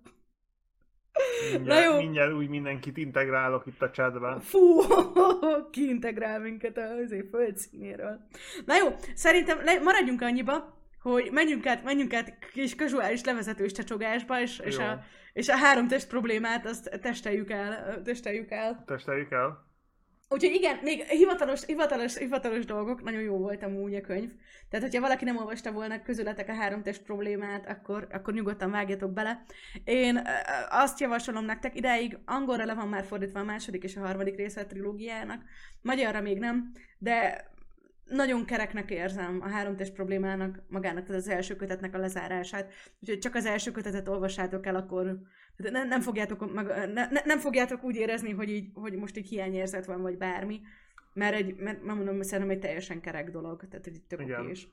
Mindjárt, 1.52 1.84
jó. 1.84 1.96
mindjárt 1.96 2.32
úgy 2.32 2.48
mindenkit 2.48 2.96
integrálok 2.96 3.66
itt 3.66 3.82
a 3.82 3.90
chatben. 3.90 4.40
Fú, 4.40 4.80
kiintegrál 5.72 6.40
minket 6.40 6.80
év 7.10 7.28
földszínéről. 7.30 8.26
Na 8.66 8.76
jó, 8.76 8.88
szerintem 9.14 9.64
le, 9.64 9.80
maradjunk 9.80 10.22
annyiba, 10.22 10.75
hogy 11.12 11.30
menjünk 11.32 11.66
át, 11.66 11.84
menjünk 11.84 12.14
át 12.14 12.38
kis 12.52 12.74
kazuális 12.74 13.24
levezetős 13.24 13.72
csacsogásba, 13.72 14.40
és, 14.40 14.58
és, 14.58 14.78
a, 14.78 15.04
és 15.32 15.48
a 15.48 15.56
három 15.56 15.88
test 15.88 16.08
problémát 16.08 16.66
azt 16.66 16.98
testeljük 17.02 17.50
el. 17.50 18.02
Testeljük 18.02 18.50
el. 18.50 18.82
Testeljük 18.86 19.30
el. 19.30 19.64
Úgyhogy 20.28 20.54
igen, 20.54 20.78
még 20.82 21.02
hivatalos, 21.02 21.64
hivatalos, 21.64 22.16
hivatalos 22.18 22.64
dolgok, 22.64 23.02
nagyon 23.02 23.20
jó 23.20 23.36
volt 23.36 23.62
amúgy 23.62 23.94
a 23.94 24.00
könyv. 24.00 24.30
Tehát, 24.70 24.84
hogyha 24.84 25.00
valaki 25.00 25.24
nem 25.24 25.36
olvasta 25.36 25.72
volna 25.72 26.02
közületek 26.02 26.48
a 26.48 26.54
három 26.54 26.82
test 26.82 27.02
problémát, 27.02 27.66
akkor, 27.66 28.06
akkor 28.12 28.34
nyugodtan 28.34 28.70
vágjatok 28.70 29.12
bele. 29.12 29.42
Én 29.84 30.28
azt 30.68 31.00
javasolom 31.00 31.44
nektek, 31.44 31.76
idáig 31.76 32.18
angolra 32.24 32.64
le 32.64 32.74
van 32.74 32.88
már 32.88 33.04
fordítva 33.04 33.40
a 33.40 33.44
második 33.44 33.82
és 33.82 33.96
a 33.96 34.00
harmadik 34.00 34.36
része 34.36 34.60
a 34.60 34.66
trilógiának, 34.66 35.42
magyarra 35.82 36.20
még 36.20 36.38
nem, 36.38 36.72
de 36.98 37.44
nagyon 38.08 38.44
kereknek 38.44 38.90
érzem 38.90 39.40
a 39.42 39.48
három 39.48 39.76
test 39.76 39.92
problémának, 39.92 40.62
magának, 40.68 41.04
tehát 41.06 41.20
az 41.20 41.28
első 41.28 41.56
kötetnek 41.56 41.94
a 41.94 41.98
lezárását. 41.98 42.72
Úgyhogy 43.00 43.18
csak 43.18 43.34
az 43.34 43.46
első 43.46 43.70
kötetet 43.70 44.08
olvassátok 44.08 44.66
el, 44.66 44.76
akkor 44.76 45.18
tehát 45.56 45.88
nem, 45.88 46.00
fogjátok, 46.00 46.52
meg, 46.52 46.66
ne, 46.66 47.06
ne- 47.06 47.24
nem 47.24 47.38
fogjátok 47.38 47.84
úgy 47.84 47.96
érezni, 47.96 48.32
hogy, 48.32 48.50
így, 48.50 48.70
hogy 48.74 48.94
most 48.94 49.16
így 49.16 49.28
hiányérzet 49.28 49.86
van, 49.86 50.02
vagy 50.02 50.16
bármi. 50.16 50.60
Mert, 51.12 51.34
egy, 51.34 51.56
mert 51.56 51.82
nem 51.82 51.96
mondom, 51.96 52.22
szerintem 52.22 52.56
egy 52.56 52.62
teljesen 52.62 53.00
kerek 53.00 53.30
dolog, 53.30 53.66
tehát 53.68 53.86
egy 53.86 54.02
tök 54.08 54.20
Igen. 54.20 54.40
okés. 54.40 54.62
I, 54.62 54.68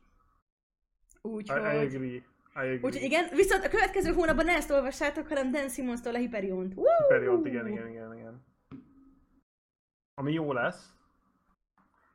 I 1.27 1.31
Úgyhogy... 1.31 1.57
agree. 1.57 2.23
I 2.55 2.59
agree. 2.59 2.79
Úgyhogy 2.81 3.03
igen, 3.03 3.25
viszont 3.35 3.63
a 3.63 3.69
következő 3.69 4.11
hónapban 4.11 4.45
ne 4.45 4.51
ezt 4.51 4.71
olvassátok, 4.71 5.27
hanem 5.27 5.51
Dan 5.51 5.69
Simonstól 5.69 6.15
a 6.15 6.17
Hyperiont. 6.17 6.73
Woo! 6.75 7.07
Period, 7.07 7.45
igen, 7.45 7.67
igen, 7.67 7.89
igen, 7.89 8.17
igen. 8.17 8.45
Ami 10.13 10.33
jó 10.33 10.53
lesz. 10.53 10.93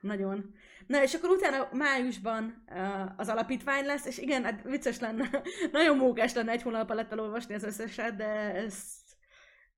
Nagyon. 0.00 0.54
Na, 0.88 1.02
és 1.02 1.14
akkor 1.14 1.30
utána 1.30 1.68
májusban 1.72 2.64
uh, 2.70 3.10
az 3.16 3.28
alapítvány 3.28 3.84
lesz, 3.84 4.06
és 4.06 4.18
igen, 4.18 4.44
hát 4.44 4.62
vicces 4.62 5.00
lenne, 5.00 5.28
nagyon 5.72 5.96
mókás 5.96 6.34
lenne 6.34 6.52
egy 6.52 6.62
hónap 6.62 6.90
alatt 6.90 7.12
elolvasni 7.12 7.54
az 7.54 7.62
összeset, 7.64 8.16
de 8.16 8.54
ezt 8.54 8.86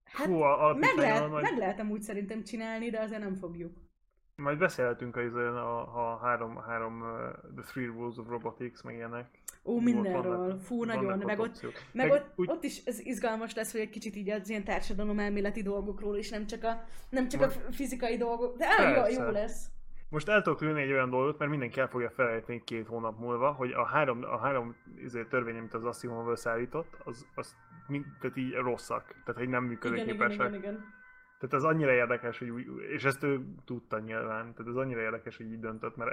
hát 0.04 0.26
Hú, 0.26 0.40
a 0.40 0.74
meg, 0.78 0.96
lehet, 0.96 1.28
majd, 1.28 1.42
meg 1.42 1.56
lehetem 1.58 1.90
úgy 1.90 2.02
szerintem 2.02 2.44
csinálni, 2.44 2.90
de 2.90 3.00
azért 3.00 3.20
nem 3.20 3.34
fogjuk. 3.34 3.76
majd 4.36 4.58
beszélhetünk 4.58 5.16
a, 5.16 5.20
a, 5.20 5.80
a 6.12 6.18
három, 6.22 6.56
három 6.56 7.00
uh, 7.00 7.08
The 7.56 7.64
Three 7.72 7.86
Rules 7.86 8.16
of 8.16 8.28
Robotics, 8.28 8.82
meg 8.82 8.94
ilyenek. 8.94 9.26
Ó, 9.64 9.80
mindenről. 9.80 10.22
vannak- 10.38 10.60
Fú, 10.62 10.84
nagyon. 10.84 11.18
Meg 11.18 11.38
ott, 11.38 11.62
meg 11.62 11.72
Meg 11.92 12.10
ott, 12.10 12.32
úgy- 12.36 12.50
ott 12.50 12.64
is 12.64 12.84
ez 12.84 12.98
izgalmas 13.00 13.54
lesz, 13.54 13.72
hogy 13.72 13.80
egy 13.80 13.90
kicsit 13.90 14.16
így 14.16 14.30
az 14.30 14.48
ilyen 14.48 14.64
társadalom 14.64 15.18
elméleti 15.18 15.62
dolgokról, 15.62 16.16
és 16.16 16.30
nem 16.30 16.46
csak 16.46 16.64
a, 16.64 16.84
nem 17.10 17.28
csak 17.28 17.40
a 17.40 17.44
Most- 17.44 17.60
fizikai 17.74 18.16
dolgok. 18.16 18.56
De 18.56 18.66
á, 18.78 18.88
jó, 19.08 19.22
jó 19.24 19.30
lesz. 19.30 19.64
Most 20.10 20.28
el 20.28 20.42
tudok 20.42 20.60
lőni 20.60 20.82
egy 20.82 20.92
olyan 20.92 21.10
dolgot, 21.10 21.38
mert 21.38 21.50
mindenki 21.50 21.80
el 21.80 21.88
fogja 21.88 22.10
felejteni 22.10 22.62
két 22.64 22.86
hónap 22.86 23.18
múlva, 23.18 23.52
hogy 23.52 23.72
a 23.72 23.84
három, 23.84 24.24
a 24.24 24.38
három 24.38 24.76
izé, 24.96 25.24
törvény, 25.24 25.56
amit 25.56 25.74
az 25.74 25.84
Asimov 25.84 26.36
szállított, 26.36 26.96
az, 27.04 27.26
az 27.34 27.56
mind, 27.86 28.04
tehát 28.20 28.36
így 28.36 28.54
rosszak, 28.54 29.04
tehát 29.06 29.40
hogy 29.40 29.48
nem 29.48 29.64
Igen, 29.64 29.92
igen, 29.92 29.92
működőképesek. 29.94 30.48
igen, 30.48 30.54
igen. 30.54 30.98
Tehát 31.38 31.54
ez 31.54 31.64
annyira 31.64 31.92
érdekes, 31.92 32.38
hogy 32.38 32.48
úgy, 32.48 32.66
és 32.88 33.04
ezt 33.04 33.22
ő 33.22 33.54
tudta 33.64 33.98
nyilván, 33.98 34.54
tehát 34.54 34.70
ez 34.70 34.76
annyira 34.76 35.00
érdekes, 35.00 35.36
hogy 35.36 35.52
így 35.52 35.60
döntött, 35.60 35.96
mert 35.96 36.10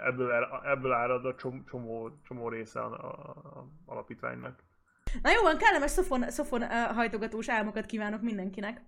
ebből, 0.00 0.32
ebből 0.64 0.92
árad 0.92 1.24
a 1.24 1.34
csomó, 1.34 2.10
csomó, 2.22 2.48
része 2.48 2.80
a, 2.80 2.92
a, 2.92 3.30
a 3.58 3.66
alapítványnak. 3.86 4.58
Na 5.22 5.30
jó 5.30 5.42
van, 5.42 5.56
kellemes 5.56 5.90
szofon, 5.90 6.30
szofon 6.30 6.62
uh, 6.62 6.94
hajtogatós 6.94 7.48
álmokat 7.48 7.86
kívánok 7.86 8.22
mindenkinek. 8.22 8.80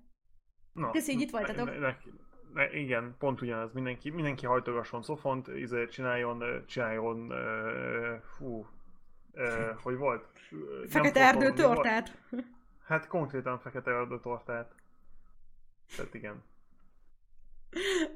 Na, 0.73 0.90
Köszi, 0.90 1.12
hogy 1.12 1.23
itt 1.23 1.31
voltatok. 1.31 1.66
Ne, 1.66 1.73
ne, 1.73 1.78
ne, 1.78 1.97
igen, 2.73 3.15
pont 3.19 3.41
ugyanaz. 3.41 3.73
Mindenki, 3.73 4.11
mindenki 4.11 4.47
hajtogasson 4.47 5.03
szofont, 5.03 5.49
izé, 5.49 5.87
csináljon, 5.87 6.65
csináljon, 6.66 7.33
uh, 7.33 8.20
fú, 8.37 8.66
uh, 9.35 9.81
hogy 9.83 9.97
volt? 9.97 10.24
Fekete 10.89 11.20
erdő 11.20 11.51
mi 11.51 11.62
volt? 11.62 11.74
tortát. 11.74 12.19
Hát 12.85 13.07
konkrétan 13.07 13.59
fekete 13.59 13.91
erdő 13.91 14.20
tortát. 14.20 14.74
Tehát 15.97 16.15
igen. 16.15 16.43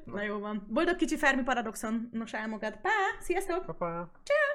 Na 0.03 0.21
jó 0.21 0.39
van. 0.39 0.65
Boldog 0.69 0.95
kicsi 0.95 1.17
Fermi 1.17 1.43
paradoxonos 1.43 2.33
álmokat. 2.33 2.77
Pá, 2.81 2.89
sziasztok! 3.19 3.65
Papá. 3.65 4.09
Ciao. 4.23 4.46